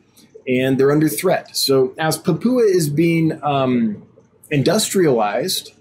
and 0.46 0.78
they're 0.78 0.92
under 0.92 1.08
threat. 1.08 1.56
So, 1.56 1.94
as 1.98 2.16
Papua 2.16 2.62
is 2.62 2.88
being 2.88 3.42
um, 3.42 4.06
industrialized, 4.50 5.72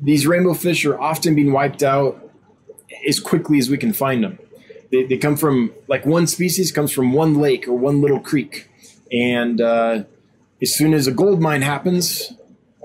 these 0.00 0.26
rainbow 0.26 0.54
fish 0.54 0.84
are 0.84 1.00
often 1.00 1.34
being 1.34 1.52
wiped 1.52 1.82
out 1.82 2.30
as 3.06 3.18
quickly 3.18 3.58
as 3.58 3.70
we 3.70 3.78
can 3.78 3.92
find 3.92 4.22
them. 4.22 4.38
They, 4.90 5.04
they 5.04 5.16
come 5.16 5.36
from, 5.36 5.72
like, 5.86 6.06
one 6.06 6.26
species 6.26 6.72
comes 6.72 6.92
from 6.92 7.12
one 7.12 7.34
lake 7.36 7.66
or 7.66 7.74
one 7.74 8.00
little 8.00 8.20
creek. 8.20 8.68
And, 9.10 9.60
uh, 9.60 10.04
as 10.60 10.74
soon 10.74 10.92
as 10.92 11.06
a 11.06 11.12
gold 11.12 11.40
mine 11.40 11.62
happens 11.62 12.32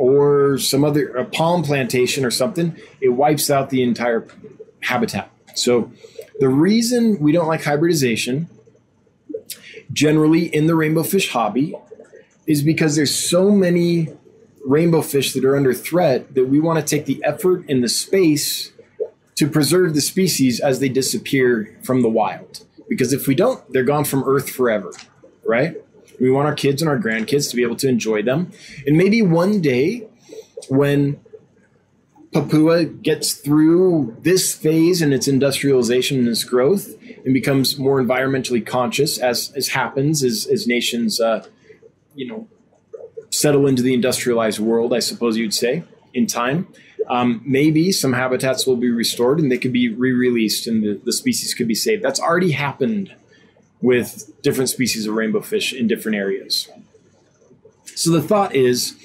or 0.04 0.58
some 0.58 0.84
other 0.84 1.16
a 1.16 1.24
palm 1.24 1.64
plantation 1.64 2.26
or 2.26 2.30
something, 2.30 2.76
it 3.00 3.08
wipes 3.08 3.50
out 3.50 3.70
the 3.70 3.82
entire 3.82 4.28
habitat. 4.82 5.32
So 5.56 5.94
the 6.42 6.50
reason 6.50 7.20
we 7.22 7.32
don't 7.32 7.48
like 7.48 7.64
hybridization 7.64 8.50
generally 9.94 10.54
in 10.54 10.68
the 10.68 10.76
rainbow 10.76 11.04
fish 11.04 11.30
hobby 11.30 11.74
is 12.46 12.62
because 12.64 12.98
there's 12.98 13.16
so 13.16 13.50
many 13.50 14.10
rainbow 14.66 15.02
fish 15.02 15.32
that 15.32 15.46
are 15.46 15.56
under 15.56 15.74
threat 15.74 16.36
that 16.36 16.50
we 16.50 16.60
want 16.60 16.86
to 16.86 16.96
take 16.96 17.06
the 17.06 17.24
effort 17.24 17.64
and 17.70 17.82
the 17.82 17.88
space 17.88 18.74
to 19.36 19.48
preserve 19.48 19.96
the 19.96 20.02
species 20.02 20.60
as 20.60 20.82
they 20.82 20.90
disappear 20.90 21.80
from 21.82 22.02
the 22.02 22.10
wild. 22.10 22.66
Because 22.90 23.14
if 23.14 23.26
we 23.26 23.36
don't, 23.36 23.64
they're 23.72 23.86
gone 23.86 24.04
from 24.04 24.26
Earth 24.26 24.50
forever, 24.50 24.92
right? 25.46 25.78
We 26.20 26.32
want 26.32 26.48
our 26.48 26.56
kids 26.56 26.82
and 26.82 26.90
our 26.90 26.98
grandkids 26.98 27.50
to 27.50 27.56
be 27.56 27.64
able 27.64 27.76
to 27.78 27.88
enjoy 27.88 28.22
them. 28.22 28.52
And 28.86 28.98
maybe 28.98 29.22
one 29.22 29.62
day 29.62 30.08
when 30.70 31.20
Papua 32.34 32.86
gets 32.86 33.34
through 33.34 34.18
this 34.22 34.54
phase 34.54 35.02
in 35.02 35.14
its 35.14 35.28
industrialization 35.28 36.20
and 36.20 36.28
its 36.28 36.44
growth 36.44 36.96
and 37.24 37.34
becomes 37.34 37.78
more 37.78 38.02
environmentally 38.02 38.66
conscious, 38.66 39.20
as, 39.20 39.52
as 39.56 39.70
happens 39.70 40.24
as, 40.24 40.48
as 40.48 40.66
nations, 40.66 41.22
uh, 41.22 41.46
you 42.16 42.28
know, 42.28 42.48
settle 43.30 43.68
into 43.68 43.82
the 43.82 43.94
industrialized 43.94 44.60
world, 44.60 44.94
I 44.94 45.00
suppose 45.00 45.38
you'd 45.38 45.54
say, 45.54 45.84
in 46.14 46.28
time. 46.28 46.68
Um, 47.10 47.42
maybe 47.46 47.92
some 47.92 48.14
habitats 48.14 48.66
will 48.66 48.78
be 48.78 48.90
restored 48.90 49.40
and 49.40 49.52
they 49.52 49.58
could 49.58 49.74
be 49.74 49.90
re-released 49.90 50.68
and 50.68 50.84
the, 50.84 51.02
the 51.04 51.14
species 51.14 51.54
could 51.54 51.68
be 51.68 51.76
saved. 51.76 52.04
That's 52.04 52.20
already 52.20 52.52
happened 52.52 53.14
with 53.84 54.32
different 54.42 54.70
species 54.70 55.06
of 55.06 55.14
rainbow 55.14 55.42
fish 55.42 55.74
in 55.74 55.88
different 55.88 56.16
areas. 56.16 56.70
So 57.96 58.12
the 58.12 58.22
thought 58.22 58.56
is 58.56 58.96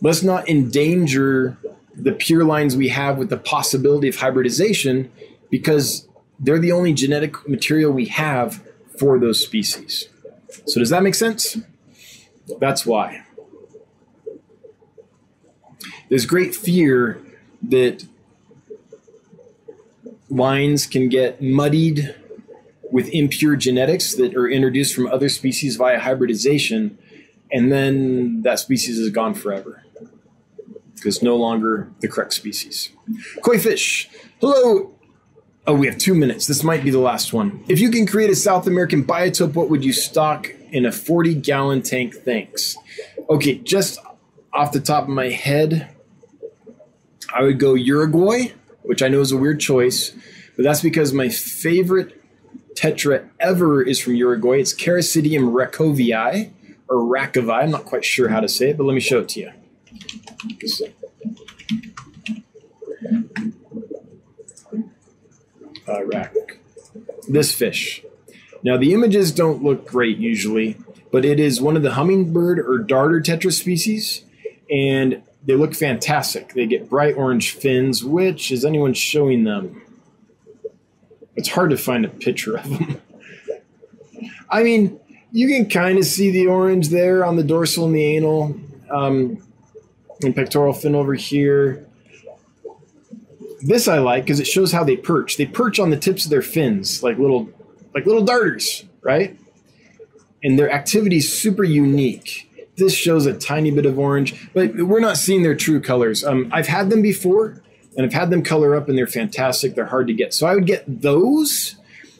let's 0.00 0.22
not 0.22 0.48
endanger 0.48 1.58
the 1.94 2.12
pure 2.12 2.42
lines 2.42 2.74
we 2.74 2.88
have 2.88 3.18
with 3.18 3.28
the 3.28 3.36
possibility 3.36 4.08
of 4.08 4.16
hybridization 4.16 5.12
because 5.50 6.08
they're 6.40 6.58
the 6.58 6.72
only 6.72 6.94
genetic 6.94 7.46
material 7.46 7.92
we 7.92 8.06
have 8.06 8.62
for 8.98 9.18
those 9.18 9.40
species. 9.40 10.08
So, 10.66 10.80
does 10.80 10.88
that 10.88 11.02
make 11.02 11.14
sense? 11.14 11.58
That's 12.58 12.86
why. 12.86 13.24
There's 16.08 16.24
great 16.24 16.54
fear 16.54 17.20
that 17.68 18.06
lines 20.30 20.86
can 20.86 21.10
get 21.10 21.42
muddied 21.42 22.14
with 22.92 23.08
impure 23.08 23.56
genetics 23.56 24.14
that 24.14 24.36
are 24.36 24.46
introduced 24.46 24.94
from 24.94 25.06
other 25.08 25.30
species 25.30 25.76
via 25.76 25.98
hybridization, 25.98 26.98
and 27.50 27.72
then 27.72 28.42
that 28.42 28.58
species 28.58 28.98
is 28.98 29.08
gone 29.10 29.34
forever 29.34 29.82
because 30.94 31.22
no 31.22 31.34
longer 31.34 31.90
the 32.00 32.06
correct 32.06 32.34
species. 32.34 32.90
Koi 33.42 33.58
fish, 33.58 34.08
hello. 34.40 34.94
Oh, 35.66 35.74
we 35.74 35.86
have 35.86 35.96
two 35.96 36.14
minutes. 36.14 36.46
This 36.46 36.62
might 36.62 36.84
be 36.84 36.90
the 36.90 36.98
last 36.98 37.32
one. 37.32 37.64
If 37.66 37.80
you 37.80 37.90
can 37.90 38.06
create 38.06 38.30
a 38.30 38.36
South 38.36 38.66
American 38.66 39.04
biotope, 39.04 39.54
what 39.54 39.70
would 39.70 39.84
you 39.84 39.92
stock 39.92 40.48
in 40.70 40.84
a 40.84 40.92
40 40.92 41.34
gallon 41.36 41.82
tank? 41.82 42.14
Thanks. 42.14 42.76
Okay, 43.30 43.54
just 43.58 43.98
off 44.52 44.72
the 44.72 44.80
top 44.80 45.04
of 45.04 45.08
my 45.08 45.30
head, 45.30 45.88
I 47.32 47.42
would 47.42 47.58
go 47.58 47.74
Uruguay, 47.74 48.52
which 48.82 49.02
I 49.02 49.08
know 49.08 49.20
is 49.20 49.32
a 49.32 49.36
weird 49.36 49.60
choice, 49.60 50.12
but 50.56 50.64
that's 50.64 50.82
because 50.82 51.12
my 51.12 51.28
favorite 51.30 52.21
tetra 52.74 53.28
ever 53.40 53.82
is 53.82 54.00
from 54.00 54.14
Uruguay. 54.14 54.60
It's 54.60 54.74
Characidium 54.74 55.52
rachovii 55.52 56.52
or 56.88 56.96
rachovii. 56.96 57.62
I'm 57.62 57.70
not 57.70 57.84
quite 57.84 58.04
sure 58.04 58.28
how 58.28 58.40
to 58.40 58.48
say 58.48 58.70
it, 58.70 58.76
but 58.76 58.84
let 58.84 58.94
me 58.94 59.00
show 59.00 59.20
it 59.20 59.28
to 59.30 59.40
you. 59.40 59.52
Uh, 65.88 66.04
rack. 66.06 66.34
This 67.28 67.52
fish. 67.52 68.02
Now 68.62 68.76
the 68.76 68.94
images 68.94 69.32
don't 69.32 69.62
look 69.62 69.86
great 69.86 70.18
usually, 70.18 70.76
but 71.10 71.24
it 71.24 71.40
is 71.40 71.60
one 71.60 71.76
of 71.76 71.82
the 71.82 71.92
hummingbird 71.92 72.58
or 72.60 72.78
darter 72.78 73.20
tetra 73.20 73.52
species, 73.52 74.24
and 74.70 75.22
they 75.44 75.54
look 75.54 75.74
fantastic. 75.74 76.54
They 76.54 76.66
get 76.66 76.88
bright 76.88 77.16
orange 77.16 77.52
fins. 77.52 78.04
Which 78.04 78.52
is 78.52 78.64
anyone 78.64 78.94
showing 78.94 79.44
them? 79.44 79.82
It's 81.36 81.48
hard 81.48 81.70
to 81.70 81.76
find 81.76 82.04
a 82.04 82.08
picture 82.08 82.56
of 82.56 82.68
them. 82.68 83.00
I 84.50 84.62
mean, 84.62 85.00
you 85.32 85.48
can 85.48 85.68
kind 85.68 85.98
of 85.98 86.04
see 86.04 86.30
the 86.30 86.46
orange 86.46 86.90
there 86.90 87.24
on 87.24 87.36
the 87.36 87.42
dorsal 87.42 87.86
and 87.86 87.94
the 87.94 88.04
anal 88.16 88.54
um, 88.90 89.42
and 90.22 90.34
pectoral 90.34 90.74
fin 90.74 90.94
over 90.94 91.14
here. 91.14 91.86
This 93.62 93.88
I 93.88 93.98
like 93.98 94.24
because 94.24 94.40
it 94.40 94.46
shows 94.46 94.72
how 94.72 94.84
they 94.84 94.96
perch. 94.96 95.36
They 95.38 95.46
perch 95.46 95.78
on 95.78 95.90
the 95.90 95.96
tips 95.96 96.24
of 96.24 96.30
their 96.30 96.42
fins 96.42 97.02
like 97.02 97.18
little, 97.18 97.48
like 97.94 98.04
little 98.04 98.24
darters, 98.24 98.84
right? 99.00 99.38
And 100.42 100.58
their 100.58 100.70
activity 100.70 101.16
is 101.16 101.32
super 101.32 101.64
unique. 101.64 102.48
This 102.76 102.94
shows 102.94 103.26
a 103.26 103.34
tiny 103.34 103.70
bit 103.70 103.86
of 103.86 103.98
orange, 103.98 104.50
but 104.52 104.74
we're 104.74 105.00
not 105.00 105.16
seeing 105.16 105.42
their 105.42 105.54
true 105.54 105.80
colors. 105.80 106.24
Um, 106.24 106.48
I've 106.52 106.66
had 106.66 106.90
them 106.90 107.00
before, 107.00 107.62
and 107.96 108.06
I've 108.06 108.12
had 108.12 108.30
them 108.30 108.42
color 108.42 108.74
up 108.74 108.88
and 108.88 108.96
they're 108.96 109.06
fantastic. 109.06 109.74
They're 109.74 109.86
hard 109.86 110.06
to 110.06 110.14
get. 110.14 110.32
So 110.32 110.46
I 110.46 110.54
would 110.54 110.66
get 110.66 110.84
those. 110.86 111.76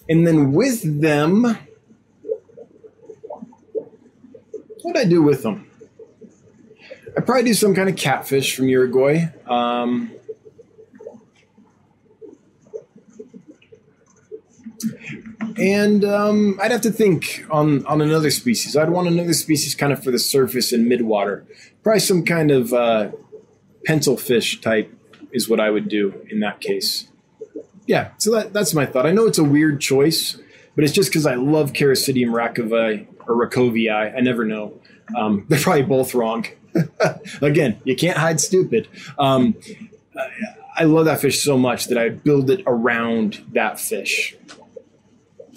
And 0.09 0.27
then 0.27 0.53
with 0.53 1.01
them, 1.01 1.43
what 4.83 4.85
would 4.85 4.97
I 4.97 5.05
do 5.05 5.23
with 5.23 5.43
them? 5.43 5.69
I'd 7.17 7.27
probably 7.27 7.45
do 7.45 7.55
some 7.55 7.75
kind 7.75 7.89
of 7.89 7.97
catfish 7.97 8.57
from 8.57 8.69
Uruguay. 8.69 9.27
Um, 9.47 10.13
and 15.59 16.05
um, 16.05 16.59
I'd 16.61 16.71
have 16.71 16.81
to 16.83 16.91
think 16.91 17.47
on, 17.51 17.87
on 17.87 18.01
another 18.01 18.31
species. 18.31 18.77
I'd 18.77 18.91
want 18.91 19.09
another 19.09 19.35
species 19.35 19.75
kind 19.75 19.93
of 19.93 20.03
for 20.03 20.11
the 20.11 20.19
surface 20.19 20.73
and 20.73 20.91
midwater. 20.91 21.45
Probably 21.83 22.01
some 22.01 22.25
kind 22.25 22.51
of 22.51 22.73
uh, 22.73 23.11
pencil 23.85 24.17
fish 24.17 24.61
type 24.61 24.93
is 25.33 25.49
what 25.49 25.61
I 25.61 25.71
would 25.71 25.89
do 25.89 26.25
in 26.31 26.41
that 26.41 26.61
case. 26.61 27.09
Yeah, 27.87 28.13
so 28.19 28.31
that, 28.33 28.53
that's 28.53 28.75
my 28.75 28.87
thought. 28.87 29.07
I 29.07 29.13
know 29.13 29.27
it's 29.27 29.39
a 29.39 29.45
weird 29.45 29.81
choice, 29.81 30.39
but 30.75 30.85
it's 30.85 30.93
just 30.93 31.11
because 31.11 31.27
I 31.27 31.35
love 31.35 31.73
Characidium 31.73 32.31
rachovii 32.31 33.07
or 33.27 33.47
rachovii. 33.47 33.93
I 33.93 34.21
never 34.21 34.45
know. 34.45 34.81
Um, 35.17 35.47
they're 35.49 35.61
probably 35.61 35.83
both 35.83 36.15
wrong. 36.15 36.47
Again, 37.43 37.81
you 37.85 37.97
can't 37.97 38.17
hide 38.17 38.41
stupid. 38.41 38.89
Um, 39.19 39.57
I 40.77 40.85
love 40.85 41.05
that 41.05 41.21
fish 41.21 41.43
so 41.43 41.59
much 41.59 41.87
that 41.87 41.99
I 41.99 42.09
build 42.09 42.51
it 42.51 42.63
around 42.67 43.45
that 43.53 43.79
fish. 43.79 44.37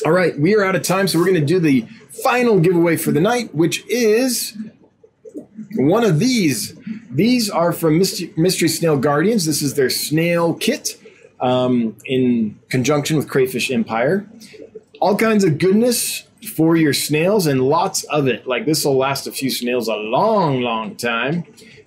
All 0.05 0.11
right, 0.11 0.37
we 0.37 0.55
are 0.55 0.63
out 0.63 0.75
of 0.75 0.83
time, 0.83 1.07
so 1.07 1.17
we're 1.17 1.25
going 1.25 1.39
to 1.39 1.45
do 1.45 1.59
the 1.59 1.81
final 2.23 2.59
giveaway 2.59 2.97
for 2.97 3.11
the 3.11 3.21
night, 3.21 3.55
which 3.55 3.85
is 3.87 4.57
one 5.75 6.03
of 6.03 6.19
these. 6.19 6.77
These 7.15 7.49
are 7.49 7.71
from 7.71 7.97
Mystery 7.97 8.67
Snail 8.67 8.97
Guardians. 8.97 9.45
This 9.45 9.61
is 9.61 9.75
their 9.75 9.89
snail 9.89 10.53
kit 10.53 11.01
um, 11.39 11.95
in 12.05 12.59
conjunction 12.69 13.15
with 13.15 13.29
Crayfish 13.29 13.71
Empire. 13.71 14.29
All 14.99 15.15
kinds 15.15 15.45
of 15.45 15.57
goodness 15.57 16.27
for 16.55 16.75
your 16.75 16.91
snails 16.91 17.47
and 17.47 17.61
lots 17.61 18.03
of 18.05 18.27
it. 18.27 18.45
Like 18.45 18.65
this 18.65 18.83
will 18.83 18.97
last 18.97 19.27
a 19.27 19.31
few 19.31 19.49
snails 19.49 19.87
a 19.87 19.95
long, 19.95 20.59
long 20.59 20.97
time. 20.97 21.45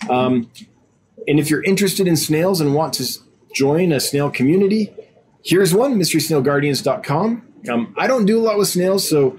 Um, 0.09 0.51
and 1.27 1.39
if 1.39 1.51
you're 1.51 1.65
interested 1.65 2.09
in 2.09 2.17
snails 2.17 2.63
and 2.63 2.75
want 2.75 2.95
to 2.95 3.07
join 3.55 3.93
a 3.93 4.01
snail 4.01 4.31
community, 4.31 4.95
here's 5.45 5.75
one 5.75 5.97
mysterysnailguardians.com. 5.97 7.43
Um, 7.69 7.95
I 7.99 8.07
don't 8.07 8.25
do 8.25 8.39
a 8.39 8.43
lot 8.43 8.57
with 8.57 8.69
snails, 8.69 9.07
so 9.07 9.39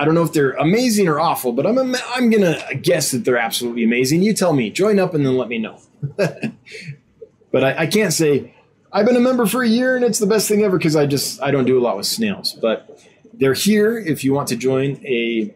I 0.00 0.06
don't 0.06 0.14
know 0.14 0.22
if 0.22 0.32
they're 0.32 0.52
amazing 0.52 1.08
or 1.08 1.20
awful, 1.20 1.52
but 1.52 1.66
I'm 1.66 1.94
I'm 2.14 2.30
gonna 2.30 2.58
guess 2.80 3.10
that 3.10 3.26
they're 3.26 3.36
absolutely 3.36 3.84
amazing. 3.84 4.22
You 4.22 4.32
tell 4.32 4.54
me. 4.54 4.70
Join 4.70 4.98
up 4.98 5.12
and 5.12 5.26
then 5.26 5.36
let 5.36 5.48
me 5.48 5.58
know. 5.58 5.78
but 6.16 7.62
I, 7.62 7.80
I, 7.80 7.86
can't 7.86 8.10
say 8.10 8.54
I've 8.90 9.04
been 9.04 9.16
a 9.16 9.20
member 9.20 9.44
for 9.44 9.62
a 9.62 9.68
year 9.68 9.96
and 9.96 10.02
it's 10.02 10.18
the 10.18 10.26
best 10.26 10.48
thing 10.48 10.62
ever 10.62 10.78
because 10.78 10.96
I 10.96 11.04
just 11.04 11.42
I 11.42 11.50
don't 11.50 11.66
do 11.66 11.78
a 11.78 11.82
lot 11.82 11.98
with 11.98 12.06
snails. 12.06 12.54
But 12.54 12.98
they're 13.34 13.52
here 13.52 13.98
if 13.98 14.24
you 14.24 14.32
want 14.32 14.48
to 14.48 14.56
join 14.56 15.04
a 15.04 15.54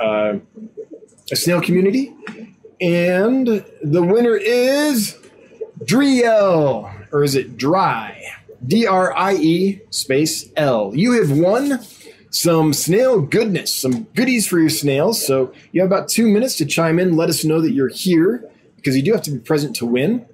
uh, 0.00 0.38
a 1.32 1.36
snail 1.36 1.60
community. 1.60 2.14
And 2.80 3.64
the 3.82 4.02
winner 4.02 4.36
is 4.36 5.18
Driel, 5.82 7.08
or 7.10 7.24
is 7.24 7.34
it 7.34 7.56
Dry? 7.56 8.22
D 8.64 8.86
R 8.86 9.12
I 9.12 9.34
E 9.34 9.80
space 9.90 10.52
L. 10.56 10.92
You 10.94 11.20
have 11.20 11.36
won 11.36 11.80
some 12.36 12.74
snail 12.74 13.22
goodness, 13.22 13.74
some 13.74 14.04
goodies 14.14 14.46
for 14.46 14.58
your 14.58 14.68
snails. 14.68 15.26
So 15.26 15.54
you 15.72 15.80
have 15.80 15.90
about 15.90 16.10
two 16.10 16.28
minutes 16.28 16.56
to 16.56 16.66
chime 16.66 16.98
in. 16.98 17.16
Let 17.16 17.30
us 17.30 17.46
know 17.46 17.62
that 17.62 17.72
you're 17.72 17.88
here 17.88 18.44
because 18.76 18.94
you 18.94 19.02
do 19.02 19.12
have 19.12 19.22
to 19.22 19.30
be 19.30 19.38
present 19.38 19.74
to 19.76 19.86
win. 19.86 20.26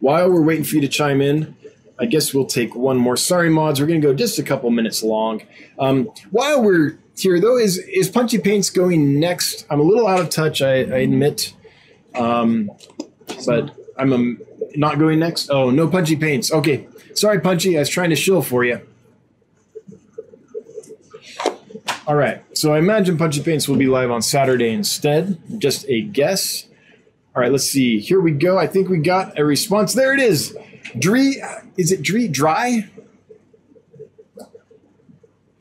While 0.00 0.30
we're 0.30 0.42
waiting 0.42 0.62
for 0.62 0.74
you 0.74 0.82
to 0.82 0.88
chime 0.88 1.22
in, 1.22 1.56
I 1.98 2.04
guess 2.04 2.34
we'll 2.34 2.44
take 2.44 2.74
one 2.74 2.98
more. 2.98 3.16
Sorry, 3.16 3.48
mods, 3.48 3.80
we're 3.80 3.86
going 3.86 4.02
to 4.02 4.06
go 4.06 4.12
just 4.12 4.38
a 4.38 4.42
couple 4.42 4.68
minutes 4.68 5.02
long. 5.02 5.40
Um, 5.78 6.10
while 6.30 6.62
we're 6.62 6.98
here, 7.16 7.40
though, 7.40 7.56
is 7.56 7.78
is 7.78 8.10
Punchy 8.10 8.38
Paints 8.38 8.68
going 8.68 9.18
next? 9.18 9.64
I'm 9.70 9.80
a 9.80 9.84
little 9.84 10.06
out 10.06 10.20
of 10.20 10.28
touch, 10.28 10.60
I, 10.60 10.80
I 10.80 10.98
admit, 10.98 11.54
um, 12.14 12.70
but 13.46 13.74
I'm 13.96 14.12
um, 14.12 14.40
not 14.76 14.98
going 14.98 15.18
next. 15.18 15.48
Oh, 15.48 15.70
no 15.70 15.88
Punchy 15.88 16.16
Paints. 16.16 16.52
Okay, 16.52 16.86
sorry, 17.14 17.40
Punchy. 17.40 17.78
I 17.78 17.80
was 17.80 17.88
trying 17.88 18.10
to 18.10 18.16
shill 18.16 18.42
for 18.42 18.64
you. 18.64 18.86
All 22.06 22.16
right, 22.16 22.44
so 22.56 22.74
I 22.74 22.78
imagine 22.78 23.16
Punchy 23.16 23.42
Paints 23.42 23.66
will 23.66 23.76
be 23.76 23.86
live 23.86 24.10
on 24.10 24.20
Saturday 24.20 24.70
instead. 24.70 25.38
Just 25.58 25.88
a 25.88 26.02
guess. 26.02 26.66
All 27.34 27.40
right, 27.40 27.50
let's 27.50 27.64
see. 27.64 27.98
Here 27.98 28.20
we 28.20 28.32
go. 28.32 28.58
I 28.58 28.66
think 28.66 28.90
we 28.90 28.98
got 28.98 29.38
a 29.38 29.44
response. 29.44 29.94
There 29.94 30.12
it 30.12 30.20
is. 30.20 30.54
Dree, 30.98 31.42
is 31.78 31.92
it 31.92 32.02
Dree 32.02 32.28
Dry? 32.28 32.90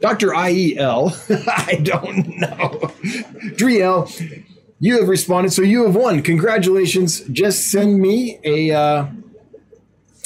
Dr. 0.02 0.32
IEL, 0.32 1.16
I 1.48 1.76
don't 1.76 2.28
know. 2.38 2.92
Driel, 3.56 4.12
you 4.82 5.00
have 5.00 5.08
responded, 5.08 5.54
so 5.54 5.62
you 5.62 5.86
have 5.86 5.96
won. 5.96 6.22
Congratulations. 6.22 7.22
Just 7.32 7.72
send 7.72 8.02
me 8.02 8.38
a 8.44 8.72
uh, 8.72 9.06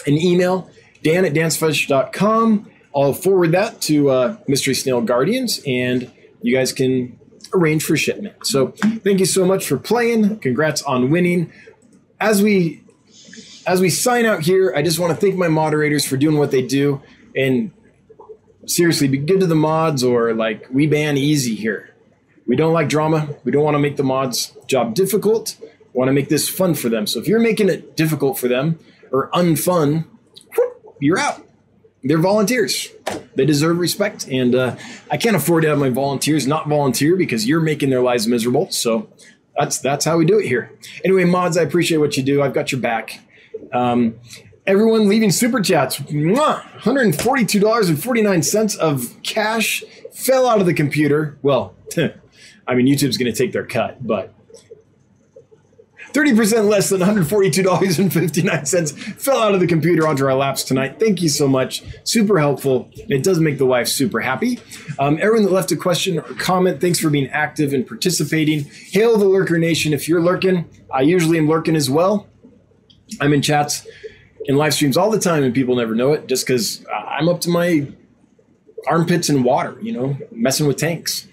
an 0.07 0.13
email, 0.13 0.67
dan 1.03 1.25
at 1.25 1.33
dansfish.com. 1.33 2.71
I'll 2.97 3.13
forward 3.13 3.51
that 3.51 3.79
to 3.81 4.09
uh, 4.09 4.37
Mystery 4.47 4.73
Snail 4.73 5.01
Guardians, 5.01 5.61
and 5.67 6.11
you 6.41 6.55
guys 6.55 6.73
can 6.73 7.19
arrange 7.53 7.83
for 7.83 7.95
shipment. 7.95 8.35
So 8.43 8.69
thank 8.69 9.19
you 9.19 9.27
so 9.27 9.45
much 9.45 9.67
for 9.67 9.77
playing. 9.77 10.39
Congrats 10.39 10.81
on 10.81 11.11
winning. 11.11 11.51
As 12.19 12.41
we 12.41 12.83
as 13.67 13.81
we 13.81 13.91
sign 13.91 14.25
out 14.25 14.41
here, 14.41 14.73
I 14.75 14.81
just 14.81 14.97
want 14.97 15.13
to 15.13 15.19
thank 15.19 15.35
my 15.35 15.47
moderators 15.47 16.05
for 16.05 16.17
doing 16.17 16.37
what 16.37 16.49
they 16.49 16.65
do. 16.65 17.01
And 17.35 17.71
seriously, 18.65 19.07
be 19.07 19.17
good 19.19 19.41
to 19.41 19.45
the 19.45 19.55
mods 19.55 20.03
or 20.03 20.33
like 20.33 20.65
we 20.71 20.87
ban 20.87 21.17
easy 21.17 21.53
here. 21.53 21.93
We 22.47 22.55
don't 22.55 22.73
like 22.73 22.89
drama. 22.89 23.29
We 23.43 23.51
don't 23.51 23.63
want 23.63 23.75
to 23.75 23.79
make 23.79 23.97
the 23.97 24.03
mods' 24.03 24.57
job 24.65 24.95
difficult. 24.95 25.57
We 25.59 25.67
want 25.93 26.09
to 26.09 26.13
make 26.13 26.29
this 26.29 26.49
fun 26.49 26.73
for 26.73 26.89
them. 26.89 27.05
So 27.05 27.19
if 27.19 27.27
you're 27.27 27.39
making 27.39 27.69
it 27.69 27.95
difficult 27.95 28.39
for 28.39 28.47
them 28.47 28.79
or 29.11 29.29
unfun, 29.31 30.05
you're 30.99 31.19
out. 31.19 31.46
They're 32.07 32.17
volunteers. 32.17 32.89
They 33.35 33.45
deserve 33.45 33.79
respect. 33.79 34.27
And 34.27 34.55
uh, 34.55 34.75
I 35.11 35.17
can't 35.17 35.35
afford 35.35 35.63
to 35.63 35.69
have 35.69 35.77
my 35.77 35.89
volunteers 35.89 36.47
not 36.47 36.67
volunteer 36.67 37.15
because 37.15 37.47
you're 37.47 37.59
making 37.59 37.89
their 37.89 38.01
lives 38.01 38.27
miserable. 38.27 38.71
So 38.71 39.09
that's 39.57 39.79
that's 39.79 40.05
how 40.05 40.17
we 40.17 40.25
do 40.25 40.39
it 40.39 40.47
here. 40.47 40.71
Anyway, 41.03 41.25
mods, 41.25 41.57
I 41.57 41.63
appreciate 41.63 41.97
what 41.97 42.15
you 42.15 42.23
do. 42.23 42.41
I've 42.41 42.53
got 42.53 42.71
your 42.71 42.79
back. 42.81 43.19
Um, 43.73 44.15
everyone 44.65 45.09
leaving 45.09 45.31
super 45.31 45.59
chats. 45.61 45.99
$142.49 45.99 48.77
of 48.77 49.21
cash 49.23 49.83
fell 50.13 50.47
out 50.47 50.59
of 50.59 50.65
the 50.65 50.73
computer. 50.73 51.37
Well, 51.41 51.75
I 52.67 52.75
mean, 52.75 52.85
YouTube's 52.85 53.17
going 53.17 53.31
to 53.31 53.37
take 53.37 53.53
their 53.53 53.65
cut, 53.65 54.05
but 54.05 54.33
30% 56.17 56.67
less 56.67 56.89
than 56.89 56.99
$142.59 57.01 59.21
fell 59.21 59.39
out 59.39 59.53
of 59.53 59.59
the 59.59 59.67
computer 59.67 60.07
onto 60.07 60.25
our 60.25 60.33
laps 60.33 60.63
tonight. 60.63 60.99
Thank 60.99 61.21
you 61.21 61.29
so 61.29 61.47
much. 61.47 61.83
Super 62.05 62.39
helpful. 62.39 62.89
It 62.95 63.23
does 63.23 63.39
make 63.39 63.59
the 63.59 63.67
wife 63.67 63.87
super 63.87 64.19
happy. 64.19 64.59
Um, 64.97 65.19
everyone 65.21 65.43
that 65.43 65.51
left 65.51 65.71
a 65.71 65.75
question 65.75 66.17
or 66.17 66.23
comment, 66.23 66.81
thanks 66.81 66.97
for 66.97 67.11
being 67.11 67.29
active 67.29 67.71
and 67.71 67.85
participating. 67.85 68.63
Hail 68.63 69.19
the 69.19 69.27
Lurker 69.27 69.59
Nation. 69.59 69.93
If 69.93 70.09
you're 70.09 70.19
lurking, 70.19 70.67
I 70.91 71.01
usually 71.01 71.37
am 71.37 71.47
lurking 71.47 71.75
as 71.75 71.87
well. 71.87 72.27
I'm 73.21 73.31
in 73.31 73.43
chats 73.43 73.85
and 74.47 74.57
live 74.57 74.73
streams 74.73 74.97
all 74.97 75.11
the 75.11 75.19
time, 75.19 75.43
and 75.43 75.53
people 75.53 75.75
never 75.75 75.93
know 75.93 76.13
it 76.13 76.25
just 76.25 76.47
because 76.47 76.83
I'm 76.91 77.29
up 77.29 77.41
to 77.41 77.51
my 77.51 77.87
armpits 78.87 79.29
in 79.29 79.43
water, 79.43 79.77
you 79.83 79.91
know, 79.91 80.17
messing 80.31 80.65
with 80.65 80.77
tanks. 80.77 81.27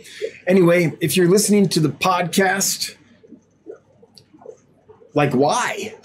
Anyway, 0.47 0.95
if 1.01 1.17
you're 1.17 1.29
listening 1.29 1.71
to 1.71 1.81
the 1.81 1.89
podcast, 1.89 2.97
like, 5.15 5.33
why? 5.33 5.95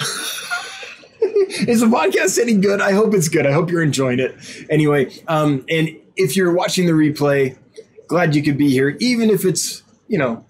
Is 1.21 1.81
the 1.81 1.87
podcast 1.87 2.39
any 2.39 2.53
good? 2.53 2.79
I 2.79 2.91
hope 2.91 3.13
it's 3.13 3.27
good. 3.27 3.45
I 3.45 3.51
hope 3.51 3.69
you're 3.69 3.83
enjoying 3.83 4.19
it. 4.19 4.35
Anyway, 4.69 5.11
um, 5.27 5.65
and 5.69 5.89
if 6.15 6.35
you're 6.35 6.53
watching 6.53 6.85
the 6.85 6.93
replay, 6.93 7.57
glad 8.07 8.35
you 8.35 8.43
could 8.43 8.57
be 8.57 8.69
here, 8.69 8.95
even 8.99 9.29
if 9.29 9.45
it's, 9.45 9.83
you 10.07 10.17
know, 10.17 10.45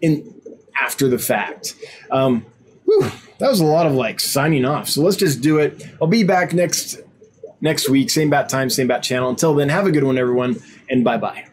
in 0.00 0.34
after 0.80 1.08
the 1.08 1.18
fact. 1.18 1.74
Um, 2.10 2.44
whew, 2.84 3.10
that 3.38 3.48
was 3.48 3.60
a 3.60 3.64
lot 3.64 3.86
of 3.86 3.92
like 3.92 4.20
signing 4.20 4.64
off. 4.64 4.88
So 4.88 5.02
let's 5.02 5.16
just 5.16 5.40
do 5.40 5.58
it. 5.58 5.84
I'll 6.00 6.08
be 6.08 6.24
back 6.24 6.52
next 6.52 7.00
next 7.60 7.88
week, 7.88 8.10
same 8.10 8.30
bat 8.30 8.48
time, 8.48 8.70
same 8.70 8.86
bat 8.86 9.02
channel. 9.02 9.30
Until 9.30 9.54
then, 9.54 9.68
have 9.68 9.86
a 9.86 9.90
good 9.90 10.04
one, 10.04 10.18
everyone, 10.18 10.56
and 10.90 11.04
bye 11.04 11.16
bye. 11.16 11.46